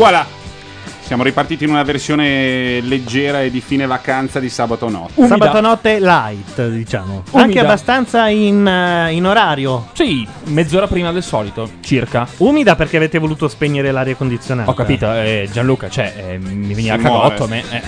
[0.00, 0.24] Voilà!
[1.02, 5.26] Siamo ripartiti in una versione leggera e di fine vacanza di sabato notte.
[5.26, 7.24] Sabato notte light, diciamo.
[7.32, 9.90] Anche abbastanza in, eh, in orario.
[9.92, 12.26] Sì, mezz'ora prima del solito, circa.
[12.38, 14.70] Umida perché avete voluto spegnere l'aria condizionata.
[14.70, 17.62] Ho capito, eh, Gianluca, cioè, eh, mi veniva Si cagotto a me.
[17.70, 17.82] eh.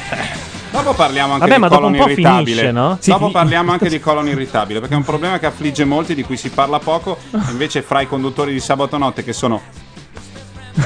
[0.71, 2.45] Dopo parliamo anche Vabbè, di ma dopo colon un po' irritabile.
[2.45, 2.97] finisce, no?
[3.01, 6.25] Sì, Dopo parliamo anche di colon irritabile, perché è un problema che affligge molti, di
[6.25, 7.17] cui si parla poco.
[7.53, 9.61] Invece, fra i conduttori di sabato notte, che sono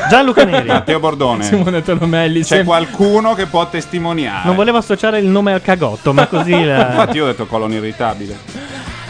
[0.09, 0.67] Gianluca Neri.
[0.67, 4.47] Matteo Bordone, Simone Tolomelli, c'è qualcuno che può testimoniare.
[4.47, 6.89] Non volevo associare il nome al cagotto, ma così la...
[6.89, 8.37] Infatti, io ho detto colon irritabile.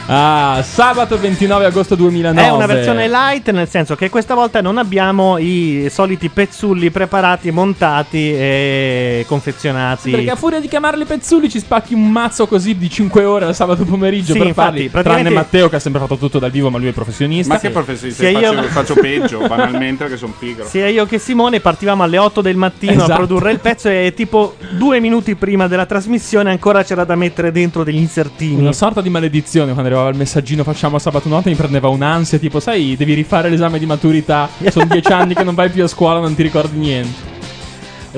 [0.08, 2.46] Ah, sabato 29 agosto 2009.
[2.46, 7.50] È una versione light, nel senso che questa volta non abbiamo i soliti pezzulli preparati,
[7.50, 10.10] montati e confezionati.
[10.12, 13.54] Perché a furia di chiamarli pezzulli ci spacchi un mazzo così di 5 ore al
[13.56, 14.88] sabato pomeriggio Sì, per infatti, farli.
[14.88, 17.54] praticamente- Tranne Matteo che ha sempre fatto tutto dal vivo, ma lui è professionista.
[17.54, 18.22] Ma che professionista?
[18.28, 20.66] Sia io- Faccio, faccio peggio, banalmente, perché sono pigro.
[20.66, 23.12] Sia io che Simone partivamo alle 8 del mattino Esatto.
[23.12, 27.50] a produrre il pezzo e tipo due minuti prima della trasmissione ancora c'era da mettere
[27.50, 28.60] dentro degli insertini.
[28.60, 32.60] Una sorta di maledizione quando arrivava il messaggino facciamo sabato notte mi prendeva un'ansia tipo
[32.60, 36.20] sai devi rifare l'esame di maturità sono dieci anni che non vai più a scuola
[36.20, 37.34] non ti ricordi niente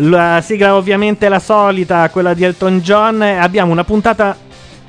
[0.01, 3.21] La sigla ovviamente è la solita, quella di Elton John.
[3.21, 4.37] Abbiamo una puntata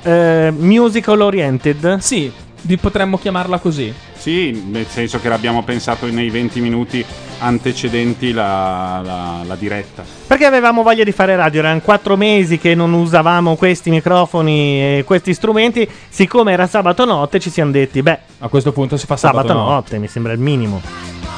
[0.03, 1.97] eh, musical oriented.
[1.97, 2.31] Sì,
[2.79, 3.91] potremmo chiamarla così.
[4.19, 7.03] Sì, nel senso che l'abbiamo pensato nei 20 minuti
[7.39, 10.03] antecedenti la, la- la diretta.
[10.27, 15.03] Perché avevamo voglia di fare radio, erano quattro mesi che non usavamo questi microfoni e
[15.05, 15.89] questi strumenti.
[16.09, 19.69] Siccome era sabato notte, ci siamo detti: beh, a questo punto si fa sabato, sabato
[19.69, 20.81] notte, mi sembra il minimo.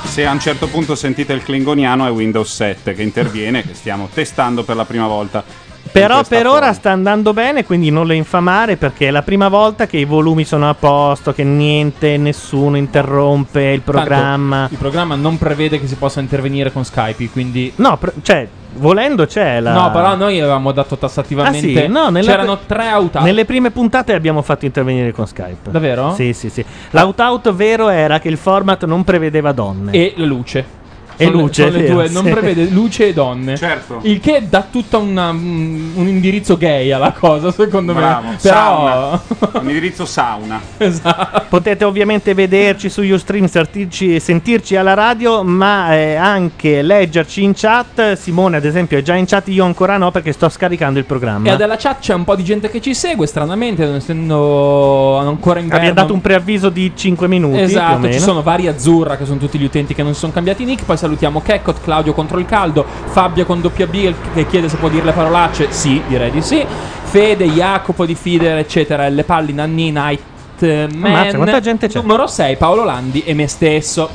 [0.04, 4.10] Se a un certo punto sentite il klingoniano è Windows 7 che interviene, che stiamo
[4.12, 5.70] testando per la prima volta.
[5.92, 9.88] Però per ora sta andando bene, quindi non lo infamare perché è la prima volta
[9.88, 14.58] che i volumi sono a posto, che niente, nessuno interrompe il programma.
[14.60, 18.48] Tanto, il programma non prevede che si possa intervenire con Skype, quindi No, pr- cioè,
[18.74, 19.74] volendo c'è la...
[19.74, 21.88] No, però noi avevamo dato tassativamente Ah, sì?
[21.92, 25.72] No, nella- c'erano tre out Nelle prime puntate abbiamo fatto intervenire con Skype.
[25.72, 26.14] Davvero?
[26.14, 26.64] Sì, sì, sì.
[26.92, 29.92] L'out-out vero era che il format non prevedeva donne.
[29.92, 30.80] e la luce.
[31.22, 33.56] E Sono le- luce, sono le due, non prevede luce e donne.
[33.58, 34.00] Certo.
[34.04, 38.38] Il che dà tutto una- un indirizzo gay alla cosa, secondo Bravo, me.
[38.42, 39.22] Però sauna.
[39.62, 40.60] Un indirizzo sauna.
[40.78, 41.44] esatto.
[41.50, 48.14] Potete ovviamente vederci su Ustream, sentirci, sentirci alla radio, ma eh, anche leggerci in chat.
[48.14, 51.52] Simone, ad esempio, è già in chat, io ancora no perché sto scaricando il programma.
[51.54, 55.60] E dalla chat c'è un po' di gente che ci segue, stranamente, non essendo ancora
[55.60, 57.54] in Abbiamo dato un preavviso di 5 minuti.
[57.56, 58.14] più o Esatto, meno.
[58.14, 60.84] ci sono vari azzurra che sono tutti gli utenti che non sono cambiati nick.
[60.86, 64.88] Poi salutiamo Kekkot, Claudio contro il caldo, Fabio con doppia B che chiede se può
[64.88, 65.72] dire le parolacce.
[65.72, 66.66] Sì, direi di sì.
[67.04, 69.08] Fede, Jacopo di Fider, eccetera.
[69.10, 70.22] Le palli, Nanni, Night.
[70.62, 72.00] Man, Ammazza, quanta gente c'è.
[72.00, 74.10] Numero 6, Paolo Landi e me stesso.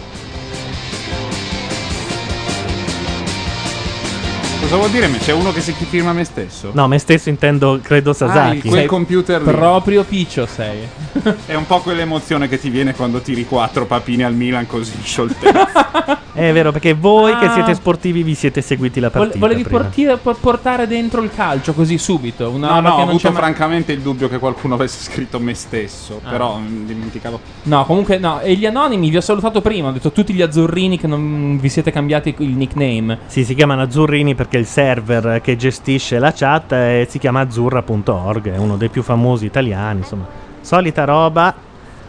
[4.66, 5.08] Cosa vuol dire?
[5.18, 6.70] C'è uno che si firma me stesso?
[6.74, 8.56] No, me stesso intendo, credo Ah, Sasaki.
[8.56, 9.48] il- quel computer lì.
[9.52, 10.80] Proprio piccio sei.
[11.46, 15.04] È un po' quell'emozione che ti viene quando tiri quattro papine al Milan così in
[15.04, 16.24] scioltezza.
[16.36, 17.52] È vero, perché voi che Ah.
[17.54, 19.38] siete sportivi vi siete seguiti la partita.
[19.38, 19.78] volevi prima.
[19.80, 22.50] portire- por- portare dentro il calcio così subito?
[22.50, 25.02] Una No, no, che ho non avuto c'è mai- francamente il dubbio che qualcuno avesse
[25.10, 26.28] scritto me stesso, Ah.
[26.28, 27.40] però mm, dimenticavo.
[27.62, 28.40] No, comunque no.
[28.40, 29.88] E gli anonimi vi ho salutato prima.
[29.88, 33.20] Ho detto tutti gli azzurrini che non vi siete cambiati il nickname.
[33.26, 38.52] Sì, si chiamano Azzurrini perché il server che gestisce la chat eh, si chiama azzurra.org,
[38.52, 40.24] è uno dei più famosi italiani, insomma.
[40.60, 41.54] Solita roba.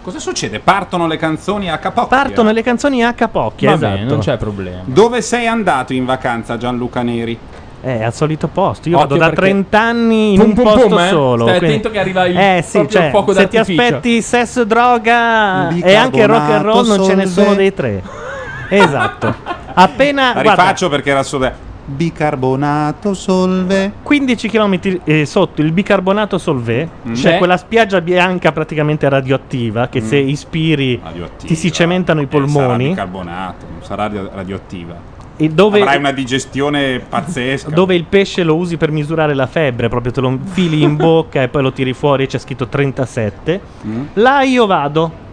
[0.02, 0.60] Cosa succede?
[0.60, 2.18] Partono le canzoni a capocchia.
[2.18, 4.10] Partono le canzoni a capocchia, Va bene, esatto.
[4.14, 4.82] non c'è problema.
[4.86, 7.38] Dove sei andato in vacanza, Gianluca Neri?
[7.82, 8.90] Eh, al solito posto.
[8.90, 11.08] Io Occhio vado da perché- 30 anni in Pum, un pum, posto pum, eh.
[11.10, 11.44] solo.
[11.48, 15.70] Stai quindi- attento che arriva il- Eh sì, cioè, fuoco se ti aspetti sesso, droga
[15.70, 18.02] e anche rock and roll, non ce ne sono dei tre.
[18.70, 19.34] Esatto.
[19.74, 21.50] Appena La guarda, rifaccio perché era solo
[21.90, 23.92] bicarbonato solve.
[24.04, 27.14] 15 km sotto il bicarbonato Solvay Mm.
[27.14, 31.02] c'è C'è- quella spiaggia bianca praticamente radioattiva che se ispiri
[31.46, 35.16] ti si cementano i Eh, Sarà polmoni bicarbonato, non sarà radio- radioattiva.
[35.40, 37.70] e dove, Avrai una digestione pazzesca.
[37.70, 41.42] dove il pesce lo usi per misurare la febbre, proprio te lo infili in bocca
[41.44, 43.62] e poi lo tiri fuori e c'è scritto 37.
[43.86, 44.02] Mm?
[44.14, 45.26] Là io vado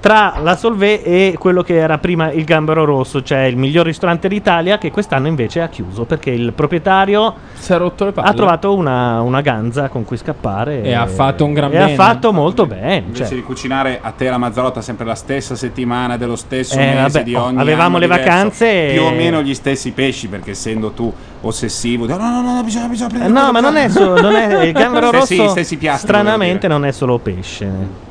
[0.00, 4.28] tra la Solvay e quello che era prima il Gambero Rosso, cioè il miglior ristorante
[4.28, 8.28] d'Italia che quest'anno invece ha chiuso perché il proprietario Si è rotto le palle.
[8.28, 11.92] ha trovato una, una ganza con cui scappare E ha fatto un gran e bene.
[11.92, 12.96] ha fatto molto bene.
[12.98, 13.34] Invece cioè.
[13.34, 17.22] di cucinare a te la Mazzarotta sempre la stessa settimana dello stesso Eh, mese vabbè,
[17.24, 20.28] di oh, ogni avevamo anno le diverso, vacanze e- più o meno gli stessi pesci
[20.28, 23.76] perché essendo tu ossessivo no no no, no bisogna, bisogna Eh, prendere no, ma non
[23.76, 25.48] è, solo, non è il gambero rosso.
[25.48, 28.06] stessi piatti, stranamente non è solo pesce.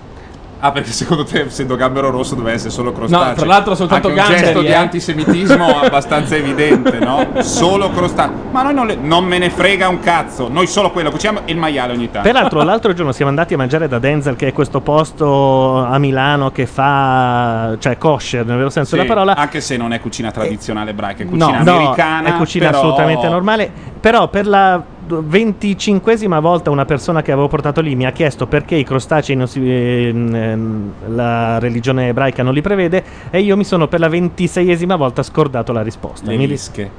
[0.59, 3.27] Ah, perché secondo te, essendo gambero rosso, deve essere solo crostaceo?
[3.27, 4.73] No, tra l'altro soltanto Anche un gesto di eh.
[4.73, 7.27] antisemitismo abbastanza evidente, no?
[7.41, 8.33] Solo crostaceo.
[8.49, 10.47] Ma noi non, le- non me ne frega un cazzo.
[10.49, 12.27] Noi solo quello cuciniamo e il maiale ogni tanto.
[12.27, 16.49] Peraltro, l'altro giorno siamo andati a mangiare da Denzel, che è questo posto a Milano
[16.51, 19.35] che fa, cioè, kosher nel vero senso Sì, della parola.
[19.35, 22.29] Anche se non è cucina tradizionale ebraica, è No, cucina no, americana.
[22.29, 23.71] è cucina però- assolutamente normale.
[23.99, 28.75] Però per la 25esima volta una persona che avevo portato lì mi ha chiesto perché
[28.75, 33.63] i crostacei non si, ehm, ehm, la religione ebraica non li prevede e io mi
[33.63, 36.29] sono per la 26esima volta scordato la risposta.
[36.29, 36.89] Le Mi lische,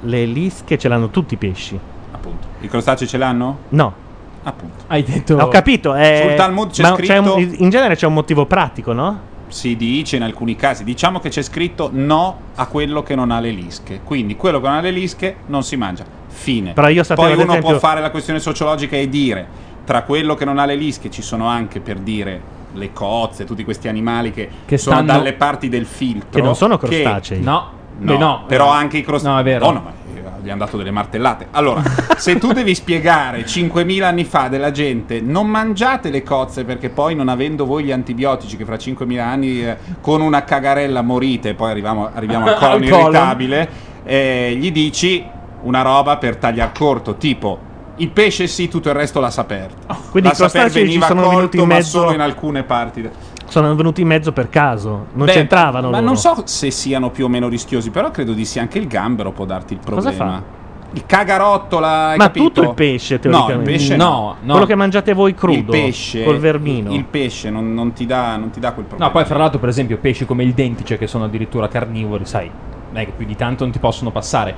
[0.00, 1.78] le lische ce l'hanno tutti i pesci.
[2.12, 2.46] appunto.
[2.60, 3.58] I crostacei ce l'hanno?
[3.70, 3.94] No,
[4.42, 4.84] Appunto.
[4.86, 5.34] Hai detto.
[5.36, 5.92] ho capito.
[5.94, 9.28] è- Sul Talmud c'è ma scritto- un- in genere c'è un motivo pratico, no?
[9.50, 13.40] Si dice in alcuni casi, diciamo che c'è scritto no a quello che non ha
[13.40, 14.00] le lische.
[14.04, 16.04] Quindi quello che non ha le lische non si mangia.
[16.28, 16.72] Fine.
[16.72, 19.46] Però io sapevo, Poi uno esempio- può fare la questione sociologica e dire
[19.84, 22.40] tra quello che non ha le lische ci sono anche per dire
[22.74, 26.54] le cozze, tutti questi animali che, Che sono stanno- dalle parti del filtro Che non
[26.54, 27.40] sono che- crostacei.
[27.42, 28.44] No, No, Beh, no.
[28.46, 28.76] però eh.
[28.76, 29.34] anche i crostacei.
[29.34, 29.66] No, è vero.
[29.66, 29.92] Oh, no, ma
[30.42, 31.48] gli hanno dato delle martellate.
[31.52, 31.82] Allora,
[32.16, 37.14] se tu devi spiegare 5.000 anni fa della gente non mangiate le cozze perché poi
[37.14, 41.54] non avendo voi gli antibiotici che fra 5.000 anni eh, con una cagarella morite e
[41.54, 43.68] poi arriviamo, arriviamo al colon irritabile,
[44.04, 45.24] eh, gli dici
[45.62, 47.68] una roba per tagliar corto, tipo
[48.00, 49.94] il pesce sì, tutto il resto la saperta.
[50.10, 53.08] Quindi la ci veniva sono colto, in ma solo in alcune parti.
[53.50, 55.90] Sono venuti in mezzo per caso, non Beh, c'entravano.
[55.90, 56.06] Ma loro.
[56.06, 59.32] non so se siano più o meno rischiosi, però credo di sì, anche il gambero
[59.32, 60.32] può darti il Cosa problema.
[60.36, 60.58] fa?
[60.92, 62.44] Il cagarottola, Ma capito?
[62.46, 63.70] tutto il pesce, No, teoricamente.
[63.70, 64.36] il pesce No, no.
[64.40, 64.50] no.
[64.52, 66.92] Quello che mangiate voi crudo, Il pesce col vermino.
[66.92, 69.10] Il pesce non, non ti dà, non ti dà quel problema.
[69.12, 72.48] No, poi fra l'altro, per esempio, pesci come il dentice, che sono addirittura carnivori, sai,
[72.92, 74.54] non è che più di tanto non ti possono passare.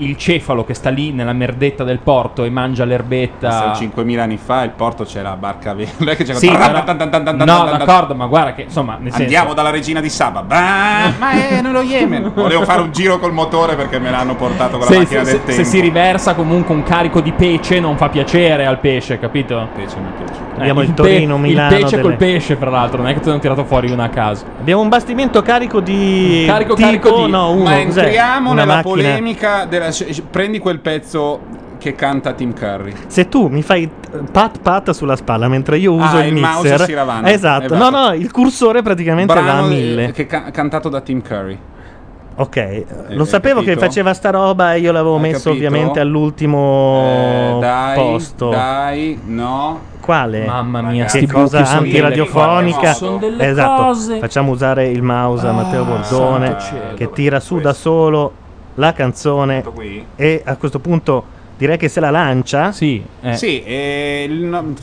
[0.00, 3.74] Il cefalo che sta lì nella merdetta del porto e mangia l'erbetta.
[3.74, 5.90] Se 5.000 anni fa il porto c'era la barca vera.
[5.98, 8.14] Non è che c'era Sì, tan- però- tan- tan- tan- tan- No, tan- tan- d'accordo,
[8.14, 10.42] ma guarda che insomma, nel senso- Andiamo dalla regina di Saba.
[10.42, 12.32] Bah, ma è nello Yemen.
[12.34, 15.30] Volevo fare un giro col motore perché me l'hanno portato con la se, macchina se-
[15.32, 15.62] del se- tempo.
[15.62, 19.68] se si riversa comunque un carico di pece non fa piacere al pesce, capito?
[19.74, 20.48] Pesce mi piace.
[20.56, 23.20] Abbiamo il pe- Torino, Milano Il pesce delle- col pesce, fra l'altro, non è che
[23.20, 24.44] ti hanno tirato fuori una a caso.
[24.58, 26.44] Abbiamo un bastimento carico di.
[26.46, 27.62] Carico, tipo, carico di- No, uno.
[27.64, 29.89] Ma entriamo nella polemica della-
[30.30, 31.40] Prendi quel pezzo
[31.78, 32.92] che canta Tim Curry.
[33.06, 33.88] Se tu mi fai
[34.30, 37.30] pat pat sulla spalla mentre io uso Ah, il, il mouse mixer, si ravana.
[37.30, 37.74] esatto.
[37.74, 40.12] Eh, No, no, il cursore praticamente va a Brano mille.
[40.12, 41.58] che ca- cantato da Tim Curry.
[42.36, 43.84] Ok, hai lo sapevo che capito?
[43.84, 45.66] faceva sta roba e io l'avevo Hai messo capito?
[45.66, 48.48] ovviamente all'ultimo Eh, dai, posto.
[48.48, 49.80] dai, no.
[50.00, 50.46] Quale?
[50.46, 52.78] Mamma mia, che cosa antiradiofonica.
[52.80, 53.82] delle- sono delle esatto.
[53.82, 54.18] cose.
[54.18, 56.56] Facciamo usare il mouse a Matteo Ah, Bordone
[56.94, 58.32] che tira su da solo
[58.74, 59.62] la canzone
[60.16, 61.24] e a questo punto
[61.56, 62.72] direi che se la lancia.
[62.72, 63.36] Sì, eh.
[63.36, 64.74] Sì, e il- no-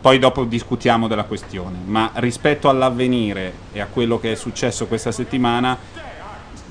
[0.00, 5.12] poi dopo discutiamo della questione, ma rispetto all'avvenire e a quello che è successo questa
[5.12, 5.78] settimana,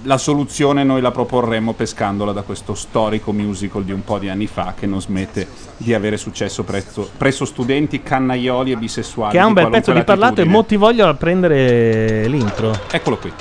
[0.05, 4.47] la soluzione noi la proporremmo pescandola da questo storico musical di un po' di anni
[4.47, 5.47] fa che non smette
[5.77, 9.31] di avere successo presso, presso studenti cannaioli e bisessuali.
[9.33, 10.53] Che ha un bel pezzo di parlato e latitudine.
[10.55, 12.73] mo ti voglio a prendere l'intro.
[12.89, 13.31] Eccolo qui.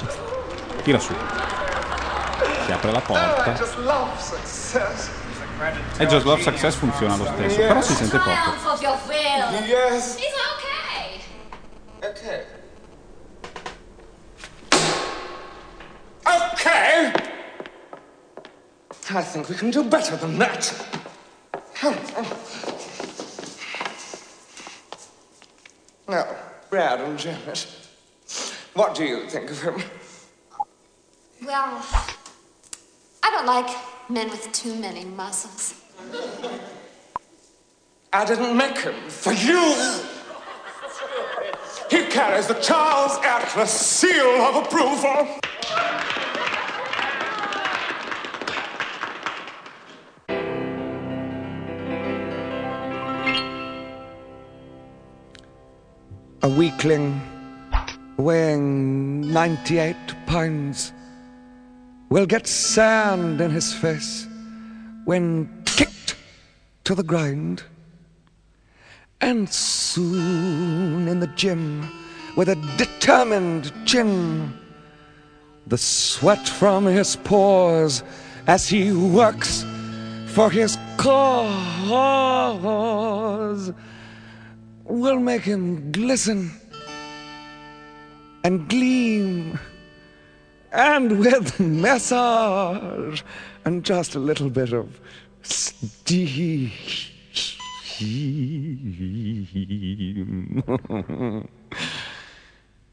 [0.82, 1.12] Tira su.
[2.70, 3.52] Si apre la porta.
[5.98, 8.30] E Just Love Success funziona lo stesso, però si sente poco.
[8.30, 9.66] Triumph of your will.
[9.66, 10.16] Yes.
[10.16, 11.20] It's okay.
[12.04, 12.44] Okay.
[16.24, 17.12] Okay.
[19.12, 20.72] I think we can do better than that.
[26.06, 26.24] Now,
[26.68, 27.66] Brad and Janet,
[28.74, 29.82] what do you think of him?
[31.44, 31.82] Well,
[33.22, 33.76] I don't like
[34.08, 35.74] men with too many muscles.
[38.12, 40.00] I didn't make him for you.
[41.90, 45.38] He carries the Charles Atlas seal of approval.
[56.42, 57.20] A weakling
[58.16, 59.96] weighing 98
[60.26, 60.92] pounds
[62.10, 64.26] will get sand in his face
[65.04, 66.16] when kicked
[66.84, 67.62] to the ground.
[69.20, 71.88] And soon in the gym,
[72.36, 74.52] with a determined chin,
[75.66, 78.02] the sweat from his pores
[78.46, 79.64] as he works
[80.26, 82.12] for his cause
[84.84, 86.50] will make him glisten
[88.42, 89.58] and gleam.
[90.72, 93.22] And with massage
[93.64, 95.00] and just a little bit of
[95.42, 96.70] steam.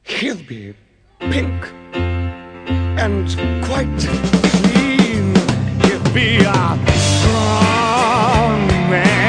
[0.03, 0.73] he'll be
[1.19, 5.35] pink and quite clean.
[5.83, 9.26] He'll be a strong man.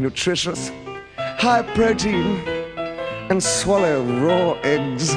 [0.00, 0.70] Nutritious,
[1.16, 2.36] high protein,
[3.30, 5.14] and swallow raw eggs.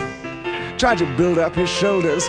[0.77, 2.27] Try to build up his shoulders,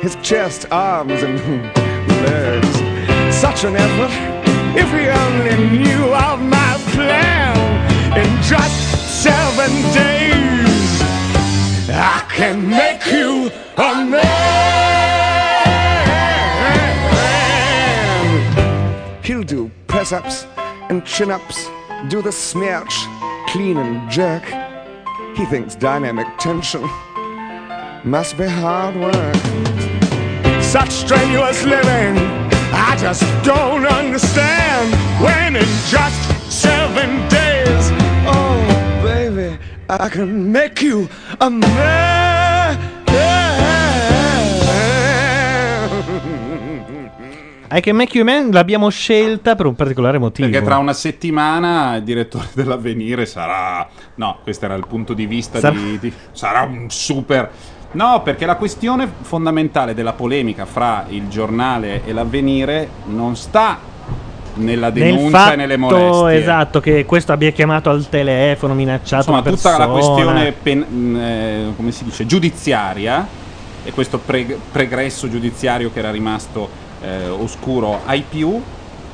[0.00, 1.38] his chest, arms, and
[2.24, 2.74] legs.
[3.34, 4.12] Such an effort
[4.76, 7.56] if he only knew of my plan
[8.18, 11.02] in just seven days.
[11.90, 14.74] I can make you a man.
[19.22, 20.46] He'll do press ups
[20.90, 21.66] and chin ups,
[22.08, 22.94] do the smirch,
[23.48, 24.44] clean and jerk.
[25.36, 26.82] He thinks dynamic tension
[28.04, 29.34] must be hard work.
[30.62, 32.18] Such strenuous living,
[32.72, 34.92] I just don't understand.
[35.22, 37.90] When in just seven days,
[38.26, 39.58] oh baby,
[39.88, 41.08] I can make you
[41.40, 42.33] a man.
[47.76, 50.48] I Can Make You Man l'abbiamo scelta per un particolare motivo.
[50.48, 53.86] Perché tra una settimana il direttore dell'avvenire sarà.
[54.16, 57.50] No, questo era il punto di vista Sarà- di, di- Sarà un super.
[57.92, 63.78] No, perché la questione fondamentale della polemica fra il giornale e l'avvenire non sta
[64.54, 66.34] nella Nel denuncia fatto e nelle molestie.
[66.40, 71.72] esatto che questo abbia chiamato al telefono, minacciato Insomma, tutta la questione pen- mh, eh,
[71.76, 73.26] come si dice, giudiziaria
[73.84, 78.62] e questo pre- pregresso giudiziario che era rimasto eh, oscuro ai più,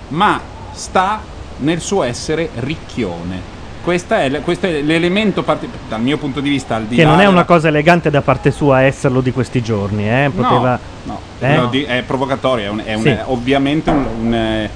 [0.09, 1.25] ma sta
[1.57, 3.59] nel suo essere ricchione.
[3.81, 7.03] Questa è l- questo è l'elemento, parti- dal mio punto di vista, al di Che
[7.03, 10.31] là non è della- una cosa elegante da parte sua esserlo di questi giorni, eh?
[10.35, 10.81] Poteva...
[11.03, 11.57] No, Eh?
[11.57, 13.09] no, di- è provocatorio, è, un- è un- Sì.
[13.09, 14.71] è ovviamente un, un, eh,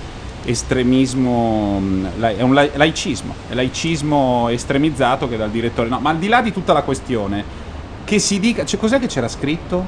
[0.47, 5.89] estremismo, mh, lai- è un lai- laicismo, è laicismo estremizzato che dal direttore.
[5.89, 7.45] No, ma al di là di tutta la questione,
[8.05, 9.87] che si dica, cioè, cos'è che c'era scritto?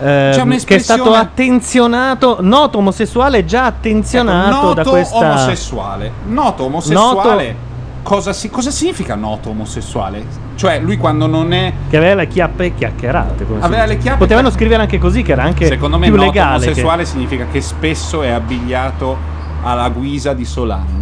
[0.00, 5.16] Ehm, che è stato attenzionato, noto omosessuale già attenzionato Ecco, da noto questa...
[5.16, 6.12] omosessuale.
[6.26, 7.68] Noto omosessuale.
[8.02, 10.24] Cosa, si- cosa significa noto omosessuale?
[10.54, 11.72] Cioè, lui quando non è.
[11.88, 13.46] Che aveva le chiappe chiacchierate.
[13.60, 16.58] Aveva le chiappe Potevano scrivere anche così, che era anche Secondo me più noto legale.
[16.60, 19.16] che- omosessuale significa che spesso è abbigliato
[19.62, 20.98] alla guisa di Solange.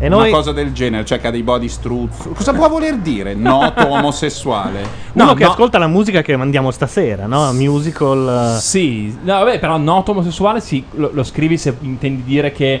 [0.00, 2.30] E Una noi- cosa del genere, cioè che ha dei body struzzo.
[2.30, 4.80] Cosa può voler dire noto omosessuale?
[5.14, 5.50] Uno No, che no.
[5.50, 7.52] ascolta la musica che mandiamo stasera, no?
[7.52, 8.54] Musical.
[8.56, 12.80] eh, Sì, no, vabbè, però noto omosessuale sì, lo, lo scrivi se intendi dire che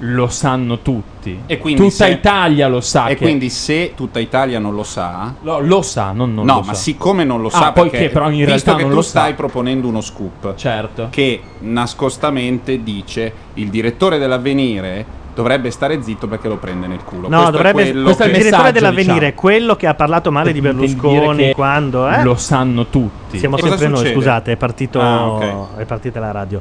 [0.00, 1.38] lo sanno tutti.
[1.46, 3.06] E quindi Tutta se- Italia lo sa.
[3.06, 6.54] E che- quindi se tutta Italia non lo sa, Lo, lo sa, non, non no,
[6.56, 6.80] lo ma sa.
[6.80, 9.02] siccome non lo Ah, sa, perché che però in visto realtà che non tu lo
[9.02, 9.08] sa.
[9.08, 11.06] stai proponendo uno scoop Certo.
[11.10, 17.28] che nascostamente dice il direttore dell'avvenire dovrebbe stare zitto perché lo prende nel culo.
[17.28, 17.90] No, Questo dovrebbe.
[17.90, 19.32] è Questo è il direttore dell'avvenire, diciamo.
[19.40, 22.08] quello che ha parlato male di Berlusconi quando.
[22.08, 22.22] Eh?
[22.22, 23.38] Lo sanno tutti.
[23.38, 24.14] Siamo E sempre noi, succede?
[24.14, 25.76] scusate, è, partito, Ah, ok.
[25.76, 26.60] è partita la radio.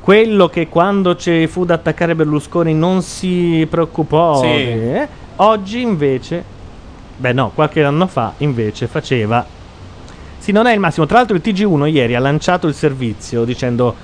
[0.00, 4.40] Quello che quando ci fu da attaccare Berlusconi non si preoccupò.
[4.40, 4.46] Sì.
[4.48, 6.42] eh, Oggi invece,
[7.18, 9.44] beh no, qualche anno fa invece faceva.
[10.38, 11.04] Sì, non è il massimo.
[11.06, 13.94] Tra l'altro il TG1 ieri ha lanciato il servizio dicendo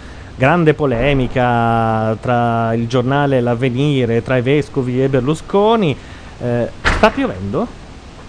[0.41, 5.95] grande polemica tra il giornale L'Avvenire, tra i vescovi e Berlusconi.
[6.43, 7.67] Eh, sta piovendo?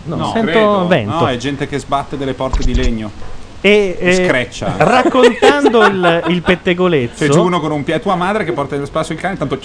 [0.03, 0.87] No, No, sento credo.
[0.87, 1.19] vento.
[1.19, 3.09] No, è gente che sbatte delle porte di legno.
[3.61, 4.73] E eh, Screccia.
[4.77, 8.87] raccontando il, il pettegolezzo, C'è giù uno con un piede, tua madre che porta nello
[8.87, 9.57] spazio il cane, tanto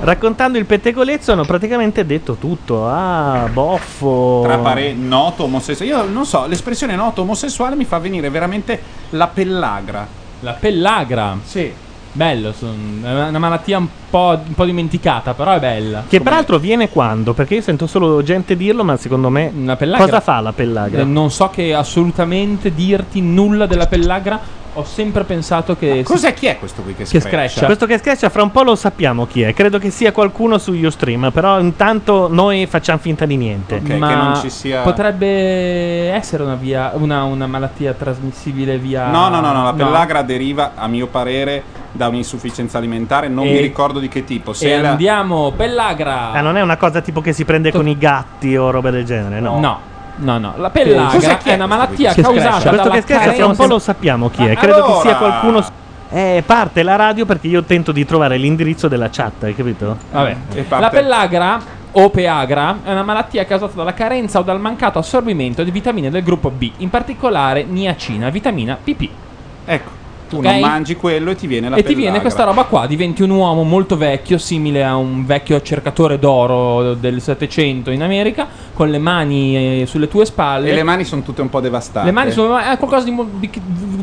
[0.00, 2.88] raccontando il pettegolezzo, hanno praticamente detto tutto.
[2.88, 4.40] Ah, boffo.
[4.42, 5.92] tra pare noto omosessuale.
[5.92, 10.22] Io non so, l'espressione noto omosessuale mi fa venire veramente la pellagra.
[10.44, 11.38] La pellagra.
[11.42, 11.72] Sì.
[12.12, 16.04] Bello, son- è una malattia un po', un po' dimenticata, però è bella.
[16.06, 17.32] Che peraltro viene quando?
[17.32, 19.50] Perché io sento solo gente dirlo, ma secondo me.
[19.52, 20.04] Una pellagra.
[20.04, 21.00] Cosa fa la pellagra?
[21.00, 24.38] Eh, non so che assolutamente dirti nulla della pellagra.
[24.76, 26.02] Ho sempre pensato che.
[26.02, 27.28] Cos'è chi è questo qui che Che screccia?
[27.28, 27.66] screccia.
[27.66, 29.54] Questo che screccia fra un po' lo sappiamo chi è.
[29.54, 31.30] Credo che sia qualcuno su Ustream.
[31.32, 33.76] Però intanto noi facciamo finta di niente.
[33.76, 39.06] Ok, che Ma non ci sia- potrebbe essere una, via, una, una malattia trasmissibile via.
[39.10, 41.62] No, no, no, no, la pellagra deriva, a mio parere,
[41.92, 44.52] da un'insufficienza alimentare, non E- mi ricordo di che tipo.
[44.52, 46.32] Se E la- andiamo, pellagra.
[46.32, 49.04] Ah, non è una cosa tipo che si prende con i gatti o roba del
[49.04, 49.60] genere, no?
[49.60, 49.78] No,
[50.16, 50.54] no, no.
[50.56, 52.12] La pellagra Cos'è è è una malattia?
[52.12, 54.54] Che causata Questo dalla che screccia fra un carenza- po' lo sappiamo chi è.
[54.56, 55.64] Credo che sia qualcuno.
[56.10, 59.96] Eh, parte la radio perché io tento di trovare l'indirizzo della chat, hai capito?
[60.12, 60.36] Vabbè.
[60.52, 61.60] E parte- La pellagra
[61.92, 66.22] o peagra è una malattia causata dalla carenza o dal mancato assorbimento di vitamine del
[66.22, 69.08] gruppo B, in particolare niacina, vitamina PP.
[69.64, 69.90] Ecco,
[70.28, 70.44] Tu Ok?
[70.44, 73.30] non mangi quello e ti viene la e ti viene questa roba qua, diventi un
[73.30, 78.98] uomo molto vecchio, simile a un vecchio cercatore d'oro del 700 in America, con le
[78.98, 80.70] mani eh, sulle tue spalle.
[80.70, 82.06] E le mani sono tutte un po' devastate.
[82.06, 83.50] Le mani sono è qualcosa di, mo- di-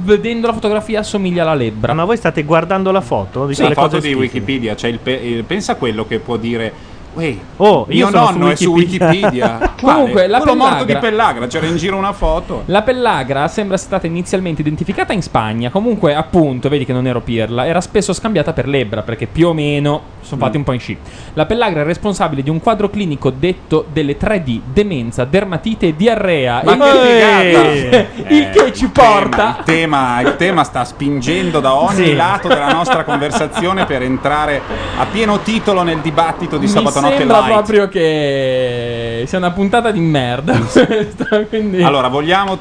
[0.03, 1.93] vedendo la fotografia assomiglia alla lebbra.
[1.93, 4.13] Ma voi state guardando la foto di Sì, la foto di?
[4.13, 6.71] Wikipedia, c'è il pe- il- pensa a quello che può dire
[7.13, 10.93] Uè, Oh, io mio sono su nonno è su Wikipedia." Comunque, la Quello morto di
[10.93, 12.63] pellagra- pellagra, c'era in giro una foto.
[12.65, 17.19] La pellagra sembra sia stata inizialmente identificata in Spagna, comunque appunto, vedi che non ero
[17.21, 20.79] pirla, era spesso scambiata per lebbra perché più o meno sono fatti un po' in
[20.79, 20.97] sci.
[21.33, 26.61] La pellagra è responsabile di un quadro clinico detto delle 3D, demenza, dermatite e diarrea.
[26.63, 28.29] Ma il, che figata!
[28.33, 32.15] il che ci porta Il tema, il tema sta spingendo da ogni Sì.
[32.15, 34.61] lato della nostra conversazione per entrare
[34.97, 37.53] a pieno titolo nel dibattito di sabato notte sembra light.
[37.53, 40.57] proprio che sia una puntata di merda.
[40.59, 42.59] questa, quindi- Allora, vogliamo,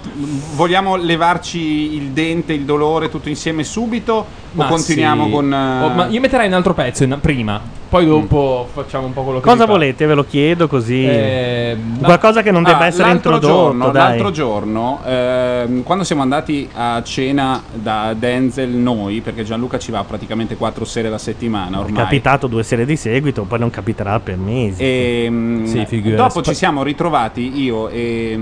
[0.55, 4.39] vogliamo levarci il dente, il dolore tutto insieme subito?
[4.53, 5.31] Ma o continuiamo sì.
[5.31, 5.53] con.
[5.53, 9.23] eh, Oh, ma io metterei un altro pezzo in- prima, poi dopo facciamo un po'
[9.23, 10.07] quello che Cosa volete?
[10.07, 11.05] Ve lo chiedo così.
[11.07, 14.03] Eh, Qualcosa che non debba Ah, essere l'altro introdotto, giorno, dai.
[14.09, 20.03] L'altro giorno, ehm, quando siamo andati a cena da Denzel noi, perché Gianluca ci va
[20.03, 22.03] praticamente quattro sere alla settimana È ormai.
[22.03, 24.83] capitato due serie di seguito, poi non capiterà per mesi.
[24.83, 26.17] E, mm, Sì, figurati.
[26.17, 28.39] dopo ci siamo ritrovati io e,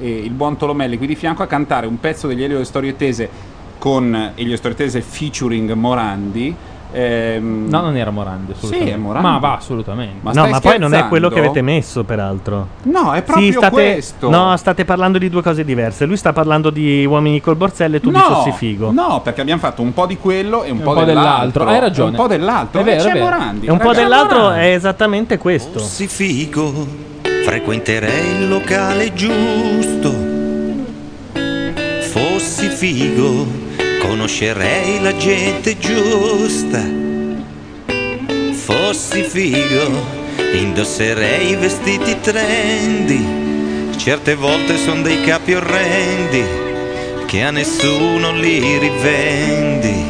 [0.00, 2.96] e il buon Tolomelli qui di fianco a cantare un pezzo degli Elio e Storie
[2.96, 3.28] Tese
[3.78, 6.54] con Elio Storie Tese featuring Morandi.
[6.98, 8.90] Ehm, No, non era Morandi, assolutamente.
[8.90, 9.28] Sì, è Morandi.
[9.28, 10.14] Ma va, assolutamente.
[10.22, 12.68] Ma no, ma poi non è quello che avete messo, peraltro.
[12.84, 14.30] No, è proprio state, questo.
[14.30, 16.06] No, state parlando di due cose diverse.
[16.06, 18.92] Lui sta parlando di uomini col borsello e tu di No, fossi figo.
[18.92, 21.64] No, perché abbiamo fatto un po' di quello e un, po', po' dell'altro.
[21.64, 21.66] dell'altro.
[21.66, 22.10] Hai ragione.
[22.10, 22.80] Un po' dell'altro.
[22.80, 23.24] È vero, e c'è è vero.
[23.24, 23.66] Morandi.
[23.66, 25.78] E un po' dell'altro è esattamente questo.
[25.80, 26.72] Fossi figo,
[27.44, 30.34] frequenterei il locale giusto.
[32.00, 33.46] Fossi figo,
[34.00, 36.82] conoscerei la gente giusta.
[38.52, 39.90] Fossi figo,
[40.52, 43.44] indosserei vestiti trendy.
[43.96, 46.44] Certe volte sono dei capi orrendi
[47.26, 50.04] che a nessuno li rivendi.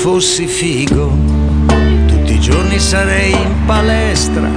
[0.00, 1.16] Fossi figo,
[2.06, 4.48] tutti i giorni sarei in palestra.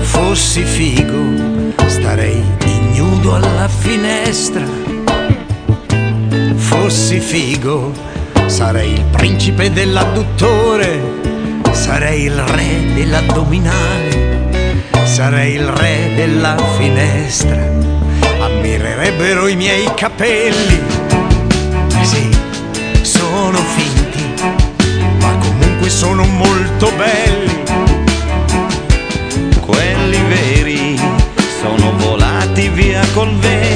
[0.00, 4.85] Fossi figo, starei ignudo alla finestra.
[6.66, 7.92] Fossi figo,
[8.46, 11.00] sarei il principe dell'adduttore.
[11.70, 14.80] Sarei il re dell'addominale.
[15.04, 17.56] Sarei il re della finestra.
[18.40, 20.80] Ammirerebbero i miei capelli.
[22.02, 22.28] Sì,
[23.02, 24.44] sono finti,
[25.20, 27.62] ma comunque sono molto belli.
[29.60, 31.00] Quelli veri
[31.60, 33.75] sono volati via col vento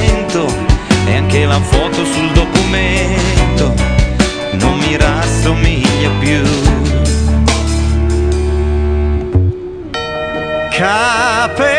[1.21, 3.75] e anche la foto sul documento
[4.53, 6.43] non mi rassomiglia più.
[10.71, 11.71] Capelli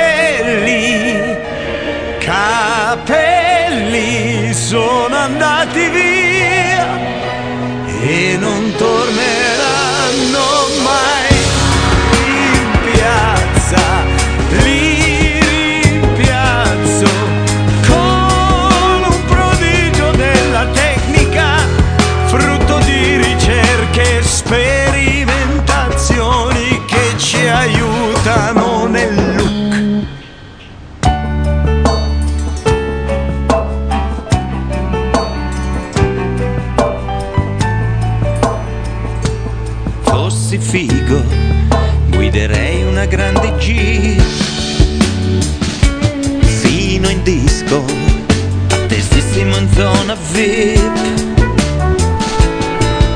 [49.81, 50.97] zona VIP.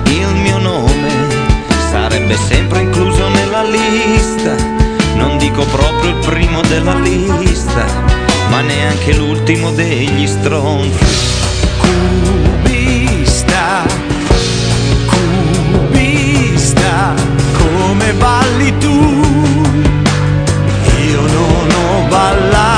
[0.06, 1.12] Il mio nome
[1.92, 4.56] sarebbe sempre incluso nella lista,
[5.14, 7.86] non dico proprio il primo della lista,
[8.50, 11.06] ma neanche l'ultimo degli stronzi.
[12.64, 13.84] Cubista,
[15.72, 17.14] cubista,
[17.60, 19.24] come balli tu?
[21.12, 22.75] Io non ho ballato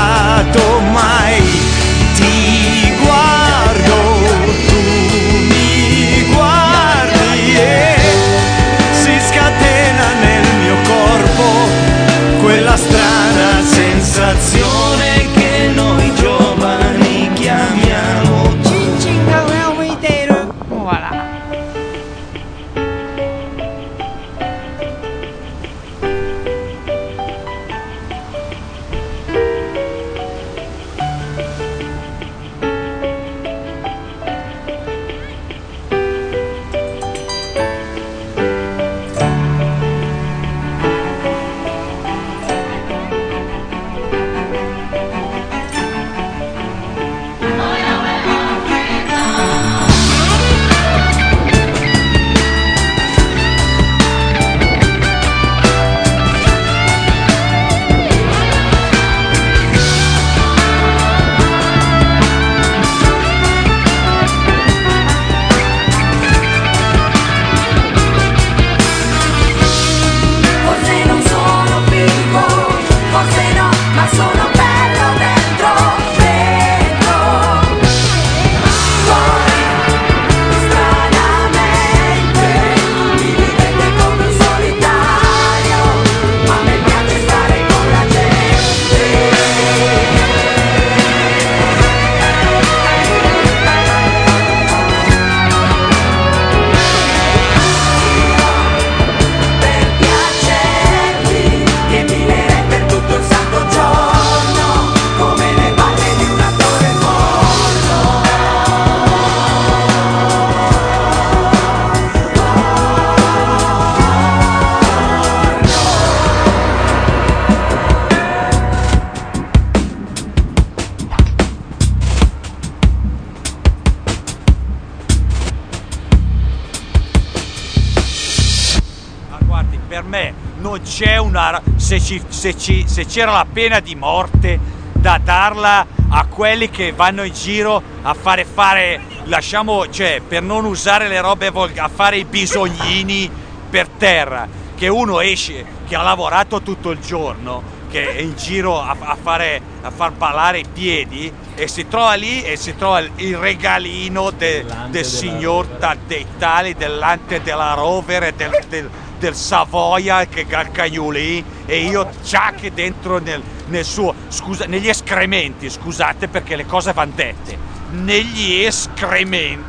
[131.88, 134.60] Se, ci- se ci- se c'era la pena di morte
[134.92, 140.66] da darla a quelli che vanno in giro a fare fare, lasciamo, cioè, per non
[140.66, 143.30] usare le robe volgari, a fare i bisognini
[143.70, 144.46] per terra,
[144.76, 149.16] che uno esce, che ha lavorato tutto il giorno, che è in giro a, a
[149.18, 153.36] fare, a far ballare i piedi e si trova lì e si trova il, il
[153.38, 160.26] regalino de- del signor ta- dei tali, dell'ante della Rover e del, del- del Savoia
[160.26, 166.64] che Galcagnoli e io ciacche dentro nel, nel suo, scusa, negli escrementi, scusate perché le
[166.64, 167.58] cose vanno dette,
[167.90, 169.66] negli escrementi.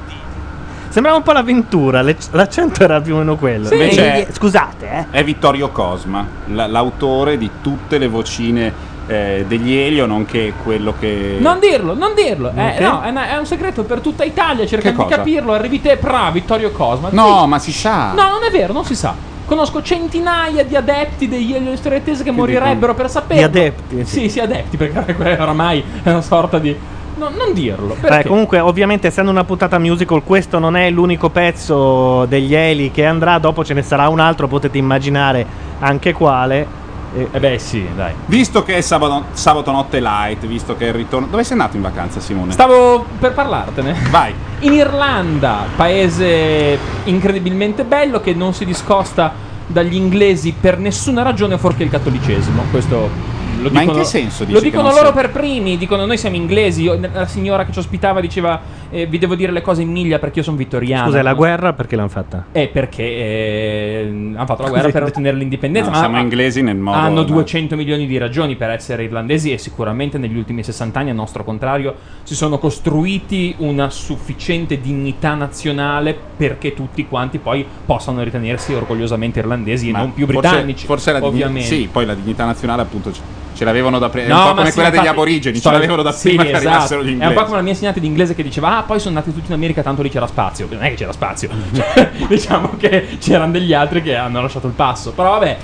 [0.88, 3.70] Sembrava un po' l'avventura, le- l'accento era più o meno quello.
[3.72, 5.18] Invece è- Scusate, eh.
[5.20, 11.38] È Vittorio Cosma, la- l'autore di tutte le vocine eh, degli Elio, nonché quello che...
[11.40, 12.52] Non dirlo, non dirlo.
[12.56, 12.80] Eh, Ok.
[12.80, 14.66] no, è, una- è un segreto per tutta Italia.
[14.68, 15.52] Cercano Che di capirlo.
[15.54, 17.10] Arrivi te, bravo, Vittorio Cosma.
[17.12, 17.48] No, Sì.
[17.48, 18.14] ma si sa.
[18.14, 19.14] No, non è vero, non si sa.
[19.50, 23.40] Conosco centinaia di adepti degli Elio Strettese che morirebbero per sapere.
[23.40, 26.78] Di adepti, Sì, sì, adepti, perché oramai è una sorta di.
[27.16, 27.96] No, non dirlo.
[28.00, 28.20] Perché?
[28.20, 33.08] Eh, comunque, ovviamente, essendo una puntata musical, questo non è l'unico pezzo degli Eli che
[33.08, 33.40] andrà.
[33.40, 35.44] Dopo ce ne sarà un altro, potete immaginare
[35.80, 36.79] anche quale.
[37.14, 38.14] Eh beh, sì, dai.
[38.26, 41.28] Visto che è sabato, sabato notte light, visto che è il ritorno...
[41.28, 42.52] Dove sei andato in vacanza, Simone?
[42.52, 43.96] Stavo per parlartene.
[44.10, 44.34] Vai.
[44.62, 49.34] In Irlanda, paese incredibilmente bello che non si discosta
[49.66, 52.64] dagli inglesi per nessuna ragione fuorché il cattolicesimo.
[52.70, 53.29] Questo
[53.60, 56.84] lo Ma in che senso Lo dicono loro per primi, dicono noi siamo inglesi.
[56.84, 58.60] Io- La signora che ci ospitava diceva
[58.92, 61.06] eh, vi devo dire le cose in miglia perché io sono vittoriano.
[61.08, 62.46] Scusa, è la guerra perché l'hanno fatta?
[62.52, 65.90] È perché eh, hanno fatto la guerra per ottenere l'indipendenza.
[65.90, 66.98] No, ma siamo inglesi nel modo...
[66.98, 67.24] hanno no.
[67.24, 71.44] 200 milioni di ragioni per essere irlandesi e sicuramente negli ultimi 60 anni, a nostro
[71.44, 79.40] contrario, si sono costruiti una sufficiente dignità nazionale perché tutti quanti poi possano ritenersi orgogliosamente
[79.40, 80.86] irlandesi e Ma non più forse- britannici.
[80.86, 81.68] Forse, la dignità- ovviamente.
[81.76, 83.12] Sì, poi la dignità nazionale appunto
[83.54, 84.28] ce l'avevano da prima.
[84.28, 86.50] No, un po' come sì, quella degli infatti, aborigeni, ce l'avevano da sì, prima che
[86.50, 86.68] esatto.
[86.68, 87.34] arrivassero gli È un inglesi.
[87.34, 89.54] po' come la mia insegnante di inglese che diceva: Ah, poi sono andati tutti in
[89.54, 90.68] America, tanto lì c'era spazio.
[90.70, 91.50] Non è che c'era spazio.
[91.74, 95.12] Cioè, diciamo che c'erano degli altri che hanno lasciato il passo.
[95.12, 95.58] Però vabbè,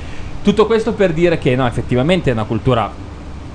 [0.44, 2.92] tutto questo per dire che no, effettivamente è una cultura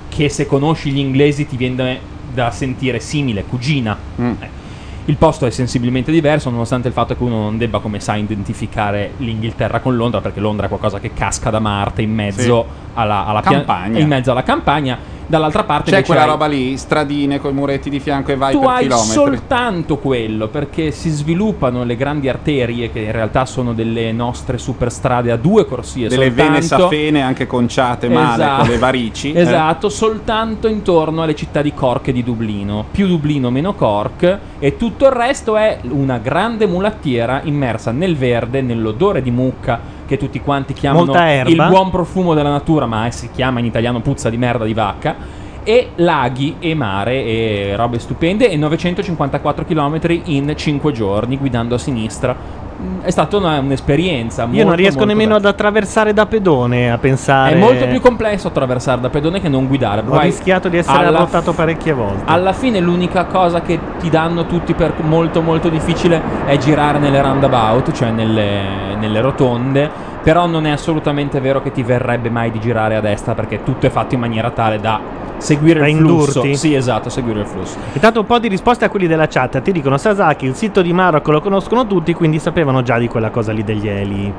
[0.09, 2.01] che se conosci gli inglesi ti viene
[2.33, 3.97] da sentire simile, cugina.
[4.21, 4.33] Mm.
[4.41, 4.60] Eh.
[5.07, 9.13] Il posto è sensibilmente diverso, nonostante il fatto che uno non debba, come sa, identificare
[9.17, 12.91] l'Inghilterra con Londra, perché Londra è qualcosa che casca da Marte in mezzo Sì.
[12.95, 13.99] alla, alla pia- Campagna.
[13.99, 15.19] in mezzo alla campagna.
[15.31, 18.53] Dall'altra parte C'è quella hai- roba lì, stradine con i muretti di fianco e vai
[18.53, 19.13] tu per hai chilometri.
[19.15, 25.31] soltanto quello perché si sviluppano le grandi arterie che in realtà sono delle nostre superstrade
[25.31, 26.85] a due corsie Delle vene soltanto.
[26.91, 28.61] safene anche conciate male Esatto.
[28.63, 29.31] con le varici.
[29.33, 29.41] eh.
[29.43, 32.87] Esatto, soltanto intorno alle città di Cork e di Dublino.
[32.91, 34.39] Più Dublino, meno Cork.
[34.59, 40.17] E tutto il resto è una grande mulattiera immersa nel verde, nell'odore di mucca che
[40.17, 41.51] tutti quanti chiamano Molta erba.
[41.51, 45.39] il buon profumo della natura, ma si chiama in italiano puzza di merda di vacca.
[45.63, 48.49] E laghi e mare e robe stupende.
[48.51, 52.35] E 954 km in 5 giorni guidando a sinistra.
[52.83, 54.43] Mm, È stata una- un'esperienza.
[54.45, 55.49] Io molto, non riesco nemmeno bella.
[55.49, 57.55] ad attraversare da pedone a pensare.
[57.55, 60.01] È molto più complesso attraversare da pedone che non guidare.
[60.01, 62.23] Ho Vai rischiato di essere alla arrotato parecchie volte.
[62.25, 67.21] alla fine l'unica cosa che ti danno tutti per molto molto difficile è girare nelle
[67.21, 69.91] roundabout, cioè nelle, nelle rotonde,
[70.23, 73.85] però non è assolutamente vero che ti verrebbe mai di girare a destra perché tutto
[73.87, 76.39] è fatto in maniera tale da seguire il flusso.
[76.41, 76.57] indurti?
[76.57, 77.77] Sì, esatto, seguire il flusso.
[77.93, 79.61] Intanto un po' di risposte a quelli della chat.
[79.61, 83.31] Ti dicono Sasaki, il sito di Marocco lo conoscono tutti, quindi sapevano già di quella
[83.31, 84.33] cosa lì degli eli.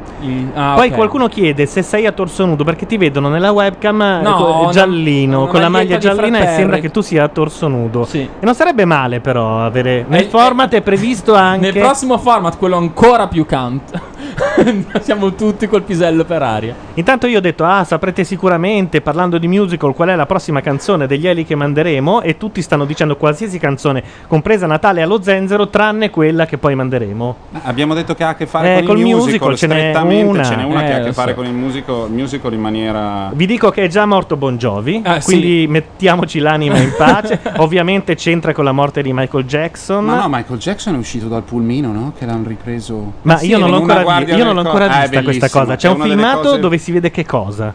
[0.54, 0.96] ah, Poi ok.
[0.96, 4.70] qualcuno chiede se sei a torso nudo perché ti vedono nella webcam eh, No, no,
[4.72, 8.06] giallino, una con la maglia giallina e sembra che tu sia a torso nudo.
[8.06, 8.20] Sì.
[8.22, 10.06] E non sarebbe male però avere...
[10.08, 11.72] Nel Eh, format è previsto anche...
[11.72, 14.00] Nel prossimo format, quello ancora più count,
[15.02, 16.76] siamo tutti col pisello per aria.
[16.96, 20.90] Intanto io ho detto, ah, saprete sicuramente, parlando di musical, qual è la prossima canzone
[20.97, 26.10] degli Eli che manderemo e tutti stanno dicendo qualsiasi canzone, compresa Natale allo zenzero, tranne
[26.10, 27.36] quella che poi manderemo.
[27.63, 30.43] Abbiamo detto che ha a che fare Eh, con il musical, musical ce n'è una.
[30.43, 31.38] ce n'è una che ha a Eh, che fare so.
[31.38, 35.19] con il musical, musical in maniera Vi dico che è già morto Bon Jovi, Ah,
[35.19, 35.25] sì.
[35.25, 37.39] quindi mettiamoci l'anima in pace.
[37.58, 40.04] Ovviamente c'entra con la morte di Michael Jackson.
[40.06, 42.13] Ma no, Michael Jackson è uscito dal pulmino, no?
[42.17, 43.13] Che l'hanno ripreso.
[43.23, 45.63] Ma Sì, io non l'ho ancora, io non l'ho co- ancora Ah, vista questa bellissimo.
[45.63, 45.75] cosa.
[45.75, 47.73] C'è È un filmato cose- dove si vede che cosa?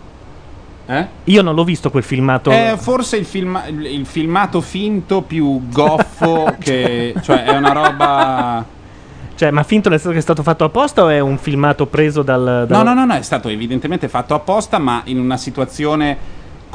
[0.86, 1.06] Eh?
[1.24, 2.50] Io non l'ho visto quel filmato.
[2.50, 7.14] È forse il, filma- il- il filmato finto più goffo che...
[7.22, 8.64] Cioè è una roba...
[9.34, 12.22] Cioè, ma finto nel senso che è stato fatto apposta o è un filmato preso
[12.22, 12.40] dal...
[12.40, 16.16] No, dal- no, no, no, è stato evidentemente fatto apposta, ma in una situazione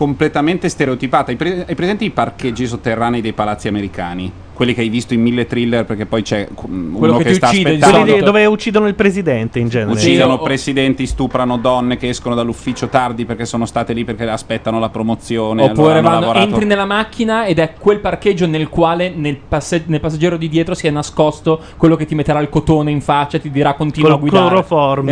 [0.01, 1.29] completamente stereotipata.
[1.29, 4.31] Hai, pre- hai presente i parcheggi sotterranei dei palazzi americani?
[4.51, 7.99] Quelli che hai visto in mille thriller perché poi c'è mm, uno che, sta aspettando.
[7.99, 9.91] Quelli di- dove uccidono il presidente in genere.
[9.91, 14.89] Uccidono presidenti, stuprano donne che escono dall'ufficio tardi perché sono state lì perché aspettano la
[14.89, 15.61] promozione.
[15.61, 19.99] Oppure allora vanno- entri nella macchina ed è quel parcheggio nel quale nel, passe- nel
[19.99, 23.41] passeggero di dietro si è nascosto quello che ti metterà il cotone in faccia e
[23.41, 24.63] ti dirà continua a guidare.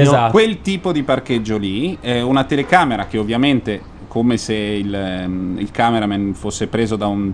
[0.01, 0.31] Esatto.
[0.31, 5.71] Quel tipo di parcheggio lì, eh, una telecamera che ovviamente, come se il, ehm, il
[5.71, 7.31] cameraman fosse preso da un,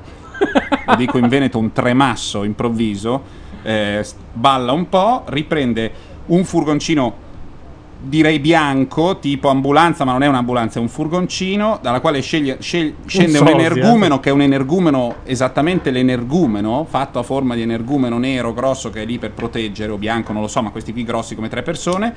[0.86, 3.24] lo dico in Veneto, un tremasso improvviso,
[3.64, 5.92] eh, balla un po', riprende
[6.28, 7.24] un furgoncino
[8.02, 12.94] direi bianco, tipo ambulanza, ma non è un'ambulanza, è un furgoncino dalla quale sceglie- scel-
[13.06, 13.66] scende un, sosia.
[13.66, 19.02] energumeno che è un energumeno, esattamente l'energumeno, fatto a forma di energumeno nero grosso che
[19.02, 21.64] è lì per proteggere, o bianco, non lo so, ma questi qui grossi come tre
[21.64, 22.14] persone,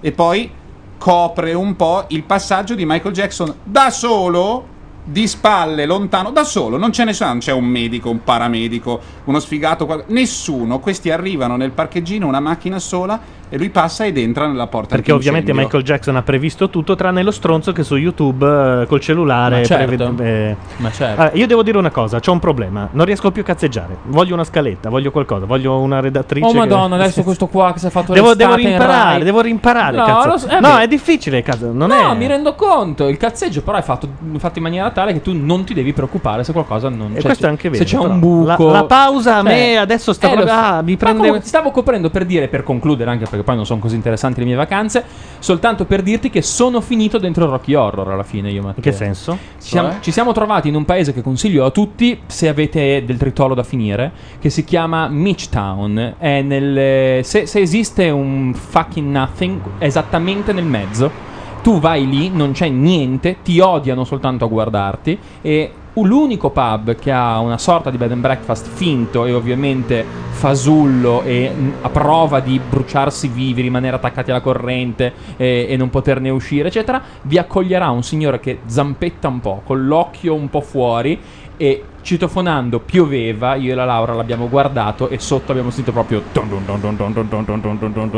[0.00, 0.50] e poi
[0.98, 4.76] copre un po' il passaggio di Michael Jackson da solo,
[5.10, 9.40] di spalle, lontano, da solo, non c'è nessuno, non c'è un medico, un paramedico, uno
[9.40, 13.18] sfigato, qual- nessuno, questi arrivano nel parcheggino, una macchina sola,
[13.50, 15.54] e lui passa ed entra nella porta Perché ovviamente.
[15.54, 19.60] Michael Jackson ha previsto tutto, tranne lo stronzo che su YouTube eh, col cellulare.
[19.60, 19.86] Ma certo.
[19.86, 20.56] prevede- eh.
[20.76, 21.20] Ma certo.
[21.22, 22.88] Allora, io devo dire una cosa: c'ho un problema.
[22.92, 23.96] Non riesco più a cazzeggiare.
[24.04, 26.46] Voglio una scaletta, voglio qualcosa, voglio una redattrice.
[26.46, 29.96] Oh che- madonna, adesso questo qua che si è fatto Devo, devo rimparare, devo rimparare.
[29.96, 30.46] No, cazzo.
[30.46, 31.72] lo eh, no, è difficile, cazzo.
[31.72, 32.14] Non no, è...
[32.16, 33.08] mi rendo conto.
[33.08, 36.42] Il cazzeggio, però, è fatto, fatto in maniera tale che tu non ti devi preoccupare
[36.44, 38.10] se qualcosa non E cioè, questo è anche vero, Se c'è però.
[38.12, 38.44] un buco.
[38.66, 40.64] La- la pausa a Cioè, me adesso sta eh, lo proprio- so.
[40.64, 43.94] ah, mi prende- stavo coprendo per dire, per concludere, anche perché poi non sono così
[43.94, 45.04] interessanti le mie vacanze.
[45.38, 48.50] Soltanto per dirti che sono finito dentro Rocky Horror alla fine.
[48.50, 48.74] Io, Matteo.
[48.76, 49.38] In che senso?
[49.60, 50.00] Ci siamo, Cioè?
[50.00, 53.62] ci siamo trovati in un paese che consiglio a tutti se avete del tritolo da
[53.62, 56.14] finire, che si chiama Mitchtown.
[56.18, 61.26] È nel, se, se esiste un fucking nothing, esattamente nel mezzo.
[61.68, 67.12] Tu vai lì, non c'è niente, ti odiano soltanto a guardarti e l'unico pub che
[67.12, 72.40] ha una sorta di bed and breakfast finto e ovviamente fasullo e mh, a prova
[72.40, 77.90] di bruciarsi vivi, rimanere attaccati alla corrente e, e non poterne uscire, eccetera, vi accoglierà
[77.90, 81.20] un signore che zampetta un po', con l'occhio un po' fuori
[81.58, 86.22] e citofonando pioveva, io e la Laura l'abbiamo guardato e sotto abbiamo sentito proprio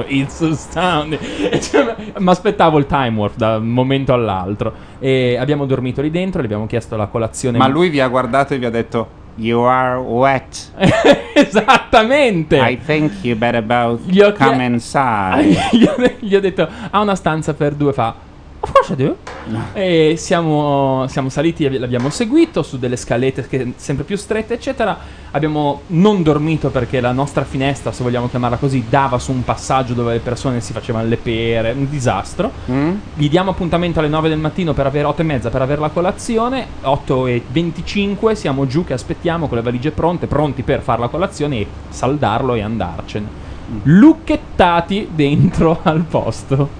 [0.07, 1.18] It's astounding
[1.50, 6.11] E cioè, mi aspettavo il time warp da un momento all'altro e abbiamo dormito lì
[6.11, 9.18] dentro, le abbiamo chiesto la colazione Ma lui vi ha guardato e vi ha detto
[9.37, 10.72] You are wet.
[11.33, 12.57] Esattamente.
[12.59, 15.68] I think you better both Gli ho come chie- inside.
[15.72, 18.14] gli, ho, gli ho detto ha una stanza per due fa
[18.62, 19.16] of course I do
[19.73, 25.18] e siamo, siamo saliti l'abbiamo seguito su delle scalette che- sempre più strette eccetera.
[25.33, 29.94] Abbiamo non dormito perché la nostra finestra se vogliamo chiamarla così dava su un passaggio
[29.94, 32.51] dove le persone si facevano le pere un disastro.
[33.14, 35.90] Gli diamo appuntamento alle 9 del mattino per avere 8 e mezza per avere la
[35.90, 36.66] colazione.
[36.83, 41.09] 8 e 25 siamo giù che aspettiamo con le valigie pronte pronti per fare la
[41.09, 43.49] colazione e saldarlo e andarcene.
[43.85, 46.80] Lucchettati dentro al posto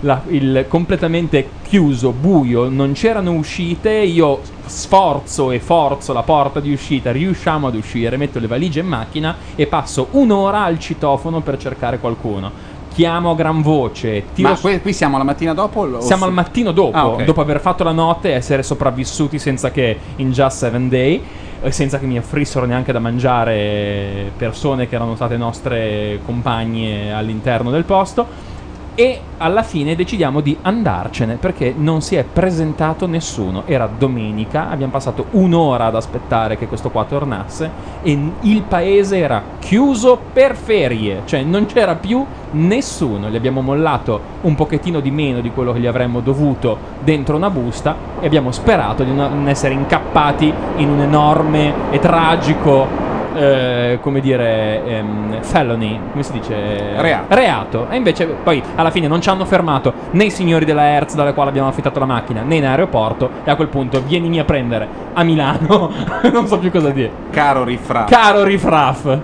[0.00, 6.72] la- il completamente chiuso, buio, non c'erano uscite, io sforzo e forzo la porta di
[6.72, 11.56] uscita, riusciamo ad uscire, metto le valigie in macchina e passo un'ora al citofono per
[11.58, 12.52] cercare qualcuno.
[12.92, 16.00] Chiamo a gran voce, tiro Ma qui, qui siamo la mattina dopo?
[16.00, 17.24] siamo su- al mattino dopo, Ah, ok.
[17.24, 21.22] dopo aver fatto la notte e essere sopravvissuti senza che in Just Seven Day,
[21.60, 27.70] e senza che mi offrissero neanche da mangiare persone che erano state nostre compagne all'interno
[27.70, 28.54] del posto.
[28.98, 33.64] E alla fine decidiamo di andarcene perché non si è presentato nessuno.
[33.66, 39.42] Era domenica, abbiamo passato un'ora ad aspettare che questo qua tornasse e il paese era
[39.58, 43.28] chiuso per ferie, cioè non c'era più nessuno.
[43.28, 47.50] Gli abbiamo mollato un pochettino di meno di quello che gli avremmo dovuto dentro una
[47.50, 53.04] busta e abbiamo sperato di non essere incappati in un enorme e tragico
[53.36, 56.54] eh, come dire, ehm, felony, come si dice?
[56.96, 57.34] Reato.
[57.34, 57.86] Reato.
[57.90, 61.34] E invece poi alla fine non ci hanno fermato né i signori della Hertz dalle
[61.34, 64.88] quali abbiamo affittato la macchina né in aeroporto e a quel punto vienimi a prendere
[65.12, 65.90] a Milano.
[66.32, 67.10] non so più cosa dire.
[67.30, 68.04] Caro Rifra.
[68.04, 69.18] Caro Rifraf.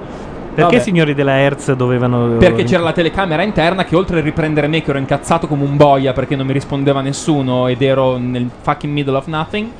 [0.54, 2.36] Perché i signori della Hertz dovevano.
[2.36, 5.76] Perché c'era la telecamera interna che oltre a riprendere me che ero incazzato come un
[5.76, 9.70] boia perché non mi rispondeva nessuno ed ero nel fucking middle of nothing,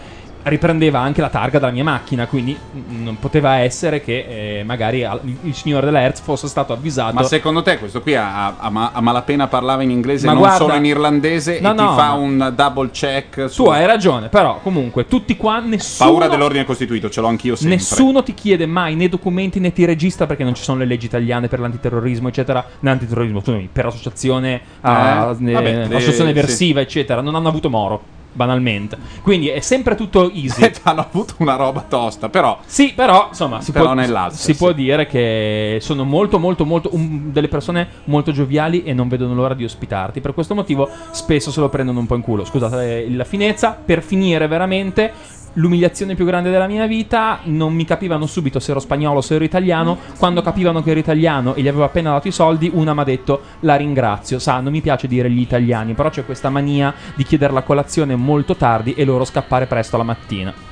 [0.44, 2.57] riprendeva anche la targa della mia macchina, quindi
[2.88, 7.14] non poteva essere che eh, magari al- il, il signore della Hertz fosse stato avvisato.
[7.14, 10.40] Ma secondo te questo qui a, a, ma- a malapena parlava in inglese, Ma non
[10.42, 13.70] guarda- solo in irlandese, No, e ti no, fa ma- un double check su Tu
[13.70, 17.76] hai ragione, però comunque tutti qua nessuno paura dell'ordine costituito, ce l'ho anch'io sempre.
[17.76, 21.07] Nessuno ti chiede mai né documenti né ti registra perché non ci sono le leggi
[21.07, 22.64] italiane per l'antiterrorismo, eccetera.
[22.81, 27.20] No, antiterrorismo, scusami, per associazione, a- Eh, eh, vabbè, associazione eh, eversiva, eccetera.
[27.20, 28.20] Non hanno avuto moro.
[28.33, 28.97] Banalmente.
[29.23, 30.71] Quindi è sempre tutto easy.
[30.85, 32.59] Hanno avuto una roba tosta, però.
[32.64, 34.55] Sì, però insomma, si, Però può, si sì.
[34.57, 39.35] può dire che sono molto, molto, molto un- delle persone molto gioviali e non vedono
[39.35, 40.21] l'ora di ospitarti.
[40.21, 42.45] Per questo motivo spesso se lo prendono un po' in culo.
[42.45, 43.79] Scusate la finezza.
[43.85, 45.12] Per finire veramente.
[45.55, 49.35] L'umiliazione più grande della mia vita non mi capivano subito se ero spagnolo o se
[49.35, 49.99] ero italiano.
[50.19, 53.05] Quando capivano che ero italiano e gli avevo appena dato i soldi, una mi ha
[53.05, 54.38] detto la ringrazio.
[54.38, 58.17] Sa, non mi piace dire gli italiani, però c'è questa mania di chiedere la colazione
[58.17, 60.72] molto tardi e loro scappare presto la mattina.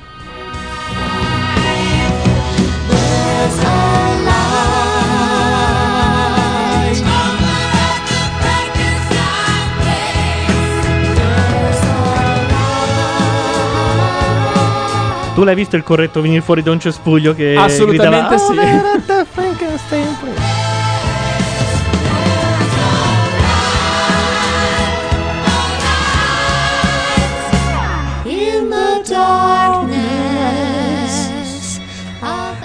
[15.33, 18.57] Tu l'hai visto il corretto venire fuori da un cespuglio che Assolutamente gridava, sì.
[19.11, 20.50] "Oh,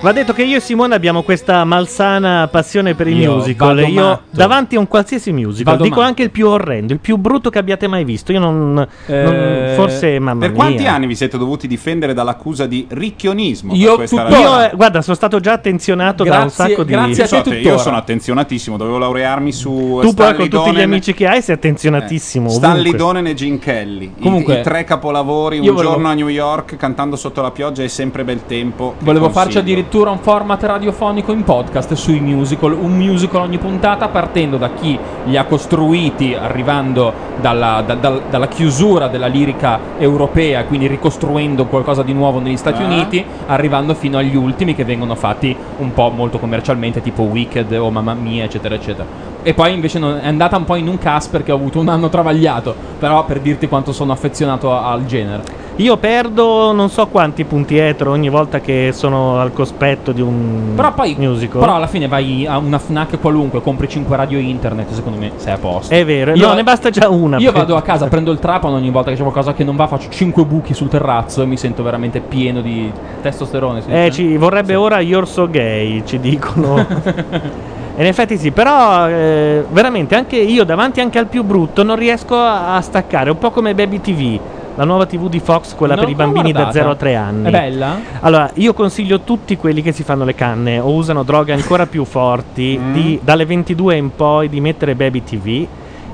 [0.07, 3.75] Va detto che io e Simone abbiamo questa malsana passione per i Io musical.
[3.75, 4.23] vado Io matto.
[4.31, 6.07] davanti a un qualsiasi musical, Vado dico matto.
[6.07, 8.31] anche il più orrendo, il più brutto che abbiate mai visto.
[8.31, 8.73] Io non.
[8.73, 10.93] non- Eh, forse, mamma Per quanti mia.
[10.95, 13.73] anni vi siete dovuti difendere dall'accusa di ricchionismo?
[13.73, 14.63] per Io questa tuttora- ragione?
[14.67, 16.93] Io, eh, guarda, sono stato già attenzionato da un sacco di.
[16.93, 20.49] grazie a So te te, io sono attenzionatissimo, dovevo laurearmi su Tu poi Stanley con
[20.51, 22.49] tutti gli Donen- amici che hai sei attenzionatissimo.
[22.49, 22.99] Stanley ovunque.
[22.99, 24.13] Donen e Gene Kelly.
[24.19, 27.51] I- Comunque, i, tre capolavori, io un volevo- giorno a New York cantando sotto la
[27.51, 28.95] pioggia e sempre bel tempo.
[29.01, 29.65] Volevo farci consiglio.
[29.97, 34.99] Addirittura un format radiofonico in podcast sui musical, un musical ogni puntata partendo da chi
[35.25, 42.03] li ha costruiti, arrivando dalla, da- dal- dalla chiusura della lirica europea, quindi ricostruendo qualcosa
[42.03, 42.87] di nuovo negli Stati Ah.
[42.87, 47.91] Uniti, arrivando fino agli ultimi che vengono fatti un po' molto commercialmente, tipo Wicked o
[47.91, 49.35] Mamma Mia, eccetera, eccetera.
[49.47, 52.09] E poi invece è andata un po' in un cast perché ho avuto un anno
[52.09, 55.45] travagliato, però per dirti quanto sono affezionato al genere.
[55.77, 60.73] Io perdo non so quanti punti etro ogni volta che sono al cospetto di un
[60.75, 61.61] Però poi, musical.
[61.61, 65.53] però alla fine vai a una Fnac qualunque, compri 5 radio internet, secondo me sei
[65.53, 65.95] a posto.
[65.95, 67.37] È vero, Io- no, ne basta già una.
[67.39, 69.87] Io vado a casa, prendo il trapano ogni volta che c'è qualcosa che non va,
[69.87, 72.91] faccio 5 buchi sul terrazzo e mi sento veramente pieno di
[73.23, 73.81] testosterone.
[73.87, 77.75] Eh, ci vorrebbe ora You're So Gay, ci dicono.
[77.99, 82.37] In effetti sì, però eh, veramente anche io davanti anche al più brutto non riesco
[82.37, 84.39] a, a staccare, un po' come Baby TV,
[84.75, 86.79] la nuova TV di Fox, quella Non per i bambini da guardata.
[86.79, 87.47] 0 a 3 anni.
[87.49, 87.99] È bella?
[88.21, 92.05] Allora, io consiglio tutti quelli che si fanno le canne o usano droghe ancora più
[92.05, 92.93] forti Mm.
[92.93, 95.67] di, dalle 22 in poi di mettere Baby TV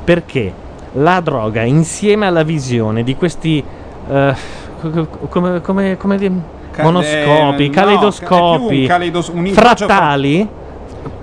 [0.05, 0.53] perché
[0.95, 3.63] la droga insieme alla visione di questi
[4.81, 6.31] co- come, come, come di-
[6.71, 10.49] Ca- monoscopi, no, caleidoscopi, caleidos- frattali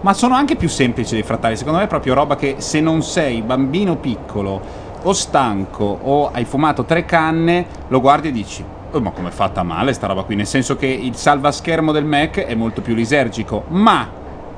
[0.01, 1.55] Ma sono anche più semplici dei frattali.
[1.57, 4.61] Secondo me è proprio roba che se non sei bambino piccolo
[5.01, 8.65] o stanco o hai fumato tre canne, lo guardi e dici.
[8.91, 10.36] "Oh, ma com'è fatta male sta roba qui?
[10.36, 14.09] Nel senso che il salvaschermo del Mac è molto più lisergico, ma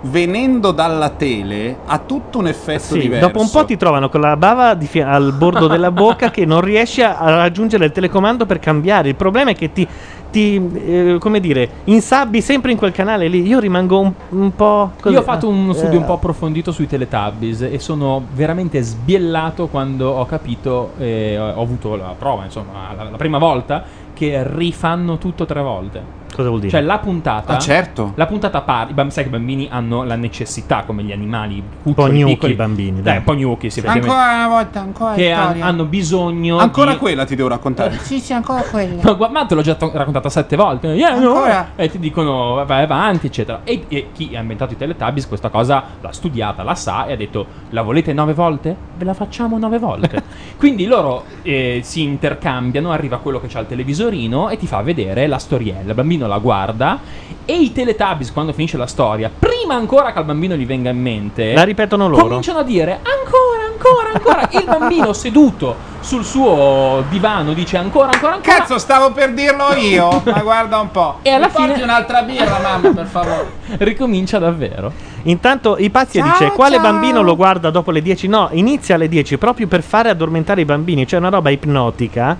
[0.03, 3.27] venendo dalla tele ha tutto un effetto Sì, diverso.
[3.27, 6.61] dopo un po' ti trovano con la bava fia- al bordo della bocca che non
[6.61, 9.09] riesci a raggiungere il telecomando per cambiare.
[9.09, 9.87] Il problema è che ti,
[10.31, 13.45] ti, eh, come dire, insabbi sempre in quel canale lì.
[13.45, 14.91] Io rimango un, un po'.
[14.99, 15.13] così.
[15.13, 19.67] Io ho fatto un Eh, studio un po' approfondito sui Teletubbies e sono veramente sbiellato
[19.67, 24.43] quando ho capito, e ho ho avuto la prova, insomma, la, la prima volta, che
[24.43, 26.19] rifanno tutto tre volte.
[26.33, 26.71] Cosa vuol dire?
[26.71, 27.55] Cioè la puntata...
[27.55, 28.13] Ah, certo.
[28.15, 29.09] La puntata parla...
[29.09, 32.93] Sai che i bambini hanno la necessità, come gli animali, un po' cuccioli, i bambini,
[32.95, 33.17] Dai, dai.
[33.17, 33.79] un po' gnocchi, sì.
[33.85, 35.65] Ancora una volta, ancora Che storia.
[35.65, 36.97] hanno bisogno Ancora di...
[36.97, 37.97] quella ti devo raccontare.
[37.99, 39.01] Sì, sì, ancora quella.
[39.03, 40.87] Ma, gua- ma te l'ho già to- raccontata sette volte.
[40.87, 41.69] Yeah, no, Ancora?
[41.75, 43.61] E ti dicono vai avanti, eccetera.
[43.63, 47.15] E, e chi ha inventato i Teletubbies questa cosa l'ha studiata, la sa e ha
[47.17, 48.75] detto la volete nove volte?
[48.97, 50.23] Ve la facciamo nove volte.
[50.57, 55.27] Quindi loro eh, si intercambiano, arriva quello che ha il televisorino e ti fa vedere
[55.27, 55.89] la storiella.
[55.89, 56.99] Il bambino la guarda
[57.45, 61.01] e i Teletubbies quando finisce la storia, prima ancora che al bambino gli venga in
[61.01, 62.23] mente, La ripetono loro.
[62.27, 64.59] cominciano a dire ancora, ancora, ancora.
[64.59, 68.57] Il bambino seduto sul suo divano dice ancora, ancora, ancora.
[68.57, 70.21] Cazzo, stavo per dirlo io.
[70.23, 71.17] Ma guarda un po'.
[71.23, 73.51] E alla Mi porti fine- un'altra birra, mamma, per favore.
[73.79, 74.91] Ricomincia davvero.
[75.23, 76.83] Intanto Ipazia Ciao, dice: Quale ciao.
[76.83, 78.27] bambino lo guarda dopo le 10?
[78.27, 81.05] No, inizia alle 10 proprio per fare addormentare i bambini.
[81.07, 82.37] Cioè, una roba ipnotica.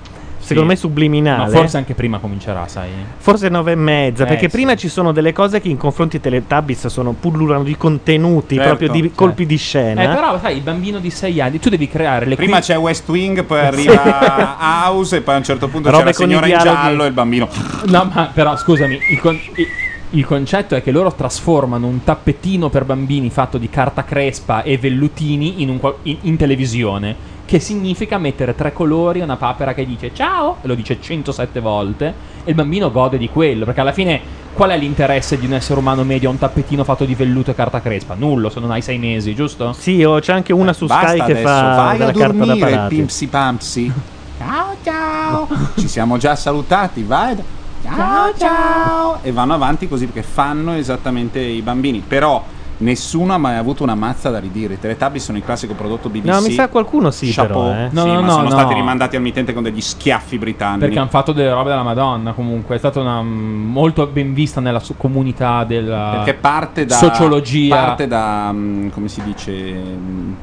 [0.53, 1.51] Secondo me Ma subliminale.
[1.51, 2.89] forse anche prima comincerà, sai.
[3.17, 4.55] Forse nove e mezza, Eh, perché sì.
[4.57, 8.69] prima ci sono delle cose che in confronti dei Teletubbies sono pullulano di contenuti, Certo,
[8.69, 9.15] proprio di certo.
[9.15, 10.03] colpi di scena.
[10.03, 12.77] Eh, però, sai, il bambino di 6 anni, tu devi creare le Prima qui- c'è
[12.77, 16.25] West Wing, poi arriva House e poi a un certo punto c'è Robe la con
[16.25, 17.47] i signora in giallo e il bambino.
[17.85, 19.67] No, ma però scusami, il, con- il-
[20.13, 24.77] il concetto è che loro trasformano un tappetino per bambini fatto di carta crespa e
[24.77, 27.15] vellutini in, un in- in televisione.
[27.51, 31.59] Che significa mettere tre colori a una papera che dice ciao, e lo dice 107
[31.59, 32.13] volte,
[32.45, 34.21] e il bambino gode di quello, perché alla fine
[34.53, 37.53] qual è l'interesse di un essere umano medio a un tappetino fatto di velluto e
[37.53, 38.15] carta crespa?
[38.15, 39.73] Nullo, se non hai sei mesi, giusto?
[39.73, 42.11] Sì, o c'è anche una su Basta Sky che adesso, fa vai a carta da
[42.11, 42.85] dormire.
[42.87, 43.93] Pimpsi Pampsi.
[44.37, 45.47] Ciao ciao.
[45.77, 47.35] Ci siamo già salutati, vai.
[47.83, 49.19] Ciao ciao.
[49.23, 52.01] E vanno avanti così perché fanno esattamente i bambini.
[52.07, 52.41] Però
[52.81, 54.75] nessuno ha mai avuto una mazza da ridire.
[54.75, 56.25] I Teletubbies sono il classico prodotto BBC.
[56.25, 57.69] No, mi sa qualcuno sì, Chapeau.
[57.69, 57.89] però, eh.
[57.89, 58.49] Sì, No, no, ma no, sono no.
[58.49, 60.79] stati rimandati al mittente con degli schiaffi britannici.
[60.85, 62.75] Perché hanno fatto delle robe della Madonna, comunque.
[62.75, 67.75] È stata una, molto ben vista nella comunità della Perché parte da sociologia.
[67.75, 70.33] parte da mm, come si dice mm,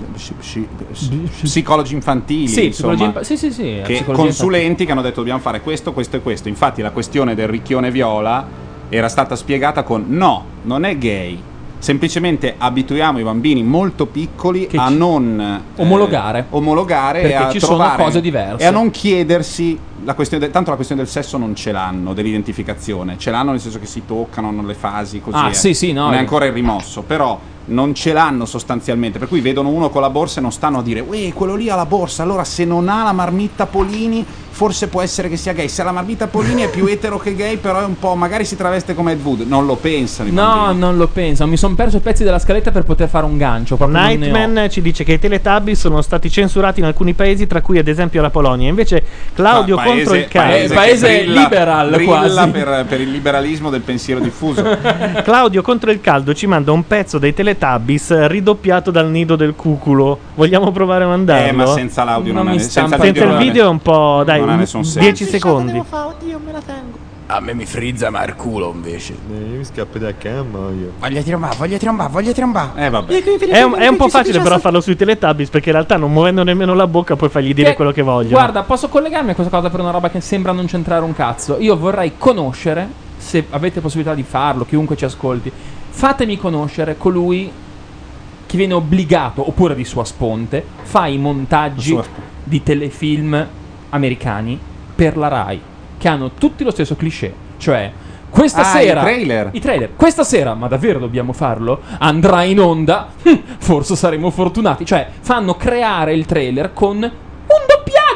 [1.43, 5.61] psicologi infantili Sì, insomma, infa- sì, sì, sì, che consulenti che hanno detto dobbiamo fare
[5.61, 8.47] questo questo e questo infatti la questione del ricchione viola
[8.89, 11.41] era stata spiegata con no non è gay
[11.79, 16.47] semplicemente abituiamo i bambini molto piccoli a non eh, Omologare.
[16.51, 18.64] omologare Perché e a ci sono trovare- cose diverse.
[18.64, 22.14] e a non chiedersi la questione del, tanto la questione del sesso non ce l'hanno
[22.14, 25.55] dell'identificazione ce l'hanno nel senso che si toccano hanno le fasi così Ah, eh.
[25.55, 27.39] sì, sì, no, non è ancora il rimosso però
[27.69, 30.83] non ce l'hanno sostanzialmente per cui vedono uno con la borsa e non stanno a
[30.83, 34.89] dire uè quello lì ha la borsa allora se non ha la marmitta Polini forse
[34.89, 37.57] può essere che sia gay se ha la marmitta Polini è più etero che gay
[37.59, 40.79] però è un po' magari si traveste come Ed Wood non lo pensano No, bambini.
[40.81, 41.47] non lo penso.
[41.47, 43.77] Mi sono perso i pezzi della scaletta per poter fare un gancio.
[43.87, 47.87] Nightman ci dice che i Teletubbies sono stati censurati in alcuni paesi, tra cui ad
[47.89, 48.69] esempio la Polonia.
[48.69, 49.03] Invece
[49.35, 50.75] Claudio Pa- contro il caldo.
[50.75, 54.62] paese che brilla- brilla per, per il liberalismo del pensiero diffuso
[55.23, 57.58] Claudio contro il caldo ci manda un pezzo dei Teletubbies
[58.27, 60.19] ridoppiato dal nido del cuculo.
[60.35, 61.49] Vogliamo provare a mandarlo?
[61.49, 64.23] Eh, ma senza l'audio non, mi ha senza Senza il non video è un po'.
[64.25, 65.01] Dai, non ha un- nessun senso.
[65.01, 65.79] 10 secondi.
[65.79, 67.07] oddio, me la tengo.
[67.31, 69.13] A me mi frizza ma il culo invece.
[69.13, 70.93] io mi scappo da cama io.
[70.99, 72.87] Voglio trombare, voglio trombare, voglio trombare.
[72.87, 73.23] Eh vabbè.
[73.51, 76.43] È un, è un po' facile però farlo sui Teletubbies perché in realtà non muovendo
[76.43, 78.33] nemmeno la bocca puoi fargli dire Che- quello che vogliono.
[78.35, 81.57] Guarda, posso collegarmi a questa cosa per una roba che sembra non centrare un cazzo.
[81.61, 82.89] Io vorrei conoscere,
[83.19, 85.53] se avete possibilità di farlo, chiunque ci ascolti,
[85.99, 87.51] fatemi conoscere colui
[88.47, 91.99] che viene obbligato, oppure di sua sponte, fa i montaggi
[92.45, 93.47] di telefilm
[93.91, 94.57] americani
[94.95, 95.61] per la Rai,
[95.99, 97.91] che hanno tutti lo stesso cliché, cioè
[98.31, 99.49] questa Ah, sera i trailer.
[99.53, 99.91] i trailer.
[99.97, 101.81] Questa sera, ma davvero dobbiamo farlo?
[101.99, 103.09] Andrà in onda?
[103.25, 104.85] Hm, Forse saremo fortunati.
[104.87, 107.11] Cioè, fanno creare il trailer con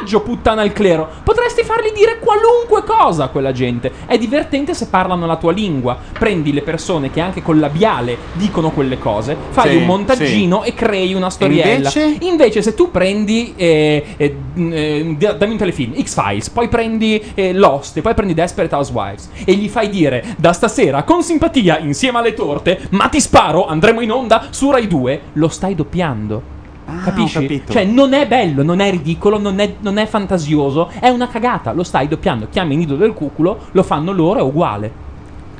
[0.03, 1.09] un doppiaggio, puttana al clero.
[1.23, 3.91] Potresti fargli dire qualunque cosa a quella gente.
[4.05, 5.97] È divertente se parlano la tua lingua.
[6.17, 10.73] Prendi le persone che anche col labiale dicono quelle cose, fai Sì, un montaggino e
[10.73, 11.89] crei una storiella.
[11.89, 12.17] invece?
[12.21, 17.21] Invece, se tu prendi, eh, eh, mh, eh, da- dammi un telefilm, X-Files, poi prendi
[17.33, 22.19] eh, Lost, poi prendi Desperate Housewives, e gli fai dire da stasera con simpatia insieme
[22.19, 26.61] alle torte, ma ti sparo, andremo in onda su Rai 2, lo stai doppiando.
[27.03, 27.37] Capisci?
[27.37, 27.71] Ah, capito.
[27.73, 31.71] Cioè, non è bello, non è ridicolo, non è, non è fantasioso, è una cagata.
[31.73, 32.47] Lo stai doppiando.
[32.49, 34.91] Chiami Nido del Cuculo, lo fanno loro, è uguale.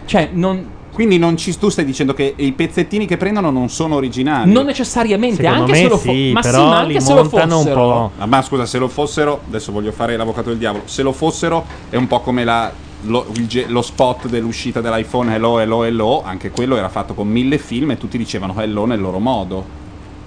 [0.05, 0.71] Cioè, non.
[0.93, 4.51] Quindi non ci, tu stai dicendo che i pezzettini che prendono non sono originali.
[4.51, 7.13] Non necessariamente, Secondo anche me se lo fo- sì, ma sì, ma anche li se
[7.15, 7.73] lo fossero.
[7.73, 8.11] po'.
[8.19, 10.83] Ah, ma scusa, se lo fossero, adesso voglio fare l'avvocato del diavolo.
[10.85, 12.71] Se lo fossero, è un po' come la-
[13.05, 16.21] lo, il lo spot dell'uscita dell'iPhone Hello, Hello, Hello.
[16.23, 19.81] Anche quello era fatto con mille film e tutti dicevano Hello nel loro modo.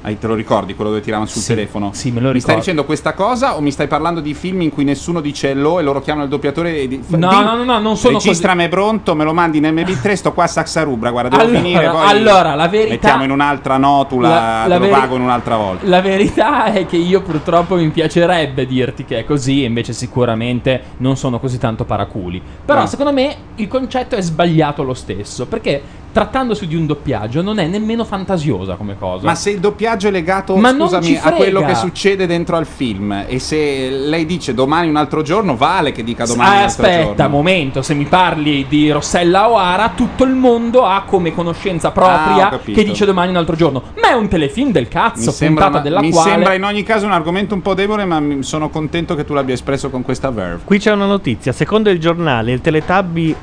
[0.09, 1.91] Ah, te lo ricordi quello dove tiravano sul Sì, telefono?
[1.93, 2.61] sì, me lo Mi stai ricordo.
[2.61, 5.83] dicendo questa cosa o mi stai parlando di film in cui nessuno dice Hello e
[5.83, 9.17] loro chiamano il doppiatore e di- No, di- no, no, no, non sono Registrami pronto,
[9.17, 12.55] me lo mandi in MP3, sto qua a Saxarubra, guarda, devo Allora, finire poi allora,
[12.55, 15.87] la verità- mettiamo in un'altra notula, La- la lo veri- pago in un'altra volta.
[15.89, 21.17] La verità è che io purtroppo mi piacerebbe dirti che è così, invece sicuramente non
[21.17, 22.41] sono così tanto paraculi.
[22.65, 22.87] Però No.
[22.87, 25.83] secondo me il concetto è sbagliato lo stesso, perché
[26.17, 29.27] trattandosi di un doppiaggio non è nemmeno fantasiosa come cosa.
[29.27, 32.65] Ma se il doppiaggio è legato, Ma non scusami, a quello che succede dentro al
[32.65, 36.59] film e se lei dice domani un altro giorno, vale che dica domani Ah, un
[36.63, 37.29] altro aspetta, giorno.
[37.37, 42.49] momento, se mi parli di Rossella O'Hara, tutto il mondo ha come conoscenza Ah, propria
[42.49, 42.79] capito.
[42.81, 43.83] che dice domani un altro giorno.
[44.01, 46.65] Ma è un telefilm del cazzo, mi sembra, puntata una- della mi quale sembra in
[46.65, 50.01] ogni caso un argomento un po' debole, ma sono contento che tu l'abbia espresso con
[50.01, 50.61] questa verve.
[50.65, 51.53] Qui c'è una notizia.
[51.53, 53.37] Secondo il giornale, il Teletubby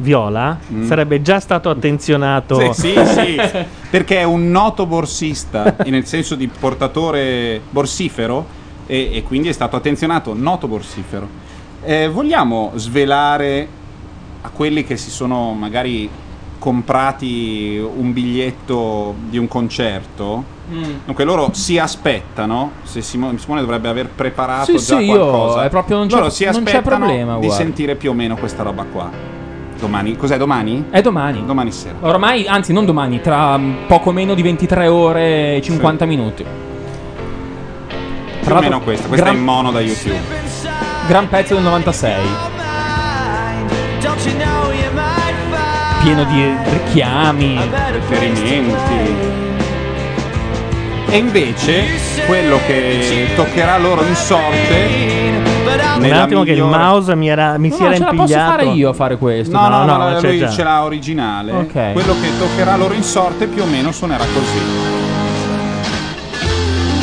[0.00, 2.58] viola sarebbe già stato attenzionato.
[2.58, 2.70] Mm.
[2.70, 8.46] Sì, sì, sì, perché è un noto borsista, nel senso di portatore borsifero,
[8.86, 11.28] e, e quindi è stato attenzionato, noto borsifero.
[11.82, 13.68] Eh, vogliamo svelare
[14.42, 16.08] a quelli che si sono magari
[16.58, 20.58] comprati un biglietto di un concerto?
[20.70, 20.82] Mm.
[21.06, 25.64] Dunque loro si aspettano, se Simone, Simone dovrebbe aver preparato Sì, già sì, io- qualcosa,
[25.64, 27.54] è proprio non c'è- loro si non c'è aspettano problema, di guarda.
[27.64, 29.10] sentire più o meno questa roba qua.
[29.80, 30.84] Domani, cos'è domani?
[30.90, 31.42] È domani.
[31.46, 31.96] Domani sera.
[32.00, 36.44] Ormai, anzi, non domani, tra poco meno di 23 ore e 50 minuti.
[38.44, 40.18] Più o meno questa, questa gran- è in mono da YouTube.
[41.06, 42.14] Gran pezzo del 96.
[46.02, 47.58] Pieno di richiami,
[47.92, 49.28] riferimenti.
[51.08, 51.84] E invece
[52.26, 55.49] quello che toccherà loro in sorte
[55.96, 58.20] Un attimo che il mouse mi, era, mi No, si era no, ce la posso
[58.22, 58.50] impigliato.
[58.50, 59.56] fare io a fare questo.
[59.56, 60.50] No, no, no, no, c'è lui già.
[60.50, 61.52] ce l'ha originale.
[61.52, 61.92] Ok.
[61.92, 64.58] Quello che toccherà loro in sorte più o meno suonerà così.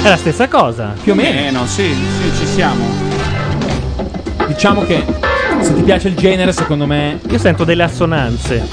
[0.03, 0.93] È la stessa cosa.
[1.01, 1.65] Più o meno.
[1.65, 2.85] sì, sì, ci siamo.
[4.47, 5.03] Diciamo che
[5.61, 7.19] se ti piace il genere, secondo me.
[7.29, 8.67] Io sento delle assonanze.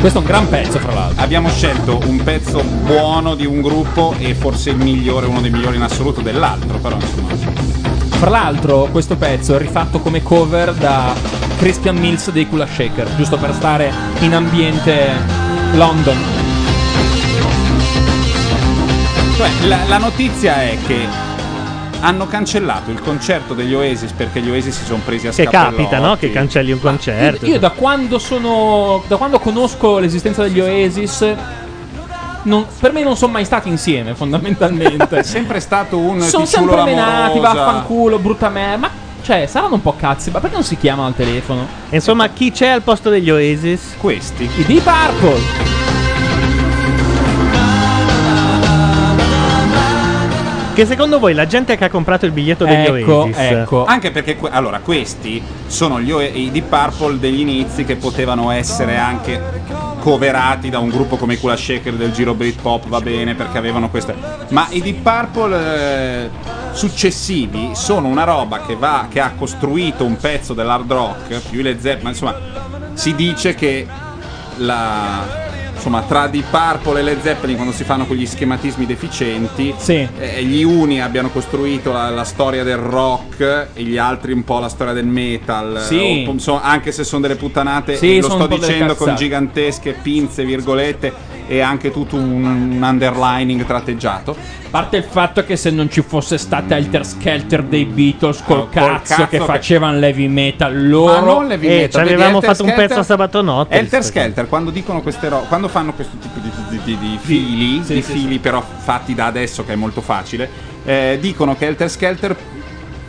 [0.00, 1.22] Questo è un gran pezzo, fra l'altro.
[1.22, 5.76] Abbiamo scelto un pezzo buono di un gruppo e forse il migliore, uno dei migliori
[5.76, 7.27] in assoluto dell'altro, però insomma.
[8.18, 11.14] Fra l'altro, questo pezzo è rifatto come cover da
[11.58, 15.10] Christian Mills dei Kula Shaker, giusto per stare in ambiente
[15.74, 16.16] London.
[19.36, 21.06] Cioè, la, la notizia è che
[22.00, 25.76] hanno cancellato il concerto degli Oasis perché gli Oasis si sono presi a Che scappellotti.
[25.84, 26.16] capita, no?
[26.16, 27.46] Che cancelli un concerto.
[27.46, 29.02] Io da quando sono.
[29.06, 31.34] da quando conosco l'esistenza degli Oasis.
[32.48, 35.18] Non- per me non sono mai stati insieme, fondamentalmente.
[35.20, 38.76] È sempre stato un sono sempre menati, vaffanculo, brutta me.
[38.76, 38.90] Ma
[39.22, 41.66] cioè, saranno un po' cazzi, ma perché non si chiamano al telefono?
[41.90, 43.94] Insomma, chi c'è al posto degli Oasis?
[43.98, 44.44] Questi.
[44.56, 45.76] I Deep Purple.
[50.74, 53.84] Che secondo voi la gente che ha comprato il biglietto degli Ecco, Oasis ecco.
[53.84, 58.52] Anche perché, que- allora, questi sono gli O- i Deep Purple degli inizi che potevano
[58.52, 59.42] essere anche
[59.98, 63.90] coverati da un gruppo come i Kula Shaker del giro Britpop, va bene, perché avevano
[63.90, 64.14] queste.
[64.50, 66.30] Ma i Deep Purple eh,
[66.72, 71.78] successivi sono una roba che, va, che ha costruito un pezzo dell'hard rock, più le
[71.80, 72.36] Zeppelin, ma insomma,
[72.94, 73.86] si dice che
[74.56, 75.46] la.
[75.78, 79.72] Insomma, tra Deep Purple e le Zeppelin, quando si fanno quegli schematismi deficienti,
[80.18, 84.58] eh, gli uni abbiano costruito la, la storia del rock e gli altri un po'
[84.58, 85.80] la storia del metal.
[85.80, 86.24] Sì.
[86.26, 91.12] O, insomma, anche se sono delle puttanate, Sì, lo sto dicendo con gigantesche pinze, virgolette,
[91.48, 94.32] e anche tutto un, un underlining tratteggiato.
[94.32, 98.58] A parte il fatto che se non ci fosse stata Helter Skelter dei Beatles col,
[98.58, 101.12] col cazzo, cazzo che che- facevano l'heavy metal loro.
[101.14, 103.74] Ma non heavy Eh, metal, ci vedi, avevamo fatto un Skelter- pezzo sabato notte.
[103.76, 107.82] Helter Skelter, quando dicono queste robe, quando fanno questo tipo di, di- di- di fili,
[107.82, 110.48] Sì, di sì, fili però fatti da adesso che è molto facile,
[110.84, 112.36] eh, dicono che Helter Skelter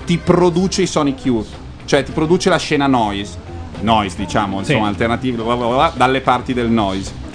[0.06, 1.48] ti produce i Sonic Youth,
[1.84, 3.38] cioè ti produce la scena noise,
[3.82, 4.72] noise diciamo, Sì.
[4.72, 7.28] insomma, alternative, bla bla bla, dalle parti del noise.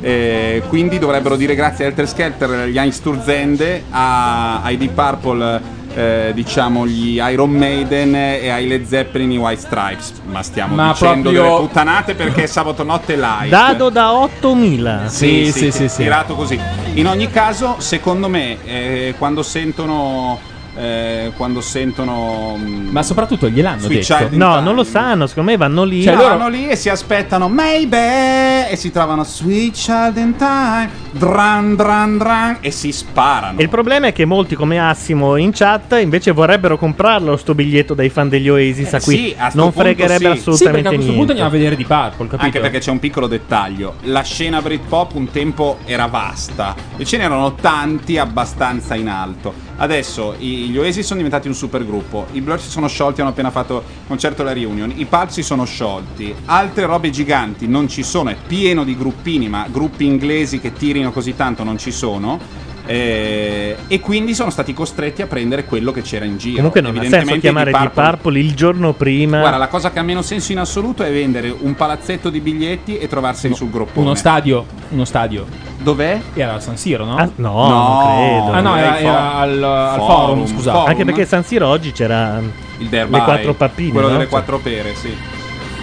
[0.00, 6.30] Eh, quindi dovrebbero dire grazie a Helter Skelter gli Einsturzende, a, ai Deep Purple eh,
[6.34, 11.30] diciamo gli Iron Maiden e ai Led Zeppelin i White Stripes ma stiamo Ma dicendo
[11.30, 15.08] proprio- delle puttanate perché è sabato notte live Dado da 8000.
[15.08, 16.60] sì, sì, sì, tirato così.
[16.94, 20.38] In ogni caso, secondo me, eh, quando sentono.
[20.76, 22.54] eh, quando sentono.
[22.56, 24.28] mm, Ma soprattutto gliel'hanno detto.
[24.30, 26.02] No, non lo sanno, secondo me vanno lì.
[26.04, 30.90] Cioè, loro vanno lì e si aspettano Maybe e si trovano Sweet Child in Time,
[31.12, 33.60] dran dran dran e si sparano.
[33.60, 38.08] Il problema è che molti come Assimo in chat invece vorrebbero comprarlo sto biglietto dai
[38.08, 40.38] fan degli Oasis a cui sì, a non fregherebbe sì.
[40.38, 41.16] assolutamente Sì, perché a questo niente.
[41.16, 42.44] punto andiamo a vedere di Purple, capito?
[42.44, 47.16] Anche perché c'è un piccolo dettaglio: la scena Britpop un tempo era vasta e ce
[47.16, 49.67] n'erano tanti abbastanza in alto.
[49.80, 53.50] Adesso i- gli Oasis sono diventati un supergruppo, i Blur si sono sciolti, hanno appena
[53.52, 58.30] fatto concerto alla reunion, i Pulp si sono sciolti, altre robe giganti non ci sono,
[58.30, 62.66] è pieno di gruppini, ma gruppi inglesi che tirino così tanto non ci sono.
[62.90, 66.56] eh, e quindi sono stati costretti a prendere quello che c'era in giro.
[66.56, 69.40] Comunque non ha senso chiamare Deep Purple- Purple il giorno prima.
[69.40, 72.96] Guarda, la cosa che ha meno senso in assoluto è vendere un palazzetto di biglietti
[72.96, 74.06] e trovarseli sul groppone.
[74.06, 74.64] Uno stadio.
[74.88, 75.46] Uno stadio.
[75.80, 76.20] Dov'è?
[76.34, 77.16] Era al San Siro, no?
[77.16, 78.52] Ah, no, non credo.
[78.52, 80.76] Ah, no, era, era al, al forum, forum, scusate.
[80.76, 80.90] forum.
[80.90, 82.40] Anche perché San Siro oggi c'era
[82.78, 83.12] Il Derby.
[83.16, 83.90] le quattro pappine.
[83.92, 84.12] Quello no?
[84.14, 85.08] delle Cioè- quattro pere, sì.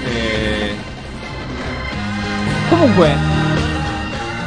[0.06, 0.76] Eh,
[2.70, 3.34] Comunque,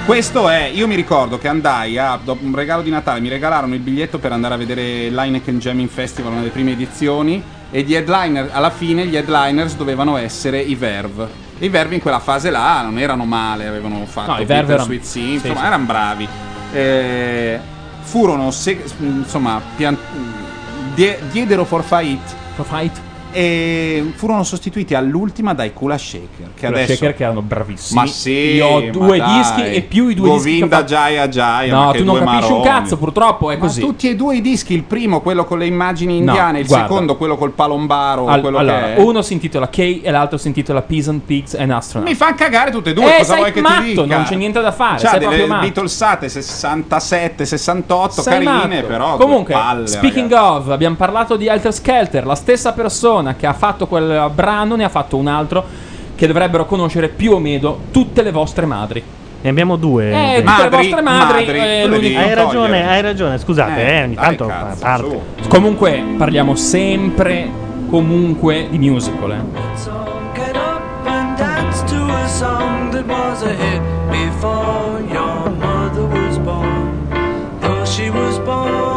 [0.04, 3.74] Questo è, io mi ricordo che andai a, dopo un regalo di Natale, mi regalarono
[3.74, 7.94] il biglietto per andare a vedere l'Heineken Jamming Festival, una delle prime edizioni, e gli
[7.94, 11.28] headliner, alla fine gli headliners dovevano essere i Verve.
[11.60, 14.84] I Verve in quella fase là non erano male, avevano fatto No, i Verve erano-
[14.86, 15.66] Sweet sì, insomma sì.
[15.66, 16.28] erano bravi.
[16.72, 17.58] Eh,
[18.02, 19.96] furono, se- insomma, pian-
[20.94, 22.20] die- diedero for fight
[22.54, 23.00] For fight?
[23.32, 28.00] E furono sostituiti all'ultima dai Kula Shaker che Kula adesso Shaker che erano bravissimi.
[28.00, 29.38] ma sì Io ho due dai.
[29.38, 32.58] dischi e più i due dischi che Govinda Jaya Jaya No, tu non capisci un
[32.60, 32.64] maroni.
[32.64, 33.80] cazzo, purtroppo è Ma così.
[33.80, 36.86] tutti e due i dischi, il primo quello con le immagini No, indiane, il guarda.
[36.86, 41.22] secondo quello col palombaro, Al- allora, uno si intitola K e l'altro si intitola Peasant
[41.24, 42.10] Pigs and Astronaut.
[42.10, 44.16] Mi fa cagare tutte e due, Eh, cosa vuoi che matto, ti dica?
[44.16, 45.46] non c'è niente da fare, C'ha sei delle.
[45.46, 48.86] Beatlesate 67, 68, Sei carine, matto.
[48.86, 52.24] però Comunque, palle, speaking of, abbiamo parlato di Alter Skelter.
[52.26, 55.64] La stessa persona che ha fatto quel brano ne ha fatto un altro
[56.14, 59.02] che dovrebbero conoscere più o meno tutte le vostre madri.
[59.40, 60.10] Ne abbiamo due.
[60.36, 61.44] Eh, tutte le vostre madri.
[61.46, 63.38] eh, l'unica- hai ragione, hai ragione.
[63.38, 65.20] Scusate, eh, ogni tanto a parte.
[65.48, 67.48] Comunque, parliamo sempre,
[67.88, 69.30] comunque di musical.
[69.30, 69.36] Eh.
[70.34, 76.36] Get up and dance to a song that was a hit before your mother was
[76.38, 77.06] born.
[77.60, 78.87] Though she was born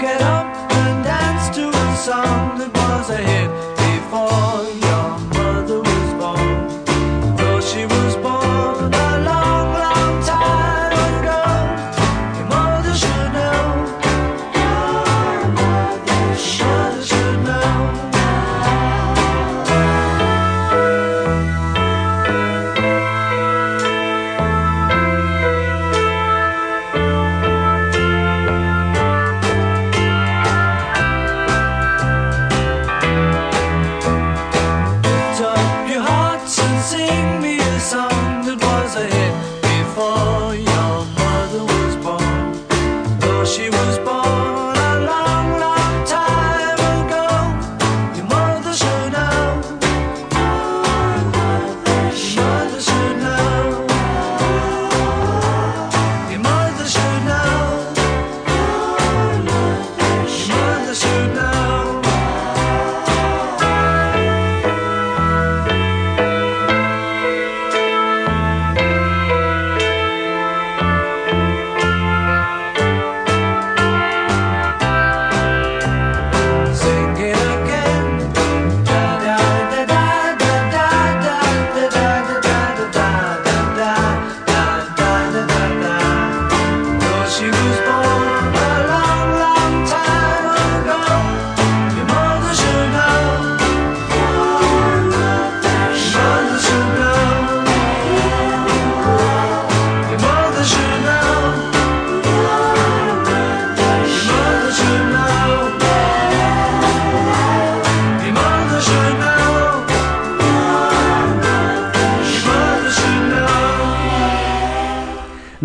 [0.00, 3.69] get up and dance to a song that was a hit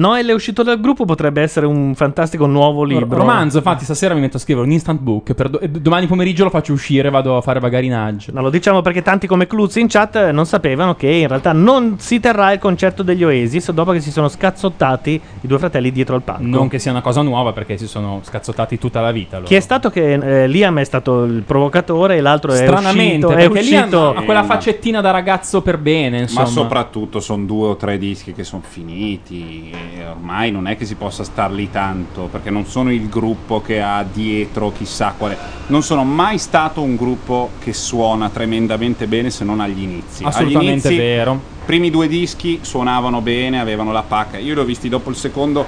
[0.05, 3.17] Noel è uscito dal gruppo, potrebbe essere un fantastico nuovo libro.
[3.17, 5.33] Romanzo, infatti, stasera mi metto a scrivere un instant book.
[5.33, 8.31] Per do- e domani pomeriggio lo faccio uscire e vado a fare vagarinage.
[8.31, 11.53] No, lo diciamo perché tanti come Cluz in chat eh, non sapevano che in realtà
[11.53, 15.91] non si terrà il concerto degli Oasis dopo che si sono scazzottati i due fratelli
[15.91, 16.43] dietro al palco.
[16.43, 19.37] Non che sia una cosa nuova perché si sono scazzottati tutta la vita.
[19.37, 19.47] loro.
[19.47, 23.41] Chi è stato che eh, Liam è stato il provocatore e l'altro è Stranamente, uscito,
[23.41, 26.19] è uscito hanno- ha quella faccettina da ragazzo per bene.
[26.19, 26.41] Insomma.
[26.45, 30.85] Ma soprattutto sono due o tre dischi che sono finiti e ormai non è che
[30.85, 35.37] si possa star lì tanto perché non sono il gruppo che ha dietro chissà quale.
[35.67, 40.23] Non sono mai stato un gruppo che suona tremendamente bene se non agli inizi.
[40.23, 41.39] Assolutamente agli inizi, vero.
[41.65, 44.37] primi due dischi suonavano bene, avevano la pacca.
[44.37, 45.65] Io li ho visti dopo il secondo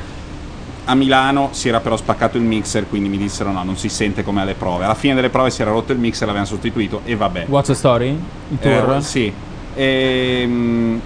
[0.90, 4.24] a Milano, si era però spaccato il mixer, quindi mi dissero no, non si sente
[4.24, 4.86] come alle prove.
[4.86, 7.46] Alla fine delle prove si era rotto il mixer, l'avevano sostituito e vabbè.
[7.48, 8.18] What's the story?
[8.50, 8.96] Il tour?
[8.96, 9.34] Eh, sì.
[9.76, 11.02] Ehm,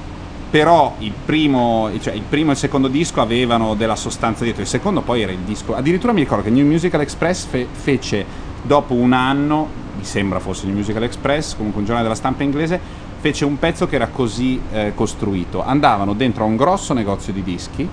[0.51, 4.61] però il primo, cioè il primo e il secondo disco avevano della sostanza dietro.
[4.61, 5.73] Il secondo poi era il disco.
[5.73, 8.25] Addirittura mi ricordo che New Musical Express fe- fece
[8.61, 9.65] dopo un anno,
[9.97, 12.79] mi sembra fosse New Musical Express, comunque un giornale della stampa inglese,
[13.21, 15.63] fece un pezzo che era così eh, costruito.
[15.63, 17.87] Andavano dentro a un grosso negozio di dischi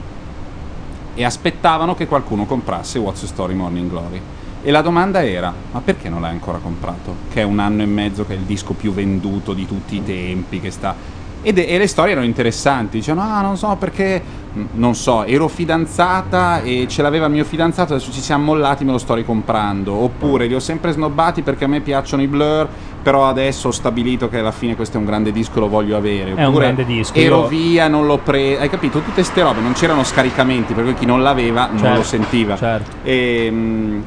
[1.14, 4.20] e aspettavano che qualcuno comprasse What's the Story Morning Glory.
[4.64, 7.14] E la domanda era: ma perché non l'hai ancora comprato?
[7.32, 10.02] Che è un anno e mezzo che è il disco più venduto di tutti i
[10.02, 11.16] tempi, che sta.
[11.42, 12.98] Ed, e le storie erano interessanti.
[12.98, 14.46] Dicevano: Ah, non so perché.
[14.72, 18.90] Non so, ero fidanzata e ce l'aveva il mio fidanzato, adesso ci siamo mollati, me
[18.92, 19.92] lo sto ricomprando.
[19.92, 22.66] Oppure li ho sempre snobbati perché a me piacciono i blur,
[23.00, 26.34] però adesso ho stabilito che alla fine questo è un grande disco, lo voglio avere.
[26.34, 28.60] È un grande disco, Ero io- via, non l'ho preso.
[28.60, 28.98] Hai capito?
[29.00, 32.58] Tutte ste robe, non c'erano scaricamenti, per cui chi non l'aveva non Certo, lo sentiva.
[33.04, 34.00] E, mm,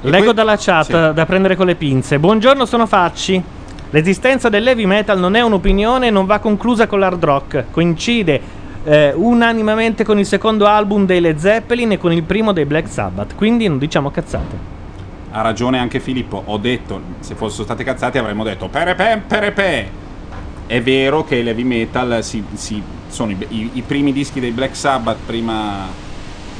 [0.00, 0.92] e Leggo que- dalla chat sì.
[0.92, 2.18] da prendere con le pinze.
[2.18, 3.42] Buongiorno, sono Facci.
[3.90, 7.64] L'esistenza dell'heavy metal non è un'opinione e non va conclusa con l'hard rock.
[7.70, 8.40] Coincide
[8.84, 12.88] eh, unanimamente con il secondo album dei Led Zeppelin e con il primo dei Black
[12.88, 13.34] Sabbath.
[13.34, 14.76] Quindi non diciamo cazzate.
[15.30, 16.42] Ha ragione anche Filippo.
[16.46, 19.90] Ho detto, se fossero state cazzate avremmo detto perepe, perepe.
[20.66, 24.76] È vero che l'heavy metal si, si- sono i, i- i primi dischi dei Black
[24.76, 25.86] Sabbath prima,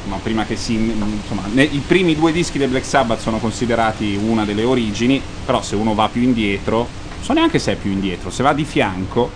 [0.04, 0.72] ma prima che si...
[0.76, 5.60] Insomma, ne- i primi due dischi dei Black Sabbath sono considerati una delle origini, però
[5.60, 6.88] se uno va più indietro,
[7.20, 9.30] so neanche se è più indietro, se va di fianco,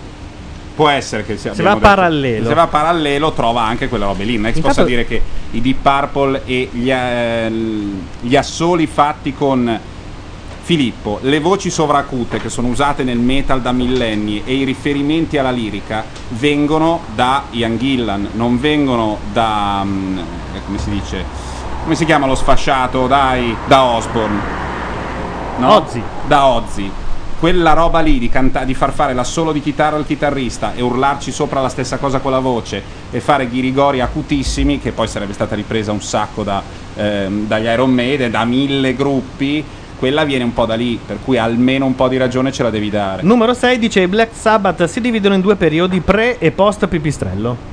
[0.75, 1.53] può essere che sia...
[1.53, 2.47] Se va parallelo.
[2.47, 5.21] Se va parallelo trova anche quelle robe lì, Intanto- possa dire che
[5.51, 7.51] i Deep Purple e gli, eh,
[8.21, 9.79] gli assoli fatti con
[10.63, 15.51] Filippo, le voci sovracute che sono usate nel metal da millenni e i riferimenti alla
[15.51, 19.85] lirica vengono da Ian Gillan, non vengono da.
[19.85, 21.25] eh, come si dice?
[21.83, 23.07] Come si chiama lo sfasciato?
[23.07, 24.39] Dai, da Osborne.
[25.57, 25.75] No?
[25.75, 26.01] Ozzy.
[26.27, 26.89] Da Ozzy.
[27.43, 31.29] Quella roba lì di, canta- di far fare l'assolo di chitarra al chitarrista e urlarci
[31.29, 32.81] sopra la stessa cosa con la voce
[33.11, 36.63] e fare ghirigori acutissimi, che poi sarebbe stata ripresa un sacco da,
[36.95, 39.61] ehm, dagli Iron Maiden, da mille gruppi,
[39.99, 42.69] quella viene un po' da lì, per cui almeno un po' di ragione ce la
[42.69, 43.23] devi dare.
[43.23, 47.72] Numero 6 dice i Black Sabbath si dividono in due periodi pre e post pipistrello.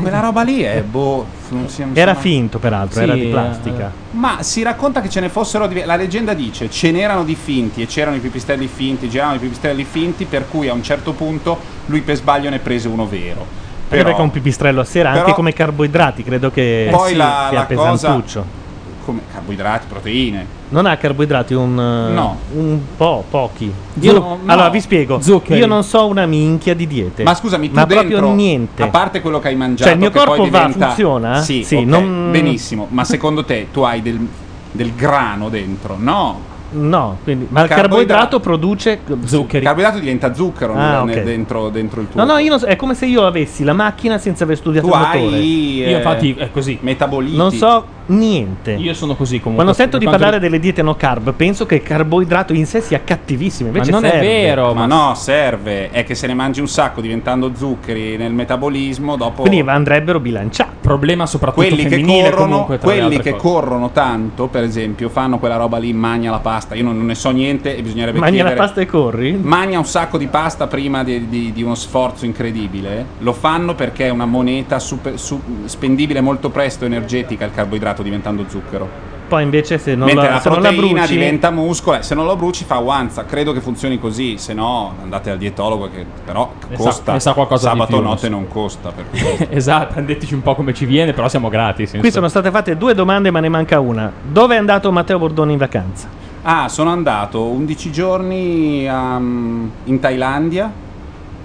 [0.00, 1.26] Quella roba lì è boh.
[1.50, 3.90] non si- Era finto peraltro, era Sì, di plastica.
[4.12, 5.66] Ma si racconta che ce ne fossero.
[5.66, 9.40] div- La leggenda dice ce n'erano di finti e c'erano i pipistrelli finti, giravano i
[9.40, 13.40] pipistrelli finti, per cui a un certo punto lui per sbaglio ne prese uno vero.
[13.40, 17.46] Anche Però, perché un pipistrello a sera, però- anche come carboidrati, credo che Poi la-
[17.48, 18.44] sia la cosa- pesantuccio.
[19.04, 20.46] come carboidrati, proteine.
[20.70, 22.36] Non ha carboidrati un, eh, No.
[22.54, 23.72] un po', pochi.
[24.00, 24.38] Io no, no.
[24.52, 25.20] Allora vi spiego.
[25.20, 25.60] Zuccheri.
[25.60, 27.22] Io non so una minchia di diete.
[27.22, 28.82] Ma scusami, tu ma dentro, proprio niente.
[28.82, 31.40] A parte quello che hai mangiato, Cioè, il mio corpo va, diventa- funziona?
[31.40, 32.86] Sì, Sì, ok, non- benissimo.
[32.90, 34.18] Ma secondo te tu hai del,
[34.72, 35.96] del grano dentro?
[35.98, 36.46] No.
[36.70, 39.58] No, quindi- ma il Carboidrato- carboidrato produce zuccheri.
[39.58, 41.24] Il carboidrato diventa zucchero Ah, nel- ok.
[41.24, 42.22] dentro, dentro il tuo.
[42.22, 44.86] No, no, io non so- è come se io avessi la macchina senza aver studiato
[44.86, 45.18] Tu il motore.
[45.18, 45.82] hai.
[45.84, 46.76] eh, Io infatti è così.
[46.82, 47.36] Metaboliti.
[47.38, 48.72] Non so niente.
[48.72, 49.64] Io sono così comunque.
[49.64, 53.00] Quando sento di parlare delle diete no carb, penso che il carboidrato in sé sia
[53.02, 53.68] cattivissimo.
[53.68, 54.26] Invece non è serve.
[54.26, 55.90] vero, Ma no, serve.
[55.90, 59.42] È che se ne mangi un sacco diventando zuccheri nel metabolismo, dopo.
[59.42, 60.76] Quindi andrebbero bilanciati.
[60.80, 63.42] Problema soprattutto quelli che corrono, comunque quelli che cose.
[63.42, 66.74] corrono tanto, per esempio, fanno quella roba lì, magna la pasta.
[66.74, 68.64] Io non, non ne so niente e bisognerebbe Mangi la chiedere.
[68.66, 69.32] pasta e corri?
[69.40, 73.04] Magna un sacco di pasta prima di, di- di uno sforzo incredibile.
[73.18, 78.44] Lo fanno perché è una moneta super- su- spendibile molto presto, energetica, il carboidrato diventando
[78.48, 79.06] zucchero.
[79.28, 82.02] Poi invece se non, Mentre la, la se non la proteina bruci diventa muscolo, eh,
[82.02, 83.26] se non lo bruci fa guanza.
[83.26, 87.14] Credo che funzioni così, se no andate al dietologo che però E sa- costa.
[87.14, 88.90] e sa qualcosa di Sabato più, notte non non costa.
[89.50, 91.94] esatto, deteci un po' come ci viene, però siamo gratis.
[91.98, 94.10] Qui sono state fatte due domande, ma ne manca una.
[94.22, 96.08] Dove è andato Matteo Bordoni in vacanza?
[96.42, 100.72] Ah, sono andato 11 giorni a- in Thailandia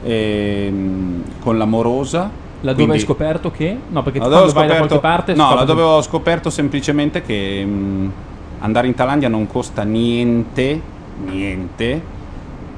[0.05, 2.29] ehm, con l'amorosa.
[2.63, 3.77] La dove Quindi- hai scoperto che?
[3.89, 6.49] No, perché quando ho vai da scoperto- qualche parte No, scopri- la dove ho scoperto
[6.49, 8.11] semplicemente che mh,
[8.59, 10.81] andare in Thailandia non costa niente,
[11.25, 12.11] niente.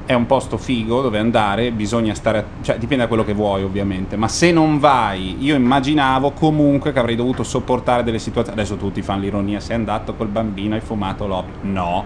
[0.04, 4.16] È un posto figo dove andare, bisogna stare, cioè dipende da quello che vuoi ovviamente,
[4.16, 9.02] ma se non vai, io immaginavo comunque che avrei dovuto sopportare delle situazioni, adesso tutti
[9.02, 12.04] fanno l'ironia, sei andato col bambino, hai fumato l'opio, no.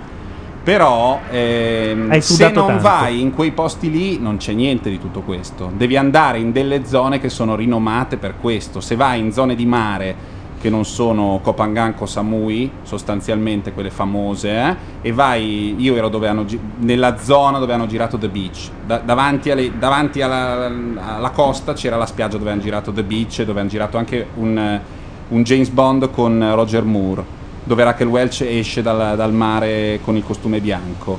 [0.63, 2.83] Però ehm, se non tanto.
[2.83, 5.71] vai in quei posti lì non c'è niente di tutto questo.
[5.75, 8.81] Devi andare in delle zone che sono rinomate per questo.
[8.81, 14.51] Se vai in zone di mare che non sono Kopangan o Samui, sostanzialmente quelle famose,
[14.51, 16.45] eh, e vai, io ero dove hanno
[16.81, 20.71] nella zona dove hanno girato The Beach, Da- davanti, alle- davanti alla,
[21.17, 24.27] alla costa c'era la spiaggia dove hanno girato The Beach, e dove hanno girato anche
[24.35, 24.81] un,
[25.29, 27.25] un James Bond con Roger Moore,
[27.63, 31.19] dove Raquel Welch esce dal, dal mare con il costume bianco.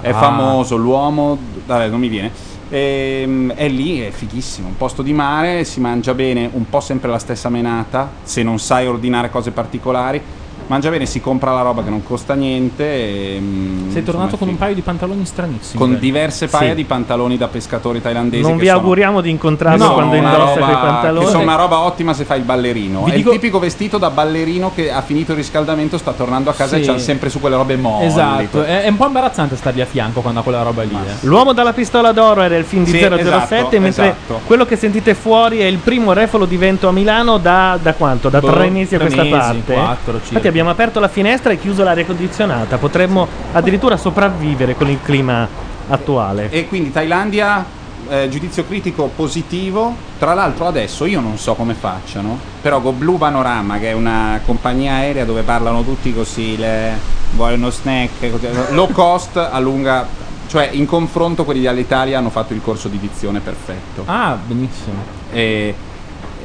[0.00, 0.14] È Ah.
[0.14, 2.32] famoso l'uomo, vabbè, non mi viene.
[2.68, 7.10] Ehm, è lì, è fighissimo, un posto di mare, si mangia bene, un po' sempre
[7.10, 10.22] la stessa menata, se non sai ordinare cose particolari,
[10.70, 12.84] mangia bene, si compra la roba che non costa niente.
[12.84, 15.78] E, mm, Sei tornato insomma, con un paio di pantaloni stranissimi.
[15.78, 15.98] Con dai.
[15.98, 16.74] diverse paia Sì.
[16.76, 18.42] di pantaloni da pescatori thailandesi.
[18.42, 21.24] Non che vi sono- auguriamo di incontrarlo sono quando una indossa roba- quei pantaloni.
[21.24, 23.02] Che sono una roba ottima se fai il ballerino.
[23.04, 26.50] Vi è dico- il tipico vestito da ballerino che ha finito il riscaldamento, sta tornando
[26.50, 26.82] a casa Sì.
[26.82, 28.06] e c'ha sempre su quelle robe molli.
[28.06, 30.94] Esatto, è, è un po' imbarazzante stargli a fianco quando ha quella roba lì.
[30.94, 31.26] eh.
[31.26, 34.40] L'uomo dalla pistola d'oro era il film di Sì, 007, esatto, mentre esatto.
[34.46, 38.28] quello che sentite fuori è il primo refolo di vento a Milano da, da quanto?
[38.28, 39.72] Da Boh, tre mesi a questa mesi, parte.
[39.72, 40.26] quattro, circa.
[40.28, 42.76] Infatti abbiamo aperto la finestra e chiuso l'aria condizionata.
[42.76, 45.48] Potremmo addirittura sopravvivere con il clima
[45.88, 46.50] attuale.
[46.50, 47.64] E quindi Thailandia,
[48.08, 49.94] eh, giudizio critico positivo.
[50.18, 54.40] Tra l'altro adesso io non so come facciano, però con Blue Panorama, che è una
[54.44, 56.92] compagnia aerea dove parlano tutti così, le,
[57.32, 60.06] vuoi uno snack, così, low cost, a lunga,
[60.46, 64.02] Cioè, in confronto quelli dell'Italia hanno fatto il corso di dizione perfetto.
[64.06, 64.96] Ah, benissimo.
[65.32, 65.74] E,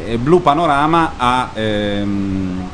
[0.05, 1.49] e Blue Panorama ha.
[1.53, 2.69] ehm,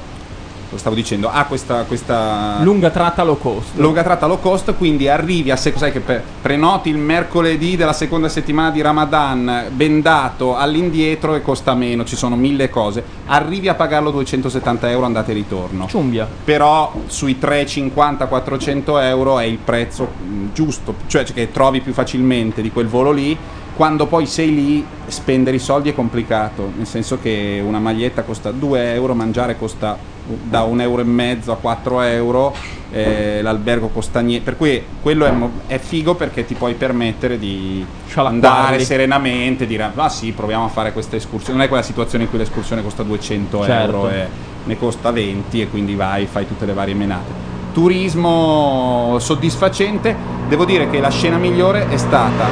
[0.71, 1.83] lo stavo dicendo, ha questa.
[1.83, 3.75] questa Lunga tratta low cost.
[3.75, 6.01] lunga tratta low cost, quindi arrivi a se sai che
[6.41, 12.35] prenoti il mercoledì della seconda settimana di Ramadan, bendato all'indietro e costa meno, ci sono
[12.35, 13.03] mille cose.
[13.25, 15.87] Arrivi a pagarlo 270 euro andata e ritorno.
[15.87, 16.27] Ciumbia.
[16.43, 22.71] Però sui 350-400 euro è il prezzo mh, giusto, cioè che trovi più facilmente di
[22.71, 23.37] quel volo lì.
[23.75, 28.51] Quando poi sei lì, spendere i soldi è complicato, nel senso che una maglietta costa
[28.51, 29.97] 2 euro, mangiare costa
[30.43, 32.53] da un euro e mezzo a 4 euro,
[32.91, 34.43] eh, l'albergo costa niente.
[34.43, 37.83] Per cui quello è, mo- è figo perché ti puoi permettere di
[38.15, 41.55] andare serenamente, dire ah sì, proviamo a fare questa escursione.
[41.57, 43.95] Non è quella situazione in cui l'escursione costa 200 Certo.
[43.95, 44.27] euro e
[44.65, 47.49] ne costa 20 e quindi vai, fai tutte le varie menate.
[47.73, 50.13] Turismo soddisfacente,
[50.49, 52.45] devo dire che la scena migliore è stata,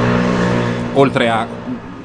[0.94, 1.46] oltre a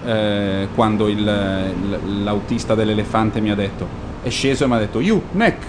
[0.06, 3.88] eh, quando il- l'autista dell'elefante mi ha detto,
[4.22, 5.66] è sceso e mi ha detto, you, neck,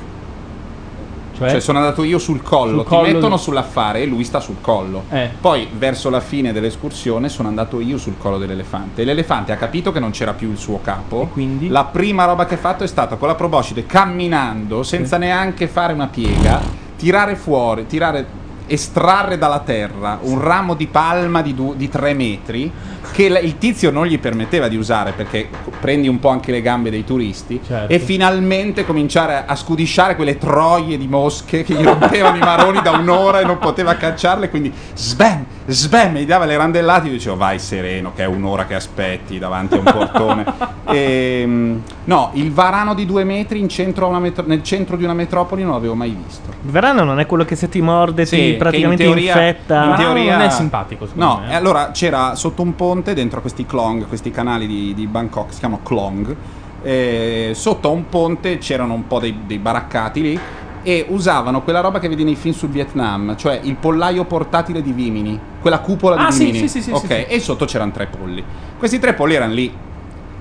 [1.39, 4.41] cioè, sono andato io sul collo, Sul ti collo mettono di- sull'affare e lui sta
[4.41, 5.05] sul collo.
[5.11, 5.31] Eh.
[5.39, 9.93] Poi verso la fine dell'escursione sono andato io sul collo dell'elefante e l'elefante ha capito
[9.93, 11.29] che non c'era più il suo capo.
[11.33, 11.69] quindi?
[11.69, 15.93] La prima roba che ha fatto è stata con la proboscide camminando senza neanche fare
[15.93, 16.59] una piega,
[16.97, 18.27] tirare fuori, tirare
[18.67, 22.71] estrarre dalla terra un ramo di palma di, du- di 3 metri
[23.13, 25.49] che la- il tizio non gli permetteva di usare perché
[25.81, 27.93] prendi un po' anche le gambe dei turisti Certo.
[27.93, 32.93] e finalmente cominciare a scudisciare quelle troie di mosche che gli rompevano i maroni da
[32.93, 37.59] un'ora e non poteva cacciarle quindi sbam, sbam, mi dava le randellate io dicevo vai
[37.59, 40.45] sereno che è un'ora che aspetti davanti a un portone
[40.89, 45.65] Ehm, no, il varano di due metri in centro metro- nel centro di una metropoli
[45.65, 48.53] non l'avevo mai visto Il verano non è quello che se ti morde Sì, ti
[48.55, 49.85] praticamente in teoria, infetta.
[49.85, 51.53] in teoria- non è simpatico, No, me, eh.
[51.53, 55.53] e allora c'era sotto un ponte dentro a questi Klong, questi canali di, di Bangkok,
[55.53, 56.37] si chiamano Klong.
[56.83, 60.41] eh, sotto a un ponte c'erano un po' dei, dei baraccati lì
[60.87, 64.93] e usavano quella roba che vedi nei film sul Vietnam, cioè il pollaio portatile di
[64.93, 66.69] Vimini, quella cupola Ah, di sì, Vimini.
[66.69, 67.25] sì, sì, sì, ok, sì, sì.
[67.25, 68.45] e sotto c'erano tre polli.
[68.79, 69.77] Questi tre polli erano lì.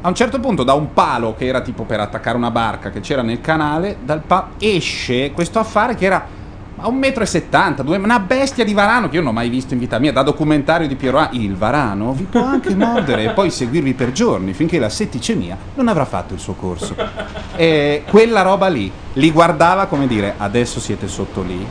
[0.02, 3.00] A un certo punto, da un palo che era tipo per attaccare una barca che
[3.00, 6.24] c'era nel canale, dal pa- esce questo affare che era
[6.78, 9.98] a 1,70 m, una bestia di varano che io non ho mai visto in vita
[10.00, 11.30] mia, da documentario di Piero A.
[11.32, 15.88] Il varano vi può anche mordere e poi seguirvi per giorni finché la setticemia non
[15.88, 16.96] avrà fatto il suo corso.
[17.56, 21.66] E quella roba lì li guardava come dire adesso siete sotto lì,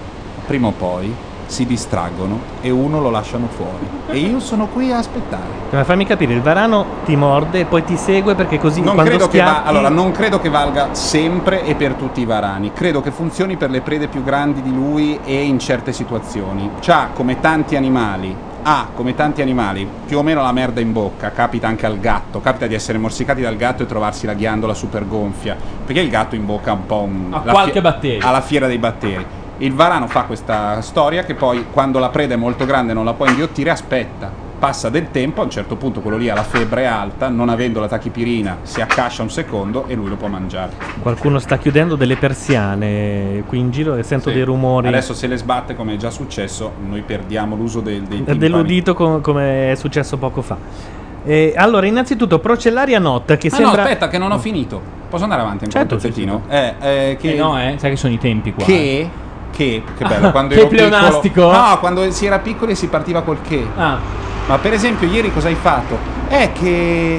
[0.47, 1.15] prima o poi
[1.47, 3.89] si distraggono e uno lo lasciano fuori.
[4.11, 5.63] E io sono qui a aspettare.
[5.71, 9.11] Ma fammi capire, il varano ti morde e poi ti segue perché così Non quando
[9.11, 12.73] credo, che va- allora, non credo che valga sempre e per tutti i varani.
[12.73, 16.71] Credo che funzioni per le prede più grandi di lui e in certe situazioni.
[16.81, 18.53] C'ha come tanti animali.
[18.67, 22.41] Ha come tanti animali più o meno la merda in bocca, capita anche al gatto,
[22.41, 26.35] capita di essere morsicati dal gatto e trovarsi la ghiandola super gonfia, perché il gatto
[26.35, 27.27] in bocca ha un po' un...
[27.31, 28.27] Ha qualche batterio.
[28.27, 29.27] Ha la fiera dei batteri.
[29.65, 33.07] Il varano fa questa storia che poi quando la preda è molto grande e non
[33.07, 36.43] la può inghiottire aspetta, passa del tempo, a un certo punto quello lì ha la
[36.43, 40.73] febbre alta, non avendo la tachipirina si accascia un secondo e lui lo può mangiare.
[41.01, 44.35] Qualcuno sta chiudendo delle persiane qui in giro e sento Sì.
[44.35, 44.89] dei rumori.
[44.89, 48.37] Adesso se le sbatte come è già successo, noi perdiamo l'uso del, dei timpani.
[48.37, 50.59] dell'udito com- come è successo poco fa.
[51.25, 53.77] E allora, innanzitutto, Procellaria Not che Ah sembra...
[53.77, 54.79] no, aspetta che non ho finito.
[55.09, 56.43] Posso andare avanti ancora Certo, un pezzettino?
[56.49, 56.75] Eh,
[57.11, 57.33] eh, che...
[57.33, 58.63] Eh no, eh, sai che sono i tempi qua.
[58.67, 59.23] Che...
[59.55, 61.21] Che, che bello, quando che pleonastico.
[61.21, 61.53] piccolo.
[61.53, 63.65] No, quando si era piccoli si partiva col che.
[63.77, 63.99] Ah.
[64.47, 65.97] Ma per esempio ieri cosa hai fatto?
[66.29, 67.19] È che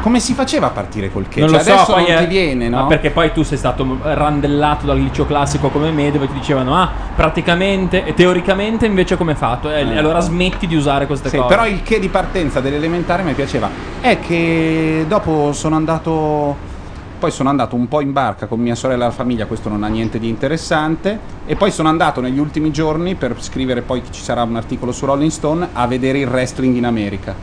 [0.00, 1.40] come si faceva a partire col che?
[1.40, 2.76] Non Cioè, lo so, adesso poi non è- ti viene, no?
[2.82, 6.76] Ma perché poi tu sei stato randellato dal liceo classico come me, dove ti dicevano,
[6.76, 9.70] ah, praticamente, e teoricamente invece come è fatto?
[9.70, 9.96] E Eh.
[9.98, 11.48] allora smetti di usare queste Sì, cose.
[11.48, 13.68] però il che di partenza dell'elementare mi piaceva.
[14.00, 16.72] È che dopo sono andato.
[17.18, 19.82] Poi sono andato un po' in barca con mia sorella e la famiglia, questo non
[19.82, 21.18] ha niente di interessante.
[21.46, 24.92] E poi sono andato negli ultimi giorni per scrivere poi che ci sarà un articolo
[24.92, 27.34] su Rolling Stone a vedere il wrestling in America.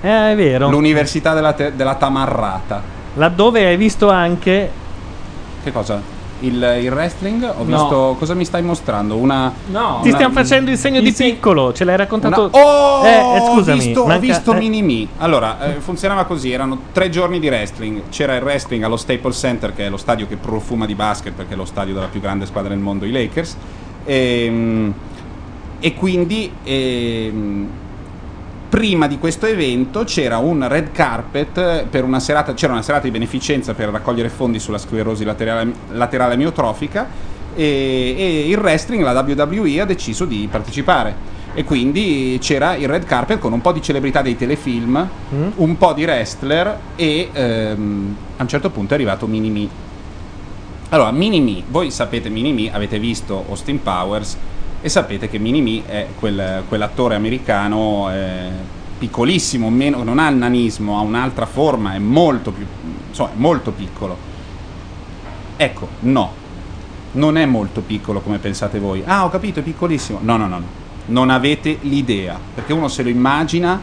[0.00, 0.68] Eh, è vero.
[0.68, 2.82] L'università della, te- della Tamarrata.
[3.14, 4.70] Laddove hai visto anche...
[5.62, 6.17] Che cosa?
[6.40, 7.42] Il, il wrestling?
[7.42, 7.64] Ho No.
[7.64, 8.16] visto.
[8.18, 9.16] Cosa mi stai mostrando?
[9.16, 9.52] Una.
[9.70, 10.00] No.
[10.02, 12.50] Ti stiamo facendo il segno di piccolo, ce l'hai raccontato...
[12.52, 13.78] Una- Oh, Eh, eh, scusami.
[13.78, 15.06] ho visto, ho manca- visto eh, Mini Me.
[15.18, 18.02] Allora, eh, funzionava così: erano tre giorni di wrestling.
[18.10, 21.54] C'era il wrestling allo Staples Center, che è lo stadio che profuma di basket, perché
[21.54, 23.56] è lo stadio della più grande squadra del mondo, i Lakers.
[24.04, 24.94] Ehm,
[25.80, 26.50] E, quindi.
[26.64, 27.68] ehm,
[28.68, 33.10] Prima di questo evento c'era un red carpet per una serata, c'era una serata di
[33.10, 37.06] beneficenza per raccogliere fondi sulla sclerosi laterale, laterale amiotrofica
[37.54, 41.36] e, e il wrestling, la WWE, ha deciso di partecipare.
[41.54, 45.48] E quindi c'era il red carpet con un po' di celebrità dei telefilm, Mm.
[45.56, 49.68] un po' di wrestler e ehm, a un certo punto è arrivato Minimi.
[50.90, 54.36] Allora, Minimi, voi sapete Minimi, avete visto Austin Powers
[54.80, 58.48] e sapete che Minimi è quel- quell'attore americano eh,
[58.98, 62.66] piccolissimo, meno- non ha il nanismo, ha un'altra forma, è molto più,
[63.08, 64.16] insomma, è molto piccolo.
[65.56, 66.32] Ecco, no,
[67.12, 69.02] non è molto piccolo come pensate voi.
[69.04, 70.20] Ah, ho capito, è piccolissimo.
[70.22, 70.66] No, no, no, no.
[71.06, 73.80] Non avete l'idea, perché uno se lo immagina,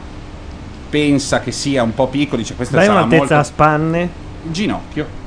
[0.90, 4.10] pensa che sia un po' piccolo, dice Dai sarà un'altezza molto a spanne.
[4.44, 5.24] ginocchio.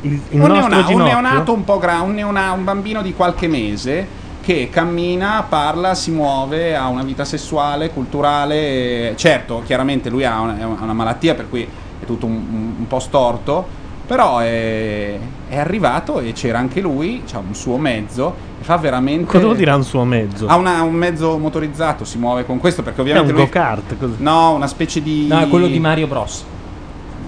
[0.00, 3.12] Il, il un, nostro neona- un neonato un po' grande, un, neona- un bambino di
[3.12, 9.14] qualche mese che cammina, parla, si muove, ha una vita sessuale, culturale.
[9.16, 12.86] Certo, chiaramente lui ha una, ha una malattia per cui è tutto un, un- un
[12.88, 13.64] po' storto,
[14.06, 15.16] però è,
[15.48, 19.26] è arrivato e c'era anche lui, ha un suo mezzo e fa veramente...
[19.26, 20.46] Cosa vuol dire un suo mezzo?
[20.48, 23.96] Ha una- un mezzo motorizzato, si muove con questo perché È ovviamente un lui- go-kart.
[23.96, 24.14] così.
[24.18, 25.26] No, una specie di...
[25.28, 26.44] No, è quello di Mario Bros.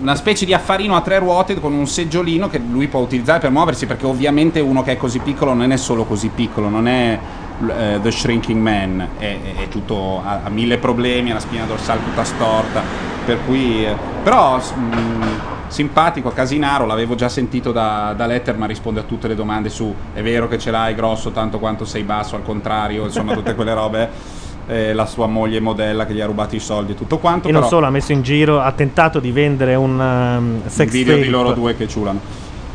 [0.05, 3.51] Una specie di affarino a tre ruote con un seggiolino che lui può utilizzare per
[3.51, 7.19] muoversi perché ovviamente uno che è così piccolo non è solo così piccolo, non è
[7.67, 12.03] eh, The Shrinking Man, è, è- tutto, ha, ha mille problemi, ha la spina dorsale
[12.03, 12.83] tutta storta,
[13.25, 13.87] per cui...
[13.87, 14.59] eh, però...
[14.59, 19.93] mh, Simpatico, Casinaro, l'avevo già sentito da, da Letterman, risponde a tutte le domande su
[20.13, 23.73] è vero che ce l'hai grosso tanto quanto sei basso, al contrario, insomma tutte quelle
[23.75, 24.43] robe.
[24.67, 27.49] Eh, la sua moglie modella che gli ha rubato i soldi e tutto quanto.
[27.49, 30.91] E non solo, ha messo in giro, ha tentato di vendere un um, sex il
[30.91, 31.31] video di tape.
[31.33, 32.21] loro due che ciulano.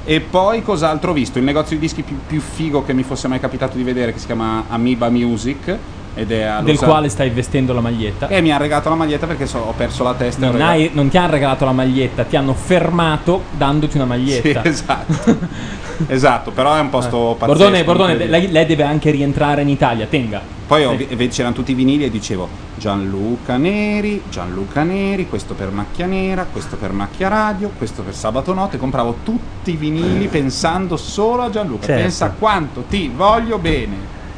[0.05, 1.39] E poi cos'altro ho visto?
[1.39, 4.19] Il negozio di dischi più, più figo che mi fosse mai capitato di vedere, che
[4.19, 5.77] si chiama Amoeba Music.
[6.14, 8.28] Del Los- quale stai vestendo la maglietta.
[8.28, 10.49] E mi ha regalato la maglietta perché so- ho perso la testa.
[10.49, 14.62] Non, hai- non ti hanno regalato la maglietta, ti hanno fermato dandoti una maglietta.
[14.64, 15.38] Sì, esatto.
[16.07, 17.57] esatto, però è un posto pazzesco.
[17.57, 20.41] Bordone, Bordone, lei, lei deve anche rientrare in Italia, tenga.
[20.68, 25.72] Poi ho- e c'erano tutti i vinili e dicevo Gianluca Neri, Gianluca Neri, questo per
[25.72, 28.78] macchia nera, questo per macchia radio, questo per sabato notte.
[28.78, 31.86] Compravo tutti i vinili pensando solo a Gianluca.
[31.88, 32.01] Certo.
[32.01, 33.95] Pensa quanto ti voglio bene.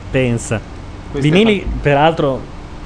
[0.09, 0.70] Pensa.
[1.13, 2.39] Vinili, peraltro,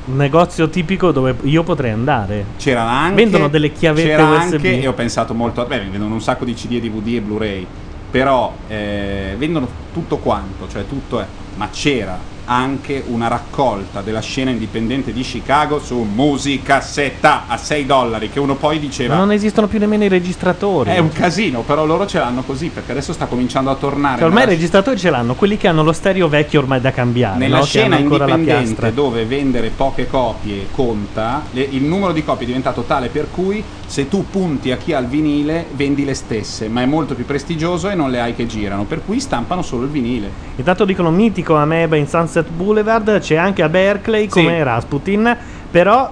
[0.05, 2.45] un negozio tipico dove io potrei andare.
[2.57, 4.53] C'erano anche Vendono delle chiavette c'era USB.
[4.53, 7.67] anche e ho pensato molto beh, vendono un sacco di CD e DVD e Blu-ray
[8.11, 14.51] però eh, vendono tutto quanto cioè tutto è ma c'era anche una raccolta della scena
[14.51, 19.67] indipendente di Chicago su musicassetta a 6 dollari che uno poi diceva Ma non esistono
[19.67, 20.89] più nemmeno i registratori.
[20.91, 24.27] è un casino però loro ce l'hanno così perché adesso sta cominciando a tornare Cioè,
[24.27, 27.37] ormai i registratori ce l'hanno, quelli che hanno lo stereo vecchio ormai da cambiare.
[27.37, 27.63] nella no?
[27.65, 33.09] Scena indipendente dove vendere poche copie conta, le- il numero di copie è diventato tale
[33.09, 36.85] per cui se tu punti a chi ha il vinile vendi le stesse, ma è
[36.85, 40.33] molto più prestigioso e non le hai che girano, per cui stampano solo il vinile.
[40.55, 44.63] Intanto dicono mitico Ameba in Sunset Boulevard, c'è anche a Berkeley come Sì.
[44.63, 45.37] Rasputin,
[45.75, 46.09] però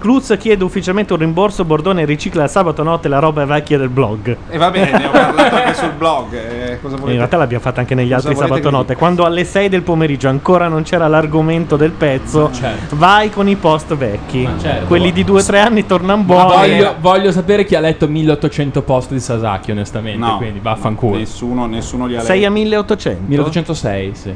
[0.00, 4.36] Cluz chiede ufficialmente un rimborso, Bordone ricicla il sabato notte la roba vecchia del blog.
[4.50, 6.32] E va bene, ne ho parlato anche sul blog.
[6.34, 7.18] eh, cosa In volete?
[7.18, 8.96] realtà l'abbiamo fatta anche negli Cosa altri sabato che notte.
[8.96, 12.96] Quando alle 6 del pomeriggio ancora non c'era l'argomento del pezzo, Certo.
[12.96, 14.48] vai con i post vecchi.
[14.60, 14.86] certo.
[14.86, 16.52] Quelli di 2-3 anni tornano buoni.
[16.56, 20.18] voglio, voglio sapere chi ha letto 1800 post di Sasaki, onestamente.
[20.18, 21.18] No, quindi vaffanculo.
[21.18, 22.46] Nessuno, nessuno li ha Sei letti.
[22.46, 23.22] a 1800?
[23.28, 24.34] 1806, sì.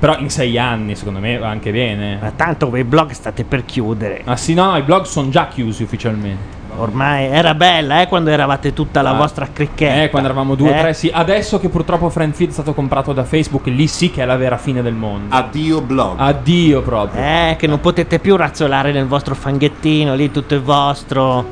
[0.00, 2.18] Però in sei anni, secondo me, va anche bene.
[2.20, 4.22] Ma tanto quei blog state per chiudere.
[4.24, 6.58] Ah sì, no, i blog sono già chiusi ufficialmente.
[6.76, 9.14] Ormai era bella, eh, quando eravate tutta la Ah.
[9.14, 10.02] vostra cricchetta.
[10.04, 10.78] Eh, quando eravamo due o Eh?
[10.78, 11.10] tre, sì.
[11.12, 14.56] Adesso che purtroppo Friendfeed è stato comprato da Facebook, lì sì che è la vera
[14.56, 15.34] fine del mondo.
[15.34, 16.14] Addio blog.
[16.18, 17.20] Addio proprio.
[17.22, 21.44] Eh, che non potete più razzolare nel vostro fanghettino, lì tutto è vostro.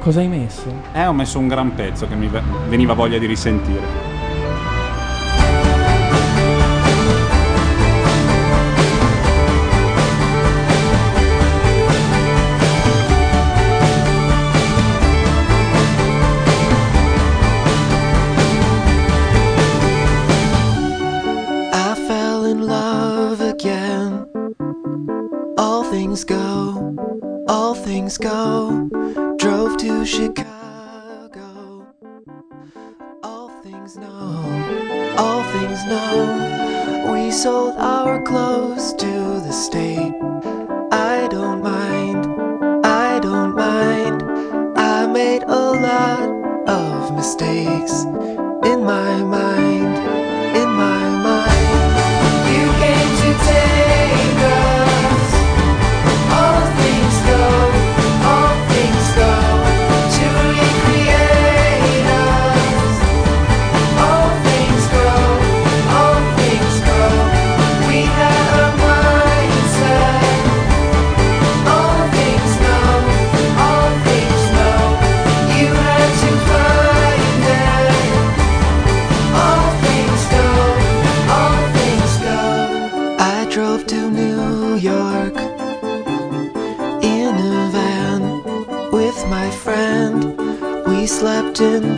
[0.00, 0.64] Cosa hai messo?
[0.92, 4.11] Eh, ho messo un gran pezzo che mi ve- veniva voglia di risentire.
[27.92, 28.88] Things go.
[29.36, 31.86] Drove to Chicago.
[33.22, 37.12] All things know, all things know.
[37.12, 39.12] We sold our clothes to
[39.46, 40.14] the state.
[40.90, 42.22] I don't mind,
[42.86, 44.22] I don't mind.
[44.74, 46.28] I made a lot
[46.70, 48.04] of mistakes
[48.70, 49.91] in my mind,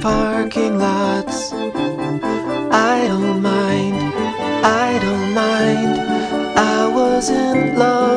[0.05, 1.50] parking lots.
[1.50, 3.96] I don't mind,
[4.62, 5.92] I don't mind.
[6.59, 8.13] I was in love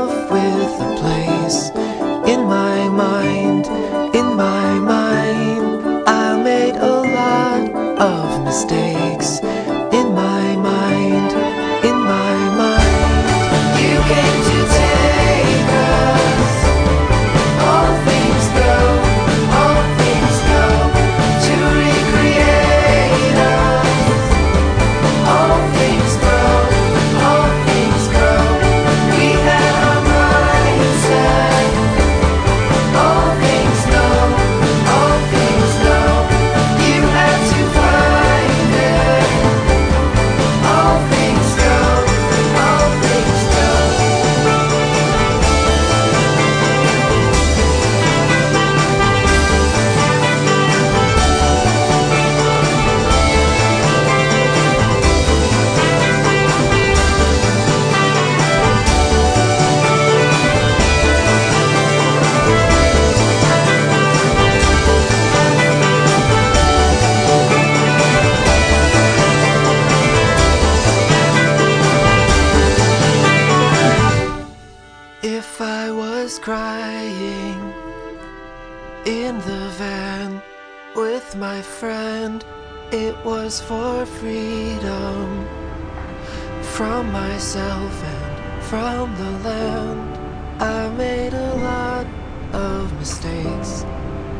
[87.47, 90.17] myself and from the land.
[90.59, 92.05] I made a lot
[92.51, 93.85] of mistakes.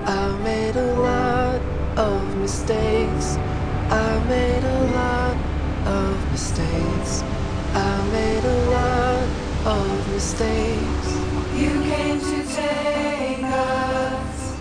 [0.05, 1.61] I made a lot
[1.95, 3.37] of mistakes.
[3.89, 5.37] I made a lot
[5.85, 7.23] of mistakes.
[7.73, 9.27] I made a lot
[9.65, 11.07] of mistakes.
[11.55, 14.57] You came to take us.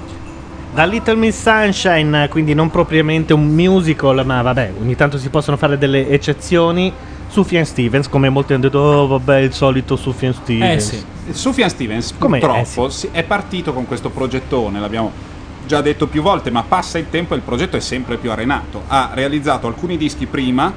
[0.73, 5.56] Da Little Miss Sunshine, quindi non propriamente un musical, ma vabbè, ogni tanto si possono
[5.56, 6.93] fare delle eccezioni.
[7.37, 11.05] Sufjan Stevens, come molti hanno detto, oh vabbè, il solito Sufjan Stevens.
[11.33, 15.13] Sufjan Stevens Come- purtroppo eh, si- è partito con questo progettone, l'abbiamo
[15.67, 18.85] già detto più volte, ma passa il tempo e il progetto è sempre più arenato.
[18.87, 20.73] Ha realizzato alcuni dischi prima,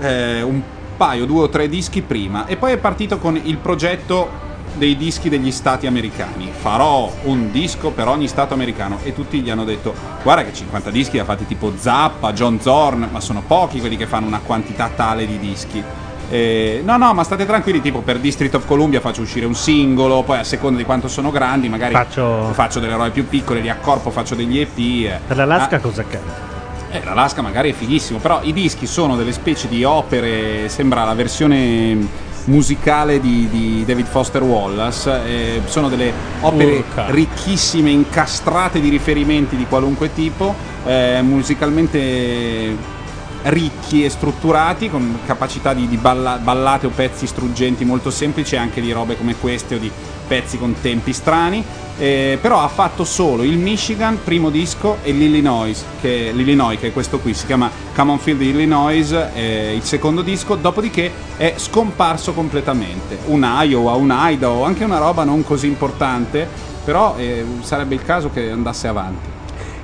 [0.00, 0.62] eh, un
[0.96, 4.30] paio, due o tre dischi prima, e poi è partito con il progetto
[4.74, 6.50] dei dischi degli stati americani.
[6.52, 10.90] Farò un disco per ogni stato americano e tutti gli hanno detto guarda che 50
[10.90, 14.40] dischi li ha fatti tipo Zappa, John Zorn, ma sono pochi quelli che fanno una
[14.44, 15.82] quantità tale di dischi.
[16.30, 20.22] Eh, no, no, ma state tranquilli, tipo per District of Columbia faccio uscire un singolo,
[20.22, 23.68] poi a seconda di quanto sono grandi magari Faccio- faccio delle robe più piccole, li
[23.68, 24.78] accorpo, faccio degli EP.
[24.78, 25.20] eh.
[25.26, 26.52] Per l'Alaska Ah, cosa canta?
[26.90, 31.12] eh, l'Alaska magari è fighissimo, però i dischi sono delle specie di opere, sembra la
[31.14, 32.08] versione
[32.44, 37.10] musicale di, di David Foster Wallace, eh, sono delle opere Urca.
[37.10, 40.54] ricchissime, incastrate di riferimenti di qualunque tipo,
[40.84, 42.92] eh, musicalmente
[43.44, 48.80] ricchi e strutturati, con capacità di, di balla- ballate o pezzi struggenti molto semplici, anche
[48.80, 49.90] di robe come queste o di
[50.26, 51.64] pezzi con tempi strani.
[51.98, 56.92] Eh, però ha fatto solo il Michigan, primo disco, e l'Illinois, che, l'Illinois, che è
[56.92, 61.54] questo qui, si chiama Come on Feel the Illinois, eh, il secondo disco, dopodiché è
[61.56, 63.18] scomparso completamente.
[63.26, 66.48] Un Iowa, un Idaho, anche una roba non così importante,
[66.84, 69.33] però eh, sarebbe il caso che andasse avanti.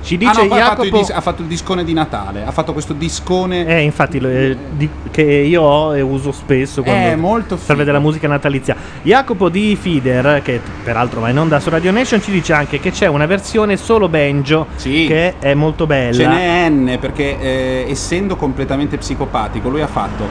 [0.03, 0.59] Ci Ah, dice no, fatto il
[0.89, 4.29] Jacopo- dis- ha fatto il discone di Natale, ha fatto questo discone Eh, infatti, lo-
[4.29, 8.75] eh, di- che io ho e uso spesso quando È molto serve della musica natalizia.
[9.03, 12.89] Jacopo di Fider, che peraltro va in onda su Radio Nation, ci dice anche che
[12.91, 14.67] c'è una versione solo banjo
[15.07, 16.13] che è molto bella.
[16.13, 20.27] Ce n'è N perché eh, essendo completamente psicopatico lui ha fatto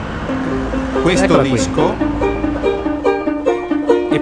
[1.01, 1.51] questo Eccola qui.
[1.51, 2.20] disco e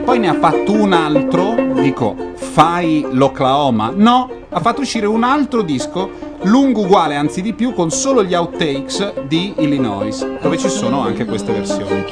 [0.10, 3.92] poi ne ha fatto un altro, dico fai l'Oklahoma?
[3.94, 6.10] No, ha fatto uscire un altro disco
[6.46, 11.26] lungo uguale, anzi di più, con solo gli outtakes di Illinois, dove ci sono anche
[11.26, 12.06] queste versioni.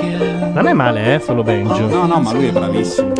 [0.53, 1.87] Non è male, eh, solo banjo.
[1.87, 3.13] No, no, ma lui è bravissimo.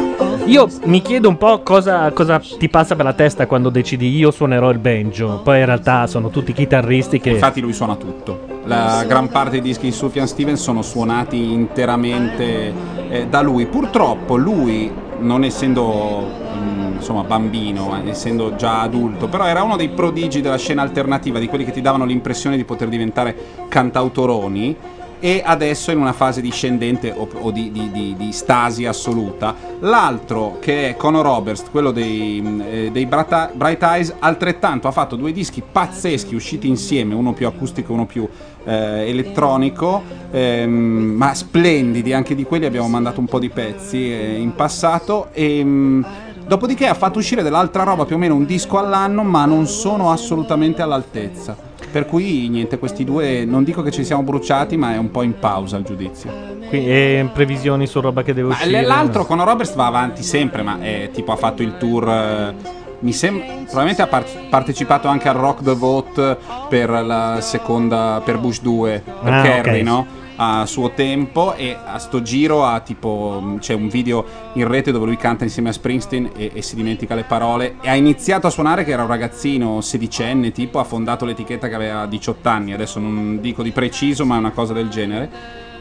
[0.46, 4.30] Io mi chiedo un po' cosa, cosa ti passa per la testa quando decidi io
[4.30, 5.42] suonerò il banjo.
[5.44, 7.32] Poi in realtà sono tutti chitarristi che.
[7.32, 8.57] Infatti lui suona tutto.
[8.68, 12.74] La gran parte dei dischi di Sufjan Stevens sono suonati interamente
[13.08, 13.66] eh, da lui.
[13.68, 19.90] Purtroppo lui, non essendo mm, insomma bambino, ma essendo già adulto, però era uno dei
[19.90, 23.36] prodigi della scena alternativa, di quelli che ti davano l'impressione di poter diventare
[23.70, 24.78] cantautoroni.
[25.20, 29.56] e adesso in una fase discendente o, o di, di- di- di stasi assoluta.
[29.80, 35.16] L'altro, che è Conor Roberts, quello dei, mh, eh, dei Bright Eyes, altrettanto ha fatto
[35.16, 38.28] due dischi pazzeschi usciti insieme, uno più acustico e uno più
[38.68, 40.70] eh, elettronico, ehm,
[41.16, 45.30] ma splendidi, anche di quelli abbiamo mandato un po' di pezzi eh, in passato.
[45.32, 46.06] E, mh,
[46.46, 50.12] dopodiché ha fatto uscire dell'altra roba, più o meno un disco all'anno, ma non sono
[50.12, 51.56] assolutamente all'altezza.
[51.90, 55.22] Per cui niente, questi due non dico che ci siamo bruciati, ma è un po'
[55.24, 56.30] in pausa il giudizio.
[56.68, 58.82] Quindi, e previsioni su roba che deve Ma uscire.
[58.82, 62.54] l'altro con Roberts va avanti sempre, ma è, tipo ha fatto il tour.
[63.00, 63.46] Mi sembra.
[63.46, 66.38] Probabilmente ha par- partecipato anche al Rock the Vote
[66.70, 68.22] per la seconda.
[68.24, 69.86] per Bush 2, per Ah, Kerry, ok.
[69.86, 70.08] no?
[70.40, 73.56] A suo tempo e a sto giro ha tipo.
[73.60, 77.16] c'è un video in rete dove lui canta insieme a Springsteen e, e si dimentica
[77.16, 77.78] le parole.
[77.82, 81.74] E ha iniziato a suonare che era un ragazzino sedicenne, tipo, ha fondato l'etichetta che
[81.76, 82.72] aveva 18 anni.
[82.74, 85.30] Adesso non dico di preciso, ma è una cosa del genere.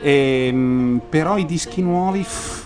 [0.01, 2.21] E, mh, però i dischi nuovi.
[2.21, 2.66] pff,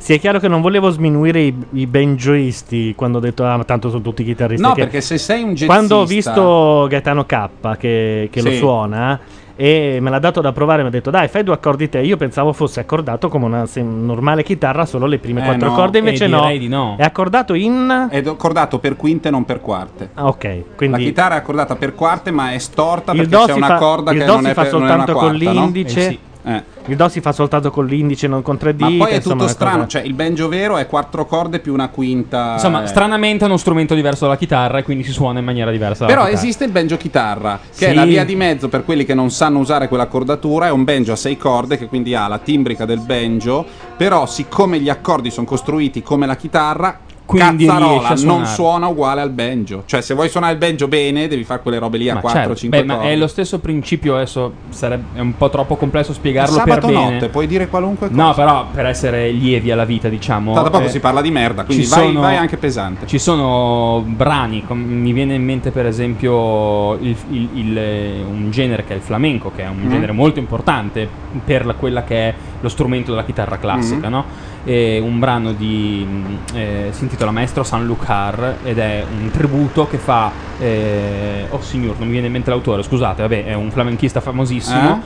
[0.00, 3.64] Sì, è chiaro che non volevo sminuire i, i banjoisti quando ho detto, ah, ma
[3.64, 4.64] tanto sono tutti chitarristi.
[4.66, 7.48] No, che- perché se sei un jazzista Quando ho visto Gaetano K
[7.78, 8.56] che, che lo Sì.
[8.56, 9.20] suona
[9.56, 11.98] e me l'ha dato da provare, mi ha detto dai fai due accordi te.
[12.00, 15.74] Io pensavo fosse accordato come una se- normale chitarra, solo le prime Eh, quattro no.
[15.74, 16.40] corde, invece Eh, no.
[16.40, 16.94] direi di no.
[16.96, 18.08] È accordato in...
[18.10, 20.08] È accordato per quinte, non per quarte.
[20.14, 20.96] Ah, ok, quindi...
[20.96, 23.66] La chitarra è accordata per quarte, ma è storta Il perché do c'è si una
[23.66, 25.28] fa- corda il che do non si è, fa per- non è una soltanto con
[25.28, 25.60] quarta, no?
[25.60, 26.18] l'indice.
[26.42, 26.62] Eh.
[26.86, 28.88] Il do si fa soltanto con l'indice, non con tre dita.
[28.88, 31.72] Ma poi è insomma, tutto strano, cosa- cioè il banjo vero è quattro corde più
[31.72, 32.54] una quinta.
[32.54, 32.86] Insomma, eh.
[32.86, 36.06] stranamente è uno strumento diverso dalla chitarra e quindi si suona in maniera diversa.
[36.06, 36.38] Però chitarra.
[36.38, 37.84] esiste il banjo chitarra, che Sì.
[37.84, 40.66] è la via di mezzo per quelli che non sanno usare quella cordatura.
[40.66, 43.64] È un banjo a sei corde che quindi ha la timbrica del banjo.
[43.96, 46.98] Però, siccome gli accordi sono costruiti come la chitarra,
[47.30, 49.84] Quindi cazzarola non suona uguale al banjo.
[49.86, 52.30] Cioè, se vuoi suonare il banjo bene, devi fare quelle robe lì a Ma 4-5
[52.32, 52.68] certo.
[52.68, 56.86] Beh, ma è lo stesso principio, adesso sarebbe, è un po' troppo complesso spiegarlo Sabato
[56.86, 57.10] per bene.
[57.12, 58.22] notte, puoi dire qualunque cosa.
[58.22, 60.52] No, però per essere lievi alla vita, diciamo.
[60.54, 63.06] Tanto poco eh, si parla di merda, quindi vai, sono- vai anche pesante.
[63.06, 68.50] Ci sono brani, com- mi viene in mente per esempio il- il- il- eh, un
[68.50, 69.90] genere che è il flamenco, che è un Mm.
[69.90, 71.08] genere molto importante
[71.44, 74.12] per la- quella che è lo strumento della chitarra classica, Mm.
[74.12, 74.24] no?
[74.62, 76.06] E un brano di,
[76.52, 81.96] eh, si intitola Maestro San Lucar ed è un tributo che fa, eh, oh signor,
[81.98, 85.02] non mi viene in mente l'autore, scusate, vabbè, è un flamenchista famosissimo.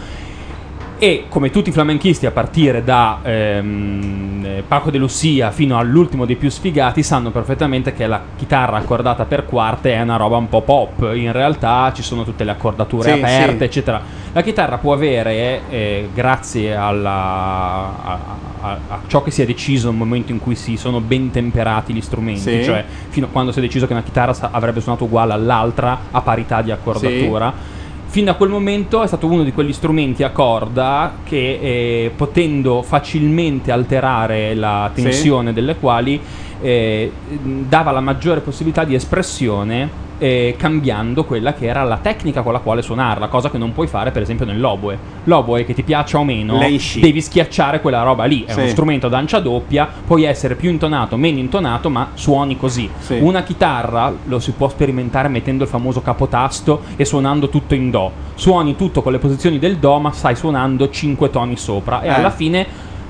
[0.97, 6.25] E come tutti i flamenchisti, a partire da ehm, eh, Paco de Lucia fino all'ultimo
[6.25, 10.49] dei più sfigati, sanno perfettamente che la chitarra accordata per quarte è una roba un
[10.49, 11.11] po' pop.
[11.15, 13.65] In realtà ci sono tutte le accordature Sì, aperte, sì.
[13.65, 14.01] eccetera.
[14.33, 18.19] La chitarra può avere, eh, grazie alla- a,
[18.61, 21.93] a- a ciò che si è deciso nel momento in cui si sono ben temperati
[21.93, 22.65] gli strumenti, Sì.
[22.65, 25.99] cioè fino a quando si è deciso che una chitarra sa- avrebbe suonato uguale all'altra
[26.13, 27.83] a parità di accordatura.
[28.15, 32.83] Fin da quel momento è stato uno di quegli strumenti a corda che, eh, potendo
[32.83, 35.03] facilmente alterare la Sì.
[35.03, 36.21] tensione delle quali,
[36.61, 37.11] eh,
[37.43, 42.61] dava la maggiore possibilità di espressione eh, cambiando quella che era la tecnica con la
[42.61, 44.99] quale suonarla, cosa che non puoi fare per esempio nell'oboe.
[45.25, 47.01] L'oboe, che ti piaccia o meno, Lenci.
[47.01, 48.45] devi schiacciare quella roba lì.
[48.45, 48.59] È Sì.
[48.61, 52.89] uno strumento ad ancia doppia, puoi essere più intonato, meno intonato, ma suoni così.
[52.99, 53.19] Sì.
[53.21, 58.11] Una chitarra lo si può sperimentare mettendo il famoso capotasto e suonando tutto in Do.
[58.35, 62.11] Suoni tutto con le posizioni del Do, ma stai suonando 5 toni sopra e Eh.
[62.11, 62.67] alla fine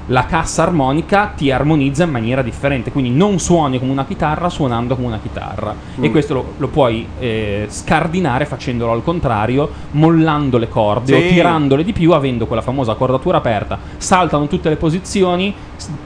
[0.09, 4.95] la cassa armonica ti armonizza in maniera differente, quindi non suoni come una chitarra suonando
[4.97, 5.75] come una chitarra.
[6.01, 6.11] E Mm.
[6.11, 11.25] questo lo, lo puoi eh, scardinare facendolo al contrario, mollando le corde Sì.
[11.27, 13.79] o tirandole di più, avendo quella famosa cordatura aperta.
[13.97, 15.55] Saltano tutte le posizioni,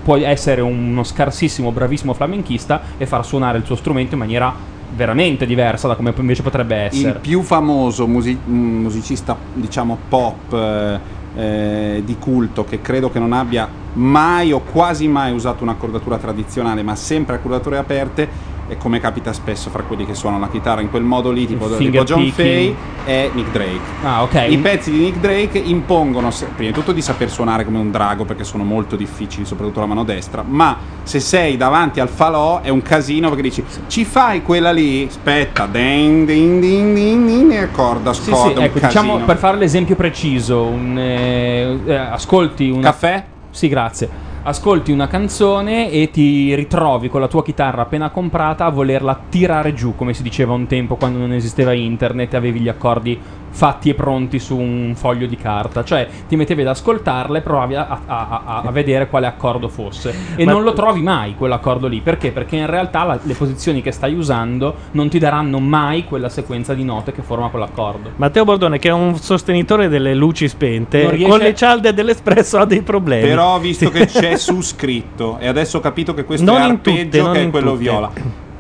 [0.04, 5.44] puoi essere uno scarsissimo, bravissimo flamenchista e far suonare il suo strumento in maniera veramente
[5.44, 7.10] diversa da come invece potrebbe essere.
[7.10, 10.98] Il più famoso musi- mm, musicista, diciamo, pop eh,
[11.38, 16.82] eh, di culto che credo che non abbia mai o quasi mai usato un'accordatura tradizionale,
[16.82, 18.56] ma sempre accordature aperte.
[18.70, 21.74] E come capita spesso fra quelli che suonano la chitarra in quel modo lì, tipo,
[21.76, 22.30] tipo John.
[22.30, 22.74] Fay,
[23.04, 23.80] è Nick Drake.
[24.02, 24.46] Ah, ok.
[24.48, 28.24] I pezzi di Nick Drake impongono, prima di tutto, di saper suonare come un drago
[28.24, 30.44] perché sono molto difficili, soprattutto la mano destra.
[30.46, 35.06] Ma se sei davanti al falò è un casino perché dici ci fai quella lì,
[35.08, 39.02] aspetta, ding ding ding ding, ding e accorda, Sì, scorda, sì, un ecco, casino.
[39.02, 43.24] diciamo per fare l'esempio preciso, un, eh, eh, ascolti un Caffè?
[43.50, 44.26] Sì, grazie.
[44.48, 49.74] Ascolti una canzone e ti ritrovi con la tua chitarra appena comprata a volerla tirare
[49.74, 53.20] giù, come si diceva un tempo quando non esisteva internet e avevi gli accordi
[53.50, 57.74] fatti e pronti su un foglio di carta, cioè ti mettevi ad ascoltarle e provavi
[57.74, 61.86] a, a- a- a vedere quale accordo fosse e Ma- non lo trovi mai quell'accordo
[61.86, 62.30] lì, perché?
[62.30, 66.74] Perché in realtà la- le posizioni che stai usando non ti daranno mai quella sequenza
[66.74, 68.10] di note che forma quell'accordo.
[68.16, 72.64] Matteo Bordone, che è un sostenitore delle luci spente, riesce- con le cialde dell'espresso ha
[72.64, 73.26] dei problemi.
[73.28, 73.92] Però visto Sì.
[73.92, 77.32] che c'è su scritto e adesso ho capito che questo Non è tutte, arpeggio non
[77.32, 77.82] che è quello tutte.
[77.82, 78.10] viola.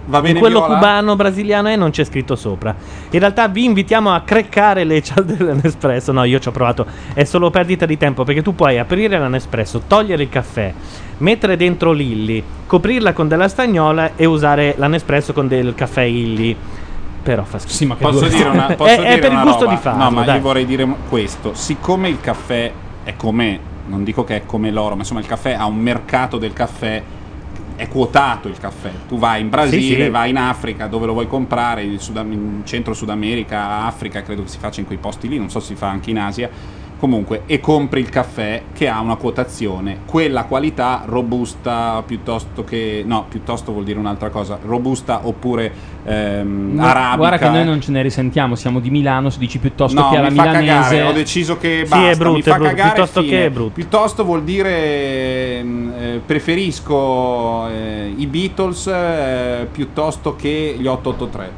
[0.08, 0.74] Va bene quello viola?
[0.74, 2.74] cubano, brasiliano e non c'è scritto sopra.
[3.10, 6.12] In realtà vi invitiamo a creccare le cialde dell'Nespresso.
[6.12, 6.86] No, io ci ho provato.
[7.12, 10.72] È solo perdita di tempo perché tu puoi aprire la Nespresso, togliere il caffè,
[11.18, 16.56] mettere dentro l'Illy, coprirla con della stagnola e usare la Nespresso con del caffè Illy.
[17.22, 17.74] Però fa schifo.
[17.74, 19.74] Sì, ma Posso dire una, posso è, dire è per il gusto roba?
[19.74, 20.02] di farlo.
[20.04, 20.36] No, ma dai.
[20.36, 21.52] io vorrei dire questo.
[21.52, 22.72] Siccome il caffè
[23.04, 26.38] è come, non dico che è come l'oro, ma insomma il caffè ha un mercato
[26.38, 27.02] del caffè,
[27.78, 28.90] è quotato il caffè.
[29.06, 30.08] Tu vai in Brasile, Sì, sì.
[30.08, 34.42] vai in Africa, dove lo vuoi comprare, in, Sud- in centro Sud America, Africa, credo
[34.42, 36.50] che si faccia in quei posti lì, non so se si fa anche in Asia.
[36.98, 43.04] Comunque, e compri il caffè che ha una quotazione, quella qualità robusta piuttosto che.
[43.06, 44.58] No, piuttosto vuol dire un'altra cosa.
[44.60, 45.72] Robusta oppure
[46.04, 47.16] ehm, No, arabica.
[47.16, 47.64] Guarda che noi eh.
[47.64, 50.42] non ce ne risentiamo, siamo di Milano, si dici piuttosto No, che alla mi fa
[50.42, 50.72] milanese.
[50.72, 53.32] cagare, ho deciso che Sì, basta, è brutto, mi fa è brutto, cagare piuttosto fine.
[53.32, 53.72] che è brutto.
[53.74, 61.50] Piuttosto vuol dire ehm, eh, preferisco eh, i Beatles eh, piuttosto che gli 883.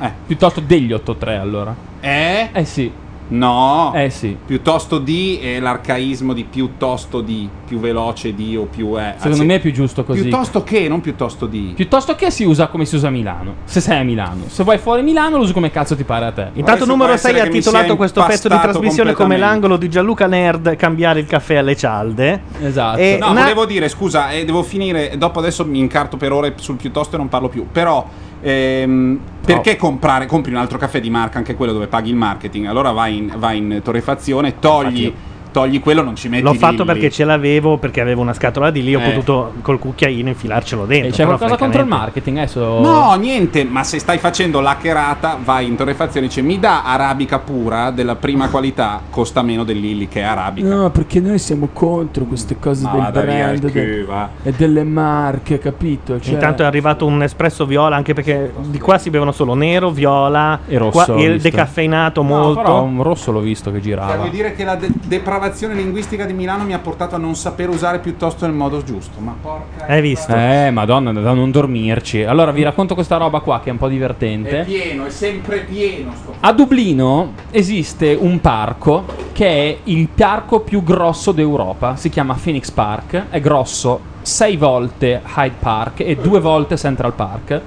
[0.00, 0.10] Eh.
[0.26, 1.74] Piuttosto degli 8-3 allora.
[2.00, 2.48] Eh?
[2.52, 2.90] Eh sì.
[3.28, 3.92] No.
[3.94, 4.36] Eh sì.
[4.44, 9.14] Piuttosto di è l'arcaismo di piuttosto di, più veloce di o più è.
[9.18, 10.22] Secondo me è più giusto così.
[10.22, 11.72] Piuttosto che, non piuttosto di.
[11.74, 13.54] Piuttosto che si usa come si usa a Milano.
[13.64, 14.44] Se sei a Milano.
[14.46, 16.50] Se vai fuori Milano lo usi come cazzo ti pare a te.
[16.54, 21.20] Intanto numero 6 ha titolato questo pezzo di trasmissione come l'angolo di Gianluca Nerd cambiare
[21.20, 22.42] il caffè alle cialde.
[22.62, 22.98] Esatto.
[22.98, 25.14] E no, na- volevo dire, scusa, eh, devo finire.
[25.16, 27.66] Dopo adesso mi incarto per ore sul piuttosto e non parlo più.
[27.70, 28.06] Però,
[28.50, 30.26] ehm, perché comprare?
[30.26, 32.66] Compri un altro caffè di marca, anche quello dove paghi il marketing.
[32.66, 35.12] Allora vai in, vai in torrefazione, togli,
[35.56, 36.84] togli quello, non ci metti L'ho fatto lì, lì.
[36.84, 39.10] perché ce l'avevo, perché avevo una scatola di lì, ho Eh.
[39.10, 41.08] potuto col cucchiaino infilarcelo dentro.
[41.08, 42.80] E c'è però qualcosa contro il francamente- marketing adesso?
[42.80, 47.38] No, niente, ma se stai facendo l'hackerata, vai in torrefazione e dice mi dà arabica
[47.38, 50.68] pura della prima qualità, costa meno dell'Illy che è arabica.
[50.68, 54.04] No, perché noi siamo contro queste cose Ma del vada via brand il de- cul,
[54.04, 54.28] va.
[54.42, 56.20] e delle marche, capito?
[56.20, 59.88] Cioè- Intanto è arrivato un espresso viola, anche perché di qua si bevono solo nero,
[59.90, 61.48] viola E rosso, qua- ho il visto.
[61.48, 62.60] decaffeinato No, molto.
[62.60, 64.16] però un rosso l'ho visto che Cioè, girava.
[64.16, 67.68] vuoi dire che la de- depravazione linguistica di Milano mi ha portato a non saper
[67.68, 69.20] usare piuttosto nel modo giusto?
[69.20, 69.86] Ma porca.
[69.86, 70.34] Hai visto?
[70.34, 72.22] Eh, madonna, da non dormirci.
[72.24, 74.64] Allora vi racconto questa roba qua che è un po' È divertente.
[74.64, 76.12] pieno, è sempre pieno.
[76.14, 76.34] Sto...
[76.40, 81.96] A Dublino esiste un parco che è il parco più grosso d'Europa.
[81.96, 83.24] Si chiama Phoenix Park.
[83.30, 87.60] È grosso 6 volte Hyde Park e 2 volte Central Park.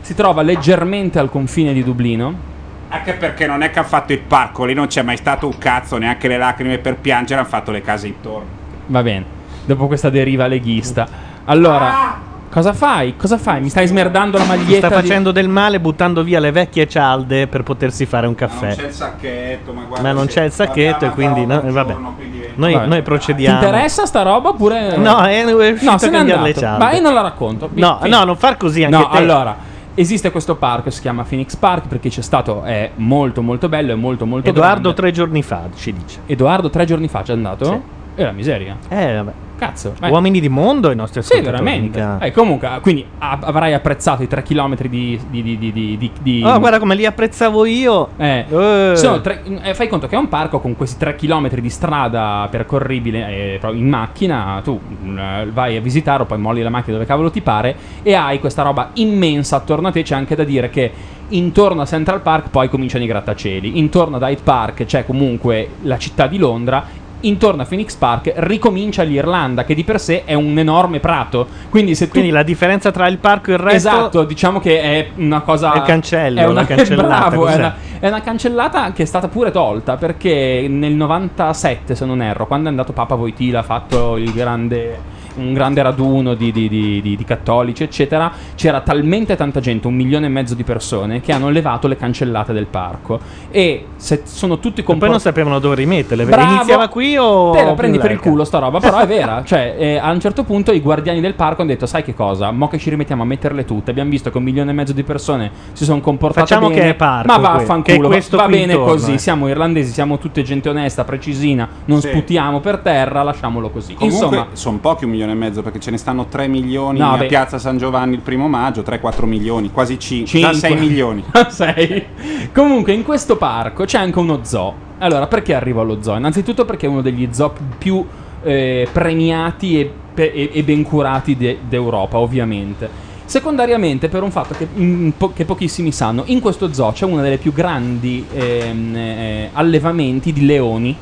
[0.00, 2.52] Si trova leggermente al confine di Dublino.
[2.94, 5.58] Anche perché non è che ha fatto il parco, lì non c'è mai stato un
[5.58, 8.46] cazzo, neanche le lacrime per piangere, hanno fatto le case intorno.
[8.86, 9.24] Va bene,
[9.64, 11.06] dopo questa deriva leghista.
[11.46, 12.18] Allora,
[12.50, 13.16] cosa fai?
[13.16, 13.60] Cosa fai?
[13.60, 14.86] Mi stai smerdando la maglietta?
[14.88, 18.46] Sta di- facendo del male buttando via le vecchie cialde per potersi fare un Ma
[18.46, 18.76] non caffè.
[18.76, 20.06] c'è il sacchetto, ma guarda.
[20.06, 21.92] Ma non c'è il sacchetto e quindi no, vabbè.
[21.92, 22.86] giorno, quindi è- Noi, Vabbè.
[22.86, 23.56] noi Ti procediamo.
[23.56, 24.96] interessa sta roba oppure.
[24.96, 26.60] No, è, è uscito No, se n'è cambiare le andato.
[26.60, 26.84] cialde.
[26.84, 27.68] Ma io non la racconto.
[27.74, 29.16] No, no, non far così anche No, te.
[29.18, 29.56] allora.
[29.96, 33.94] Esiste questo parco, si chiama Phoenix Park perché c'è stato, è molto molto bello, è
[33.94, 35.00] molto molto Edoardo grande.
[35.00, 36.20] tre giorni fa ci dice.
[36.26, 37.64] Edoardo tre giorni fa c'è andato?
[37.64, 37.80] Sì.
[38.16, 38.76] E la miseria.
[38.88, 39.32] Eh, vabbè.
[39.56, 39.94] Cazzo.
[40.00, 40.10] vai.
[40.10, 42.16] Uomini di mondo i nostri Sì, veramente.
[42.20, 45.18] Eh, comunque, quindi a- avrai apprezzato i 3 km di.
[45.30, 48.08] di, di, di, di, Oh, guarda come li apprezzavo io.
[48.16, 48.92] Eh, Eh.
[48.96, 52.46] sono tre- eh, fai conto che è un parco con questi 3 km di strada
[52.50, 54.60] percorribile eh, in macchina.
[54.64, 54.78] Tu
[55.16, 58.40] eh, vai a visitare, o poi molli la macchina dove cavolo ti pare, e hai
[58.40, 60.02] questa roba immensa attorno a te.
[60.02, 60.90] C'è anche da dire che
[61.28, 63.78] intorno a Central Park poi cominciano i grattacieli.
[63.78, 67.02] Intorno ad Hyde Park c'è comunque la città di Londra.
[67.24, 71.46] Intorno a Phoenix Park ricomincia l'Irlanda, che di per sé è un enorme prato.
[71.70, 74.80] Quindi, se tu Quindi la differenza tra il parco e il resto Esatto, diciamo che
[74.80, 75.72] è una cosa.
[75.72, 79.06] È il cancello, è una, la cancellata, bravo, è una, è una cancellata che è
[79.06, 83.62] stata pure tolta perché nel 97, se non erro, quando è andato Papa Voitila, ha
[83.62, 85.12] fatto il grande.
[85.36, 88.30] Un grande raduno di, di- di- di- di cattolici, eccetera.
[88.54, 92.52] C'era talmente tanta gente, un milione e mezzo di persone, che hanno levato le cancellate
[92.52, 93.18] del parco.
[93.50, 95.22] E se sono tutti E poi non comportati.
[95.22, 96.24] sapevano dove rimetterle.
[96.24, 96.54] Bravo.
[96.54, 99.42] Iniziava qui o Te la prendi per il culo sta roba, però è vera.
[99.54, 102.50] Cioè, eh, a un certo punto i guardiani del parco hanno detto: Sai che cosa?
[102.50, 103.90] Mo che ci rimettiamo a metterle tutte.
[103.90, 106.80] Abbiamo visto che un milione e mezzo di persone si sono comportate Facciamo bene.
[106.80, 109.14] che è parco Ma vaffanculo, che è questo va qui bene intorno, così.
[109.14, 109.18] eh.
[109.18, 111.68] Siamo irlandesi, siamo tutte gente onesta, precisina.
[111.86, 112.08] Non Sì.
[112.08, 113.94] sputiamo per terra, lasciamolo così.
[113.94, 116.98] Comunque Insomma, sono pochi un milione milione e mezzo perché ce ne stanno 3 milioni
[116.98, 117.26] No, a beh.
[117.26, 120.50] Piazza San Giovanni il primo maggio, 3-4 milioni, quasi 5, Cinque.
[120.52, 121.24] già 6 milioni.
[121.48, 122.04] Sei.
[122.52, 124.74] Comunque, in questo parco c'è anche uno zoo.
[124.98, 126.16] Allora, perché arrivo allo zoo?
[126.16, 128.04] Innanzitutto perché è uno degli zoo più
[128.42, 132.88] eh, premiati e, e- e ben curati de- d'Europa, ovviamente.
[133.26, 137.22] Secondariamente, per un fatto che, in po- che pochissimi sanno, in questo zoo c'è uno
[137.22, 140.94] dei più grandi ehm, eh, allevamenti di leoni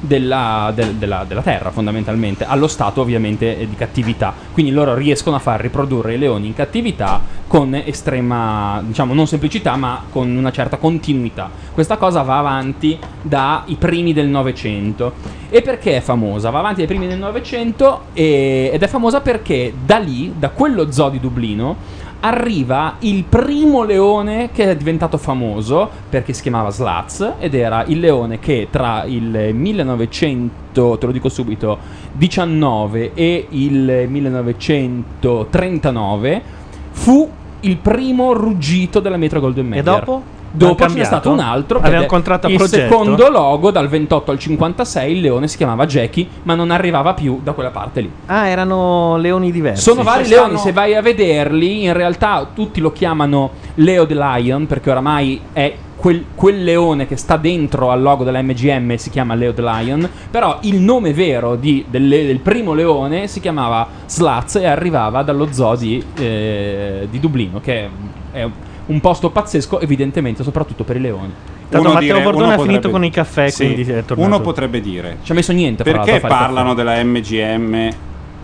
[0.00, 4.32] della, del- della- della terra fondamentalmente allo stato ovviamente eh, di cattività.
[4.52, 9.76] Quindi loro riescono a far riprodurre i leoni in cattività con estrema diciamo non semplicità
[9.76, 11.50] ma con una certa continuità.
[11.72, 15.12] Questa cosa va avanti dai primi del Novecento.
[15.50, 16.50] E perché è famosa?
[16.50, 21.10] va avanti dai primi del Novecento ed è famosa perché da lì da quello zoo
[21.10, 21.76] di Dublino
[22.20, 27.98] arriva il primo leone che è diventato famoso perché si chiamava Slats ed era il
[27.98, 31.78] leone che tra il 1900, te lo dico subito,
[32.12, 36.42] 19 e il 1939
[36.90, 37.30] fu
[37.60, 39.84] il primo ruggito della Metro Golden Mayer.
[39.84, 40.22] dopo?
[40.52, 41.78] Dopo ce n'è stato un altro.
[41.80, 42.88] Aveva un contratto a Il progetto?
[42.88, 47.40] secondo logo dal 28 al 56 il leone si chiamava Jackie, ma non arrivava più
[47.42, 48.10] da quella parte lì.
[48.26, 49.82] Ah, erano leoni diversi.
[49.82, 54.06] Sono vari Ci leoni, stanno- se vai a vederli, in realtà tutti lo chiamano Leo
[54.06, 58.94] the Lion, perché oramai è quel, quel leone che sta dentro al logo della MGM
[58.96, 63.26] si chiama Leo the Lion, però il nome vero di- del, le- del primo leone
[63.26, 67.88] si chiamava Slats e arrivava dallo zoo di, eh, di Dublino, che
[68.32, 68.50] è un
[68.98, 71.32] posto pazzesco, evidentemente, soprattutto per i leoni.
[71.68, 74.28] Tanto Uno Matteo dire- Bordone ha finito potrebbe- con i caffè, Sì, quindi è tornato.
[74.28, 77.90] Uno potrebbe dire: Ci ha messo niente, Perché parlano della MGM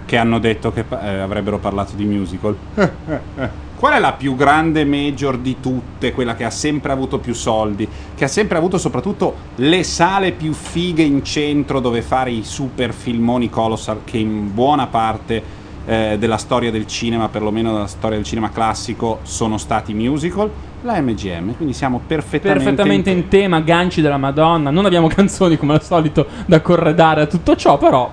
[0.04, 2.56] che hanno detto che eh, avrebbero parlato di musical?
[3.76, 7.86] Qual è la più grande major di tutte, quella che ha sempre avuto più soldi,
[8.14, 12.94] che ha sempre avuto soprattutto le sale più fighe in centro dove fare i super
[12.94, 15.42] filmoni colossal che in buona parte
[15.86, 20.50] eh, della storia del cinema, perlomeno della storia del cinema classico, sono stati musical?
[20.82, 24.70] La MGM, quindi siamo perfettamente, perfettamente in tema, ganci della Madonna.
[24.70, 28.10] Non abbiamo canzoni come al solito da corredare a tutto ciò, però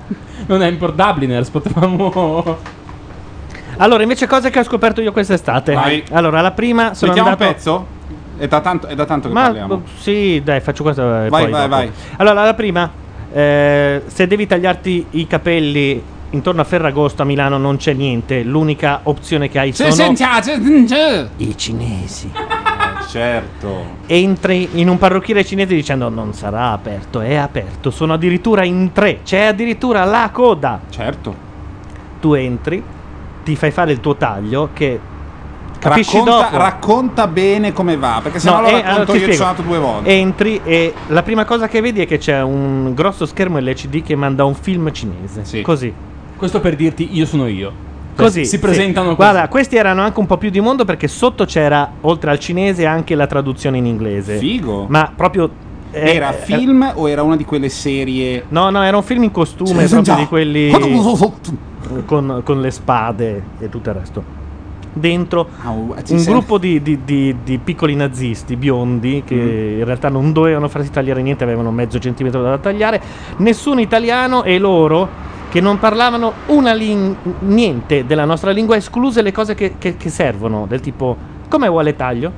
[0.48, 2.82] non è impor- Dubliners, potevamo.
[3.78, 5.74] Allora, invece, cose che ho scoperto io quest'estate.
[5.74, 6.04] Vai.
[6.12, 7.50] Allora, la prima sono Mettiamo andato.
[7.50, 7.88] un pezzo?
[8.38, 9.82] È da tanto, è da tanto che Ma parliamo.
[9.98, 11.02] sì, dai, faccio questo.
[11.02, 11.68] Vai, poi vai, dopo.
[11.68, 11.92] vai.
[12.18, 12.90] Allora, la prima,
[13.32, 18.44] eh, se devi tagliarti i capelli intorno a Ferragosto a Milano non c'è niente.
[18.44, 19.90] L'unica opzione che hai sono
[21.38, 22.32] i cinesi.
[23.08, 24.02] certo.
[24.08, 27.92] Entri in un parrucchiere cinese dicendo non sarà aperto, è aperto.
[27.92, 30.82] Sono addirittura in tre, c'è addirittura la coda.
[30.90, 31.52] Certo.
[32.20, 32.84] Tu entri,
[33.44, 35.00] ti fai fare il tuo taglio che
[35.78, 36.58] capisci Racconta, dopo.
[36.58, 39.68] racconta bene come va, perché se no, lo eh, racconto allora io, ci sono andato
[39.68, 40.10] due volte.
[40.10, 44.16] Entri e la prima cosa che vedi è che c'è un grosso schermo LCD che
[44.16, 45.62] manda un film cinese.
[45.62, 45.94] Così.
[46.44, 47.72] Questo per dirti io sono io.
[48.18, 48.60] Così si sì.
[48.60, 49.16] presentano così.
[49.16, 52.86] Guarda, questi erano anche un po' più di mondo perché sotto c'era, oltre al cinese,
[52.86, 54.36] anche la traduzione in inglese.
[54.40, 54.86] Figo.
[54.90, 55.50] Ma proprio.
[55.92, 58.44] eh, Era eh, film o era una di quelle serie?
[58.50, 60.16] No, no, era un film in costume, Sì, proprio già.
[60.16, 60.70] di quelli
[62.06, 64.24] con, con le spade e tutto il resto.
[64.92, 65.48] Dentro
[66.04, 69.78] ti un sei- gruppo di, di- di- di piccoli nazisti biondi che Mm.
[69.80, 73.02] in realtà non dovevano farsi tagliare niente, avevano mezzo centimetro da tagliare.
[73.38, 79.32] Nessun italiano e loro che non parlavano una lin- niente della nostra lingua, escluse le
[79.32, 81.16] cose che, che- che servono, del tipo
[81.48, 82.32] come vuole taglio?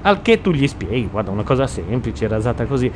[0.00, 2.90] Al che tu gli spieghi, guarda, una cosa semplice, rasata così.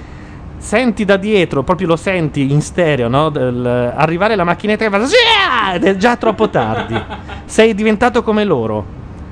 [0.56, 3.28] Senti da dietro, proprio lo senti in stereo, no?
[3.28, 6.98] Del- arrivare la macchinetta che fa "Zia!" ed è già troppo tardi.
[7.44, 8.82] Sei diventato come loro.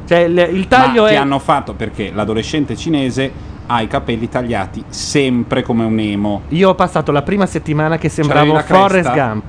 [0.07, 1.17] Cioè, il, il taglio Ma ti è.
[1.17, 3.33] hanno fatto perché l'adolescente cinese
[3.69, 6.43] ha i capelli tagliati sempre come un emo.
[6.49, 9.11] Io ho passato la prima settimana che sembravo Forrest?
[9.15, 9.45] Gump.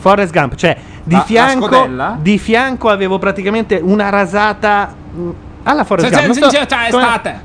[0.00, 2.18] Forrest Gump, cioè di La- la fianco, scodella?
[2.20, 5.28] di fianco avevo praticamente una rasata mh,
[5.64, 6.20] alla Forrest Gump.
[6.22, 7.40] sì, Non sì, so- sì, è come- estate.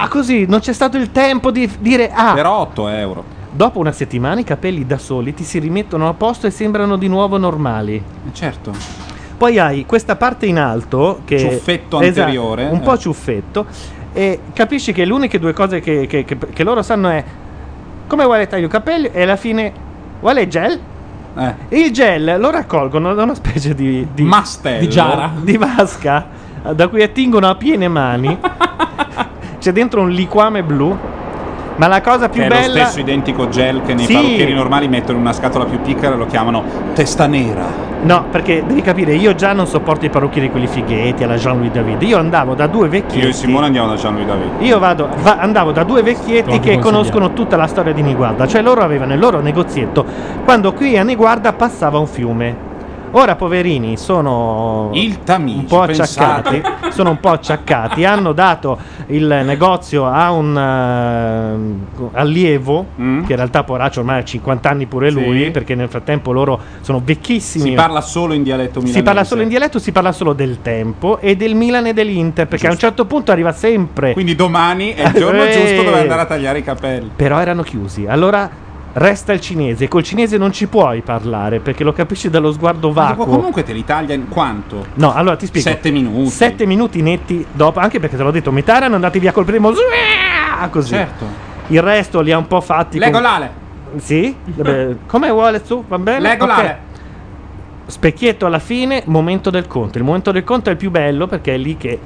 [0.00, 2.34] Ah, così, non c'è stato il tempo di dire ah.
[2.34, 3.24] Per 8 euro.
[3.50, 7.08] Dopo una settimana i capelli da soli ti si rimettono a posto e sembrano di
[7.08, 8.02] nuovo normali.
[8.32, 8.72] Certo.
[9.36, 12.80] Poi hai questa parte in alto che Ciuffetto Esatto, anteriore, un eh.
[12.80, 13.66] po' ciuffetto
[14.12, 17.24] e capisci che le uniche due cose che, che- che- che loro sanno è
[18.06, 19.72] come vuole taglio i capelli e alla fine
[20.20, 20.78] vuole gel.
[21.36, 21.54] Eh.
[21.68, 24.80] Il gel lo raccolgono da una specie di, di Mastello.
[24.80, 26.42] di giara, di vasca
[26.74, 28.38] da cui attingono a piene mani.
[29.58, 30.96] C'è dentro un liquame blu.
[31.76, 34.12] Ma la cosa più che è bella lo stesso identico gel che nei Sì.
[34.12, 36.62] parrucchieri normali mettono in una scatola più piccola e lo chiamano
[36.94, 37.90] testa nera.
[38.02, 42.02] No, perché devi capire, io già non sopporto i parrucchieri quelli fighetti alla Jean-Louis David.
[42.02, 43.18] Io andavo da due vecchietti.
[43.24, 44.48] Io e Simone andiamo da Jean-Louis David.
[44.60, 48.60] Io vado, va- andavo da due vecchietti che conoscono tutta la storia di Niguarda, cioè
[48.60, 50.04] loro avevano il loro negozietto
[50.44, 52.70] quando qui a Niguarda passava un fiume.
[53.14, 56.62] Ora, poverini, sono Il Tamigi, un po' pensate.
[56.62, 56.92] acciaccati.
[56.92, 58.04] sono un po' acciaccati.
[58.06, 58.78] Hanno dato
[59.08, 65.10] il negozio a un eh, allievo, che in realtà poraccio ormai ha 50 anni pure
[65.12, 65.16] Mm.
[65.16, 65.24] Sì.
[65.24, 67.70] lui, perché nel frattempo loro sono vecchissimi.
[67.70, 68.98] Si parla solo in dialetto milanese.
[68.98, 72.46] Si parla solo in dialetto, si parla solo del tempo e del Milan e dell'Inter,
[72.46, 74.14] perché a un certo punto arriva sempre.
[74.14, 75.50] Quindi domani è il giorno Eh.
[75.52, 77.10] giusto dove andare a tagliare i capelli.
[77.14, 78.06] Però erano chiusi.
[78.06, 78.48] Allora
[78.94, 79.88] resta il cinese.
[79.88, 83.24] Col cinese non ci puoi parlare perché lo capisci dallo sguardo vacuo.
[83.26, 84.86] comunque te li taglia in quanto?
[84.94, 85.68] No, allora ti spiego.
[85.68, 86.30] Sette minuti.
[86.30, 89.72] Sette minuti netti dopo, anche perché te l'ho detto, metà erano andati via col primo.
[89.72, 90.68] Zuia!
[90.68, 90.94] Così.
[90.94, 91.24] Certo.
[91.68, 92.98] Il resto li ha un po' fatti.
[92.98, 93.50] con- Legolale.
[93.96, 94.34] Sì?
[94.44, 95.84] Vabbè, Come vuole tu?
[95.86, 96.20] Va bene?
[96.20, 96.68] Legolale.
[96.68, 96.90] Ok.
[97.86, 99.98] Specchietto alla fine, momento del conto.
[99.98, 101.98] Il momento del conto è il più bello perché è lì che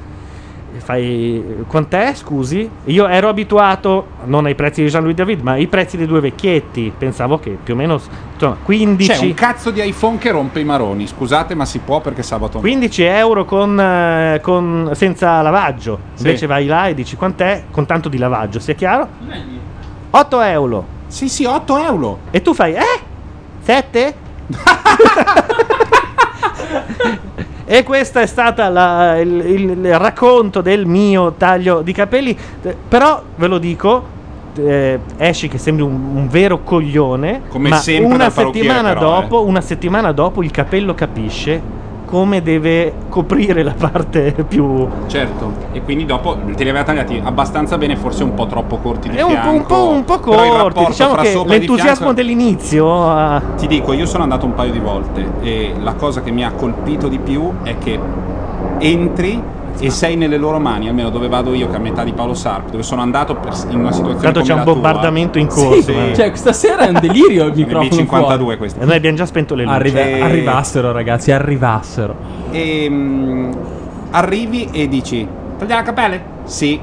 [0.79, 1.65] fai.
[1.67, 2.15] Quant'è?
[2.15, 2.69] Scusi?
[2.85, 6.93] Io ero abituato non ai prezzi di Jean-Louis David, ma ai prezzi dei due vecchietti.
[6.97, 8.01] Pensavo che più o meno.
[8.33, 9.11] Insomma, 15.
[9.11, 11.07] C'è un cazzo di iPhone che rompe i maroni.
[11.07, 15.99] Scusate, ma si può perché sabato 15 euro con, eh, con- senza lavaggio.
[16.15, 16.27] Sì.
[16.27, 19.09] Invece vai là e dici quant'è con tanto di lavaggio, sia chiaro?
[20.11, 20.95] 8 euro.
[21.07, 22.19] Sì, sì, 8 euro.
[22.31, 23.01] E tu fai, eh?
[23.63, 24.15] 7?
[27.67, 32.37] e questo è stato il, il- il racconto del mio taglio di capelli.
[32.63, 34.15] Eh, Però ve lo dico.
[34.59, 38.99] eh, esci che sembri un, un vero coglione Come ma sempre una settimana eh.
[38.99, 41.61] dopo una settimana dopo il capello capisce
[42.17, 45.53] come deve coprire la parte più Certo.
[45.73, 49.17] E quindi dopo te li aveva tagliati abbastanza bene, forse un po' troppo corti di
[49.17, 49.51] è un po', fianco.
[49.51, 54.23] un po', un po' corti diciamo che l'entusiasmo fianco- dell'inizio ha- Ti dico, io sono
[54.23, 57.77] andato un paio di volte e la cosa che mi ha colpito di più è
[57.77, 57.99] che
[58.79, 59.43] entri
[59.79, 62.71] e sei nelle loro mani, almeno dove vado io, che a metà di Paolo Sarpi,
[62.73, 64.73] dove sono andato per- in una situazione Tanto c'è un la tua.
[64.73, 65.93] bombardamento in corso, sì.
[65.93, 66.13] eh.
[66.15, 68.03] Cioè, stasera è un delirio il microfono.
[68.03, 68.57] B52 fuori.
[68.57, 68.79] questi.
[68.81, 72.15] e noi abbiamo già spento le luci Arriva- E- Arrivassero, ragazzi, arrivassero.
[72.51, 73.53] E mm,
[74.11, 75.27] arrivi e dici:
[75.59, 76.23] Tagliare la capelle?
[76.45, 76.81] Sì.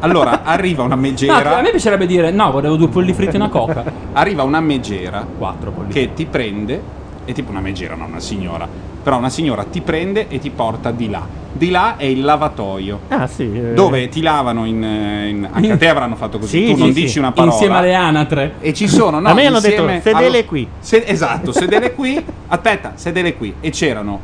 [0.00, 1.56] Allora arriva una No, megera.
[1.58, 3.82] a me piacerebbe dire no, volevo due polli fritti e una coca.
[4.12, 6.80] arriva una megera Quattro polli che ti prende,
[7.24, 8.68] è tipo una megera, non una signora,
[9.04, 11.24] però una signora ti prende e ti porta di là.
[11.56, 12.98] Di là è il lavatoio.
[13.08, 13.74] ah sì eh.
[13.74, 16.80] Dove ti lavano in, eh, in- anche a te avranno fatto così, Sì, tu sì,
[16.82, 17.00] non sì.
[17.02, 18.54] dici una parola Insieme alle anatre.
[18.58, 20.68] e ci sono no, A me hanno insieme detto, sedele allo- qui.
[20.80, 22.24] se- esatto, sedele qui.
[22.48, 23.54] Aspetta, sedele qui.
[23.60, 24.18] E c'erano.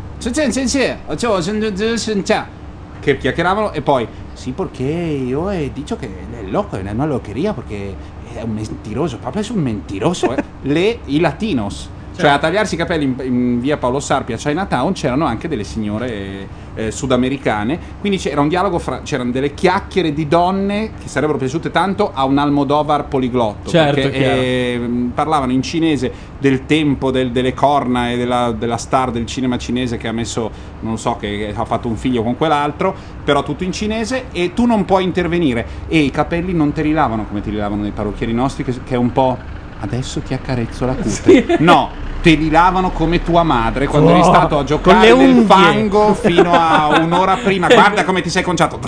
[3.01, 4.07] Che chiacchieravano e poi.
[4.33, 7.95] Sì, perché io he dicho che è loco, è una loqueria perché
[8.35, 10.35] è un mentiroso, proprio è un mentiroso.
[10.35, 10.43] eh.
[10.63, 11.91] Le, I latinos.
[12.21, 15.65] Cioè a tagliarsi i capelli in, in via Paolo Sarpi a Chinatown c'erano anche delle
[15.65, 21.39] signore eh, sudamericane, quindi c'era un dialogo fra, c'erano delle chiacchiere di donne che sarebbero
[21.39, 27.31] piaciute tanto a un Almodovar poliglotto, Certo, perché eh, parlavano in cinese del tempo del-
[27.33, 31.53] delle corna e della, della star del cinema cinese che ha messo, non so, che,
[31.55, 32.95] ha fatto un figlio con quell'altro,
[33.25, 35.67] però tutto in cinese e tu non puoi intervenire.
[35.89, 38.75] E i capelli non te li lavano come te li lavano nei parrucchieri nostri che,
[38.85, 39.37] che è un po'
[39.81, 41.57] adesso ti accarezzo la cute.
[41.61, 41.91] No,
[42.21, 46.53] te li lavano come tua madre quando Oh, eri stato a giocare nel fango fino
[46.53, 47.67] a un'ora prima.
[47.69, 48.79] Guarda come ti sei conciato.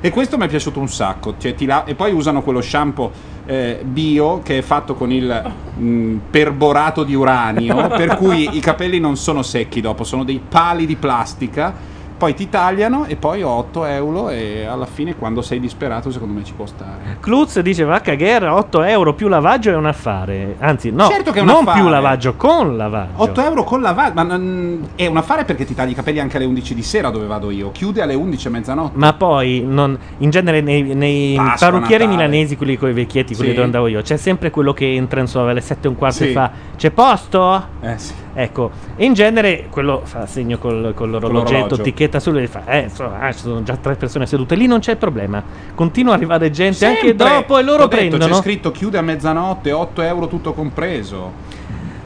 [0.00, 1.34] E questo mi è piaciuto un sacco.
[1.38, 3.10] Cioè, la- E poi usano quello shampoo
[3.46, 8.98] eh, bio che è fatto con il mh, perborato di uranio, per cui i capelli
[8.98, 11.94] non sono secchi dopo, sono dei pali di plastica.
[12.18, 16.32] Poi ti tagliano e poi ho 8 euro e alla fine quando sei disperato secondo
[16.32, 17.18] me ci può stare.
[17.20, 21.30] Klutz dice va a cagare 8 euro più lavaggio è un affare anzi no Certo
[21.30, 21.78] che è un non affare.
[21.80, 25.66] più lavaggio con lavaggio 8 euro con la va- ma non- è un affare perché
[25.66, 27.70] ti tagli i capelli anche alle 11 di sera dove vado io.
[27.70, 28.96] Chiude alle 11 e mezzanotte.
[28.98, 32.28] ma poi non- in genere nei, nei Pasqua, parrucchieri Natale.
[32.28, 33.54] milanesi quelli con i vecchietti quelli Sì.
[33.56, 36.30] dove andavo io c'è sempre quello che entra insomma alle 7 e un quarto Sì.
[36.30, 37.62] e fa c'è posto?
[37.82, 38.14] Eh sì.
[38.36, 41.82] Ecco e in genere quello fa segno col, con l'orologetto l'orologio.
[41.82, 44.80] ticchetta su e fa eh insomma ah, ci sono già tre persone sedute lì non
[44.80, 45.42] c'è problema
[45.74, 47.28] continua a arrivare gente anche Sempre.
[47.28, 51.32] dopo e loro detto, prendono C'è scritto chiude a mezzanotte, 8 euro tutto compreso.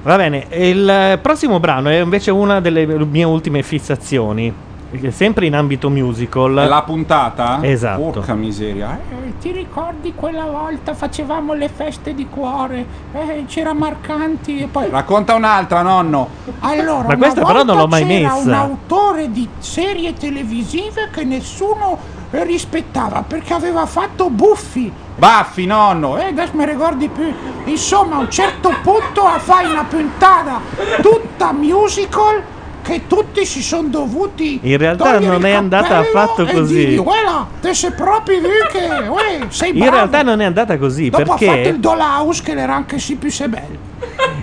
[0.02, 4.52] Va bene, il prossimo brano è invece una delle mie ultime fissazioni,
[5.11, 6.53] sempre in ambito musical.
[6.53, 7.59] La puntata?
[7.62, 8.01] Esatto.
[8.01, 8.99] Porca miseria.
[9.11, 12.85] Eh, ti ricordi quella volta facevamo le feste di cuore?
[13.12, 14.89] Eh, c'era Marcanti e poi...
[14.91, 16.29] Racconta un'altra, nonno.
[16.61, 18.47] Allora, Ma questa però non l'ho mai c'era messa.
[18.49, 21.99] un autore di serie televisive che nessuno
[22.31, 24.93] eh, rispettava perché aveva fatto buffi.
[25.17, 26.19] Baffi, nonno.
[26.19, 27.33] Eh, adesso mi ricordi più.
[27.65, 30.61] Insomma, a un certo punto fai una puntata
[31.03, 32.43] tutta musical
[32.82, 36.74] che tutti si sono dovuti In realtà non è andata affatto così.
[36.74, 38.40] dirgli, "Uela, te sei proprio
[38.70, 42.43] che uè, sei In realtà non è andata così Dopo ha fatto perché il Dollhouse
[42.43, 43.89] che era anche sì più sebello.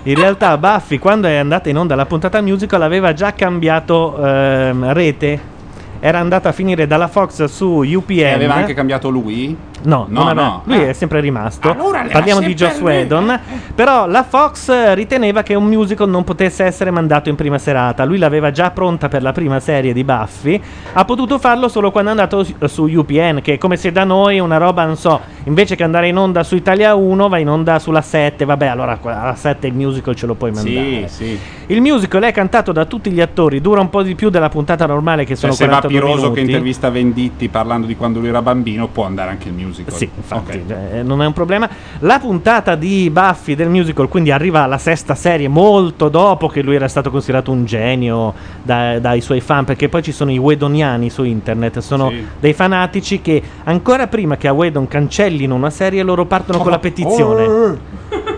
[0.04, 4.92] In realtà Buffy quando è andata in onda la puntata musical aveva già cambiato ehm,
[4.92, 5.56] rete.
[6.00, 8.18] Era andata a finire dalla Fox su UPN.
[8.18, 9.56] E aveva anche cambiato lui?
[9.82, 10.62] No, No, aveva- no.
[10.64, 10.88] lui Ah.
[10.88, 11.70] è sempre rimasto.
[11.70, 12.90] Allora Parliamo di sempre Joss lui.
[12.90, 13.40] Whedon.
[13.74, 18.04] Però la Fox eh, riteneva che un musical non potesse essere mandato in prima serata.
[18.04, 20.60] Lui l'aveva già pronta per la prima serie di Buffy.
[20.94, 24.02] Ha potuto farlo solo quando è andato su- su UPN, che è come se da
[24.04, 27.48] noi una roba, non so, invece che andare in onda su Italia 1, va in
[27.48, 28.44] onda sulla 7.
[28.44, 31.06] Vabbè, allora alla 7 il musical ce lo puoi mandare.
[31.08, 31.38] Sì, sì.
[31.66, 34.86] Il musical è cantato da tutti gli attori, dura un po' di più della puntata
[34.86, 38.42] normale che Cioè, sono va 42 Piroso che intervista Venditti parlando di quando lui era
[38.42, 39.92] bambino, può andare anche il musical.
[39.94, 40.62] Sì, infatti,
[40.92, 41.68] eh, non è un problema.
[42.00, 46.74] La puntata di Buffy del musical, quindi arriva alla sesta serie, molto dopo che lui
[46.74, 51.10] era stato considerato un genio da- dai suoi fan, perché poi ci sono i Wedoniani
[51.10, 52.26] su internet, sono Sì.
[52.40, 56.78] dei fanatici che ancora prima che a Wedon cancellino una serie, loro partono con la
[56.78, 57.76] petizione.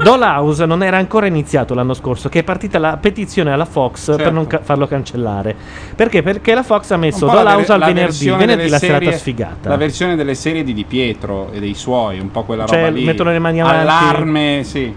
[0.02, 4.16] Dollhouse non era ancora iniziato l'anno scorso, che è partita la petizione alla Fox per
[4.16, 4.32] Certo.
[4.32, 5.55] non ca- farlo cancellare.
[5.94, 6.22] Perché?
[6.22, 9.68] Perché la Fox ha messo Dollhouse ver- al venerdì, venerdì la serie- serata sfigata.
[9.68, 12.90] La versione delle serie di Di Pietro e dei suoi, un po' quella Cioè, roba
[12.90, 13.05] lì.
[13.05, 13.78] mettono le mani avanti.
[13.81, 14.94] Allarme, sì.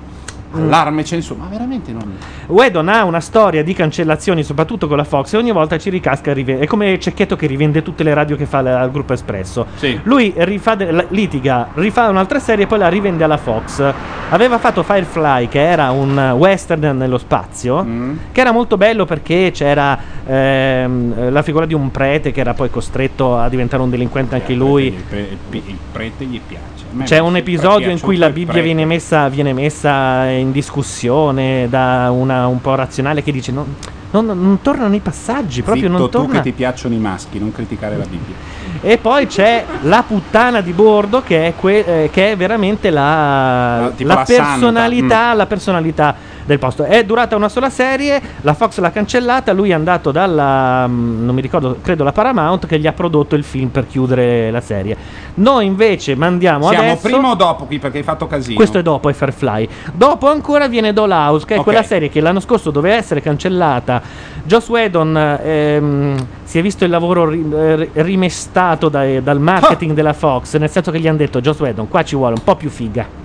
[0.55, 1.41] Allarme censura.
[1.43, 2.17] Ma veramente non.
[2.47, 6.31] Whedon ha una storia di cancellazioni, soprattutto con la Fox, e ogni volta ci ricasca
[6.31, 6.63] e rivende.
[6.63, 9.65] È come Cecchetto che rivende tutte le radio che fa al gruppo Espresso.
[10.03, 13.93] Lui rifà de- la- litiga, rifà un'altra serie e poi la rivende alla Fox.
[14.29, 17.85] Aveva fatto Firefly, che era un western nello spazio,
[18.31, 22.69] che era molto bello perché c'era ehm, la figura di un prete che era poi
[22.69, 24.85] costretto a diventare un delinquente anche lui.
[24.85, 26.71] Il, pre- il prete gli piace.
[27.03, 28.61] C'è un episodio in cui la Bibbia prete.
[28.67, 33.75] viene messa, viene messa in discussione da una un po' razionale che dice non,
[34.11, 36.33] non- non tornano i passaggi, proprio Zitto, non tu torna.
[36.35, 38.35] che ti piacciono i maschi, non criticare la Bibbia.
[38.81, 43.85] E poi c'è la puttana di bordo che è, que- eh, che è veramente la,
[43.85, 46.15] Ah, tipo la la personalità, la personalità
[46.45, 46.83] del posto.
[46.83, 51.35] È durata una sola serie, la Fox l'ha cancellata, lui è andato dalla, mm, non
[51.35, 54.95] mi ricordo, credo la Paramount che gli ha prodotto il film per chiudere la serie.
[55.35, 57.07] Noi invece mandiamo Siamo adesso...
[57.07, 58.55] prima o dopo qui perché hai fatto casino?
[58.55, 59.67] Questo è dopo è Firefly.
[59.93, 61.63] Dopo ancora viene Dollhouse, che è Ok.
[61.63, 64.01] quella serie che l'anno scorso doveva essere cancellata.
[64.43, 70.13] Joss Whedon ehm, si è visto il lavoro ri- eh, rimestato dai- dal marketing della
[70.13, 72.69] Fox, nel senso che gli hanno detto Joss Whedon, qua ci vuole un po' più
[72.69, 73.22] figa.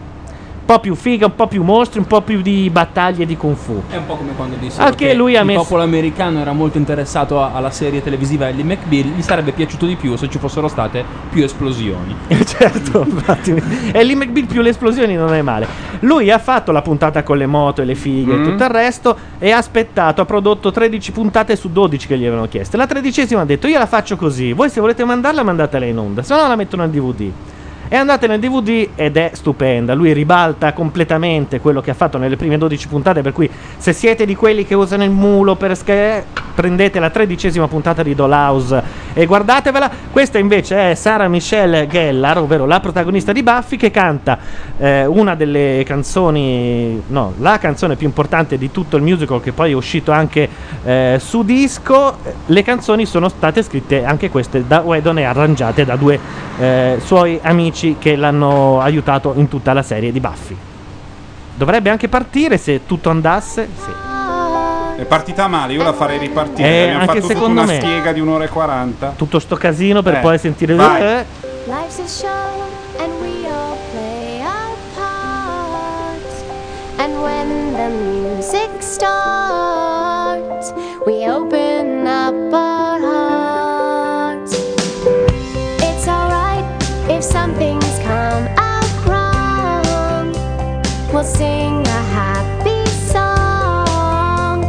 [0.70, 3.56] Un po' più figa, un po' più mostri, un po' più di battaglie di kung
[3.56, 3.82] fu.
[3.88, 6.52] È un po' come quando disse Anche che lui ha il messo- popolo americano era
[6.52, 10.36] molto interessato a- alla serie televisiva Ellie McBeal, gli sarebbe piaciuto di più se ci
[10.36, 12.14] fossero state più esplosioni.
[12.44, 13.54] certo, infatti.
[13.92, 15.66] E lì McBeal più le esplosioni non è male.
[16.00, 18.42] Lui ha fatto la puntata con le moto e le fighe Mm.
[18.42, 22.26] e tutto il resto e ha aspettato, ha prodotto 13 puntate su 12 che gli
[22.26, 22.76] avevano chieste.
[22.76, 26.22] La tredicesima ha detto io la faccio così, voi se volete mandarla mandatela in onda,
[26.22, 27.30] se no la metto nel DVD.
[27.90, 29.94] È andata nel DVD ed è stupenda.
[29.94, 33.22] Lui ribalta completamente quello che ha fatto nelle prime 12 puntate.
[33.22, 33.48] Per cui,
[33.78, 36.22] se siete di quelli che usano il mulo per sca-
[36.54, 38.82] prendete la tredicesima puntata di Dollhouse
[39.14, 39.90] e guardatevela.
[40.10, 44.38] Questa invece è Sarah Michelle Gellar, ovvero la protagonista di Buffy, che canta
[44.76, 49.70] eh, una delle canzoni, no, la canzone più importante di tutto il musical, che poi
[49.70, 50.46] è uscito anche
[50.84, 52.18] eh, su disco.
[52.44, 56.18] Le canzoni sono state scritte anche queste da Whedon e arrangiate da due
[56.58, 60.56] eh, suoi amici che l'hanno aiutato in tutta la serie di Buffy.
[61.54, 63.68] Dovrebbe anche partire se tutto andasse.
[63.76, 63.90] Sì.
[65.00, 66.68] È partita male, io la farei ripartire.
[66.68, 67.78] Eh, Abbiamo anche fatto tutta secondo una me.
[67.78, 69.12] spiega di un'ora e quaranta.
[69.16, 70.74] Tutto sto casino per Eh, poi sentire.
[70.74, 71.00] vai.
[71.02, 71.24] Eh,
[71.66, 72.28] Life's a show
[72.98, 76.42] and we all play our parts.
[76.96, 80.72] And when the music starts,
[81.06, 82.77] we open up our
[91.28, 94.64] sing a happy song,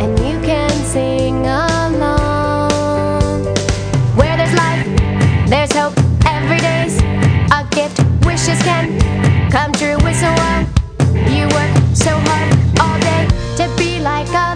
[0.00, 3.44] and you can sing along.
[4.16, 4.86] Where there's life,
[5.48, 5.94] there's hope.
[6.26, 6.96] Every day's
[7.52, 8.00] a gift.
[8.24, 8.98] Wishes can
[9.50, 9.96] come true.
[10.20, 10.66] A while.
[11.30, 12.48] You work so hard
[12.80, 13.28] all day
[13.58, 14.47] to be like other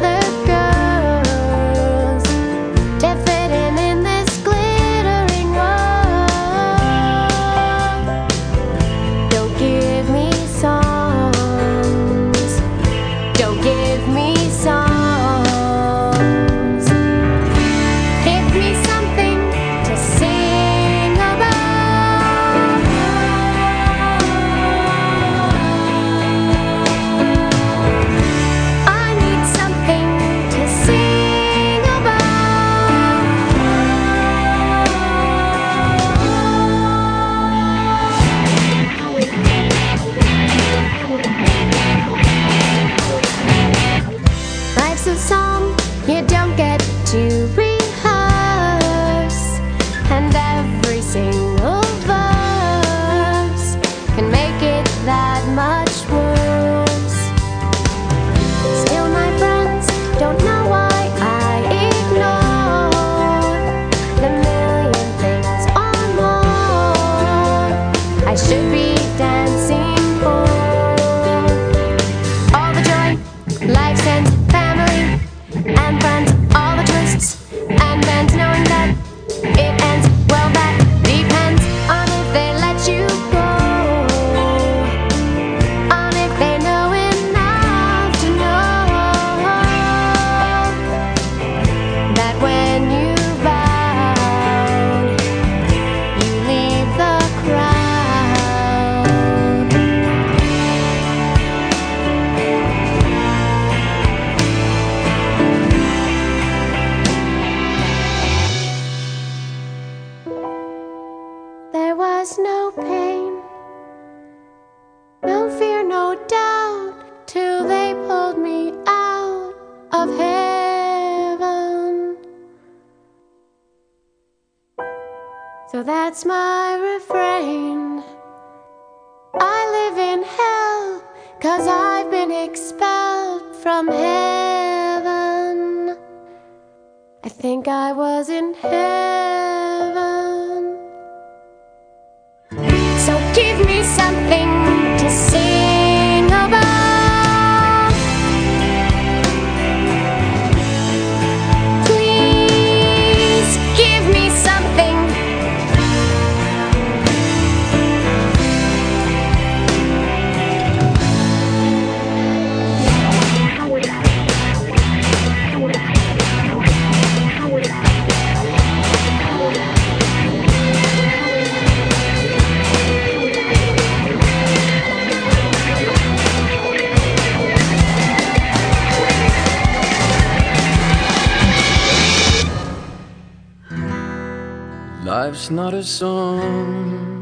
[185.52, 187.12] not a song.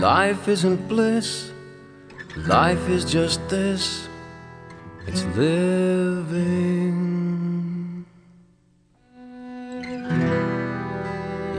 [0.00, 1.52] Life isn't bliss.
[2.48, 4.08] Life is just this.
[5.06, 6.96] It's living.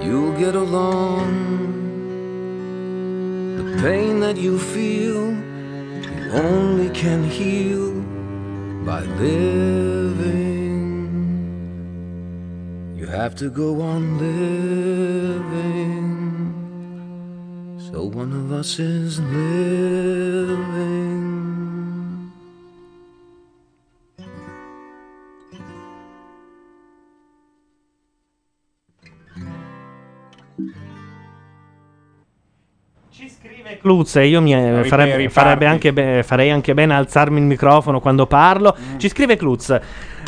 [0.04, 1.28] You'll get along.
[3.58, 5.32] The pain that you feel,
[6.18, 7.94] you only can heal
[8.84, 10.48] by living.
[12.98, 13.77] You have to go
[18.80, 20.68] is living.
[33.80, 37.46] Cluz, e io mi eh, farebbe, farebbe anche be- farei anche bene a alzarmi il
[37.46, 38.76] microfono quando parlo.
[38.78, 38.98] Mm.
[38.98, 39.80] Ci scrive Cluz.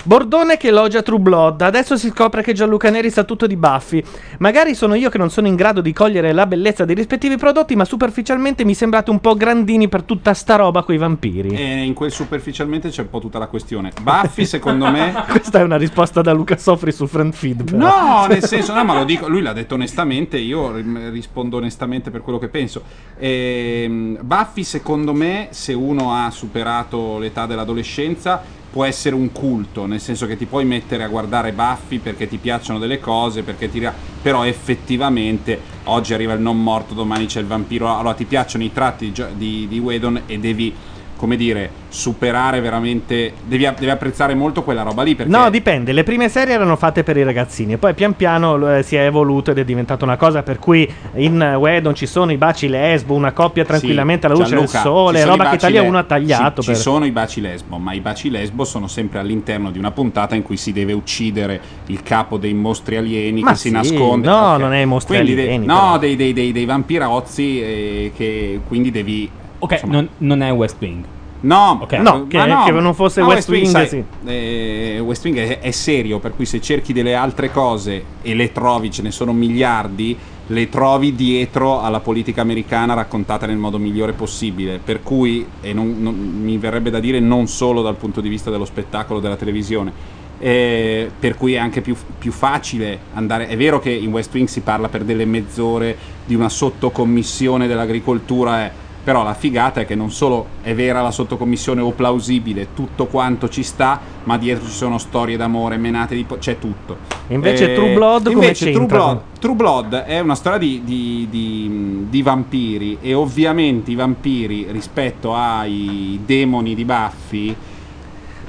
[0.04, 1.62] Bordone che elogia True Blood.
[1.62, 4.04] Adesso si scopre che Gianluca Neri sa tutto di Buffy.
[4.40, 7.76] Magari sono io che non sono in grado di cogliere la bellezza dei rispettivi prodotti,
[7.76, 11.56] ma superficialmente mi sembrate un po' grandini per tutta sta roba coi vampiri.
[11.56, 13.92] E in quel superficialmente c'è un po' tutta la questione.
[14.02, 15.14] Buffy, secondo me.
[15.30, 17.64] Questa è una risposta da Luca Sofri su Friend Feed.
[17.64, 17.78] però.
[17.78, 22.10] No, nel senso, no, ma lo dico, lui l'ha detto onestamente, io ri- rispondo onestamente
[22.10, 22.82] per quello che penso.
[23.18, 30.00] Ehm, Buffy, secondo me, se uno ha superato l'età dell'adolescenza, può essere un culto, nel
[30.00, 33.86] senso che ti puoi mettere a guardare Buffy perché ti piacciono delle cose, perché ti...
[34.22, 38.72] però effettivamente oggi arriva il non morto, domani c'è il vampiro, allora ti piacciono i
[38.72, 40.74] tratti di, di, di Whedon e devi
[41.20, 43.34] come dire, superare veramente.
[43.44, 45.16] Devi, devi apprezzare molto quella roba lì.
[45.16, 45.92] Perché No, dipende.
[45.92, 49.04] Le prime serie erano fatte per i ragazzini, e poi pian piano eh, si è
[49.04, 53.16] evoluto ed è diventata una cosa per cui in Wedon ci sono i baci lesbo,
[53.16, 56.04] una coppia tranquillamente alla luce Gianluca, del sole, ci roba che Italia le- 1 ha
[56.04, 56.62] tagliato.
[56.62, 59.78] Sì, per- Ci sono i baci lesbo, ma i baci lesbo sono sempre all'interno di
[59.78, 63.68] una puntata in cui si deve uccidere il capo dei mostri alieni Ma che si
[63.68, 64.26] sì, nasconde.
[64.28, 64.60] no, Ok.
[64.62, 68.62] non è i mostri Quindi de- alieni, no, dei, dei, dei, dei vampirozzi eh, che
[68.66, 69.30] quindi devi.
[69.60, 71.04] Ok, non, non è West Wing.
[71.42, 71.94] No, Ok.
[71.94, 74.04] No, che- ma che non fosse ma West Wing, sai, sì.
[74.26, 78.52] eh, West Wing è, è serio, per cui se cerchi delle altre cose e le
[78.52, 80.18] trovi, ce ne sono miliardi,
[80.48, 84.82] le trovi dietro alla politica americana raccontata nel modo migliore possibile.
[84.84, 88.50] Per cui, e non- non- mi verrebbe da dire non solo dal punto di vista
[88.52, 90.18] dello spettacolo della televisione.
[90.42, 93.48] eh, per cui è anche più, più facile andare.
[93.50, 98.66] È vero che in West Wing si parla per delle mezz'ore di una sottocommissione dell'agricoltura,
[98.66, 98.72] eh,
[99.04, 103.50] però la figata è che non solo è vera la sottocommissione o plausibile, tutto quanto
[103.50, 106.98] ci sta, ma dietro ci sono storie d'amore, menate di po- c'è tutto.
[107.28, 108.86] Invece True Blood invece True?
[108.86, 114.68] Blood, True Blood è una storia di, di- di- di vampiri e ovviamente i vampiri
[114.72, 117.56] rispetto ai demoni di Buffy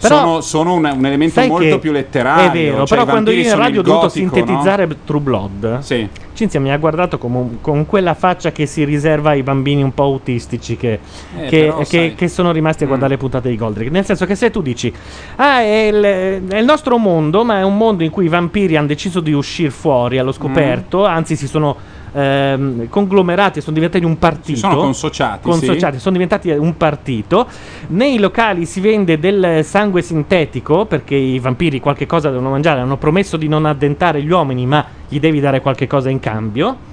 [0.01, 2.49] Però- sono, sono un, un elemento molto più letterario.
[2.49, 4.95] È vero, cioè però quando io in radio ho dovuto sintetizzare no?
[5.05, 6.09] True Blood, Sì.
[6.33, 10.05] Cinzia mi ha guardato come- con quella faccia che si riserva ai bambini un po'
[10.05, 11.01] autistici che,
[11.37, 13.91] Eh, che- però, che- che sono rimasti a guardare le puntate di Goldrick.
[13.91, 14.91] Nel senso che se tu dici,
[15.37, 16.03] ah, è il,
[16.49, 19.33] è il nostro mondo, ma è un mondo in cui i vampiri hanno deciso di
[19.35, 21.77] uscire fuori allo scoperto, anzi si sono
[22.13, 24.59] ehm, conglomerati, sono diventati un partito.
[24.59, 27.47] sono consociati, consociati, sono diventati un partito.
[27.89, 32.81] Nei locali si vende del sangue sintetico perché i vampiri qualche cosa devono mangiare.
[32.81, 36.89] Hanno promesso di non addentare gli uomini, ma gli devi dare qualche cosa in cambio.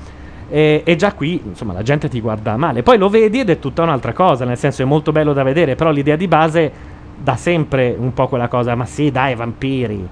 [0.50, 2.84] E, e già qui, insomma, la gente ti guarda male.
[2.84, 5.76] Poi lo vedi ed è tutta un'altra cosa, nel senso è molto bello da vedere,
[5.76, 6.72] però l'idea di base
[7.18, 10.08] dà sempre un po' quella cosa, ma sì, dai, vampiri.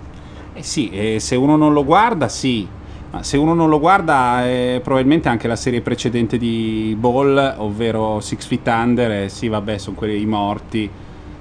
[0.53, 2.67] Eh sì, e se uno non lo guarda, sì.
[3.15, 8.19] Ma se uno non lo guarda, eh, probabilmente anche la serie precedente di Ball, ovvero
[8.19, 10.89] Six Feet Under, eh, sì, vabbè, sono quelli i morti.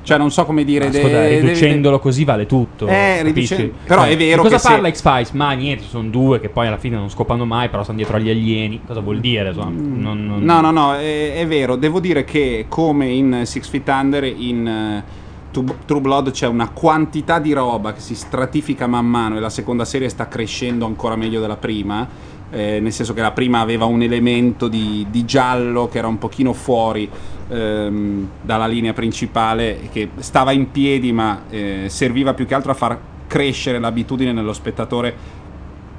[0.03, 0.87] Cioè, non so come dire.
[0.87, 2.87] Ascolta, de- riducendolo così vale tutto.
[2.87, 3.57] Eh, capisci?
[3.57, 5.31] riduce- però è vero cosa che se- parla X-Files?
[5.33, 8.31] Ma niente, sono due che poi alla fine non scopano mai, però stanno dietro agli
[8.31, 8.81] alieni.
[8.87, 9.49] Cosa vuol dire?
[9.49, 11.75] Insomma, non- non- No, no, no, è, è vero.
[11.75, 15.24] Devo dire che come in Six Feet Under, in Tu-
[15.63, 19.85] True Blood c'è una quantità di roba che si stratifica man mano e la seconda
[19.85, 22.07] serie sta crescendo ancora meglio della prima.
[22.51, 26.19] eh, nel senso che la prima aveva un elemento di, di giallo che era un
[26.19, 27.09] pochino fuori
[27.49, 32.75] ehm, dalla linea principale, che stava in piedi ma eh, serviva più che altro a
[32.75, 35.43] far crescere l'abitudine nello spettatore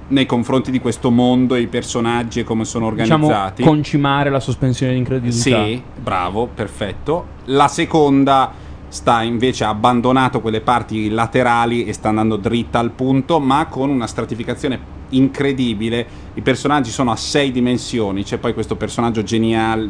[0.07, 3.63] nei confronti di questo mondo, i personaggi e come sono Diciamo organizzati.
[3.63, 5.39] concimare la sospensione di incredulità.
[5.39, 7.25] Sì, bravo, perfetto.
[7.45, 8.51] La seconda
[8.95, 13.89] sta invece ha abbandonato quelle parti laterali e sta andando dritta al punto, ma con
[13.89, 16.07] una stratificazione incredibile.
[16.35, 18.23] I personaggi sono a sei dimensioni.
[18.23, 19.89] C'è poi questo personaggio genial-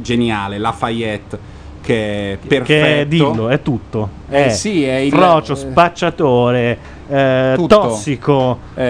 [0.00, 1.38] geniale, Lafayette,
[1.82, 2.64] che è perfetto.
[2.64, 4.08] Che è dillo, è tutto.
[4.28, 6.78] Eh È sì, è il- frocio, eh, spacciatore,
[7.08, 7.80] eh, Tutto.
[7.80, 8.82] tossico, Eh,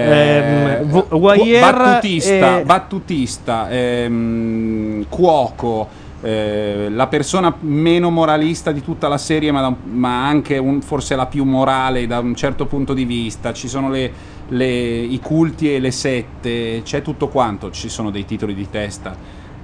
[0.80, 9.18] ehm, vo- voyeur battutista, battutista ehm, cuoco, eh, la persona meno moralista di tutta la
[9.18, 13.04] serie, ma, da ma anche un- forse la più morale da un certo punto di
[13.04, 13.52] vista.
[13.52, 14.14] Ci sono le-
[14.46, 17.70] le- i culti e le sette, c'è tutto quanto.
[17.70, 19.18] Ci sono dei titoli di testa.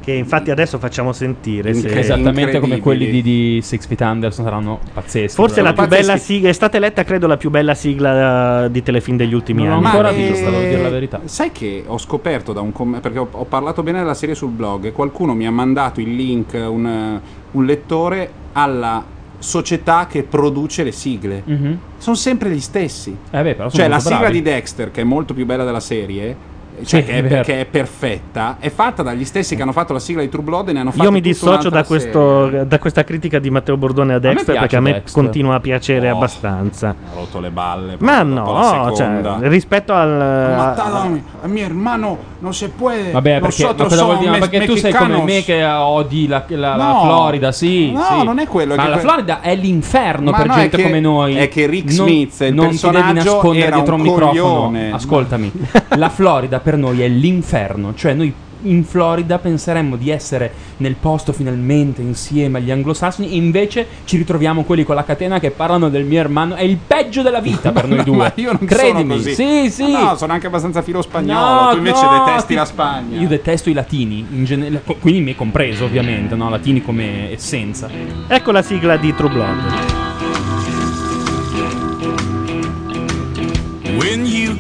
[0.09, 1.75] Che infatti adesso facciamo sentire.
[1.75, 5.35] se- Esattamente come quelli di, di Six Feet Under saranno pazzeschi.
[5.35, 6.07] Forse la più Pazzeschi.
[6.07, 9.65] bella sigla, è stata eletta credo la più bella sigla eh, di telefilm degli ultimi
[9.65, 9.85] Non anni.
[9.85, 11.21] ancora Ma, vista, eh, devo dire la verità.
[11.27, 14.49] Sai che ho scoperto da un commento, perché ho, ho parlato bene della serie sul
[14.49, 17.21] blog e qualcuno mi ha mandato il link, un,
[17.51, 19.05] un lettore, alla
[19.39, 21.43] società che produce le sigle.
[21.45, 21.79] Mhm.
[21.99, 23.11] Sono sempre gli stessi.
[23.31, 24.33] Eh beh, però sono cioè la sigla bravi.
[24.33, 27.61] di Dexter, che è molto più bella della serie, cioè Sì, che, è è, che
[27.61, 30.73] è perfetta, è fatta dagli stessi che hanno fatto la sigla di True Blood e
[30.73, 34.19] ne hanno fatto Io mi dissocio da, questo, da questa critica di Matteo Bordone a
[34.19, 35.23] Dexter piace perché a me Dexter.
[35.23, 36.17] continua a piacere Oh.
[36.17, 36.89] abbastanza.
[36.89, 37.97] Ha rotto le balle.
[37.99, 40.09] Ma no, cioè, rispetto al...
[40.09, 43.11] Matado a mi, a mi hermano, non se puede.
[43.11, 44.31] Vabbè, perché, ma Nosotros cosa vuol somos dire?
[44.31, 47.01] Ma me- perché tu sei come me che odi la, la- la No.
[47.03, 47.93] Florida, sì.
[47.93, 48.25] No, sì.
[48.25, 50.77] non è quello, è Ma che la que- Florida è l'inferno Ma per no, gente
[50.77, 51.37] che- come noi.
[51.37, 54.31] è che Rick Non- Smith, il non ti devi personaggio, nascondere era dietro un microfono.
[54.31, 54.93] coglione.
[54.93, 55.53] Ascoltami,
[55.97, 57.95] la Florida per noi è l'inferno.
[57.95, 58.31] Cioè, noi
[58.63, 64.65] in Florida penseremmo di essere nel posto finalmente insieme agli anglosassoni, e invece ci ritroviamo
[64.65, 66.57] quelli con la catena che parlano del mio hermano.
[66.57, 68.17] È il peggio della vita per noi due.
[68.17, 69.33] Ma io non Credimi, sono così.
[69.35, 69.91] sì, sì.
[69.93, 71.63] Ma No, sono anche abbastanza filo spagnolo.
[71.63, 73.19] No, tu invece no, detesti ti- la Spagna.
[73.19, 76.51] Io detesto i latini, in genere- quindi me compreso ovviamente, no?
[76.51, 77.89] latini come essenza.
[78.27, 80.08] Ecco la sigla di True Blood.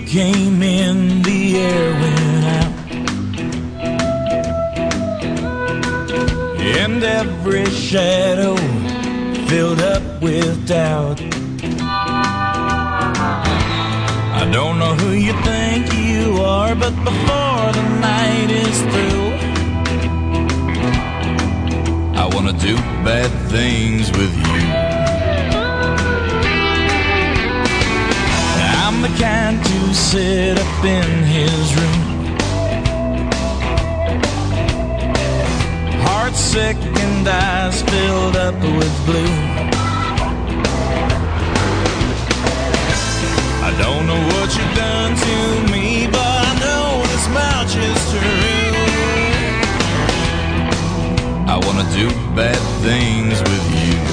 [0.08, 2.72] Came in, the air went out.
[6.80, 8.56] And every shadow
[9.48, 11.20] filled up with doubt.
[14.40, 19.28] I don't know who you think you are, but before the night is through,
[22.16, 24.62] I wanna do bad things with you.
[28.88, 29.67] I'm the kind
[29.98, 32.02] sit up in his room.
[36.06, 39.36] Heart sick and eyes filled up with blue.
[43.68, 45.36] I don't know what you've done to
[45.72, 48.78] me, but I know this much is true.
[51.52, 54.07] I wanna do bad things with you.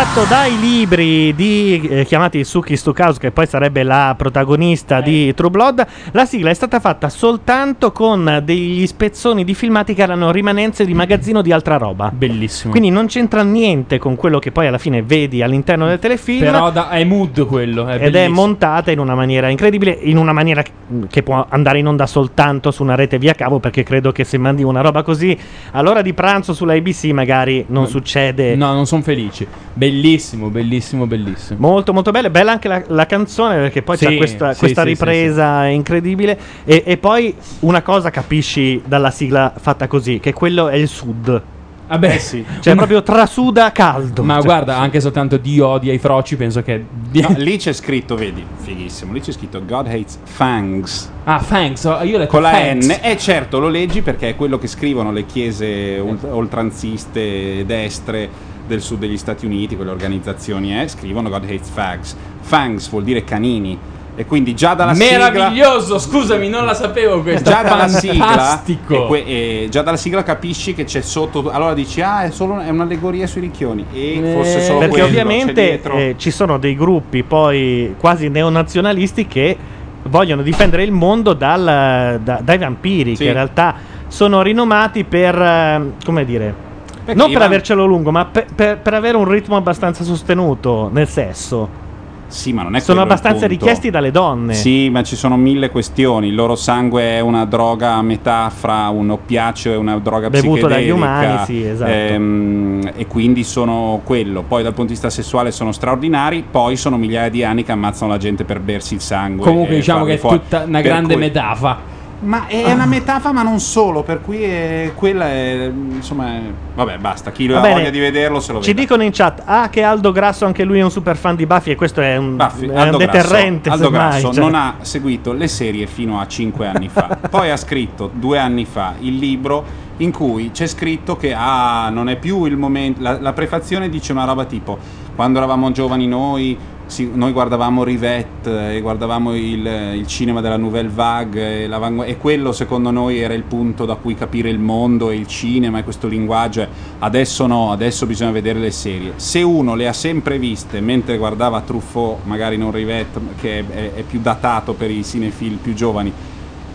[0.00, 5.50] Tratto dai libri di, eh, chiamati Suki Stukaus, che poi sarebbe la protagonista di True
[5.50, 10.86] Blood, la sigla è stata fatta soltanto con degli spezzoni di filmati che erano rimanenze
[10.86, 12.10] di magazzino di altra roba.
[12.10, 12.70] Bellissimo.
[12.70, 16.40] Quindi non c'entra niente con quello che poi alla fine vedi all'interno del telefilm.
[16.46, 17.86] Però da- è mood quello.
[17.86, 18.34] È ed è bellissimo.
[18.36, 20.62] montata in una maniera incredibile, in una maniera
[21.10, 24.38] che- può andare in onda soltanto su una rete via cavo, perché credo che se
[24.38, 25.36] mandi una roba così
[25.72, 28.56] all'ora di pranzo sulla ABC magari non succede.
[28.56, 29.46] No, non sono felici.
[29.72, 31.60] Bellissimo, bellissimo, bellissimo.
[31.68, 34.82] Molto molto bella, bella anche la, la canzone perché poi Sì, c'è questa, sì, questa
[34.82, 40.68] sì, ripresa incredibile e, e poi una cosa capisci dalla sigla fatta così, che quello
[40.68, 41.42] è il sud.
[41.90, 42.44] Vabbè, Eh sì.
[42.60, 44.22] Cioè, proprio trasuda caldo.
[44.22, 46.84] Ma Cioè, guarda, anche soltanto Dio odia i froci, penso che.
[47.14, 51.10] No, lì c'è scritto, vedi, fighissimo, lì c'è scritto God hates fangs.
[51.24, 51.82] Ah, thanks.
[51.86, 52.86] oh, Io ho letto Con la thanks.
[52.86, 58.28] N, e certo lo leggi perché è quello che scrivono le chiese ult- oltranziste destre
[58.70, 62.16] del sud degli Stati Uniti, quelle organizzazioni, eh, scrivono God hates fags.
[62.40, 63.76] Fangs vuol dire canini.
[64.16, 67.50] E quindi già dalla sigla Meraviglioso, scusami, non la sapevo questa.
[67.50, 72.02] già dalla sigla e que- e già dalla sigla capisci che c'è sotto allora dici
[72.02, 76.14] ah è solo è un'allegoria sui ricchioni e fosse solo Perché quello, ovviamente dietro- eh,
[76.18, 79.56] ci sono dei gruppi poi quasi neonazionalisti che
[80.02, 83.22] vogliono difendere il mondo dal- da- dai vampiri, Sì.
[83.22, 83.74] che in realtà
[84.08, 86.68] sono rinomati per, eh, come dire,
[87.12, 91.08] Perché non per avercelo lungo, ma per, per- per avere un ritmo abbastanza sostenuto nel
[91.08, 91.88] sesso.
[92.30, 94.54] Sì, ma non è Sono abbastanza richiesti dalle donne.
[94.54, 96.28] Sì, ma ci sono mille questioni.
[96.28, 100.68] Il loro sangue è una droga a metà fra un oppiaceo e una droga Bevuto
[100.68, 100.94] dagli psichedelica.
[100.94, 101.90] umani, sì, esatto.
[101.90, 104.44] Ehm, e quindi sono quello.
[104.46, 106.44] Poi dal punto di vista sessuale sono straordinari.
[106.48, 109.44] Poi sono migliaia di anni che ammazzano la gente per bersi il sangue.
[109.44, 111.78] Comunque e diciamo che è tutta una Per grande cui- metafora.
[112.22, 114.02] Ma è una metafora, ma non solo.
[114.02, 115.70] Per cui è- quella è.
[115.72, 116.40] Insomma, è-
[116.74, 117.30] vabbè, basta.
[117.32, 118.80] Chi Va ha voglia di vederlo se lo Ci vede.
[118.80, 121.72] dicono in chat, ah che Aldo Grasso anche lui è un super fan di Buffy
[121.72, 123.68] e questo è un, Buffy, è un deterrente.
[123.70, 124.44] Grasso, Aldo Grasso cioè.
[124.44, 127.18] non ha seguito le serie fino a 5 anni fa.
[127.30, 132.08] Poi ha scritto due anni fa il libro in cui c'è scritto che ah, non
[132.08, 133.00] è più il momento.
[133.02, 134.78] La, la prefazione dice una roba tipo:
[135.16, 136.58] quando eravamo giovani noi.
[136.90, 139.64] Sì, noi guardavamo Rivette e guardavamo il,
[139.94, 143.94] il cinema della Nouvelle Vague e, l'avangu- e quello secondo noi era il punto da
[143.94, 146.66] cui capire il mondo e il cinema e questo linguaggio.
[146.98, 149.12] Adesso no, adesso bisogna vedere le serie.
[149.16, 154.02] Se uno le ha sempre viste mentre guardava Truffaut, magari non Rivette, che è, è
[154.02, 156.12] più datato per i cinefil più giovani,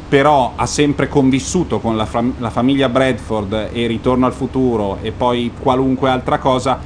[0.07, 5.11] però ha sempre convissuto con la, fam- la famiglia Bradford e Ritorno al futuro e
[5.11, 6.79] poi qualunque altra cosa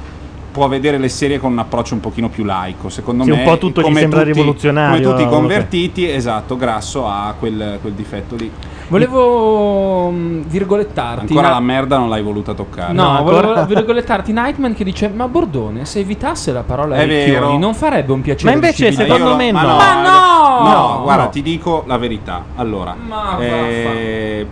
[0.50, 3.44] può vedere le serie con un approccio un pochino più laico secondo Sì, me un
[3.44, 7.78] po' tutto gli come sembra tutti- rivoluzionario, come tutti i convertiti esatto Grasso ha quel,
[7.80, 8.50] quel difetto lì
[8.88, 11.20] Volevo mm, virgolettarti.
[11.28, 15.28] ancora na- la merda non l'hai voluta toccare No, volevo virgolettarti Nightman che dice: Ma
[15.28, 17.56] Bordone, se evitasse la parola È ricchioni, vero.
[17.58, 18.50] non farebbe un piacere.
[18.50, 19.68] Ma invece, di civiltà?" secondo me ma no.
[19.68, 20.68] no, Ma no!
[20.96, 21.28] No, guarda, No.
[21.30, 22.44] ti dico la verità.
[22.56, 24.46] Allora, Ma eh,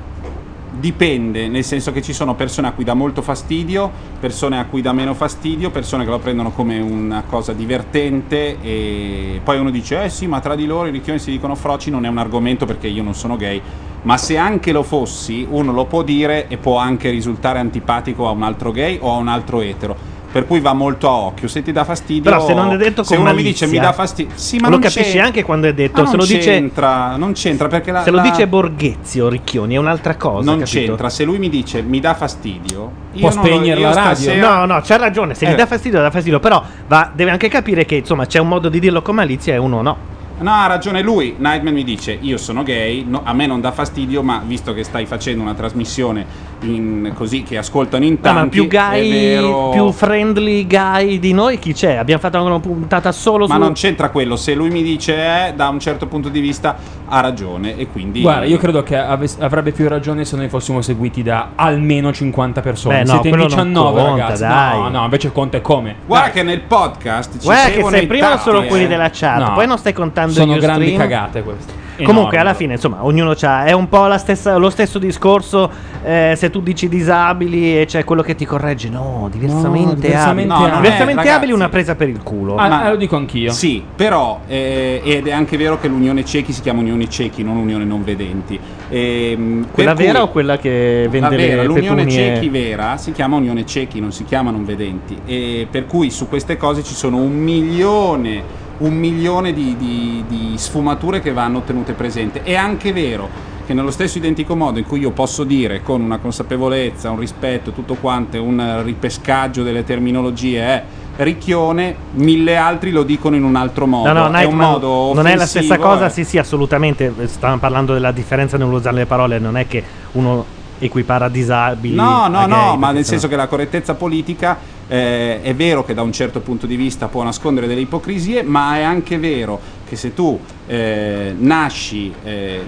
[0.78, 4.80] dipende, nel senso che ci sono persone a cui dà molto fastidio, persone a cui
[4.80, 10.05] dà meno fastidio, persone che lo prendono come una cosa divertente e poi uno dice
[10.05, 12.64] "Eh sì, ma tra di loro i ricchioni si dicono froci, non è un argomento
[12.64, 13.62] perché io non sono gay".
[14.02, 18.30] Ma se anche lo fossi, uno lo può dire e può anche risultare antipatico a
[18.30, 19.98] un altro gay o a un altro etero.
[20.30, 21.48] Per cui va molto a occhio.
[21.48, 23.78] Se ti dà fastidio, Però se non è detto se uno mi malizia, dice mi
[23.78, 25.96] dà fastidio, sì, ma lo non capisci c'è- anche quando è detto.
[25.96, 29.74] Se non lo dice, c'entra, non c'entra perché la, se lo la- dice Borghezio Ricchioni
[29.74, 30.50] è un'altra cosa.
[30.50, 30.78] non capito?
[30.78, 31.09] c'entra.
[31.09, 34.14] Se lui mi dice mi dà fastidio, io Può spegnere la radio.
[34.14, 35.34] stasera- No, no, c'ha ragione.
[35.34, 35.52] Se Eh.
[35.52, 36.40] gli dà fastidio, dà fastidio.
[36.40, 39.56] Però va- deve anche capire che insomma c'è un modo di dirlo con malizia e
[39.59, 39.96] uno no.
[40.40, 41.34] No, ha ragione lui.
[41.36, 44.84] Nightman mi dice: Io sono gay, no- a me non dà fastidio, ma visto che
[44.84, 46.24] stai facendo una trasmissione
[46.62, 51.32] in- così che ascoltano in No, tanti, ma più è vero- più friendly guy di
[51.32, 51.94] noi chi c'è?
[51.94, 53.60] Abbiamo fatto una puntata solo Ma su.
[53.60, 54.36] non c'entra quello.
[54.36, 55.14] Se lui mi dice
[55.48, 56.76] eh, da un certo punto di vista,
[57.06, 57.76] ha ragione.
[57.76, 58.20] E quindi.
[58.22, 62.60] Guarda, io credo che ave- avrebbe più ragione se noi fossimo seguiti da almeno 50
[62.60, 62.97] persone.
[62.98, 64.43] Beh, no, Siete in quello non 19, conta, ragazzi.
[64.43, 64.78] dai.
[64.78, 65.94] No, no, invece conta e come.
[66.06, 68.89] Guarda che nel podcast ci Guarda che sei prima tanti, solo quelli eh.
[68.89, 69.52] della chat, No.
[69.55, 71.01] poi non stai contando Sono gli grandi stream.
[71.01, 71.86] cagate queste.
[72.05, 73.65] Comunque, alla fine, insomma, ognuno c'ha.
[73.65, 75.70] È un po' la stessa- lo stesso discorso.
[76.05, 80.49] eh, se tu dici disabili e c'è quello che ti corregge, no, diversamente, diversamente abili.
[80.53, 80.70] abili.
[80.70, 81.53] No, diversamente eh, abili, ragazzi.
[81.53, 82.55] una presa per il culo.
[82.57, 83.51] Ah, Ma- eh, lo dico anch'io.
[83.53, 87.57] Sì, però, eh, ed è anche vero che l'Unione Ciechi si chiama Unione Ciechi, non
[87.57, 88.59] Unione Non Vedenti.
[88.91, 92.11] Ehm, quella cui- vera o quella che La vende vera, le l'Unione petunie?
[92.35, 95.19] Ciechi vera si chiama Unione Ciechi, non si chiama Non Vedenti.
[95.27, 98.43] E per cui su queste cose ci sono un milione,
[98.78, 102.42] un milione di, di- di sfumature che vanno tenute presente.
[102.42, 103.28] È anche vero
[103.66, 107.72] che nello stesso identico modo in cui io posso dire con una consapevolezza, un rispetto,
[107.72, 110.84] tutto quanto, un ripescaggio delle terminologie è
[111.16, 114.12] ricchione, mille altri lo dicono in un altro modo.
[114.12, 116.10] No, no, è un modo non è la stessa cosa, eh.
[116.10, 117.12] sì, sì, assolutamente.
[117.24, 119.82] Stavamo parlando della differenza nell'usare le parole, non è che
[120.12, 120.44] uno
[120.78, 121.96] equipara disabili.
[121.96, 124.56] No, no, gay, no, ma nel sennò- senso che la correttezza politica
[124.89, 128.77] eh, è vero che da un certo punto di vista può nascondere delle ipocrisie, ma
[128.77, 132.60] è anche vero che se tu eh, nasci eh,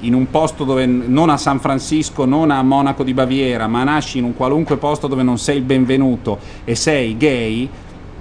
[0.00, 4.18] in un posto dove non a San Francisco, non a Monaco di Baviera, ma nasci
[4.18, 7.68] in un qualunque posto dove non sei il benvenuto e sei gay,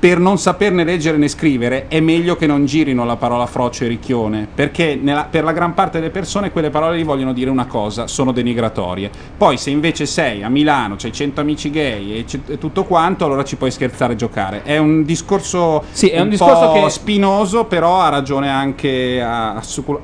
[0.04, 3.88] per non saperne leggere né scrivere è meglio che non girino la parola frocio e
[3.88, 7.68] ricchione, perché nella- per la gran parte delle persone quelle parole gli vogliono dire una
[7.68, 9.10] cosa, sono denigratorie.
[9.38, 13.24] Poi se invece sei a Milano, c'hai 100 amici gay e, c- e tutto quanto,
[13.24, 14.64] allora ci puoi scherzare e giocare.
[14.64, 19.22] È un discorso Sì, è un un discorso po' che- spinoso, però ha ragione anche
[19.22, 19.58] ha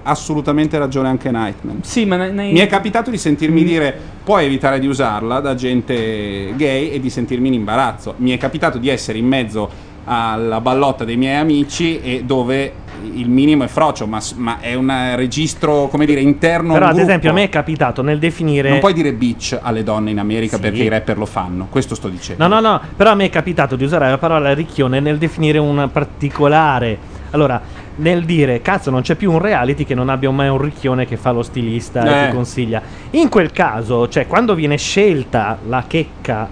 [0.04, 1.80] assolutamente ragione anche Nightman.
[1.84, 3.94] Sì, ma nei- Mi è capitato di sentirmi dire
[4.24, 8.14] puoi evitare di usarla da gente gay e di sentirmi in imbarazzo.
[8.18, 12.74] Mi è capitato di essere in mezzo alla ballotta dei miei amici e dove
[13.14, 16.74] il minimo è frocio, ma, ma è un eh, registro, come dire, interno.
[16.74, 17.08] Però, ad gruppo.
[17.08, 18.70] esempio, a me è capitato nel definire.
[18.70, 20.62] Non puoi dire bitch alle donne in America Sì.
[20.62, 22.46] perché i rapper lo fanno, questo sto dicendo.
[22.46, 25.58] No, no, no, però a me è capitato di usare la parola ricchione nel definire
[25.60, 26.98] un particolare.
[27.32, 27.62] Allora,
[27.98, 31.16] nel dire, cazzo, non c'è più un reality che non abbia mai un ricchione che
[31.16, 32.28] fa lo stilista e Eh.
[32.30, 32.82] ti consiglia.
[33.12, 36.50] In quel caso, cioè, quando viene scelta la checca,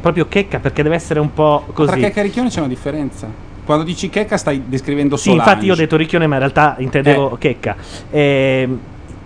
[0.00, 1.90] proprio checca perché deve essere un po' così.
[1.90, 3.28] Tra checca e ricchione c'è una differenza.
[3.64, 5.50] Quando dici checca stai descrivendo Sì, Solange.
[5.50, 7.38] infatti io ho detto ricchione, ma in realtà intendevo Eh.
[7.38, 7.76] checca.
[8.10, 8.80] Ehm,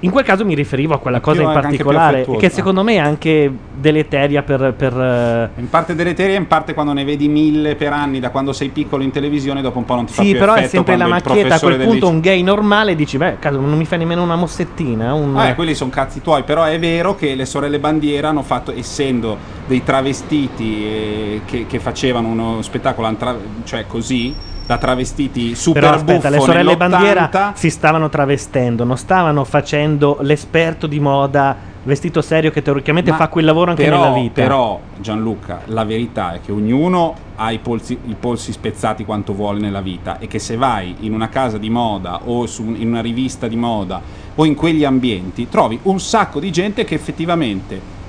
[0.04, 2.82] in quel caso mi riferivo a quella cosa più- in anche più particolare, che secondo
[2.82, 4.74] me è anche deleteria per.
[4.76, 8.52] per, eh, In parte deleteria, in parte quando ne vedi mille per anni, da quando
[8.52, 10.96] sei piccolo in televisione, dopo un po' non ti fa Sì, più però è sempre
[10.96, 11.54] la macchietta.
[11.54, 15.14] A quel punto, un gay normale dici, beh, caso non mi fai nemmeno una mossettina.
[15.14, 15.36] Un...
[15.36, 18.72] Ah, eh, quelli sono cazzi tuoi, però è vero che le sorelle Bandiera hanno fatto,
[18.72, 23.16] essendo dei travestiti eh, che, che facevano uno spettacolo,
[23.64, 24.34] cioè così,
[24.66, 30.18] da travestiti super Però aspetta, le sorelle nell'80, Bandiera si stavano travestendo, non stavano facendo
[30.20, 34.40] l'esperto di moda vestito serio che teoricamente Ma fa quel lavoro anche però, nella vita.
[34.40, 39.58] Però, Gianluca, la verità è che ognuno ha i polsi, i polsi spezzati quanto vuole
[39.58, 43.00] nella vita e che se vai in una casa di moda o su in una
[43.00, 44.00] rivista di moda
[44.34, 48.00] o in quegli ambienti, trovi un sacco di gente che effettivamente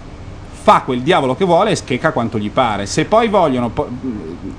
[0.63, 2.85] fa quel diavolo che vuole e schecca quanto gli pare.
[2.85, 3.89] Se poi vogliono, po-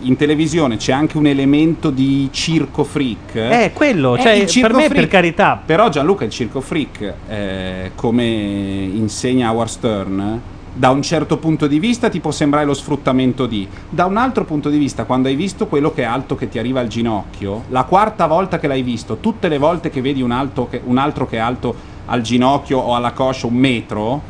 [0.00, 3.34] in televisione c'è anche un elemento di circo freak.
[3.36, 4.94] Eh, quello, Eh, cioè, per me, freak.
[5.00, 5.62] per carità.
[5.64, 10.40] Però Gianluca il circo freak, eh, come insegna Howard Stern,
[10.74, 14.44] da un certo punto di vista ti può sembrare lo sfruttamento di, da un altro
[14.44, 17.62] punto di vista, quando hai visto quello che è alto che ti arriva al ginocchio,
[17.70, 20.98] la quarta volta che l'hai visto, tutte le volte che vedi un, alto che- un
[20.98, 21.74] altro che è alto
[22.06, 24.20] al ginocchio o alla coscia un metro,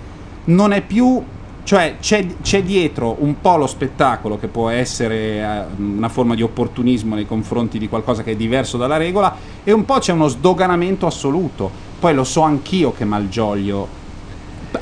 [0.44, 1.20] non è più
[1.64, 6.42] cioè c'è, c'è dietro un po' lo spettacolo che può essere eh, una forma di
[6.42, 9.34] opportunismo nei confronti di qualcosa che è diverso dalla regola
[9.64, 11.70] e un po' c'è uno sdoganamento assoluto.
[11.98, 13.88] Poi lo so anch'io che Malgioglio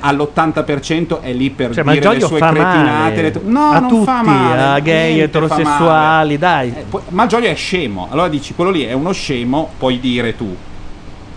[0.00, 3.22] all'80% è lì per Cioè, dire le sue cretinate.
[3.22, 6.68] le no, a non tutti, fa male, a gay, eterosessuali, dai.
[6.76, 10.56] Eh, poi- Malgioglio è scemo, allora dici quello lì è uno scemo, puoi dire tu.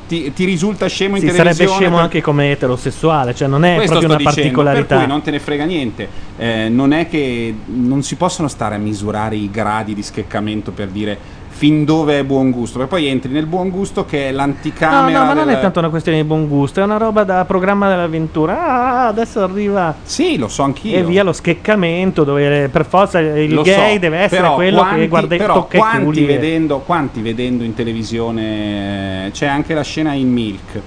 [0.07, 1.79] Ti, ti risulta scemo in Sì, sarebbe televisione?
[1.79, 4.85] scemo per- anche come eterosessuale, cioè non è questo proprio una dicendo, particolarità.
[4.87, 6.11] per cui non te ne frega niente.
[6.35, 10.89] Eh, non è che non si possono stare a misurare i gradi di scheccamento per
[10.89, 11.19] dire
[11.57, 15.19] fin dove è buon gusto, perché poi entri nel buon gusto che è No, l'anticamera.
[15.19, 17.45] no, ma non del- è tanto una questione di buon gusto, è una roba da
[17.45, 18.61] programma dell'avventura.
[18.67, 19.95] Ah, adesso arriva.
[20.03, 20.97] Sì, lo so anch'io.
[20.97, 24.99] E via lo scheccamento, dove per forza il Lo gay so, deve essere quello quanti-
[24.99, 30.11] che guarda però quanti e- vedendo, quanti vedendo in televisione eh, c'è anche la scena
[30.13, 30.81] in Milk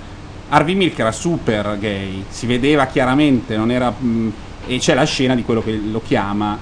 [0.51, 4.29] Harvey Milk era super gay si vedeva chiaramente non era, mh,
[4.67, 6.59] e c'è la scena di quello che lo chiama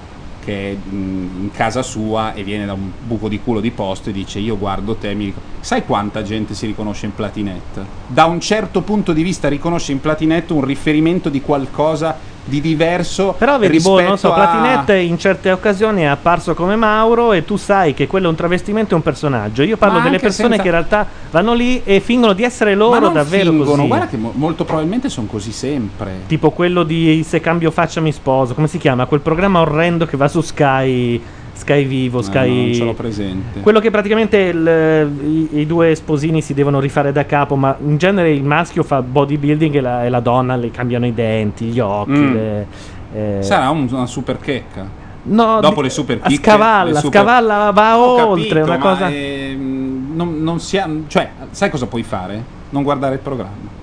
[0.47, 4.13] che è in casa sua e viene da un buco di culo di posto e
[4.13, 7.85] dice io guardo te mi ric- sai quanta gente si riconosce in Platinette?
[8.07, 12.17] Da un certo punto di vista riconosce in Platinette un riferimento di qualcosa
[12.47, 16.75] di diverso Però vedi, boh, non so, a- Platinette in certe occasioni è apparso come
[16.75, 19.63] Mauro e tu sai che quello è un travestimento e un personaggio.
[19.63, 22.73] Io parlo Ma delle persone senza- che in realtà vanno lì e fingono di essere
[22.75, 23.87] loro davvero fingono, così.
[23.87, 26.21] Guarda che mo- molto probabilmente sono così sempre.
[26.27, 29.05] Tipo quello di Se cambio faccia mi sposo, come si chiama?
[29.05, 31.21] Quel programma orrendo che va su Sky,
[31.57, 32.93] Sky Vivo, Sky...
[32.93, 33.59] presente.
[33.61, 37.97] Quello che praticamente il- i, i due sposini si devono rifare da capo, ma in
[37.97, 41.79] genere il maschio fa bodybuilding e la, e la donna le cambiano i denti, gli
[41.79, 42.11] occhi.
[42.11, 42.33] Mm.
[42.33, 42.67] le-
[43.13, 45.05] eh, Sarà un- una super checca.
[45.23, 49.09] No, Dopo le super chicche, scavalla, super- scavalla va Ho oltre, capito, una cosa...
[49.09, 52.41] ehm, non, non si ha- cioè, sai cosa puoi fare?
[52.69, 53.75] Non guardare il programma.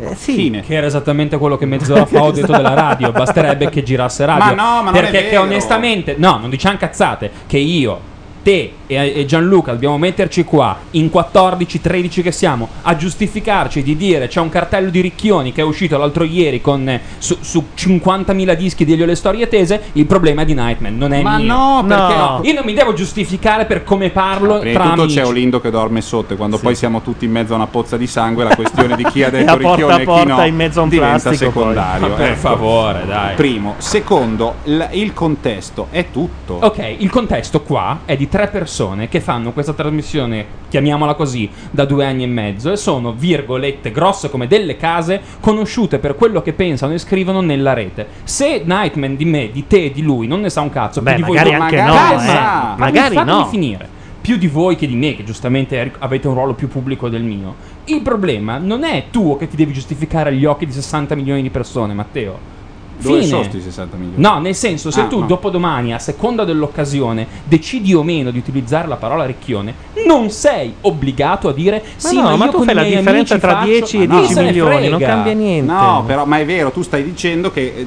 [0.00, 0.34] Eh, sì.
[0.34, 0.60] Fine.
[0.60, 3.12] Che era esattamente quello che mezz'ora fa ho detto della radio.
[3.12, 4.44] Basterebbe che girasse radio.
[4.44, 5.42] Ma no, ma non è Perché che vero.
[5.42, 7.30] onestamente, no, non diciamo cazzate.
[7.46, 8.00] Che io,
[8.42, 14.26] te e, e Gianluca dobbiamo metterci qua in 14-13 che siamo a giustificarci di dire
[14.28, 18.54] c'è un cartello di ricchioni che è uscito l'altro ieri con eh, su, su 50.000
[18.54, 19.82] dischi di Elio le storie tese.
[19.92, 21.54] Il problema è di Nightman, non è Ma mio.
[21.54, 22.40] no, perché no?
[22.42, 25.18] Io non mi devo giustificare per come parlo Prima tra di tutto amici.
[25.18, 27.96] c'è Olindo che dorme sotto e quando poi siamo tutti in mezzo a una pozza
[27.96, 30.80] di sangue la questione di chi ha detto a e chi porta no in mezzo
[30.80, 32.08] a un diventa plastico, secondario.
[32.08, 32.38] Ma per ecco.
[32.38, 33.34] favore, dai.
[33.34, 33.74] Primo.
[33.76, 36.58] Secondo, il, il contesto è tutto.
[36.62, 38.77] Ok, il contesto qua è di tre persone
[39.08, 44.30] che fanno questa trasmissione, chiamiamola così, da due anni e mezzo e sono, virgolette, grosse
[44.30, 48.06] come delle case, conosciute per quello che pensano e scrivono nella rete.
[48.24, 51.14] Se Nightman di me, di te e di lui non ne sa un cazzo, Beh,
[51.14, 52.78] più di magari voi anche Calma, no, calma, eh.
[52.78, 53.46] Magari fatemi no.
[53.46, 53.88] finire.
[54.20, 57.54] Più di voi che di me, che giustamente avete un ruolo più pubblico del mio.
[57.84, 61.50] Il problema non è tuo che ti devi giustificare agli occhi di 60 milioni di
[61.50, 62.56] persone, Matteo.
[63.00, 64.20] Dove sono sti 60 milioni?
[64.22, 65.26] No, nel senso, se Ah, tu no.
[65.26, 69.74] dopodomani, a seconda dell'occasione, decidi o meno di utilizzare la parola ricchione,
[70.06, 73.66] non sei obbligato a dire sì, no, ma, ma tu fai la differenza tra faccio-
[73.66, 75.72] 10 e Ma chi 10 se ne milioni, non cambia niente.
[75.72, 77.72] No, però, ma è vero, tu stai dicendo che.
[77.76, 77.86] eh,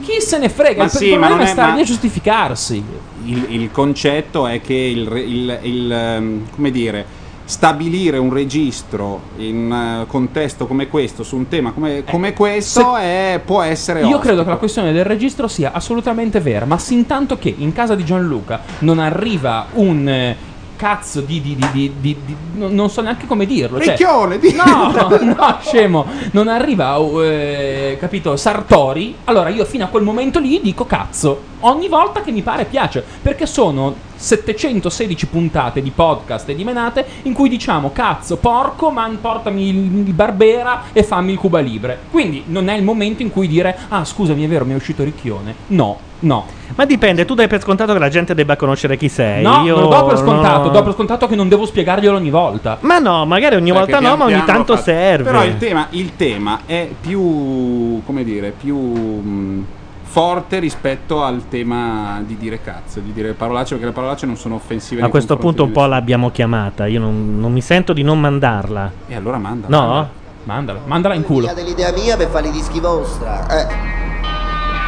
[0.00, 0.78] Chi se ne frega?
[0.78, 2.84] Ma il sì, problema ma non è è- stare ma- lì a giustificarsi.
[3.24, 7.06] Il, il concetto è che il, il- il, ehm, come dire
[7.50, 13.40] stabilire un registro in un contesto come questo su un tema come, come questo è-
[13.44, 14.22] può essere Io ostico.
[14.22, 17.96] credo che la questione del registro sia assolutamente vera, ma sin tanto che in casa
[17.96, 20.36] di Gianluca non arriva un eh,
[20.76, 22.16] cazzo di, di- di- di-
[22.54, 23.80] non so neanche come dirlo.
[23.80, 29.16] cioè- Ricchione, di- no, no, scemo, non arriva, eh, capito, Sartori.
[29.24, 31.42] Allora io fino a quel momento lì dico cazzo.
[31.60, 37.06] Ogni volta che mi pare piace, perché sono 716 puntate di podcast e di menate
[37.22, 39.76] in cui diciamo cazzo, porco, man portami il,
[40.08, 41.98] il Barbera e fammi il Cuba Libre.
[42.10, 45.02] Quindi non è il momento in cui dire ah scusami è vero mi è uscito
[45.02, 45.54] Ricchione.
[45.68, 46.46] No, no.
[46.76, 49.42] Ma dipende, tu dai per scontato che la gente debba conoscere chi sei.
[49.42, 50.70] No, Io non lo do per scontato, no.
[50.70, 52.76] do per scontato che non devo spiegarglielo ogni volta.
[52.80, 55.24] Ma no, magari ogni volta Perché no, pian ma ogni tanto serve.
[55.24, 59.64] Però il tema, il tema è più, come dire, più mh,
[60.10, 64.56] forte rispetto al tema di dire cazzo, di dire parolacce, perché le parolacce non sono
[64.56, 65.02] offensive.
[65.02, 66.86] A questo punto un po' l'abbiamo chiamata.
[66.86, 68.90] Io non, non mi sento di non mandarla.
[69.06, 69.68] E allora manda.
[69.68, 70.08] No?
[70.42, 71.46] Mandala, mandala in culo.
[71.46, 73.46] Fate l'idea mia per fare i dischi vostra.
[73.46, 73.68] Eh.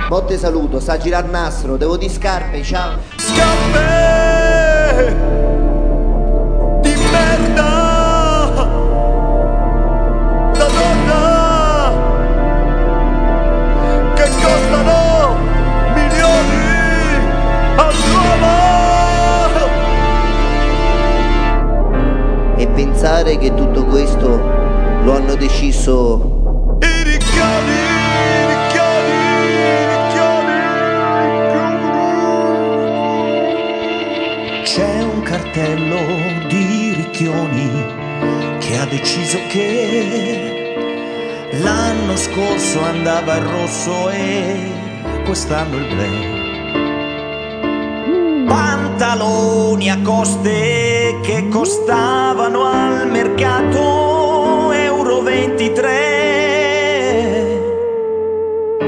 [0.09, 2.99] Botte saluto, sta a girare il nastro, devo di scarpe, ciao.
[3.15, 4.41] Scarpe
[23.03, 27.73] pensare che tutto questo lo hanno deciso i ricchioni,
[28.23, 29.31] i ricchioni,
[34.63, 35.99] C'è un cartello
[36.47, 37.71] di ricchioni
[38.61, 44.71] che ha deciso che l'anno scorso andava il rosso e
[45.25, 46.42] quest'anno il blu.
[48.53, 55.81] Pantaloni a coste che costavano al mercato euro 23.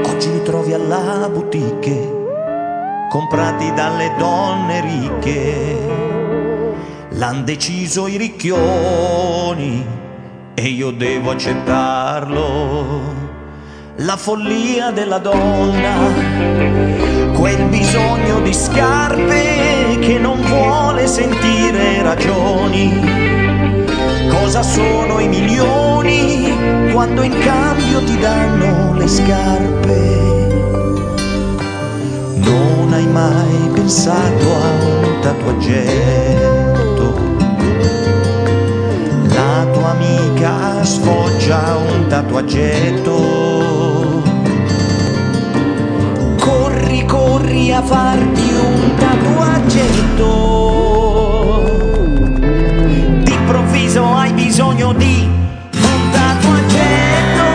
[0.05, 5.77] Oggi li trovi alla boutique comprati dalle donne ricche.
[7.13, 9.83] L'han deciso i ricchioni
[10.53, 13.24] e io devo accettarlo.
[13.99, 15.93] La follia della donna,
[17.33, 22.91] quel bisogno di scarpe che non vuole sentire ragioni.
[24.27, 29.93] Cosa sono i milioni quando in cambio ti danno le scarpe?
[32.35, 37.13] Non hai mai pensato a un tatuaggetto?
[39.29, 43.84] La tua amica sfoggia un tatuaggetto.
[47.55, 50.23] Corri a farti un tatuaggetto.
[53.23, 55.29] D'improvviso hai bisogno di
[55.71, 57.45] un tatuaggetto.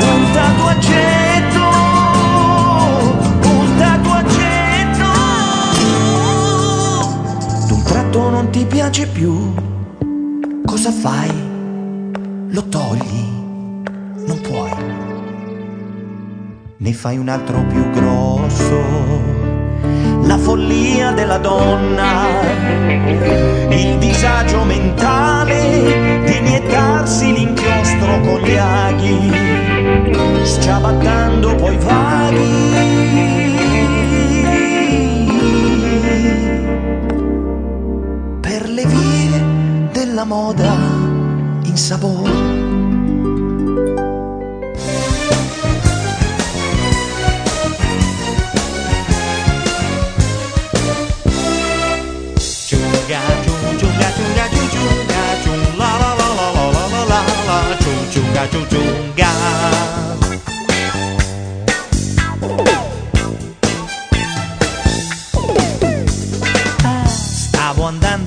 [0.00, 1.64] Un tatuaggetto.
[3.48, 5.06] Un tatuaggetto.
[7.66, 9.54] D'un tratto non ti piace più.
[10.66, 11.32] Cosa fai?
[12.50, 13.07] Lo togli?
[16.80, 18.80] Ne fai un altro più grosso.
[20.22, 22.28] La follia della donna,
[23.70, 29.32] il disagio mentale di iniettarsi l'inchiostro con gli aghi,
[30.44, 32.76] sciabattando poi vaghi
[38.40, 40.76] per le vie della moda
[41.64, 42.67] in sapore.
[58.08, 59.28] La, chung, chunga, chung, chunga.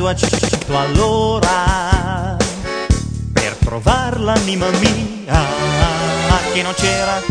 [0.04, 2.36] a cento all'ora
[3.32, 5.46] per trovare l'anima mia
[6.54, 7.22] che non c'era,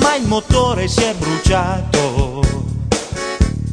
[0.00, 2.42] ma il motore si è bruciato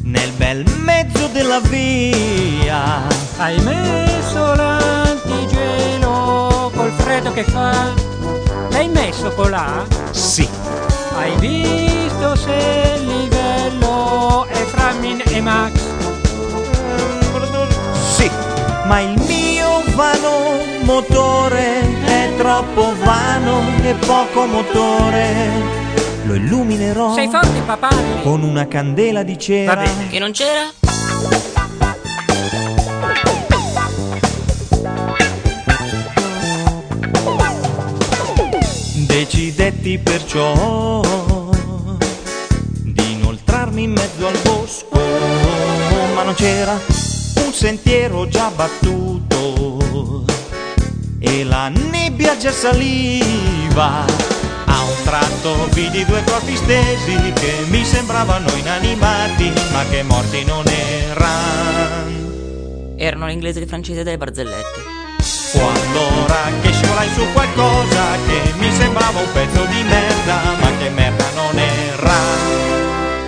[0.02, 3.02] nel bel mezzo della via.
[3.36, 5.90] Hai messo l'antigelo
[6.74, 8.13] col freddo che fa?
[8.74, 9.84] L'hai messo colà?
[10.10, 10.48] Sì.
[11.16, 15.72] Hai visto se il livello è fra Min e Max?
[18.16, 18.28] Sì,
[18.86, 25.82] ma il mio vano motore è troppo vano e poco motore.
[26.24, 27.90] Lo illuminerò Sei forte papà?
[28.22, 29.74] con una candela di cera.
[29.76, 30.08] Va bene.
[30.08, 31.53] Che non c'era?
[39.24, 41.00] Decidetti perciò
[42.82, 45.00] di inoltrarmi in mezzo al bosco,
[46.14, 50.26] ma non c'era un sentiero già battuto
[51.20, 54.04] e la nebbia già saliva.
[54.66, 60.64] A un tratto vidi due corpi stesi che mi sembravano inanimati, ma che morti non
[60.66, 62.12] erano.
[62.96, 65.03] Erano l'inglese e il francese delle barzellette.
[65.54, 70.90] Quando ora che scivolai su qualcosa che mi sembrava un pezzo di merda, ma che
[70.90, 72.12] merda non era.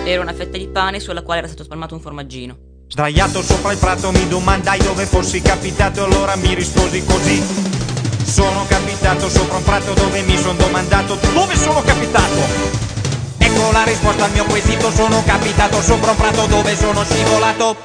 [0.03, 2.57] Era una fetta di pane sulla quale era stato spalmato un formaggino.
[2.89, 7.41] Sdraiato sopra il prato mi domandai dove fossi capitato, allora mi risposi così.
[8.25, 12.41] Sono capitato sopra un prato dove mi sono domandato dove sono capitato.
[13.37, 17.75] Ecco la risposta al mio quesito, sono capitato sopra un prato dove sono scivolato.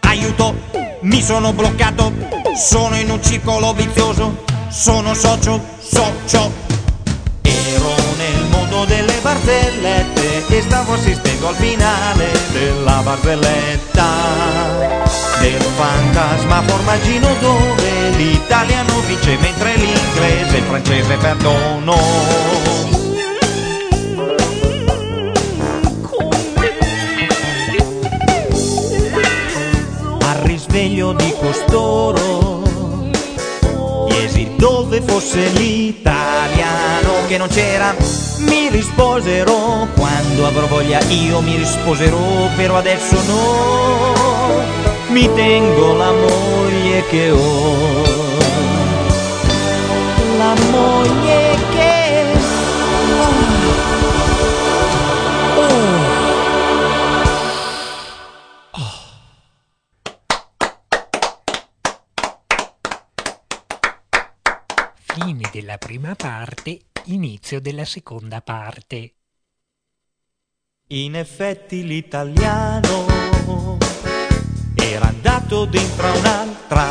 [0.00, 0.54] Aiuto,
[1.00, 2.12] mi sono bloccato,
[2.56, 6.50] sono in un circolo vizioso, sono socio, socio.
[7.42, 14.06] Ero nel mondo delle barzellette e stavo assistendo al finale della barzelletta
[15.40, 22.67] del fantasma formaggino dove l'italiano vince mentre l'inglese e il francese perdono.
[30.88, 32.62] Risveglio di costoro
[34.08, 37.94] chiesi dove fosse l'italiano che non c'era.
[38.38, 44.62] Mi risposero quando avrò voglia io mi risposerò, però adesso no.
[45.08, 48.46] Mi tengo la moglie che ho.
[50.38, 51.27] La moglie
[65.20, 69.14] Fine della prima parte, inizio della seconda parte.
[70.90, 73.04] In effetti l'italiano
[74.76, 76.86] era andato dentro un'altra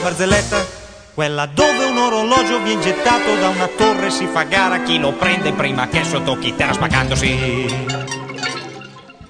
[0.00, 0.64] barzelletta,
[1.12, 5.52] quella dove un orologio viene gettato da una torre si fa gara chi lo prende
[5.52, 8.27] prima che sottocchi terra spagandosi.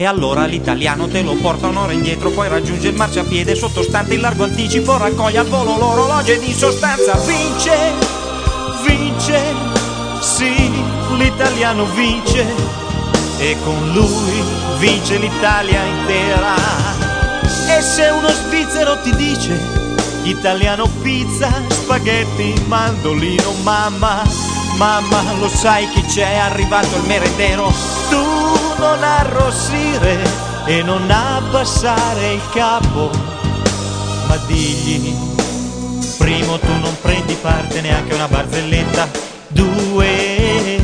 [0.01, 4.45] E allora l'italiano te lo porta un'ora indietro, poi raggiunge il marciapiede sottostante il largo
[4.45, 7.77] anticipo, raccoglie al volo l'orologio ed in sostanza vince,
[8.87, 9.41] vince,
[10.21, 10.71] sì,
[11.17, 12.47] l'italiano vince
[13.39, 14.41] e con lui
[14.79, 16.55] vince l'Italia intera.
[17.77, 19.61] E se uno svizzero ti dice
[20.23, 24.23] italiano pizza, spaghetti, mandolino, mamma,
[24.79, 27.73] mamma, lo sai chi c'è, arrivato il merendero,
[28.09, 28.25] tu
[28.79, 30.17] non arrossire
[30.67, 33.11] e non abbassare il capo,
[34.29, 35.13] ma digli,
[36.17, 39.09] primo tu non prendi parte neanche una barzelletta,
[39.49, 40.77] due,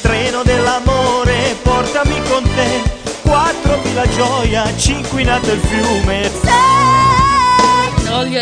[0.00, 2.82] treno dell'amore, portami con te,
[3.20, 6.30] quattro la gioia, cinque nato il fiume,
[8.04, 8.40] Non voglio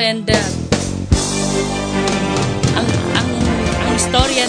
[4.09, 4.47] storia.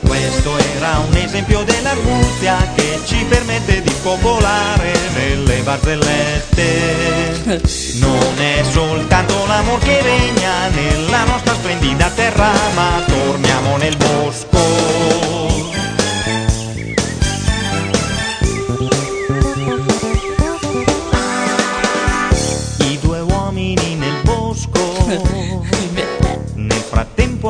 [0.00, 7.60] Questo era un esempio dell'arguzia che ci permette di popolare nelle barzellette.
[7.98, 15.23] Non è soltanto l'amor che regna nella nostra splendida terra, ma torniamo nel bosco.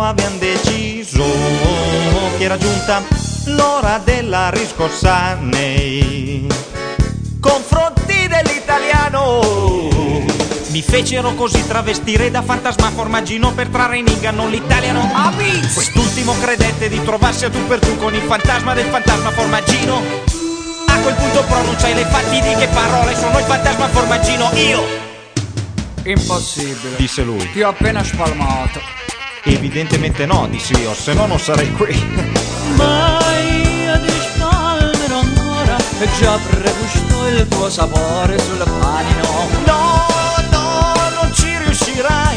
[0.05, 1.25] Abbiamo deciso
[2.37, 3.03] che era giunta
[3.47, 6.47] l'ora della riscossa nei
[7.41, 9.63] confronti dell'italiano.
[10.69, 15.09] Mi fecero così travestire da fantasma formaggino per trarre in inganno l'italiano.
[15.73, 20.03] Quest'ultimo credette di trovarsi a tu per tu con il fantasma del fantasma formaggino.
[20.89, 24.83] A quel punto pronunciai le fatidiche parole, sono il fantasma formaggino, io!
[26.05, 26.97] Impossibile.
[26.97, 27.51] Disse lui.
[27.53, 28.81] Ti ho appena spalmato.
[29.47, 31.95] Evidentemente no, dissi io, se no non sarei qui.
[32.77, 39.49] Mai ad spalmerò ancora e già pregusto il tuo sapore sul panino.
[39.67, 40.07] No,
[40.51, 42.37] no, non ci riuscirai.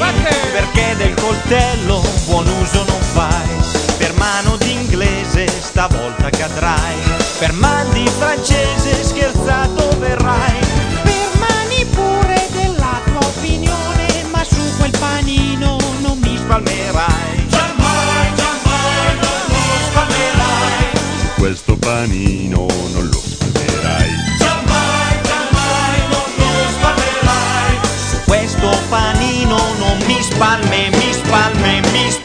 [0.52, 3.56] Perché del coltello buon uso non fai.
[3.98, 6.96] Per mano d'inglese stavolta cadrai.
[7.40, 9.04] Per man di francese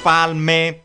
[0.02, 0.82] spalme.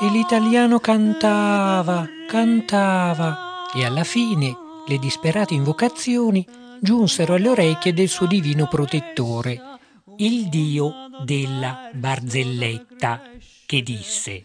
[0.00, 6.44] E l'italiano cantava, cantava, e alla fine le disperate invocazioni
[6.80, 9.60] giunsero alle orecchie del suo divino protettore,
[10.16, 10.92] il dio
[11.24, 13.22] della barzelletta,
[13.66, 14.40] che disse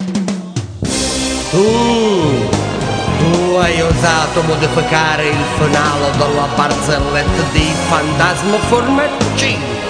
[1.50, 2.63] Tu,
[3.32, 9.82] tu hai osato modificare il finale della barzelletta di Fantasma Formaggino.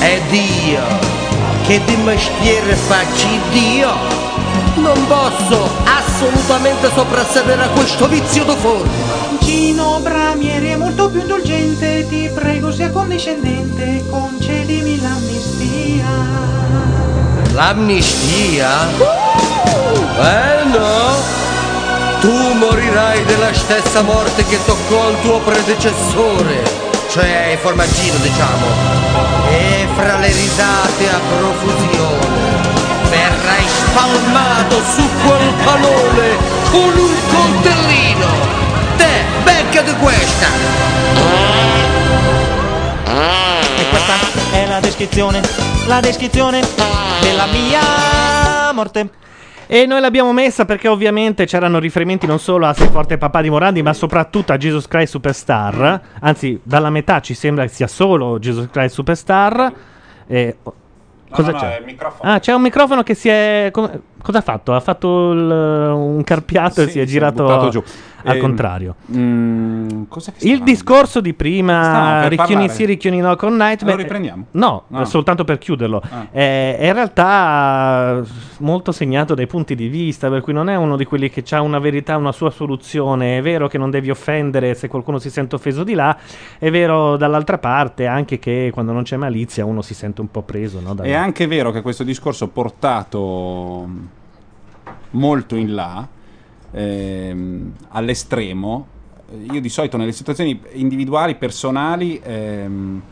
[0.00, 0.82] Ed io,
[1.66, 3.90] che di mestiere faccio Dio,
[4.76, 8.92] non posso assolutamente soprassedere a questo vizio di forma.
[9.40, 16.06] Gino Bramieri è molto più indulgente, ti prego sia condiscendente, concedimi l'amnistia.
[17.52, 19.33] L'amnistia?
[20.16, 21.42] Eh no!
[22.20, 26.62] Tu morirai della stessa morte che toccò al tuo predecessore,
[27.10, 28.66] cioè ai formaggino diciamo.
[29.50, 32.74] E fra le risate a profusione
[33.10, 36.36] verrai spalmato su quel panone
[36.70, 38.26] con un coltellino.
[38.96, 40.46] Te, beccati questa!
[43.76, 44.14] E questa
[44.52, 45.42] è la descrizione,
[45.86, 46.60] la descrizione
[47.20, 49.10] della mia morte.
[49.66, 53.48] E noi l'abbiamo messa perché ovviamente c'erano riferimenti non solo a Sei forte papà di
[53.50, 56.00] Morandi, ma soprattutto a Jesus Christ Superstar.
[56.20, 59.72] Anzi, dalla metà ci sembra che sia solo Jesus Christ Superstar.
[60.26, 60.56] E...
[61.30, 61.76] Cosa no, c'è?
[61.76, 62.30] è il microfono.
[62.30, 63.70] Ah, c'è un microfono che si è.
[63.72, 64.72] Cosa ha fatto?
[64.72, 67.82] Ha fatto il- un carpiato e Sì, si è si è girato buttato giù.
[68.24, 68.94] Al Ehm, contrario.
[69.14, 69.88] mm,
[70.40, 73.96] Il discorso di prima, Ricchioni sì, Ricchioni no con Nightmare.
[73.96, 74.46] Lo riprendiamo?
[74.52, 75.04] No, Ah.
[75.04, 76.02] soltanto per chiuderlo.
[76.10, 76.26] Ah.
[76.32, 78.28] Eh, è in realtà eh,
[78.58, 81.60] molto segnato dai punti di vista, per cui non è uno di quelli che ha
[81.60, 83.38] una verità, una sua soluzione.
[83.38, 86.16] È vero che non devi offendere se qualcuno si sente offeso di là,
[86.58, 90.42] è vero dall'altra parte anche che quando non c'è malizia uno si sente un po'
[90.42, 90.80] preso.
[90.80, 93.86] No, È anche vero che questo discorso portato
[95.10, 96.06] molto in là,
[96.74, 98.86] ehm, all'estremo,
[99.50, 103.02] io di solito nelle situazioni individuali, personali, ehm,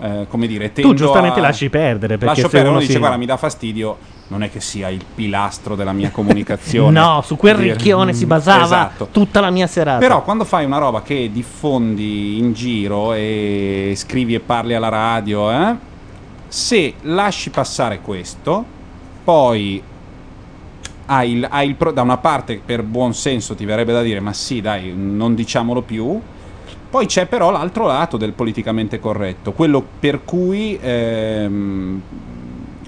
[0.00, 3.26] eh, come dire, tendo giustamente a- lasci perdere, perché Lascio perdere, uno dice guarda mi
[3.26, 3.96] dà fastidio,
[4.28, 6.92] non è che sia il pilastro della mia comunicazione.
[7.00, 9.08] No, su quel Dire- ricchione si basava esatto.
[9.10, 9.98] tutta la mia serata.
[9.98, 15.50] Però quando fai una roba che diffondi in giro e scrivi e parli alla radio,
[15.50, 15.74] eh,
[16.48, 18.64] se lasci passare questo,
[19.24, 19.82] poi
[21.12, 24.20] hai il, hai il pro- da una parte per buon senso ti verrebbe da dire
[24.20, 26.20] ma sì dai non diciamolo più,
[26.88, 32.00] poi c'è però l'altro lato del politicamente corretto, quello per cui ehm,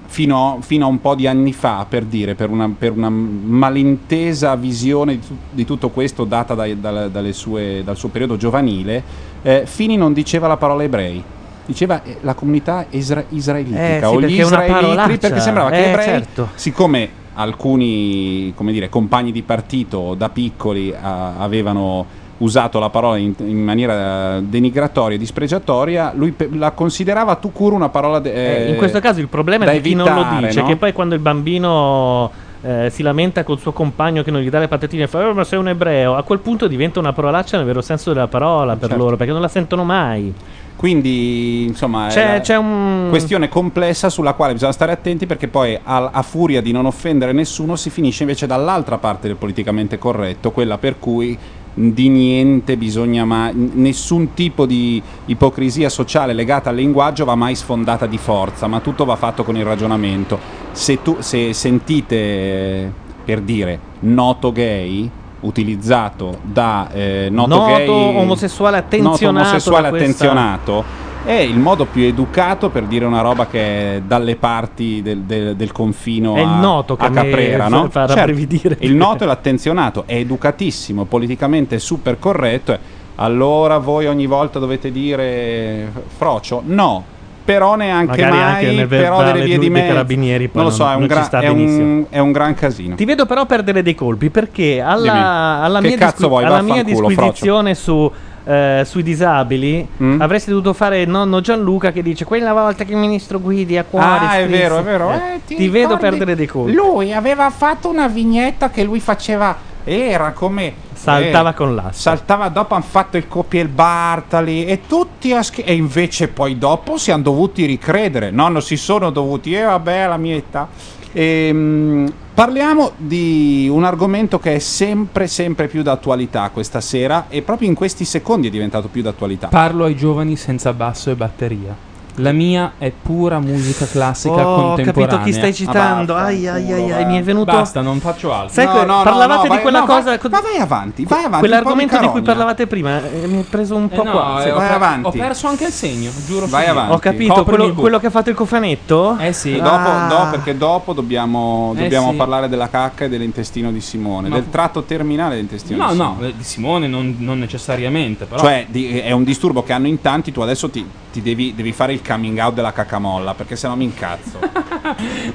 [0.05, 4.55] fino, fino a un po' di anni fa, per dire, per una, per una malintesa
[4.55, 9.03] visione di, tu- di tutto questo data dai- dal- dalle sue- dal suo periodo giovanile,
[9.41, 11.21] eh, Fini non diceva la parola ebrei.
[11.65, 15.81] Diceva eh, la comunità isra- israelitica Eh, sì, o gli israeliti perché sembrava che Eh,
[15.81, 16.49] gli ebrei, certo.
[16.55, 22.05] siccome alcuni come dire, compagni di partito da piccoli ah, avevano
[22.37, 27.75] usato la parola in, in maniera denigratoria e dispregiatoria, lui pe- la considerava tu cura
[27.75, 30.47] una parola de- Eh, in questo caso il problema è di chi non lo evitare,
[30.47, 30.67] dice, no?
[30.67, 32.31] che poi quando il bambino
[32.63, 35.33] eh, si lamenta col suo compagno che non gli dà le patatine e fa "Oh,
[35.33, 38.75] ma sei un ebreo, a quel punto diventa una parolaccia nel vero senso della parola
[38.77, 39.03] per Certo.
[39.03, 40.33] loro, perché non la sentono mai.
[40.75, 45.47] Quindi, insomma, C'è- è la- c'è un- questione complessa sulla quale bisogna stare attenti perché
[45.47, 49.97] poi a, a furia di non offendere nessuno si finisce invece dall'altra parte del politicamente
[49.97, 51.37] corretto, quella per cui
[51.73, 58.05] di niente bisogna mai nessun tipo di ipocrisia sociale legata al linguaggio va mai sfondata
[58.05, 60.39] di forza, ma tutto va fatto con il ragionamento.
[60.71, 62.91] Se, tu, se sentite
[63.23, 65.09] per dire noto gay
[65.41, 70.83] utilizzato da eh, noto, Noto gay omosessuale attenzionato noto omosessuale da attenzionato
[71.25, 75.55] È il modo più educato per dire una roba che è dalle parti del, del-
[75.55, 77.87] del confino È il a, noto che a Caprera, no?
[77.89, 78.31] fa Certo,
[78.79, 82.77] il noto e l'attenzionato, è educatissimo, politicamente super corretto.
[83.15, 86.61] Allora voi ogni volta dovete dire frocio?
[86.65, 87.05] No.
[87.45, 89.87] Però neanche Magari mai, anche nel però delle vie di mezzo.
[89.93, 92.95] carabinieri non lo so, è un, gra- è un- è un gran casino.
[92.95, 96.43] Ti vedo però perdere dei colpi perché alla, alla mia, vuoi?
[96.45, 98.09] alla mia disquisizione su,
[98.45, 100.21] eh, sui disabili Mm?
[100.21, 104.05] avresti dovuto fare nonno Gianluca che dice quella volta che il ministro Guidi a cuore
[104.05, 105.11] Ah, è vero, è vero.
[105.11, 106.01] Eh, Eh, ti, ti vedo ricordi?
[106.01, 109.71] perdere dei colpi Lui aveva fatto una vignetta che lui faceva.
[109.85, 110.73] Era come.
[110.93, 111.99] Saltava eh, con l'asso.
[112.01, 116.29] Saltava dopo, hanno fatto il copia e il Bartali e tutti a schi- E invece
[116.29, 118.31] poi dopo si hanno dovuti ricredere.
[118.31, 119.53] No, non si sono dovuti.
[119.53, 120.67] E vabbè, alla mia età.
[121.13, 127.67] Ehm, parliamo di un argomento che è sempre, sempre più d'attualità questa sera e proprio
[127.67, 129.47] in questi secondi è diventato più d'attualità.
[129.47, 131.92] Parlo ai giovani senza basso e batteria.
[132.17, 135.07] La mia è pura musica classica Oh, ho contemporanea.
[135.07, 136.15] capito chi stai citando.
[136.15, 137.51] Ai, ai, ai, ai, mi è venuto.
[137.51, 138.53] Basta, non faccio altro.
[138.53, 140.11] Sai que- parlavate di quella cosa.
[140.29, 141.39] Ma vai avanti, vai avanti.
[141.39, 144.43] Quell'argomento di cui parlavate prima eh, mi è preso un Eh po' no, qua.
[144.43, 145.07] eh, ho, vai per- avanti.
[145.07, 146.45] ho perso anche il segno, giuro.
[146.47, 146.93] Vai avanti.
[146.93, 149.17] Ho capito, quello, quello che ha fatto il cofanetto?
[149.17, 149.55] Eh sì.
[149.55, 150.07] Dopo, Ah.
[150.07, 152.15] no, perché dopo dobbiamo, Eh dobbiamo sì.
[152.17, 156.03] parlare della cacca e dell'intestino di Simone, Ma- del tratto terminale dell'intestino No, di no,
[156.13, 156.27] Simone.
[156.27, 158.39] eh, di Simone non, non necessariamente, però.
[158.39, 161.71] Cioè, di- è un disturbo che hanno in tanti, tu adesso ti, ti devi, devi
[161.71, 164.39] fare il coming out della cacamolla, perché sennò mi incazzo.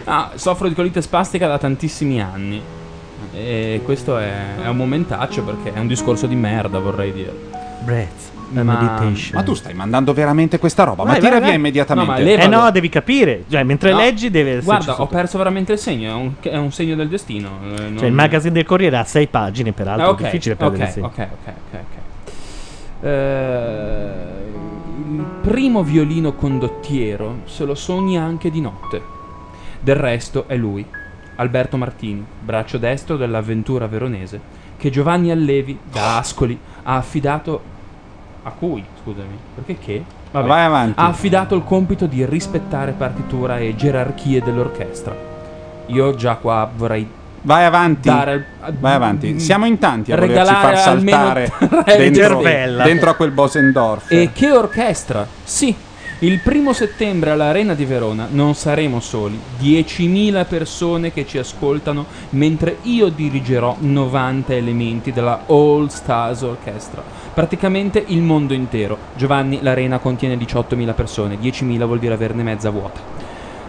[0.04, 2.60] Ah, soffro di colite spastica da tantissimi anni.
[3.32, 7.34] E questo è, è un momentaccio perché è un discorso di merda, vorrei dire.
[7.80, 9.30] Breath, Ma- meditation.
[9.34, 11.02] Ma tu stai mandando veramente questa roba?
[11.04, 11.56] Vai, ma tira vai, via vai.
[11.58, 12.22] immediatamente.
[12.36, 13.44] No, Eh no, devi capire.
[13.48, 15.02] Cioè, mentre No, leggi deve Guarda, sotto.
[15.02, 17.48] ho perso veramente il segno, è un, è un segno del destino.
[17.64, 20.06] eh, non- Cioè, il magazine del Corriere ha sei pagine, peraltro.
[20.06, 21.06] Ah, ok, è difficile perdere ok, il segno.
[21.06, 21.80] ok, ok, ok,
[23.00, 23.06] ok.
[23.08, 24.36] Eh,
[25.10, 29.02] il primo violino condottiero se lo sogni anche di notte.
[29.80, 30.84] Del resto è lui,
[31.36, 34.40] Alberto Martini, braccio destro dell'avventura veronese,
[34.76, 37.76] che Giovanni Allevi da Ascoli ha affidato
[38.42, 40.04] a cui, scusami, perché che?
[40.30, 41.00] Vai avanti.
[41.00, 45.16] Ha affidato il compito di rispettare partitura e gerarchie dell'orchestra.
[45.86, 47.08] Io già qua vorrei
[47.42, 48.08] Vai avanti.
[48.08, 48.44] dare
[48.78, 49.38] Vai avanti.
[49.40, 51.52] Siamo in tanti a volerci far saltare
[51.86, 52.84] dentro, cervella.
[52.84, 54.10] dentro a quel Bosendorf.
[54.10, 55.26] E che orchestra!
[55.44, 55.74] Sì,
[56.20, 62.78] il primo settembre all'Arena di Verona non saremo soli, 10.000 persone che ci ascoltano mentre
[62.82, 67.04] io dirigerò 90 elementi della All Stars Orchestra.
[67.32, 68.98] Praticamente il mondo intero.
[69.14, 73.17] Giovanni, l'Arena contiene 18.000 persone, 10.000 vuol dire averne mezza vuota.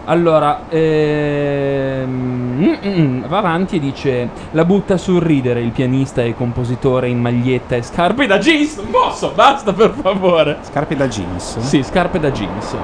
[0.04, 6.34] Allora, ehm, mm, mm, va avanti e dice: La butta sul ridere il pianista e
[6.34, 8.76] compositore in maglietta e scarpe da jeans.
[8.76, 10.58] Non posso, basta per favore.
[10.62, 11.58] Scarpe da jeans?
[11.58, 12.76] Sì, scarpe da jeans.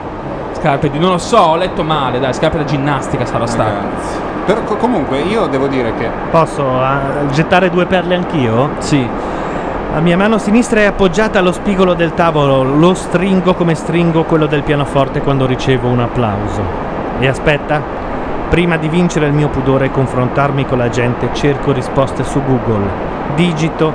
[0.52, 0.98] Scarpe di.
[0.98, 3.86] non lo so, ho letto male, dai, scarpe da ginnastica sarà stato.
[4.44, 6.08] Per- co- comunque, io devo dire che.
[6.30, 8.70] Posso ah, gettare due perle anch'io?
[8.78, 9.08] Sì.
[9.92, 14.46] La mia mano sinistra è appoggiata allo spigolo del tavolo, lo stringo come stringo quello
[14.46, 16.85] del pianoforte quando ricevo un applauso.
[17.18, 17.80] E aspetta,
[18.50, 22.84] prima di vincere il mio pudore e confrontarmi con la gente, cerco risposte su Google.
[23.34, 23.92] Digito,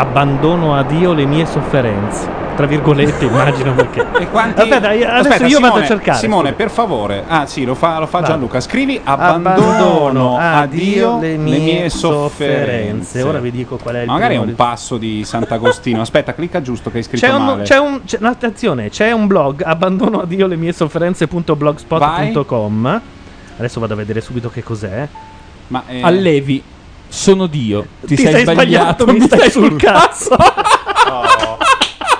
[0.00, 2.38] abbandono a Dio le mie sofferenze.
[2.56, 4.00] Tra virgolette, immagino perché.
[4.32, 6.18] Aspetta, io- adesso Aspetta, io vado Simone, a cercare.
[6.18, 6.56] Simone, scusa.
[6.56, 7.24] per favore.
[7.26, 8.22] Ah, sì, lo fa, lo fa.
[8.22, 8.60] Gianluca.
[8.60, 13.22] Scrivi abbandono a Dio le mie sofferenze.
[13.22, 16.00] Ora vi dico qual è il Ma Magari è un passo di Sant'Agostino.
[16.00, 17.62] Aspetta, clicca giusto che hai scritto C'è un, male.
[17.62, 23.00] c'è un c'è, no, attenzione, c'è un blog abbandono a Dio le mie sofferenze.blogspot.com.
[23.56, 25.06] Adesso vado a vedere subito che cos'è.
[25.68, 26.62] Ma eh, Allevi,
[27.10, 27.86] sono Dio.
[28.06, 30.34] Ti, Ti sei sbagliato, mi stai sul cazzo.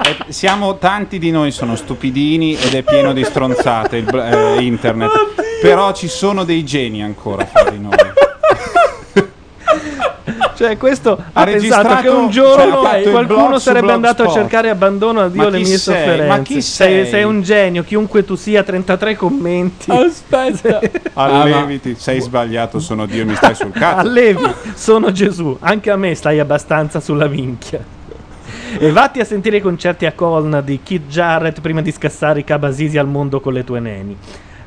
[0.04, 5.10] eh, siamo tanti di noi sono stupidini ed è pieno di stronzate il eh, internet.
[5.62, 7.96] Però ci sono dei geni ancora fra di noi.
[10.54, 14.42] Cioè, questo ha, Ha pensato che un cioè, giorno il qualcuno sarebbe andato a Blogspot.
[14.42, 15.78] cercare abbandono a Dio Ma le mie sei?
[15.78, 16.26] sofferenze.
[16.26, 17.06] Ma chi sei?
[17.06, 17.24] sei?
[17.24, 19.90] un genio, chiunque tu sia, 33 commenti.
[19.90, 20.80] Aspetta.
[21.14, 23.98] Alleviti, sei sbagliato, sono Dio, mi stai sul cazzo.
[24.06, 25.56] Allevi, sono Gesù.
[25.60, 27.98] Anche a me stai abbastanza sulla minchia.
[28.78, 32.44] E vatti a sentire i concerti a Colna di Kid Jarrett prima di scassare i
[32.44, 34.16] cabasisi al mondo con le tue neni.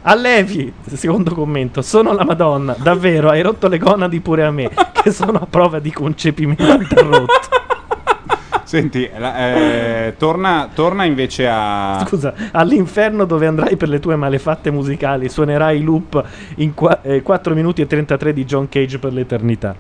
[0.05, 5.11] Allevi, secondo commento, sono la Madonna, davvero, hai rotto le gonadi pure a me, che
[5.11, 7.31] sono a prova di concepimento interrotto.
[8.65, 12.03] Senti, eh, torna, torna invece a.
[12.05, 16.21] Scusa, all'inferno dove andrai per le tue malefatte musicali, suonerai i loop
[16.55, 19.73] in 4 minuti e 33 di John Cage per l'eternità.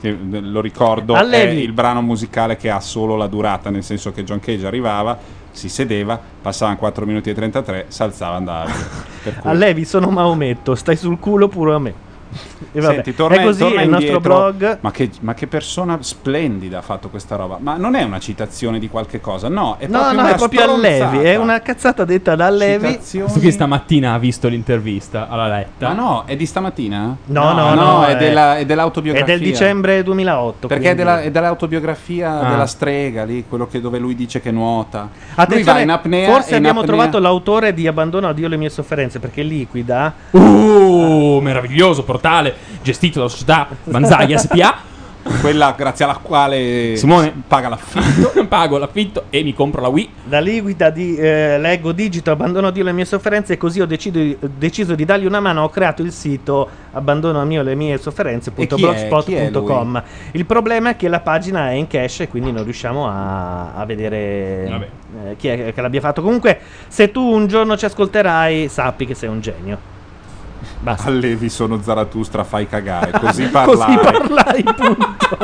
[0.00, 1.60] Che eh, lo ricordo Allevi.
[1.60, 5.18] è il brano musicale che ha solo la durata, nel senso che John Cage arrivava,
[5.50, 9.32] si sedeva, passavano 4 minuti e 33, si alzava e andava via.
[9.40, 11.94] Cui- Allevi sono Maometto, stai sul culo pure a me.
[12.72, 14.78] E vabbè, Senti, torna, è così, torna il nostro blog.
[14.80, 17.56] Ma che, ma che persona splendida ha fatto questa roba.
[17.60, 20.36] Ma non è una citazione di qualche cosa, no, è No, proprio no, una è
[20.36, 20.62] proprio.
[20.74, 22.96] Allevi, è una cazzata detta da Allevi.
[22.98, 25.88] Questo qui stamattina ha visto l'intervista alla letta.
[25.88, 27.16] Ma no, è di stamattina?
[27.26, 29.34] No, no, no, è, è- della- è dell'autobiografia.
[29.34, 30.66] È del dicembre 2008.
[30.68, 32.50] Perché è, della, è dell'autobiografia Ah.
[32.50, 35.00] della strega lì, quello che, dove lui dice che nuota.
[35.00, 36.30] lui va Attenzione, in apnea.
[36.30, 40.12] forse in abbiamo apnea- trovato l'autore di Abbandono a Dio le mie sofferenze perché liquida.
[40.30, 44.86] Uh, meraviglioso portale gestito dalla società Banzai SPA.
[45.40, 47.42] Quella grazie alla quale Simone?
[47.46, 48.46] paga l'affitto.
[48.48, 50.08] pago l'affitto e mi compro la Wii.
[50.24, 53.86] Da liquida di eh, leggo digito abbandono a Dio le mie sofferenze e così ho
[53.86, 54.18] decido,
[54.56, 60.02] deciso di dargli una mano ho creato il sito abbandono a mio le mie sofferenze.blogspot.com
[60.32, 63.84] il problema è che la pagina è in cache e quindi non riusciamo a, a
[63.84, 64.88] vedere
[65.26, 66.22] eh, chi è che l'abbia fatto.
[66.22, 69.96] Comunque se tu un giorno ci ascolterai sappi che sei un genio
[70.80, 71.08] Basta.
[71.08, 73.10] Allevi sono Zaratustra, fai cagare.
[73.18, 73.96] Così parlai.
[73.96, 75.38] Così parlai, punto.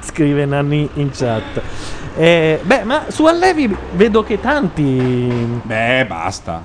[0.02, 1.60] Scrive Nanni in chat.
[2.16, 5.60] Eh, beh, ma su Allevi vedo che tanti.
[5.62, 6.62] Beh, basta.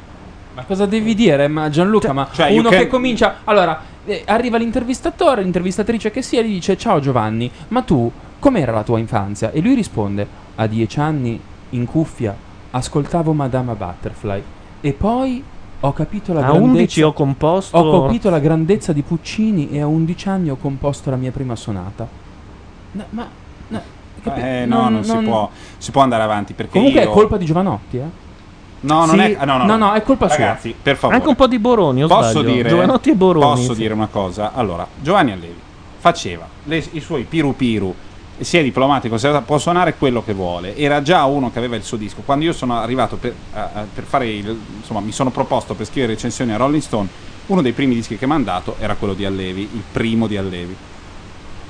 [0.53, 1.47] Ma cosa devi dire?
[1.47, 3.37] Ma Gianluca, ma cioè, uno can- che comincia.
[3.43, 8.71] Allora, eh, arriva l'intervistatore, l'intervistatrice che sia, e gli dice: Ciao Giovanni, ma tu com'era
[8.71, 9.51] la tua infanzia?
[9.51, 11.39] E lui risponde: A dieci anni,
[11.69, 12.35] in cuffia,
[12.71, 14.43] ascoltavo Madama Butterfly.
[14.81, 15.43] E poi
[15.79, 16.65] ho capito la A grandezza.
[16.71, 17.77] 11 ho composto.
[17.77, 21.55] Ho capito la grandezza di Puccini e a 11 anni ho composto la mia prima
[21.55, 22.07] sonata.
[22.93, 23.27] No, ma.
[23.67, 23.81] no,
[24.23, 27.37] capi- Eh, no, non, si, può, si può andare avanti perché Comunque io- è colpa
[27.37, 28.25] di Giovanotti, eh?
[28.79, 29.19] No, non Sì.
[29.31, 30.37] è, ah, no, no, No, no, è colpa sua.
[30.37, 31.17] Ragazzi, per favore.
[31.17, 32.51] Anche un po' di Boroni, o Posso sbaglio?
[32.51, 33.45] dire, Giovanotti e Boroni.
[33.45, 33.79] Posso sì.
[33.81, 34.53] dire una cosa?
[34.53, 35.59] Allora, Giovanni Allevi
[35.99, 37.93] faceva le- i suoi piru piru,
[38.39, 40.75] sia diplomatico, sia può suonare quello che vuole.
[40.75, 42.21] Era già uno che aveva il suo disco.
[42.25, 46.13] Quando io sono arrivato per, a- per fare il, insomma, mi sono proposto per scrivere
[46.13, 47.07] recensioni a Rolling Stone,
[47.47, 50.37] uno dei primi dischi che mi hanno dato era quello di Allevi, il primo di
[50.37, 50.75] Allevi.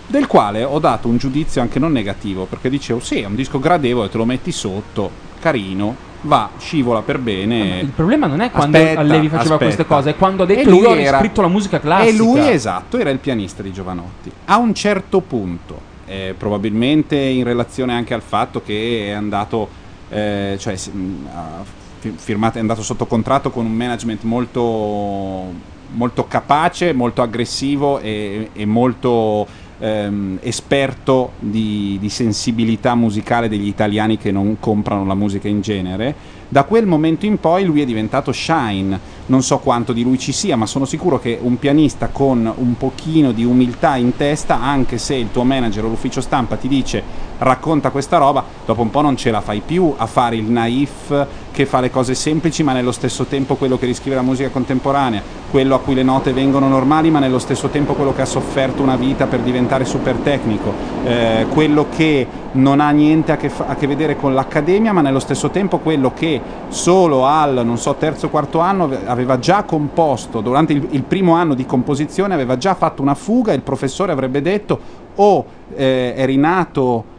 [0.09, 3.59] Del quale ho dato un giudizio anche non negativo, perché dicevo, sì, è un disco
[3.59, 7.79] gradevole, te lo metti sotto, carino, va, scivola per bene.
[7.79, 9.63] Il problema non è quando Aspetta, Allevi faceva aspetta.
[9.63, 12.09] queste cose, è quando ha detto lui io ho riscritto la musica classica.
[12.09, 14.31] E lui, esatto, era il pianista di Giovanotti.
[14.45, 19.67] A un certo punto, eh, probabilmente in relazione anche al fatto che è andato,
[20.09, 25.53] eh, cioè, fi- firmato, è andato sotto contratto con un management molto,
[25.93, 29.45] molto capace, molto aggressivo e, e molto
[29.79, 36.35] ehm, esperto di, di sensibilità musicale degli italiani che non comprano la musica in genere.
[36.49, 39.15] Da quel momento in poi lui è diventato Shine.
[39.29, 42.77] Non so quanto di lui ci sia, ma sono sicuro che un pianista con un
[42.77, 47.03] pochino di umiltà in testa, anche se il tuo manager o l'ufficio stampa ti dice
[47.39, 51.27] racconta questa roba, dopo un po' non ce la fai più a fare il naif
[51.51, 55.21] che fa le cose semplici, ma nello stesso tempo quello che riscrive la musica contemporanea,
[55.49, 58.83] quello a cui le note vengono normali, ma nello stesso tempo quello che ha sofferto
[58.83, 60.71] una vita per diventare super tecnico,
[61.03, 65.01] eh, quello che non ha niente a che, fa- a che vedere con l'accademia, ma
[65.01, 66.39] nello stesso tempo quello che
[66.69, 71.33] solo al, non so, terzo o quarto anno aveva già composto, durante il, il primo
[71.33, 74.79] anno di composizione aveva già fatto una fuga e il professore avrebbe detto
[75.15, 77.15] o eh, è rinato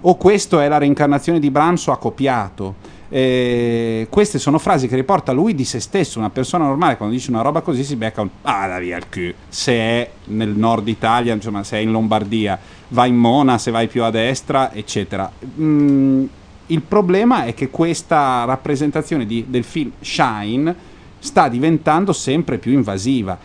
[0.00, 2.92] o questo è la reincarnazione di Brahms o ha copiato.
[3.08, 6.18] Eh, queste sono frasi che riporta lui di se stesso.
[6.18, 9.08] Una persona normale quando dice una roba così si becca un ah da via il
[9.08, 9.32] cul.
[9.48, 12.58] Se è nel nord Italia, insomma, se è in Lombardia,
[12.88, 15.30] va in Mona, se vai più a destra, eccetera.
[15.58, 16.24] Mm,
[16.66, 20.92] il problema è che questa rappresentazione di- del film Shine
[21.24, 23.38] sta diventando sempre più invasiva.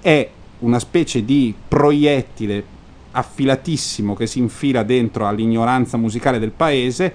[0.00, 0.30] È
[0.60, 2.64] una specie di proiettile
[3.10, 7.12] affilatissimo che si infila dentro all'ignoranza musicale del paese,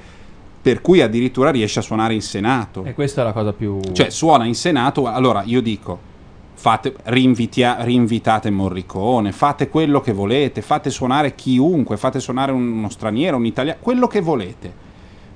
[0.61, 2.83] per cui addirittura riesce a suonare in Senato.
[2.83, 3.79] E questa è la cosa più.
[3.93, 5.07] Cioè, suona in Senato.
[5.07, 5.97] Allora, io dico:
[6.53, 12.89] fate, rinvitia- rinvitate Morricone, fate quello che volete, fate suonare chiunque, fate suonare un- uno
[12.89, 14.71] straniero, un italiano, quello che volete.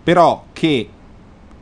[0.03, 0.89] Però che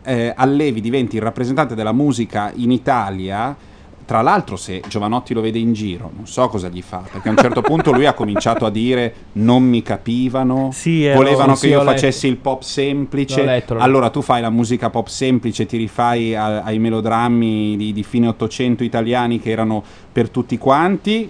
[0.03, 3.55] eh, Allevi diventi il rappresentante della musica in Italia.
[4.03, 7.31] Tra l'altro, se Giovanotti lo vede in giro, non so cosa gli fa, perché a
[7.31, 11.53] un certo punto lui ha cominciato a dire non mi capivano, Sì, eh, volevano lo-
[11.53, 11.91] che sì, io letto.
[11.91, 16.61] facessi il pop semplice, letto, allora tu fai la musica pop semplice, ti rifai a-
[16.61, 19.81] ai melodrammi di, di fine Ottocento italiani che erano
[20.11, 21.29] per tutti quanti,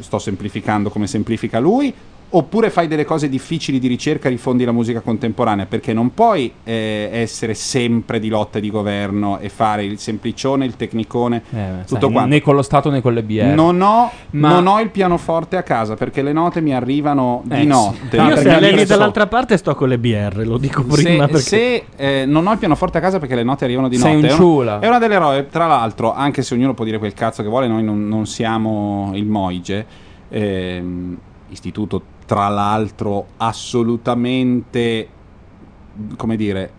[0.00, 1.94] sto semplificando come semplifica lui,
[2.30, 6.52] oppure fai delle cose difficili di ricerca e rifondi la musica contemporanea, perché non puoi
[6.64, 11.42] eh, essere sempre di lotta di governo e fare il semplicione, il tecnicone,
[11.86, 12.26] tutto Sai, quanto.
[12.28, 13.44] né con lo Stato né con le BR.
[13.54, 17.54] Non ho, Ma- non ho il pianoforte a casa perché le note mi arrivano Eh,
[17.54, 17.66] di sì.
[17.66, 18.16] notte.
[18.16, 21.38] Io Perché se adesso- dall'altra parte sto con le BR, lo dico prima se, perché...
[21.40, 24.26] se, eh, non ho il pianoforte a casa perché le note arrivano di Sei notte.
[24.26, 24.78] un è, ciula.
[24.80, 27.66] è una delle robe, tra l'altro, anche se ognuno può dire quel cazzo che vuole,
[27.68, 29.86] noi non, non siamo il Moige,
[30.28, 31.16] ehm,
[31.50, 35.08] istituto tra l'altro assolutamente,
[36.14, 36.70] come dire,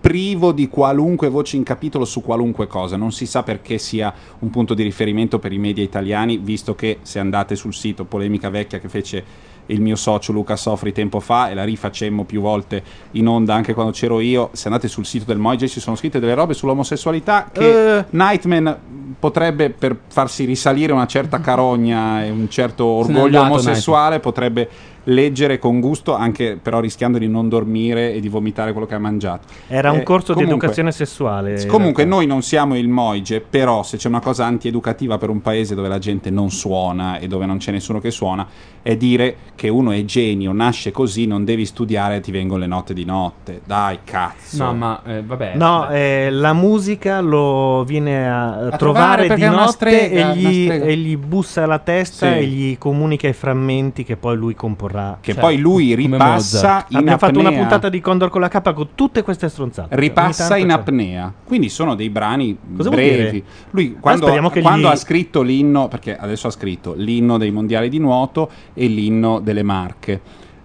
[0.00, 2.96] privo di qualunque voce in capitolo su qualunque cosa.
[2.96, 7.00] Non si sa perché sia un punto di riferimento per i media italiani, visto che
[7.02, 9.22] se andate sul sito, polemica vecchia che fece
[9.68, 12.82] il mio socio Luca Sofri tempo fa e la rifacemmo più volte
[13.12, 16.20] in onda anche quando c'ero io, se andate sul sito del Moige ci sono scritte
[16.20, 18.04] delle robe sull'omosessualità che Eh.
[18.10, 18.76] Nightman
[19.18, 24.68] potrebbe per farsi risalire una certa carogna e un certo orgoglio andato, omosessuale potrebbe
[25.08, 28.98] leggere con gusto anche però rischiando di non dormire e di vomitare quello che ha
[28.98, 29.46] mangiato.
[29.66, 31.66] Era un Eh, corso di comunque- educazione sessuale.
[31.66, 35.74] Comunque noi non siamo il Moige, però se c'è una cosa antieducativa per un paese
[35.74, 38.46] dove la gente non suona e dove non c'è nessuno che suona,
[38.82, 42.94] è dire che uno è genio, nasce così, non devi studiare, ti vengono le note
[42.94, 43.60] di notte.
[43.64, 44.64] Dai, cazzo.
[44.64, 45.52] No, ma eh, vabbè.
[45.56, 50.70] No, eh, la musica lo viene a, trovare trovare perché di notte strega, e, gli,
[50.70, 52.38] e gli bussa alla testa Sì.
[52.38, 54.96] e gli comunica i frammenti che poi lui comporrà.
[55.20, 57.60] Che poi lui ripassa in Abbiamo fatto una apnea.
[57.62, 59.94] puntata di Condor con la K con tutte queste stronzate.
[59.96, 60.74] Ripassa Ogni in c'è.
[60.74, 63.42] apnea, quindi sono dei brani Cosa brevi.
[63.70, 64.26] Lui quando,
[64.60, 68.86] quando gli- ha scritto l'inno, perché adesso ha scritto l'inno dei mondiali di nuoto e
[68.86, 70.20] l'inno delle Marche.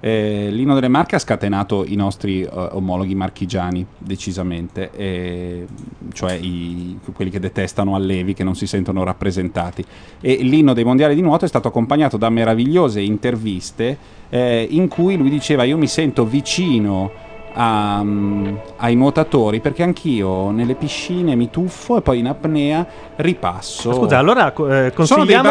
[0.06, 5.66] Eh, l'inno delle Marche ha scatenato i nostri eh, omologhi marchigiani, decisamente, e-
[6.12, 9.82] cioè i- quelli che detestano Allevi, che non si sentono rappresentati.
[10.20, 13.98] E l'inno dei mondiali di nuoto è stato accompagnato da meravigliose interviste
[14.30, 17.10] eh, in cui lui diceva io mi sento vicino
[17.54, 22.86] a- mm, ai nuotatori perché anch'io nelle piscine mi tuffo e poi in apnea
[23.18, 23.94] ripasso.
[23.94, 24.92] Scusa, allora eh,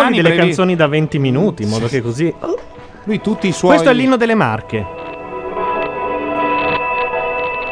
[0.00, 2.34] brani delle brevi- canzoni da 20 minuti in modo che così.
[3.05, 4.86] Lui tutti i suoi Questo è l'inno delle Marche.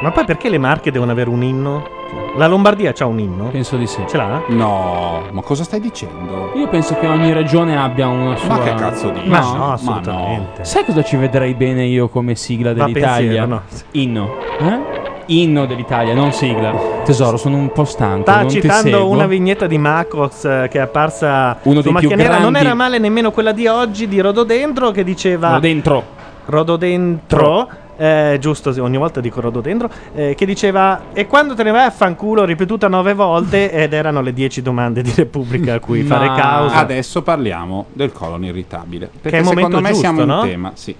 [0.00, 1.98] Ma poi perché le Marche devono avere un inno?
[2.36, 3.48] La Lombardia c'ha un inno?
[3.48, 4.02] Penso di sì.
[4.08, 4.42] Ce l'ha?
[4.48, 6.52] No, ma cosa stai dicendo?
[6.54, 8.56] Io penso che ogni regione abbia una sua.
[8.56, 9.28] Ma che cazzo dici?
[9.28, 10.64] Ma no, Ma assolutamente.
[10.64, 13.44] Sai cosa ci vedrei bene io come sigla dell'Italia?
[13.44, 13.62] pensiero, no.
[13.92, 14.36] Inno.
[14.58, 14.99] Eh?
[15.30, 16.72] Inno dell'Italia, non sigla.
[17.04, 18.22] Tesoro, sono un po' stanco.
[18.22, 19.08] Sta non ti citando seguo.
[19.08, 22.32] una vignetta di Macrox eh, che è apparsa Uno su dei più Macchia Nera.
[22.34, 26.18] Non grandi- era male nemmeno quella di oggi di Rododendro che diceva Rodentro.
[26.46, 31.70] Rododendro eh, giusto, sì, ogni volta dico Rododendro eh, che diceva e quando te ne
[31.70, 36.02] vai a fanculo ripetuta nove volte ed erano le dieci domande di Repubblica a cui
[36.04, 36.76] fare causa.
[36.76, 39.10] Adesso parliamo del colon irritabile.
[39.20, 40.42] Perché è il momento secondo me giusto, siamo no?
[40.42, 40.96] in tema, sì.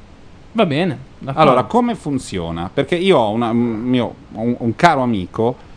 [0.53, 0.99] Va bene.
[1.21, 1.41] D'accordo.
[1.51, 2.69] Allora, come funziona?
[2.73, 5.69] Perché io ho, una- un mio- un- un caro amico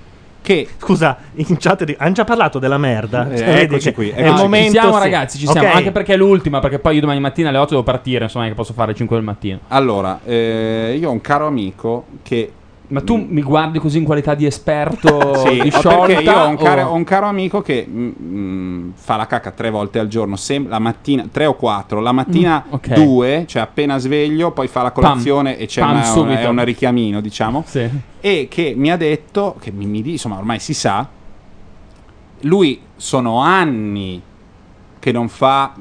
[0.41, 3.29] che Scusa, in chat di- hanno già parlato della merda.
[3.31, 4.65] Eh, Cioè, eccoci qui, È il eccoci momento.
[4.73, 4.99] Ci siamo sì.
[4.99, 5.67] ragazzi, ci siamo.
[5.69, 5.75] Ok.
[5.75, 8.53] Anche perché è l'ultima, perché poi io domani mattina alle 8 devo partire, insomma, che
[8.53, 9.59] posso fare alle 5 del mattino.
[9.69, 12.51] Allora, eh, io ho un caro amico che
[12.85, 16.05] Ma tu mi guardi così in qualità di esperto Sì, di sciolta?
[16.05, 19.51] perché io ho un, caro, ho un caro amico che mm, mm, fa la cacca
[19.51, 22.93] tre volte al giorno, sem- la mattina, tre o quattro, la mattina Mm, ok.
[22.93, 27.19] due, cioè appena sveglio, poi fa la colazione e c'è Pam, una, una, un richiamino,
[27.21, 27.63] diciamo.
[27.65, 27.89] Sì.
[28.19, 31.07] E che mi ha detto, che mi, mi di- insomma ormai si sa,
[32.41, 34.21] lui sono anni
[34.99, 35.73] che non fa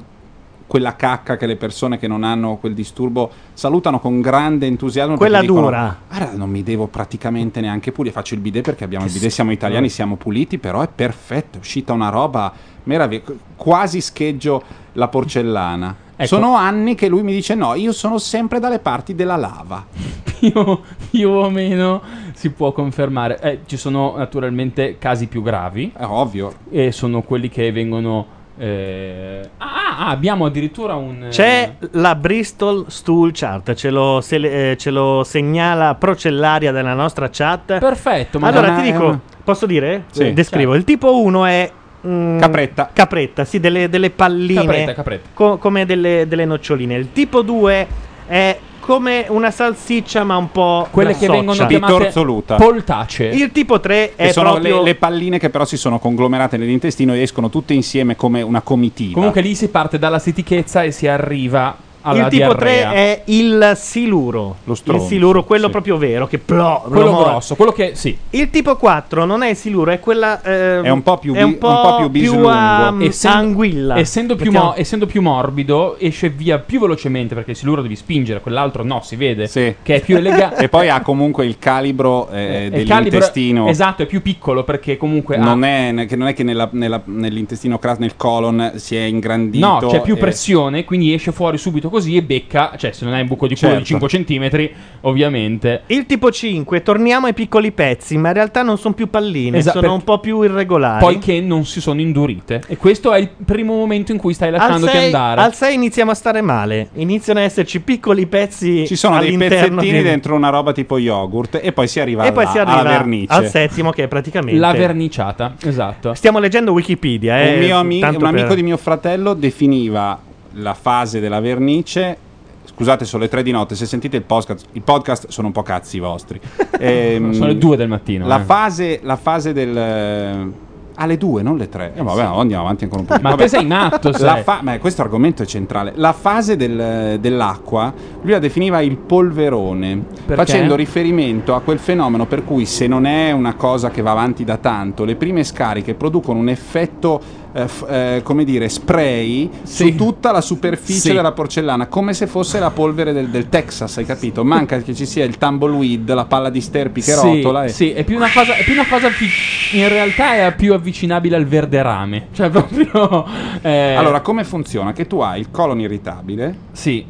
[0.73, 5.17] quella cacca che le persone che non hanno quel disturbo salutano con grande entusiasmo.
[5.17, 5.95] Quella dura.
[6.09, 9.51] Guarda, non mi devo praticamente neanche pulire, faccio il bidet perché abbiamo il bidet, siamo
[9.51, 12.51] italiani, siamo puliti, però è perfetto, è uscita una roba
[12.85, 15.95] meravigliosa, quasi scheggio la porcellana.
[16.15, 16.25] Ecco.
[16.25, 19.85] Sono anni che lui mi dice no, io sono sempre dalle parti della lava.
[20.39, 20.79] più,
[21.11, 22.01] più o meno
[22.33, 23.39] si può confermare.
[23.41, 25.91] Eh, ci sono naturalmente casi più gravi.
[25.95, 26.51] È ovvio.
[26.71, 28.41] E sono quelli che vengono.
[28.57, 31.25] Eh, Ah, ah, abbiamo addirittura un.
[31.25, 36.93] eh, C'è la Bristol Stool Chart, ce lo, sele- eh, ce lo segnala Procellaria della
[36.93, 37.77] nostra chat.
[37.79, 40.03] Perfetto, ma allora ti dico, una- posso dire?
[40.11, 40.27] Sì.
[40.27, 40.75] Eh, Descrivo.
[40.75, 41.71] Il tipo 1 è.
[42.07, 42.89] mm, Capretta.
[42.93, 44.61] Capretta, sì, delle, delle palline.
[44.61, 45.29] Capretta, capretta.
[45.33, 46.95] co- come delle, delle noccioline.
[46.95, 47.87] Il tipo 2
[48.27, 50.87] è come una salsiccia, ma un po'.
[50.91, 52.11] Quelle che vengono chiamate
[52.57, 53.33] poltacee.
[53.33, 54.79] Il tipo 3 è sono proprio.
[54.79, 58.61] le, le palline che però si sono conglomerate nell'intestino e escono tutte insieme come una
[58.61, 59.13] comitiva.
[59.13, 61.73] Comunque lì si parte dalla stitichezza e si arriva
[62.03, 62.91] alla il tipo 3 diarrea.
[62.93, 64.55] è il siluro.
[64.63, 68.17] Lo il stronzo, siluro, quello proprio vero, che plo, Quello lo grosso, quello che sì.
[68.31, 70.41] Il tipo 4 non è il siluro, è quella.
[70.41, 72.49] ehm, È un po' più è un bi- po', un po' più bislungo.
[72.49, 73.97] a- Essendo- anguilla.
[73.97, 78.41] Essendo più, mo- essendo più morbido, esce via più velocemente perché il siluro devi spingere,
[78.41, 79.47] quell'altro no, si vede.
[79.47, 80.63] Che è più elegante.
[80.65, 83.67] e poi ha comunque il calibro eh, il calibro- dell'intestino.
[83.67, 87.01] esatto, è più piccolo perché comunque ha- Non è, che non è che nella- nella-
[87.05, 89.65] nell'intestino crasso, nel colon, si è ingrandito.
[89.65, 93.13] No, c'è più e- pressione, quindi esce fuori subito così e becca, cioè se non
[93.13, 93.79] hai un buco di culo Certo.
[94.07, 94.69] di 5 cm,
[95.01, 95.83] ovviamente.
[95.87, 99.79] Il tipo 5, torniamo ai piccoli pezzi, ma in realtà non sono più palline, Esatto,
[99.79, 100.99] sono per- un po' più irregolari.
[101.03, 102.61] Poiché non si sono indurite.
[102.67, 105.41] E questo è il primo momento in cui stai al lasciandoti 6, andare.
[105.41, 106.89] al 6 iniziamo a stare male.
[106.95, 110.97] Iniziano ad esserci piccoli pezzi Ci sono dei all'interno pezzettini di- dentro una roba tipo
[110.97, 113.33] yogurt e poi si arriva, E poi alla, si arriva alla vernice.
[113.33, 116.13] al settimo che è praticamente La verniciata, esatto.
[116.13, 120.19] Stiamo leggendo Wikipedia, eh, un mio ami- tanto un amico per- di mio fratello definiva
[120.53, 122.17] la fase della vernice.
[122.65, 123.75] Scusate, sono le tre di notte.
[123.75, 126.39] Se sentite il podcast, il podcast sono un po' cazzi vostri.
[126.79, 128.43] Ehm, Sono le due del mattino, La, eh.
[128.43, 129.77] fase, la fase del.
[129.77, 130.47] eh,
[130.95, 131.93] Alle due, non le tre.
[131.95, 133.13] Eh, vabbè, andiamo avanti ancora un po'.
[133.21, 133.43] Ma Vabbè.
[133.43, 134.41] te sei matto, sei.
[134.43, 135.93] Fa- ma questo argomento è centrale.
[135.95, 142.43] La fase del- dell'acqua, lui la definiva il polverone, facendo riferimento a quel fenomeno per
[142.43, 146.39] cui se non è una cosa che va avanti da tanto, le prime scariche producono
[146.39, 147.21] un effetto,
[147.53, 151.13] eh, f- eh, come dire, spray su tutta la superficie Sì.
[151.13, 154.43] della porcellana, come se fosse la polvere del, del Texas, hai capito?
[154.43, 157.65] Manca che ci sia il tumbleweed, la palla di sterpi che sì, rotola.
[157.65, 157.69] E...
[157.69, 158.55] Sì, è più una cosa.
[158.55, 162.27] È più una cosa fi- in realtà è più avvicinabile al verde rame.
[162.33, 163.25] Cioè, proprio.
[163.61, 164.91] eh, Allora, come funziona?
[164.93, 166.55] Che tu hai il colon irritabile.
[166.71, 167.05] Sì.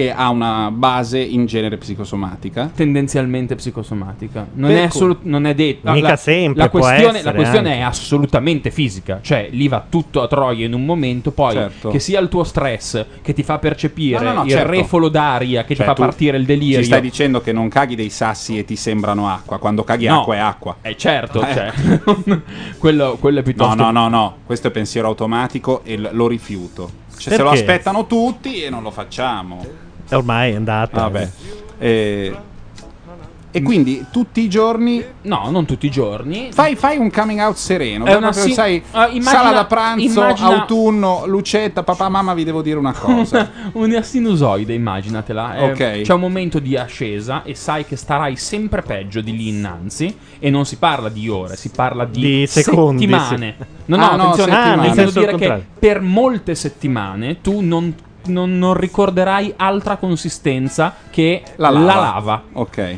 [0.00, 2.70] Che ha una base in genere psicosomatica.
[2.74, 4.46] Tendenzialmente psicosomatica.
[4.54, 5.90] Non, è, assolut- non è detto.
[5.92, 7.80] Mica la, sempre, La questione, essere la questione anche.
[7.80, 9.18] è assolutamente fisica.
[9.22, 11.30] Cioè, lì va tutto a troia in un momento.
[11.32, 11.90] Poi, Certo.
[11.90, 14.70] che sia il tuo stress che ti fa percepire No, no, no, il certo.
[14.70, 16.78] refolo d'aria che Cioè, ti fa partire il delirio.
[16.78, 19.58] Ci stai dicendo che non caghi dei sassi e ti sembrano acqua.
[19.58, 20.20] Quando caghi No.
[20.20, 20.76] acqua è acqua.
[20.82, 21.52] Eh, certo, Eh.
[21.52, 21.72] cioè,
[22.78, 23.74] quello, quello è piuttosto.
[23.74, 24.36] No, no, no, no.
[24.46, 26.90] Questo è pensiero automatico e l- lo rifiuto.
[27.16, 29.88] Cioè, se lo aspettano tutti e non lo facciamo.
[30.10, 31.00] Ormai è andata.
[31.02, 31.30] Vabbè.
[31.78, 32.36] Eh,
[33.52, 35.04] e quindi tutti i giorni.
[35.22, 36.50] No, non tutti i giorni.
[36.52, 38.04] Fai, fai un coming out sereno.
[38.04, 42.32] È una proprio, si- sai, Ah, immagina- sala da pranzo, immagina- autunno, lucetta, papà, mamma,
[42.34, 43.50] vi devo dire una cosa.
[43.74, 45.56] Una sinusoide, immaginatela.
[45.56, 46.00] Eh, Ok.
[46.02, 50.16] C'è un momento di ascesa e sai che starai sempre peggio di lì innanzi.
[50.38, 53.54] E non si parla di ore, si parla di, Di secondi, settimane.
[53.58, 53.64] sì.
[53.86, 54.86] No, no, Ah, no, attenzione, settimane.
[54.86, 55.64] intendo Nel senso dire al che contrario.
[55.76, 57.92] per molte settimane tu non,
[58.26, 61.94] non- non ricorderai altra consistenza che La lava.
[61.94, 62.42] lava.
[62.52, 62.96] Ok.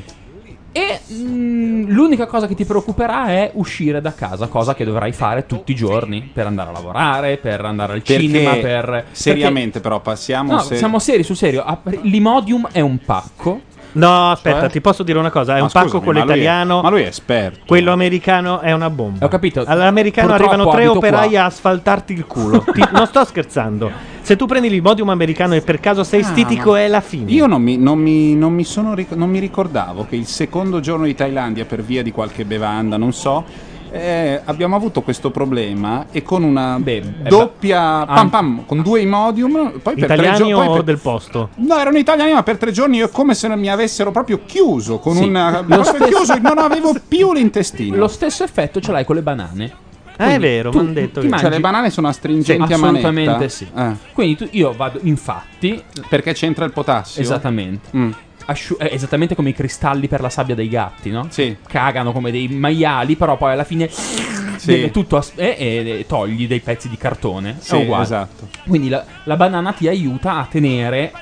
[0.75, 5.45] E mm, l'unica cosa che ti preoccuperà è uscire da casa, cosa che dovrai fare
[5.45, 9.05] tutti i giorni per andare a lavorare, per andare al Perché, cinema, per...
[9.11, 10.53] seriamente, però, passiamo.
[10.53, 11.63] No, se- siamo seri sul serio.
[12.03, 13.61] L'Imodium è un pacco.
[13.93, 14.71] No, aspetta, Cioè?
[14.71, 16.81] ti posso dire una cosa: è Ma un pacco quello ma lui è- italiano.
[16.83, 17.61] ma lui è esperto.
[17.67, 19.25] Quello americano è una bomba.
[19.27, 19.63] Ho capito.
[19.67, 21.43] All'americano arrivano tre operai qua.
[21.43, 22.65] a asfaltarti il culo.
[22.73, 23.91] Ti- non sto scherzando.
[24.23, 27.31] Se tu prendi l'imodium americano e per caso sei Ah, stitico, è la fine.
[27.33, 31.05] Io non mi, non mi- non mi sono non mi ricordavo che il secondo giorno
[31.07, 33.45] di Thailandia, per via di qualche bevanda, non so,
[33.93, 36.81] eh, abbiamo avuto questo problema e con una
[37.29, 40.53] doppia pam pam, con due Imodium, poi per tre giorni.
[40.55, 41.51] o poi per- del posto?
[41.57, 44.99] No, erano italiani, ma per tre giorni io come se non mi avessero proprio chiuso
[44.99, 45.25] con Sì.
[45.25, 45.63] una.
[45.67, 47.97] Lo stesso- chiuso, non avevo più l'intestino.
[47.97, 49.73] Lo stesso effetto ce l'hai con le banane.
[50.19, 52.77] Ah, è vero, tu m'han detto che- mangi- Cioè, le banane sono astringenti Sì, a
[52.79, 53.09] manetta.
[53.09, 53.67] assolutamente sì.
[53.75, 53.93] Eh.
[54.13, 57.23] Quindi tu- io vado, infatti, Perché c'entra il potassio?
[57.23, 57.89] Esattamente.
[57.97, 58.11] Mm.
[58.47, 61.27] Asciu- è esattamente come i cristalli per la sabbia dei gatti, no?
[61.31, 61.57] Sì.
[61.67, 63.89] Cagano come dei maiali, però poi alla fine
[64.65, 67.57] viene tutto as- e, e- e togli dei pezzi di cartone.
[67.61, 68.03] Sì, è uguale.
[68.05, 68.49] esatto.
[68.67, 71.13] Quindi la, la banana ti aiuta a tenere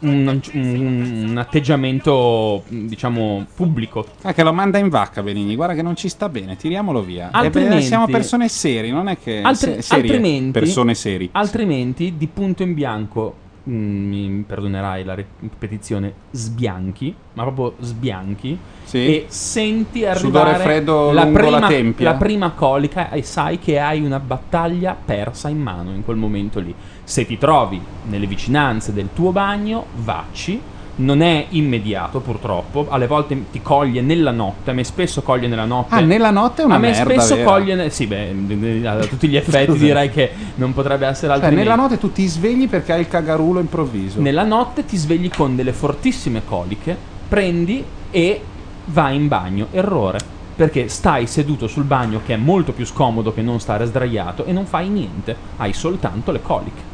[0.00, 4.06] un, un- un atteggiamento, diciamo, pubblico.
[4.22, 7.26] Ah, che lo manda in vacca Benigni, guarda che non ci sta bene, tiriamolo via.
[7.28, 11.28] Eh, Altrimenti- beh, siamo persone serie, non è che Altri- se- serie, altrimenti, persone seri.
[11.32, 18.58] altrimenti, di punto in bianco, mi perdonerai la ripetizione, sbianchi, ma proprio sbianchi,
[18.90, 22.12] e senti arrivare freddo la, la prima, tempia.
[22.12, 26.60] la prima colica e sai che hai una battaglia persa in mano in quel momento
[26.60, 26.74] lì.
[27.02, 30.60] Se ti trovi nelle vicinanze del tuo bagno, vacci.
[30.96, 32.86] Non è immediato, purtroppo.
[32.88, 34.70] Alle volte ti coglie nella notte.
[34.70, 35.96] A me spesso coglie nella notte.
[35.96, 37.50] Ah, nella notte è una A me merda, spesso vera.
[37.50, 37.74] coglie.
[37.74, 41.68] ne- Sì, beh, a tutti gli effetti direi che non potrebbe essere Cioè, altrimenti.
[41.68, 44.20] nella notte tu ti svegli perché hai il cagarulo improvviso.
[44.20, 46.96] Nella notte ti svegli con delle fortissime coliche,
[47.28, 48.40] prendi e
[48.86, 49.66] vai in bagno.
[49.72, 50.18] Errore.
[50.54, 54.52] Perché stai seduto sul bagno che è molto più scomodo che non stare sdraiato e
[54.52, 55.34] non fai niente.
[55.56, 56.92] Hai soltanto le coliche.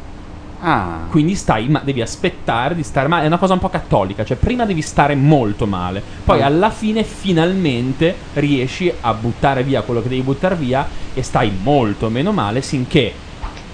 [0.62, 1.06] Ah.
[1.08, 3.24] Quindi stai, ma devi aspettare di stare male.
[3.24, 6.46] È una cosa un po' cattolica, cioè prima devi stare molto male, poi Ah.
[6.46, 12.08] alla fine finalmente riesci a buttare via quello che devi buttare via e stai molto
[12.10, 13.14] meno male sinché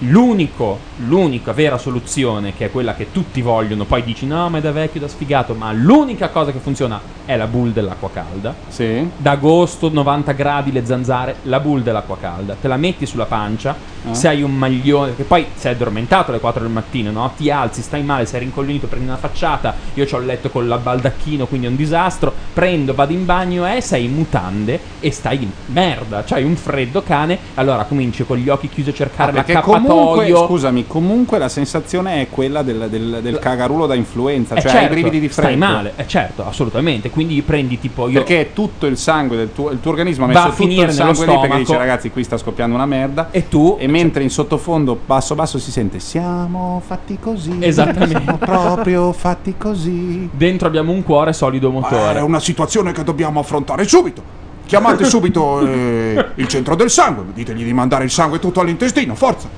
[0.01, 4.61] l'unico, l'unica vera soluzione che è quella che tutti vogliono, poi dici no ma è
[4.61, 8.55] da vecchio, da sfigato, ma l'unica cosa che funziona è la boule dell'acqua calda.
[8.69, 9.09] Sì.
[9.17, 14.15] D'agosto 90 gradi le zanzare, la boule dell'acqua calda, te la metti sulla pancia, Ah.
[14.15, 17.33] se hai un maglione, che poi sei addormentato alle 4 del mattino, no?
[17.37, 20.77] Ti alzi, stai male, sei rincoglionito, prendi una facciata, io ho il letto con la
[20.79, 25.39] baldacchino, quindi è un disastro, prendo, vado in bagno e sei in mutande e stai
[25.39, 29.35] di merda, c'hai un freddo cane, allora cominci con gli occhi chiusi a cercare Ah,
[29.35, 29.89] l'accappatoio.
[29.89, 34.71] comunque, scusami, comunque la sensazione è quella del, del, del cagarulo da influenza, Eh cioè
[34.71, 35.49] certo, hai i brividi di freddo.
[35.49, 39.71] stai male, eh certo, assolutamente, quindi prendi tipo io Perché tutto il sangue del tuo,
[39.71, 42.75] il tuo organismo ha messo tutto il sangue lì perché dice ragazzi qui sta scoppiando
[42.75, 47.57] una merda e tu e mentre in sottofondo basso basso si sente siamo fatti così
[47.61, 48.21] Esattamente.
[48.21, 52.19] siamo proprio fatti così Dentro abbiamo un cuore solido motore.
[52.19, 54.23] È una situazione che dobbiamo affrontare subito.
[54.67, 59.49] Chiamate subito eh, il centro del sangue, ditegli di mandare il sangue tutto all'intestino, forza.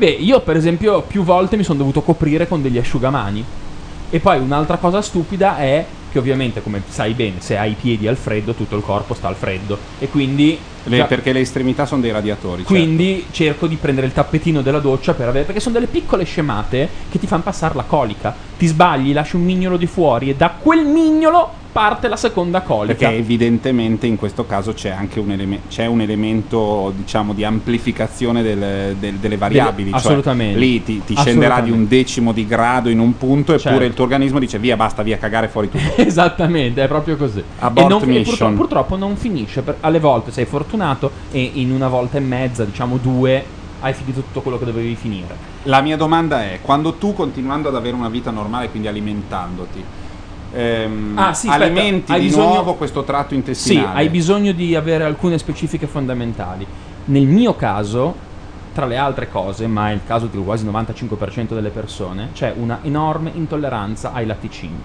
[0.00, 3.44] Beh, io per esempio più volte mi sono dovuto coprire con degli asciugamani.
[4.08, 8.08] E poi un'altra cosa stupida è che ovviamente, come sai bene, se hai i piedi
[8.08, 9.78] al freddo, tutto il corpo sta al freddo.
[9.98, 10.58] E quindi...
[10.84, 12.72] Le- perché le estremità sono dei radiatori certo.
[12.72, 15.44] Quindi cerco di prendere il tappetino della doccia per avere.
[15.44, 18.34] Perché sono delle piccole scemate che ti fanno passare la colica.
[18.56, 22.96] Ti sbagli, lasci un mignolo di fuori e da quel mignolo parte la seconda colica.
[22.96, 28.42] perché evidentemente in questo caso c'è anche un, eleme- c'è un elemento diciamo di amplificazione
[28.42, 30.58] del- del- delle variabili Delle- cioè, assolutamente.
[30.58, 31.94] lì ti, ti scenderà di un Assolutamente.
[31.96, 33.84] decimo di grado in un punto eppure Certo.
[33.84, 37.40] il tuo organismo dice via basta via cagare fuori tutto Esattamente, è proprio così.
[37.60, 39.62] Abort e non, e purtroppo, purtroppo non finisce.
[39.62, 40.68] per- alle volte sei fortunato
[41.30, 43.44] e in una volta e mezza, diciamo due,
[43.80, 45.36] hai finito tutto quello che dovevi finire.
[45.64, 49.84] La mia domanda è, quando tu continuando ad avere una vita normale, quindi alimentandoti,
[50.52, 53.98] ehm, Ah, sì, aspetta, alimenti hai di bisogno- nuovo questo tratto Sì, intestinale?
[53.98, 56.66] hai bisogno di avere alcune specifiche fondamentali.
[57.06, 58.14] Nel mio caso,
[58.72, 62.78] tra le altre cose, ma è il caso del quasi 95% delle persone, c'è una
[62.82, 64.80] enorme intolleranza ai latticini.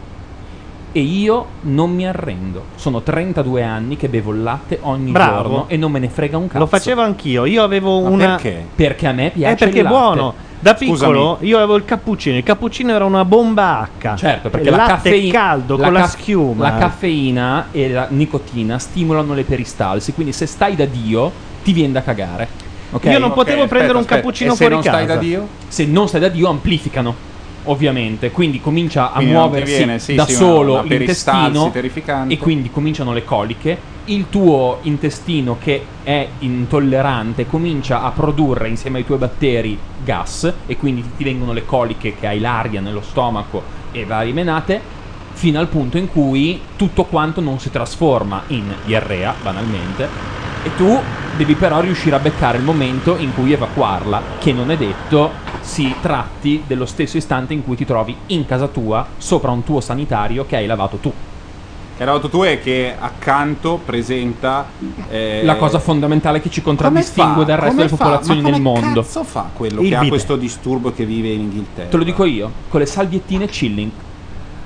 [0.98, 2.64] E io non mi arrendo.
[2.76, 5.42] Sono 32 anni che bevo il latte ogni Bravo.
[5.42, 6.60] giorno e non me ne frega un cazzo.
[6.60, 7.44] Lo facevo anch'io.
[7.44, 8.26] Io avevo Ma una.
[8.36, 8.66] perché?
[8.74, 9.94] Perché a me piace Eh, perché il è latte.
[10.16, 10.34] buono.
[10.58, 10.96] Da piccolo
[11.34, 11.50] Scusami.
[11.50, 12.38] io avevo il cappuccino.
[12.38, 14.16] Il cappuccino era una bomba H.
[14.16, 16.70] Certo, perché il la latte caffeina caldo con la schiuma.
[16.70, 21.30] La caffeina e la nicotina stimolano le peristalsi, quindi se stai da Dio
[21.62, 22.48] ti viene da cagare.
[22.92, 23.04] Ok?
[23.04, 25.20] Io non potevo prendere un cappuccino fuori casa.
[25.68, 27.34] Se non stai da Dio amplificano.
[27.68, 31.72] Ovviamente, quindi comincia a Quindi muoversi viene, sì, da sì, solo una l'intestino
[32.28, 33.94] e quindi cominciano le coliche.
[34.06, 40.76] Il tuo intestino che è intollerante comincia a produrre insieme ai tuoi batteri gas e
[40.76, 44.82] quindi ti vengono le coliche che hai l'aria nello stomaco e varie menate
[45.32, 50.12] fino al punto in cui tutto quanto non si trasforma in diarrea, banalmente,
[50.66, 51.00] e tu
[51.38, 55.30] devi però riuscire a beccare il momento in cui evacuarla, che non è detto
[55.62, 59.80] si tratti dello stesso istante in cui ti trovi in casa tua, sopra un tuo
[59.80, 61.14] sanitario che hai lavato tu.
[61.96, 64.66] Che hai lavato tu e che accanto presenta
[65.08, 67.96] eh, La cosa fondamentale che ci contraddistingue dal resto delle fa?
[67.96, 69.02] popolazioni Ma nel mondo.
[69.02, 71.90] cazzo fa quello Il che ha questo disturbo che vive in Inghilterra?
[71.90, 73.92] Te lo dico io, con le salviettine chilling.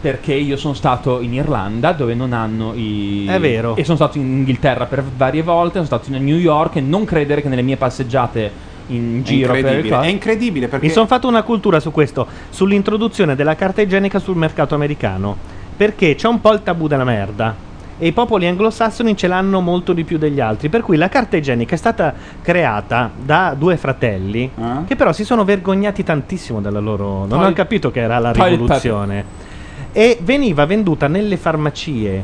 [0.02, 3.26] Perché io sono stato in Irlanda dove non hanno i.
[3.28, 3.76] È vero.
[3.76, 7.04] E sono stato in Inghilterra per varie volte, sono stato in New York e non
[7.04, 10.92] credere che nelle mie passeggiate in giro per il incredibile, qua- è incredibile perché Mi
[10.92, 15.36] sono fatto una cultura su questo, sull'introduzione della carta igienica sul mercato americano.
[15.76, 17.68] Perché c'è un po' il tabù della merda.
[18.02, 20.70] E i popoli anglosassoni ce l'hanno molto di più degli altri.
[20.70, 24.50] Per cui la carta igienica è stata creata da due fratelli
[24.88, 27.04] che però si sono vergognati tantissimo della loro.
[27.06, 29.48] Non Toilet- hanno capito che era la rivoluzione.
[29.92, 32.24] E veniva venduta nelle farmacie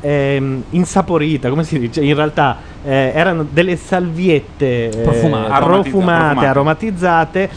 [0.00, 2.02] ehm, insaporita, come si dice?
[2.02, 5.52] In realtà eh, erano delle salviette eh, Profumate.
[5.52, 6.46] Aromatizzate.
[6.46, 7.50] aromatizzate.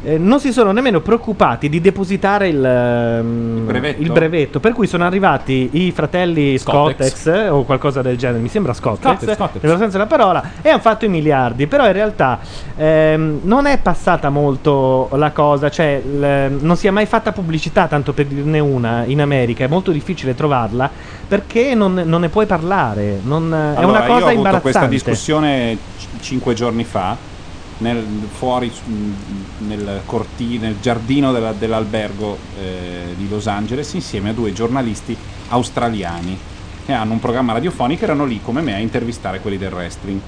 [0.00, 4.00] Eh, non si sono nemmeno preoccupati di depositare il, ehm, brevetto?
[4.02, 7.08] il brevetto, per cui sono arrivati i fratelli Scottex.
[7.22, 10.68] Scottex eh, o qualcosa del genere, mi sembra Scottex, Scottex, nel senso della parola, e
[10.68, 11.66] hanno fatto i miliardi.
[11.66, 12.38] Però in realtà
[12.76, 17.88] ehm, non è passata molto la cosa, cioè l- non si è mai fatta pubblicità,
[17.88, 20.88] tanto per dirne una, in America, è molto difficile trovarla
[21.26, 24.60] perché non, non ne puoi parlare, non- è Allora, una cosa io ho avuto imbarazzante.
[24.60, 27.16] questa discussione c- cinque giorni fa
[27.78, 29.12] nel, fuori mh,
[29.58, 36.44] nel cortile, nel giardino della- dell'albergo eh, di Los Angeles insieme a due giornalisti australiani
[36.82, 40.20] che hanno un programma radiofonico e erano lì come me a intervistare quelli del wrestling.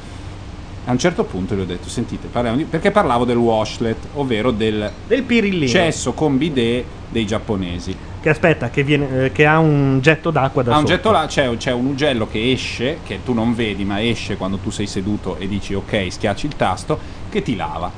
[0.85, 2.65] A un certo punto gli ho detto, sentite, parliamo di...
[2.65, 5.67] perché parlavo del washlet, ovvero del, Del pirillino.
[5.69, 7.97] cesso con bidet dei giapponesi.
[8.19, 10.95] Che aspetta, che, viene, eh, che ha un getto d'acqua da Ha un sotto.
[10.95, 14.59] getto là, c'è, c'è un ugello che esce, che tu non vedi, ma esce quando
[14.59, 17.01] tu sei seduto e dici ok, schiacci il tasto,
[17.31, 17.91] che ti lava.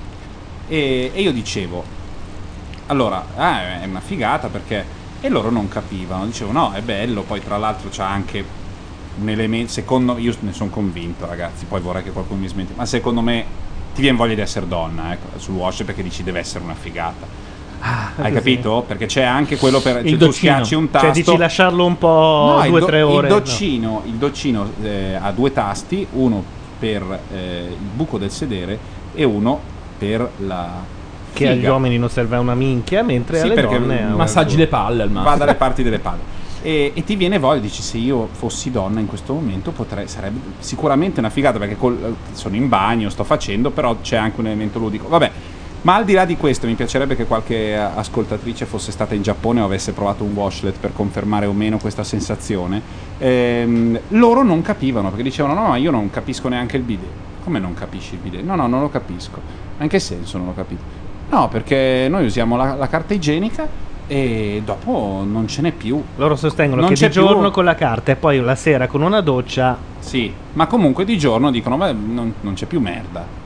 [0.69, 1.83] E, e io dicevo,
[2.87, 5.01] allora, ah, è una figata perché...
[5.25, 8.45] E loro non capivano, dicevo no, è bello, poi tra l'altro c'ha anche
[9.21, 12.87] un elemento, secondo io ne sono convinto ragazzi, poi vorrei che qualcuno mi smenti, ma
[12.87, 13.45] secondo me
[13.95, 17.25] ti viene voglia di essere donna ecco, sul wash perché dici deve essere una figata.
[17.81, 18.33] Hai così.
[18.33, 18.85] capito?
[18.87, 21.07] Perché c'è anche quello per Il cioè, tu schiacci un tasto.
[21.07, 23.27] Cioè dici lasciarlo un po' No, due o tre ore.
[23.27, 26.43] Il doccino, il doccino, eh, ha due tasti, uno
[26.79, 28.79] per eh, il buco del sedere
[29.15, 29.61] e uno
[29.99, 30.69] per la
[31.33, 34.03] Che agli uomini non serve a una minchia, mentre Sì, alle perché donne...
[34.15, 35.31] Massaggi le palle al massimo.
[35.31, 36.41] Va dalle parti delle palle.
[36.65, 40.39] E, e ti viene voglia, dici se io fossi donna in questo momento potrei, sarebbe
[40.61, 44.79] sicuramente una figata perché col- sono in bagno, sto facendo, però c'è anche un elemento
[44.79, 45.09] ludico.
[45.09, 45.31] Vabbè,
[45.83, 49.23] ma al di là di questo mi piacerebbe che qualche a- ascoltatrice fosse stata in
[49.23, 52.81] Giappone o avesse provato un washlet per confermare o meno questa sensazione.
[53.19, 57.09] Ehm, loro non capivano perché dicevano no, ma io non capisco neanche il bidet.
[57.45, 58.43] Come non capisci il bidet?
[58.45, 59.41] No, no, non lo capisco.
[59.79, 60.83] Ma in che senso non lo capito?
[61.31, 63.67] No, perché noi usiamo la, la carta igienica
[64.07, 66.01] e dopo non ce n'è più.
[66.17, 67.51] Loro sostengono Non che c'è di giorno più.
[67.51, 69.77] con la carta e poi la sera con una doccia...
[69.99, 73.41] Sì, ma comunque di giorno dicono, "Beh, non, non c'è più merda.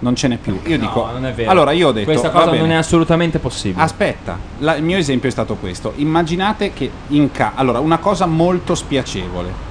[0.00, 0.58] Non ce n'è più.
[0.64, 1.50] Io No, dico, non è vero.
[1.50, 3.82] allora io ho detto, Questa cosa non è assolutamente possibile.
[3.82, 5.92] Aspetta, la- il mio esempio è stato questo.
[5.96, 9.68] Immaginate che in ca- allora, una cosa molto spiacevole.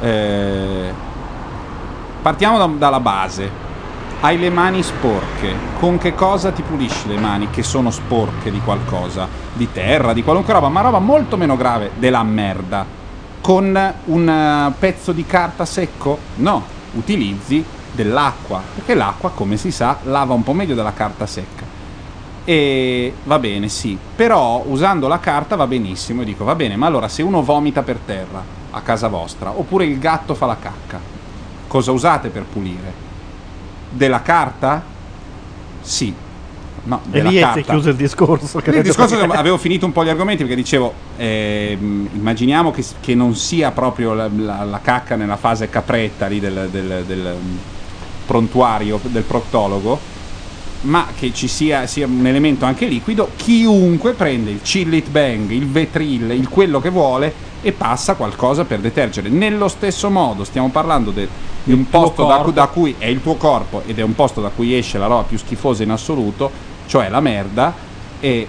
[0.00, 0.92] Eh,
[2.22, 3.66] partiamo da- dalla base.
[4.20, 5.54] Hai le mani sporche.
[5.78, 9.28] Con che cosa ti pulisci le mani che sono sporche di qualcosa?
[9.52, 12.84] Di terra, di qualunque roba, ma roba molto meno grave della merda.
[13.40, 16.18] Con un eh, pezzo di carta secco?
[16.36, 17.64] No, utilizzi
[18.02, 21.66] dell'acqua, perché l'acqua, come si sa, lava un po' meglio della carta secca.
[22.44, 26.22] E va bene, sì, però usando la carta va benissimo.
[26.22, 29.84] E dico, va bene, ma allora se uno vomita per terra a casa vostra, oppure
[29.84, 31.00] il gatto fa la cacca,
[31.66, 32.92] cosa usate per pulire?
[33.90, 34.82] Della carta?
[35.80, 36.14] Sì.
[36.84, 37.60] No, E lì si è carta.
[37.72, 38.58] chiuso il discorso.
[38.64, 43.14] Il discorso perché- avevo finito un po' gli argomenti perché dicevo, ehm, immaginiamo che, che
[43.14, 47.36] non sia proprio la, la- la cacca nella fase capretta lì del, del- del,
[48.28, 49.98] prontuario del proctologo,
[50.82, 55.66] ma che ci sia, sia un elemento anche liquido, chiunque prende il Chillit Bang, il
[55.66, 57.32] Vetril, il quello che vuole
[57.62, 59.30] e passa qualcosa per detergere.
[59.30, 61.26] Nello stesso modo stiamo parlando de-
[61.64, 64.50] di un posto da, da cui è il tuo corpo ed è un posto da
[64.50, 66.50] cui esce la roba più schifosa in assoluto,
[66.86, 67.74] cioè la merda,
[68.20, 68.46] e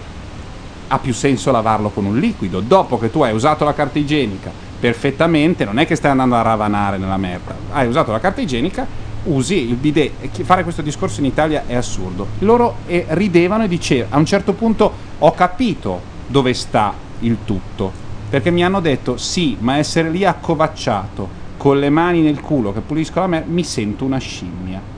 [0.89, 2.59] ha più senso lavarlo con un liquido.
[2.59, 6.41] Dopo che tu hai usato la carta igienica perfettamente, non è che stai andando a
[6.41, 7.55] ravanare nella merda.
[7.71, 8.85] Hai usato la carta igienica,
[9.23, 10.43] usi il bidet.
[10.43, 12.27] Fare questo discorso in Italia è assurdo.
[12.39, 17.91] Loro eh, ridevano e dicevano, a un certo punto ho capito dove sta il tutto.
[18.29, 22.81] Perché mi hanno detto, sì, ma essere lì accovacciato con le mani nel culo che
[22.81, 24.97] pulisco la merda, mi sento una scimmia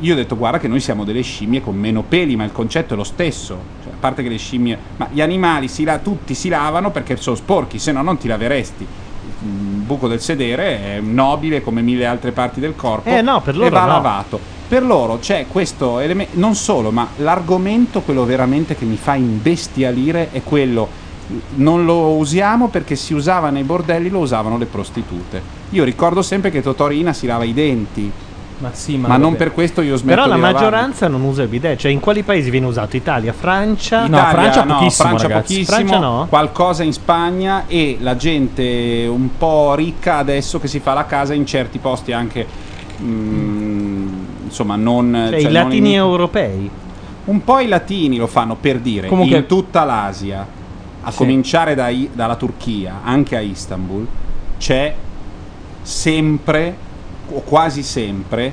[0.00, 2.94] io ho detto guarda che noi siamo delle scimmie con meno peli, ma il concetto
[2.94, 3.58] è lo stesso.
[3.82, 7.16] Cioè, a parte che le scimmie, ma gli animali si la- tutti si lavano perché
[7.16, 8.86] sono sporchi, se no non ti laveresti.
[9.90, 13.58] Buco del sedere è nobile come mille altre parti del corpo Eh, no, per e
[13.58, 13.86] loro va no.
[13.94, 14.38] lavato.
[14.68, 20.28] Per loro c'è questo elemento, non solo, ma l'argomento, quello veramente che mi fa imbestialire
[20.30, 21.08] è quello
[21.54, 25.40] non lo usiamo perché si usava nei bordelli, lo usavano le prostitute.
[25.70, 28.10] Io ricordo sempre che Totorina si lava i denti.
[28.60, 31.48] Ma sì, ma, ma non per questo io smetto Però la maggioranza non usa il
[31.48, 31.78] bidet.
[31.78, 32.94] Cioè, in quali paesi viene usato?
[32.94, 34.04] Italia, Francia?
[34.04, 35.52] Italia, Francia no, pochissimo, Francia ragazzi.
[35.54, 36.26] pochissimo, Francia no?
[36.28, 41.32] qualcosa in Spagna e la gente un po' ricca adesso che si fa la casa
[41.32, 42.46] in certi posti anche
[43.00, 44.08] mm,
[44.44, 46.70] insomma non Cioè, cioè, i latini in- europei.
[47.24, 50.46] un po' i latini lo fanno per dire Comunque- in tutta l'Asia
[51.02, 51.16] a Sì.
[51.16, 54.06] cominciare dai- dalla Turchia anche a Istanbul
[54.58, 54.94] c'è
[55.82, 56.88] sempre
[57.32, 58.52] o quasi sempre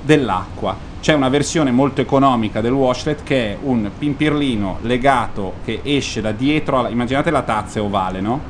[0.00, 0.76] dell'acqua.
[1.00, 6.30] C'è una versione molto economica del washlet che è un pimpirlino legato che esce da
[6.32, 8.40] dietro alla, immaginate la tazza è ovale no?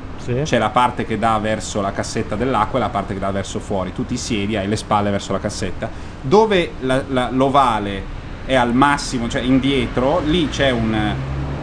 [0.43, 3.59] c'è la parte che dà verso la cassetta dell'acqua e la parte che dà verso
[3.59, 3.91] fuori.
[3.91, 5.89] Tu ti siedi hai le spalle verso la cassetta.
[6.21, 8.03] Dove la- la- l'ovale
[8.45, 11.15] è al massimo, cioè indietro, lì c'è un,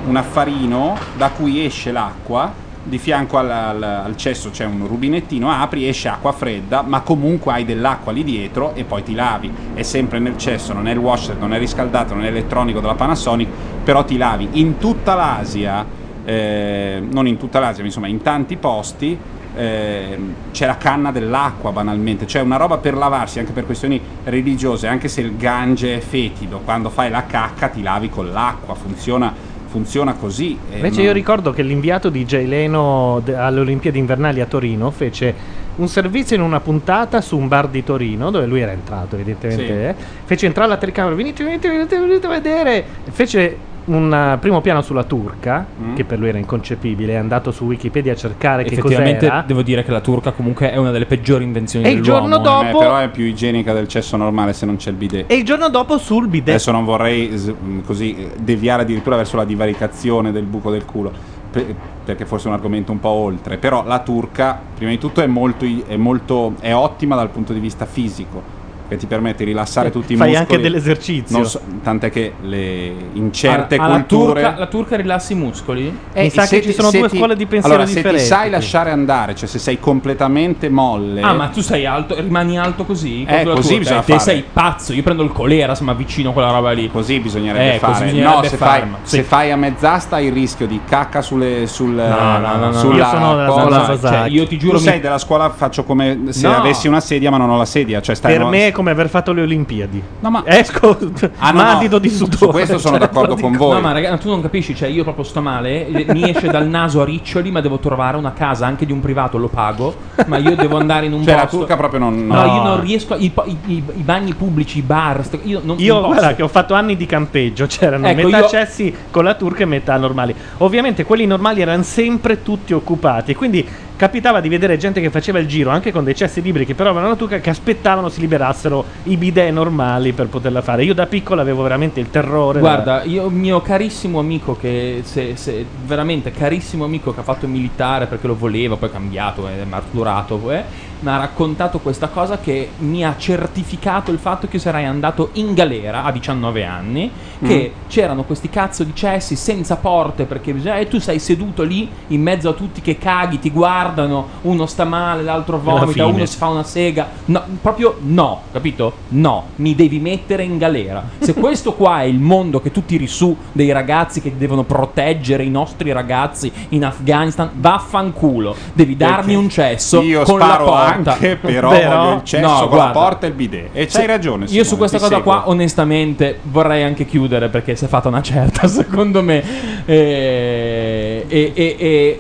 [0.03, 2.53] un affarino da cui esce l'acqua,
[2.83, 7.53] di fianco al, al- al cesso c'è un rubinettino, apri, esce acqua fredda, ma comunque
[7.53, 9.53] hai dell'acqua lì dietro e poi ti lavi.
[9.75, 12.95] È sempre nel cesso, non è il washer, non è riscaldato, non è elettronico della
[12.95, 13.49] Panasonic,
[13.85, 14.49] però ti lavi.
[14.53, 15.85] In tutta l'Asia,
[16.25, 19.19] eh, non in tutta l'Asia, ma insomma in tanti posti,
[19.55, 24.87] ehm, c'è la canna dell'acqua banalmente, cioè una roba per lavarsi anche per questioni religiose,
[24.87, 29.33] anche se il gange è fetido, quando fai la cacca ti lavi con l'acqua, funziona,
[29.71, 30.59] funziona così.
[30.71, 34.91] e Invece io ricordo che l'inviato di Jay Leno de- alle Olimpiadi invernali a Torino
[34.91, 35.33] fece
[35.77, 39.65] un servizio in una puntata su un bar di Torino dove lui era entrato evidentemente
[39.65, 39.71] Sì.
[39.73, 39.95] eh.
[40.25, 44.83] fece entrare la telecamera venite venite venite, venite a vedere fece un uh, primo piano
[44.83, 45.95] sulla turca Mm.
[45.95, 49.63] che per lui era inconcepibile è andato su Wikipedia a cercare che Effettivamente cos'era devo
[49.63, 52.29] dire che la turca comunque è una delle peggiori invenzioni E il dell'uomo.
[52.29, 55.31] giorno dopo- Eh, però è più igienica del cesso normale se non c'è il bidet.
[55.31, 59.37] e il giorno dopo sul bidet Adesso non vorrei mh, così eh, deviare addirittura verso
[59.37, 61.11] la divaricazione del buco del culo,
[61.51, 63.57] pe- perché forse è un argomento un po' oltre.
[63.57, 67.61] Però la turca, prima di tutto, è molto, è molto è ottima dal punto di
[67.61, 68.59] vista fisico.
[68.91, 70.49] Che ti permette di rilassare Eh, tutti i fai muscoli.
[70.51, 71.37] anche dell'esercizio.
[71.37, 74.41] Non so- tant'è che le, in certe Ah, la culture.
[74.43, 75.97] turca, la turca rilassa i muscoli?
[76.13, 77.87] Eh, Mi sa se che ci ti- sono se due ti- scuole di pensiero allora,
[77.89, 78.23] se differenti.
[78.25, 81.21] ti sai lasciare andare, cioè se sei completamente molle.
[81.21, 83.23] Ah, ma tu sei alto, rimani alto così?
[83.29, 83.79] Eh, così turca?
[83.79, 84.25] bisogna Eh, te fare.
[84.25, 86.91] sei pazzo, io prendo il colera se mi avvicino a quella roba lì.
[86.91, 87.93] Così bisognerebbe eh, fare.
[87.93, 91.23] Così bisognerebbe no, se fai, ma- se fai a mezz'asta hai il rischio di cacca
[91.23, 93.97] sulle, sul, No, no, no, no, sulla io sono della cosa.
[93.97, 94.17] scuola.
[94.19, 96.57] Cioè, io ti giuro Tu mi- sei della scuola, faccio come se No.
[96.57, 98.01] avessi una sedia ma non ho la sedia.
[98.01, 100.43] Cioè stai per no- me è come aver fatto le Olimpiadi no, ma...
[100.47, 100.97] esco
[101.39, 101.99] Ah, no, no.
[101.99, 103.75] di Su sudore questo sono cioè, d'accordo con voi.
[103.75, 107.03] No, ma ragazzi, tu non capisci, cioè io proprio sto male, mi esce dal naso
[107.03, 109.95] a riccioli, ma devo trovare una casa anche di un privato, lo pago,
[110.27, 111.59] ma io devo andare in un Cioè, la posto.
[111.59, 112.55] turca proprio non- No, no.
[112.55, 113.15] io non riesco.
[113.17, 116.43] I, i- i- i bagni pubblici, i bar, st- io non, Io non guarda che
[116.43, 119.97] ho fatto anni di campeggio, c'erano Ecco, metà io- cessi con la turca e metà
[119.99, 120.35] normali.
[120.59, 123.67] Ovviamente quelli normali erano sempre tutti occupati, quindi
[124.01, 126.89] capitava di vedere gente che faceva il giro anche con dei cessi liberi che però
[126.89, 130.85] avevano la turca che aspettavano si liberassero i bidet normali per poterla fare.
[130.85, 132.61] Io da piccolo avevo veramente il terrore.
[132.61, 137.51] Guarda, io mio carissimo amico che se, se- veramente carissimo amico che ha fatto il
[137.51, 140.65] militare perché lo voleva, poi è cambiato, è maturato, eh,
[141.01, 145.31] mi ha raccontato questa cosa che mi ha certificato il fatto che io sarei andato
[145.35, 147.11] in galera a 19 anni,
[147.43, 151.89] che c'erano questi cazzo di cessi senza porte perché bisogna- e tu sei seduto lì
[152.09, 156.37] in mezzo a tutti che caghi, ti guardano, uno sta male, l'altro vomita, uno si
[156.37, 157.09] fa una sega.
[157.27, 158.93] No, proprio no, capito?
[159.09, 161.03] No, mi devi mettere in galera.
[161.19, 165.43] Se questo qua è il mondo che tu tiri su dei ragazzi che devono proteggere
[165.43, 168.55] i nostri ragazzi in Afghanistan, vaffanculo.
[168.73, 170.90] Devi darmi un cesso Io con la porta.
[170.95, 172.85] Anche, però voglio il cesso No, con guarda.
[172.87, 173.69] la porta e il bidet.
[173.73, 174.45] E c'hai ragione.
[174.45, 175.33] Io Simone, su questa cosa seguo.
[175.33, 179.43] qua, onestamente, vorrei anche chiudere perché si è fatta una certa, secondo me.
[179.85, 181.53] E, e-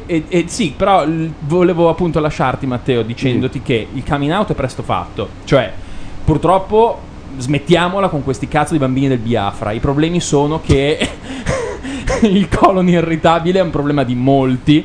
[0.06, 1.04] e- e- sì, però
[1.40, 5.28] volevo appunto lasciarti, Matteo, dicendoti che il coming out è presto fatto.
[5.44, 5.72] Cioè,
[6.24, 7.00] purtroppo
[7.38, 9.72] smettiamola con questi cazzo di bambini del Biafra.
[9.72, 10.98] I problemi sono che
[12.22, 14.84] il colon irritabile è un problema di molti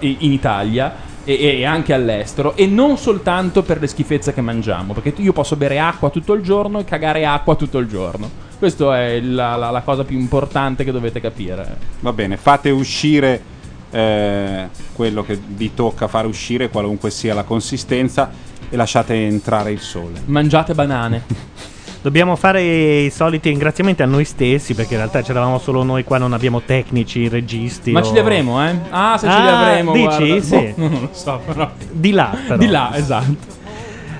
[0.00, 0.92] in Italia
[1.24, 5.56] e, e anche all'estero e non soltanto per le schifezze che mangiamo perché io posso
[5.56, 8.48] bere acqua tutto il giorno e cagare acqua tutto il giorno.
[8.58, 11.76] Questa è la, la- la cosa più importante che dovete capire.
[12.00, 13.42] Va bene, fate uscire
[13.90, 18.30] eh, quello che vi tocca fare uscire, qualunque sia la consistenza,
[18.68, 20.20] e lasciate entrare il sole.
[20.26, 21.22] mangiate banane
[22.02, 26.16] Dobbiamo fare i soliti ringraziamenti a noi stessi perché in realtà c'eravamo solo noi qua,
[26.16, 27.92] non abbiamo tecnici, registi.
[27.92, 30.04] ma o- ce li avremo eh ah se ce li Ah, avremo dici?
[30.06, 30.40] guarda.
[30.40, 30.72] Sì.
[30.76, 32.56] Boh, non lo so però Di là, però.
[32.56, 33.58] di là esatto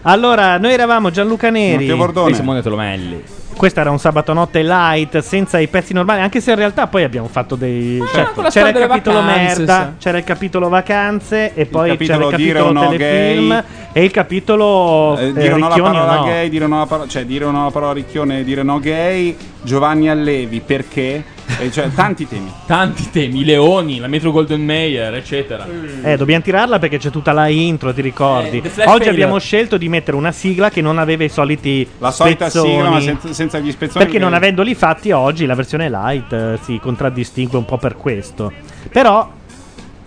[0.03, 1.77] Allora, noi eravamo Gianluca Neri.
[1.85, 2.31] Matteo Bordone.
[2.31, 3.23] E Simone Tolomelli.
[3.57, 7.03] Questo era un sabato notte light, senza i pezzi normali, anche se in realtà poi
[7.03, 7.99] abbiamo fatto dei...
[7.99, 8.33] cioè, certo.
[8.33, 10.03] con la c'era il delle capitolo vacanze, merda, sì.
[10.03, 13.63] c'era il capitolo vacanze e poi c'era capitolo il dire capitolo no telefilm gay.
[13.93, 16.25] E il capitolo Eh, eh, dire no alla parola no.
[16.25, 20.09] gay, dire no alla parola, cioè dire no alla parola ricchione, dire no gay, Giovanni
[20.09, 21.25] Allevi, perché?
[21.59, 22.51] E cioè, tanti temi.
[22.67, 25.67] tanti temi i leoni la Metro Golden Mayer eccetera
[26.03, 28.63] Eh, dobbiamo tirarla perché c'è tutta la intro, ti ricordi?
[28.65, 32.49] Eh, Oggi abbiamo scelto di mettere una sigla che non aveva i soliti La solita
[32.49, 32.73] spezzoni.
[32.75, 34.05] sigla, ma senza, senza gli spezzoni.
[34.05, 38.53] Perché non avendoli fatti oggi la versione light eh, si contraddistingue un po' per questo.
[38.91, 39.29] Però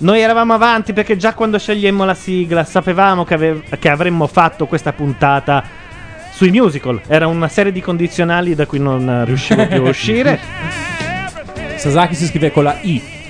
[0.04, 4.66] noi eravamo avanti perché già quando scegliemmo la sigla sapevamo che, ave- che avremmo fatto
[4.68, 5.64] questa puntata
[6.32, 7.02] sui musical.
[7.08, 10.40] Era una serie di condizionali da cui non riuscivo più a uscire.
[11.76, 13.22] Sasaki si scrive con la I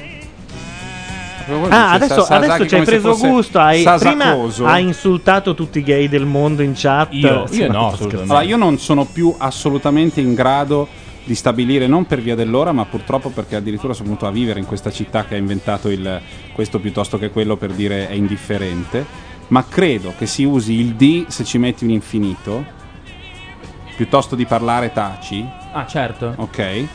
[1.70, 3.60] Ah, adesso, adesso ci hai preso gusto.
[3.60, 4.66] Hai, prima Sasacoso.
[4.66, 7.10] hai insultato tutti i gay del mondo in chat.
[7.12, 8.34] Io, Sì, ma sto scherzando.
[8.34, 10.88] Allora, io non sono più assolutamente in grado
[11.24, 14.66] di stabilire, non per via dell'ora, ma purtroppo perché addirittura sono venuto a vivere in
[14.66, 16.22] questa città che ha inventato il,
[16.54, 19.06] questo piuttosto che quello per dire è indifferente.
[19.48, 22.66] Ma credo che si usi il D se ci metti un infinito,
[23.96, 25.46] piuttosto di parlare taci.
[25.72, 26.88] ah certo Ok.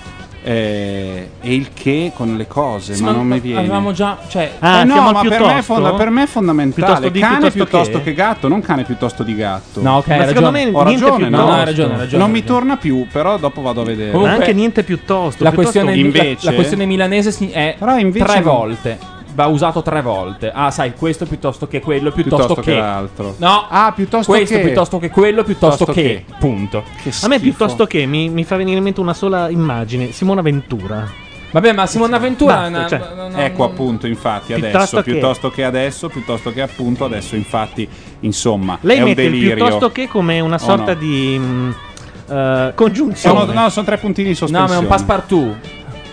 [0.42, 3.58] Eh, e il che con le cose, Sì, ma ma non mi viene.
[3.60, 6.26] avevamo già- cioè- Eh Ah, no, siamo al ma per me, fonda- per me è
[6.26, 6.86] fondamentale.
[6.86, 8.04] Piuttosto di, cane piuttosto piuttosto che?
[8.04, 8.14] che?
[8.14, 9.82] gatto, non cane piuttosto di gatto.
[9.82, 11.44] No, ok, Ma secondo me ho niente ragione, piuttosto.
[11.44, 11.50] no?
[11.50, 14.10] No, hai ragione, hai ragione, Non mi torna più, però dopo vado a vedere.
[14.12, 15.42] Comunque- Ma anche niente piuttosto.
[15.44, 18.98] La piuttosto- questione, Invece- la, la questione milanese è invece tre non- volte.
[19.34, 20.50] Va usato tre volte.
[20.52, 22.78] Ah, sai, questo piuttosto che quello, piuttosto, Piuttosto che che.
[22.80, 23.34] l'altro.
[23.38, 24.60] No, Ah, piuttosto questo che.
[24.62, 26.24] piuttosto che quello, piuttosto, Piuttosto che.
[26.26, 26.34] che.
[26.38, 26.82] Punto.
[27.22, 31.26] A me piuttosto che mi, mi fa venire in mente una sola immagine, Simona Ventura.
[31.50, 35.02] Vabbè, ma Simona Ventura Basta, è una- cioè, no, no, Ecco appunto, infatti, Piuttosto adesso,
[35.02, 37.88] che- piuttosto che adesso, piuttosto che appunto adesso, infatti,
[38.20, 39.54] insomma, Lei è un mette il delirio.
[39.54, 40.98] piuttosto che come una sorta no?
[40.98, 41.70] di mm,
[42.30, 43.38] eh, congiunzione.
[43.46, 44.72] Sono, no, sono tre puntini di No, sospensione.
[44.74, 45.56] ma è un passepartout.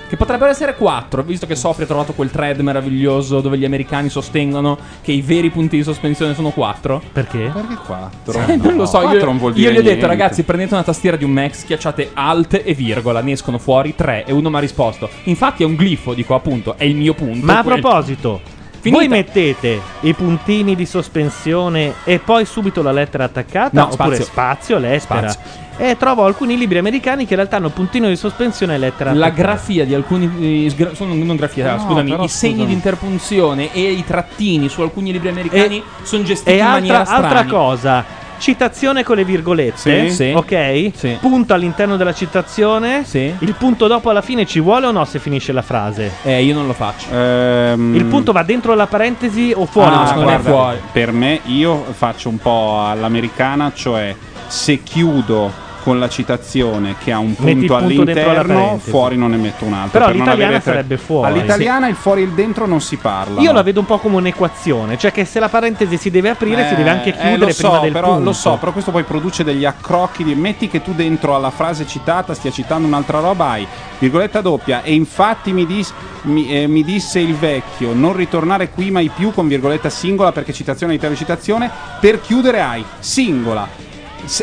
[0.08, 4.10] Che potrebbero essere quattro, visto che Sofri ha trovato quel thread meraviglioso dove gli americani
[4.10, 7.02] sostengono che i veri punti di sospensione sono quattro.
[7.12, 7.50] Perché?
[7.52, 8.40] Perché quattro?
[8.46, 10.08] Eh, non lo so, io, Quattro non vuol dire io gli ho detto, niente.
[10.08, 14.26] ragazzi, prendete una tastiera di un Mac, schiacciate Alt e virgola, ne escono fuori tre.
[14.26, 15.10] E uno mi ha risposto.
[15.24, 17.44] Infatti è un glifo, dico appunto, è il mio punto.
[17.44, 18.42] Ma a quel- proposito,
[18.80, 19.02] Finita.
[19.02, 23.70] voi mettete i puntini di sospensione e poi subito la lettera attaccata?
[23.82, 24.24] No, oppure spazio.
[24.24, 25.30] spazio, lettera?
[25.30, 25.64] Spazio.
[25.78, 29.30] E trovo alcuni libri americani che in realtà hanno puntino di sospensione e lettera La
[29.30, 30.66] grafia di alcuni.
[30.66, 32.12] eh, sgra- sono, non grafia, No, scusami.
[32.12, 32.68] però I segni scusami.
[32.70, 37.00] di interpunzione e i trattini su alcuni libri americani sono gestiti E in altra, maniera
[37.00, 37.50] altra strana.
[37.50, 38.06] cosa,
[38.38, 40.14] citazione con le virgolette, Sì.
[40.14, 40.32] Sì.
[40.34, 41.18] ok?
[41.20, 45.52] Punto all'interno della citazione, il punto dopo alla fine ci vuole o no se finisce
[45.52, 46.10] la frase?
[46.24, 47.08] Eh, io non lo faccio.
[47.12, 49.94] Il punto va dentro la parentesi o fuori?
[49.94, 50.88] Ah, dalla guarda, parentesi?
[50.94, 54.16] Per me, io faccio un po' all'americana, cioè
[54.48, 59.66] se chiudo con la citazione che ha un punto punto all'interno, fuori non ne metto
[59.66, 60.00] un altro.
[60.04, 61.28] Però per tre- sarebbe fuori.
[61.28, 63.40] All'italiana il fuori e il dentro non si parla.
[63.40, 66.68] Io la vedo un po' come un'equazione, cioè che se la parentesi si deve aprire,
[66.68, 68.24] si deve anche chiudere lo so, prima del però, punto.
[68.24, 70.24] Lo so, però questo poi produce degli accrocchi.
[70.24, 73.68] Di, metti che tu dentro alla frase citata stia citando un'altra roba, hai
[74.00, 74.82] virgoletta doppia.
[74.82, 79.32] E infatti mi, dis- mi, eh, mi disse il vecchio: non ritornare qui mai più
[79.32, 81.70] con virgoletta singola perché citazione all'interno di citazione.
[82.00, 83.94] Per chiudere hai singola.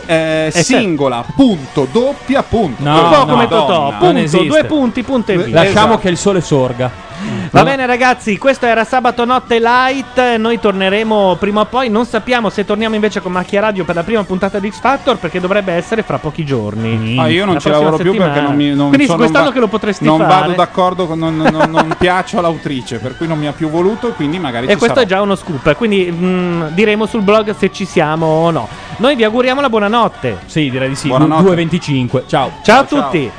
[0.07, 0.59] Eh, certo.
[0.63, 2.83] singola, punto, doppia, punto.
[2.83, 4.47] No, un po' no, come Totò, non punto, esiste.
[4.47, 5.55] due punti, punto e via.
[5.55, 5.99] Lasciamo Esatto.
[5.99, 7.11] che il sole sorga.
[7.53, 12.51] Va bene ragazzi, questo era Sabato Notte Light, noi torneremo prima o poi, non sappiamo
[12.51, 15.73] se torniamo invece con Macchia Radio per la prima puntata di X Factor perché dovrebbe
[15.73, 17.17] essere fra pochi giorni.
[17.21, 18.33] Ah, io non La ci lavoro più settimana.
[18.33, 18.75] perché non mi.
[18.75, 20.31] Non Quindi sono- quest'anno non va- che lo potresti non fare.
[20.41, 24.09] vado d'accordo, con, non, non, non piaccio all'autrice, per cui non mi ha più voluto
[24.15, 25.01] quindi magari E questo sarò.
[25.03, 28.69] è già uno scoop, quindi mm, diremo sul blog se ci siamo o no.
[28.97, 30.39] Noi vi auguriamo la buonanotte.
[30.45, 31.09] Sì, direi di sì.
[31.09, 31.65] Buonanotte.
[31.65, 32.27] 2.25.
[32.27, 32.53] Ciao.
[32.63, 33.31] Ciao a tutti.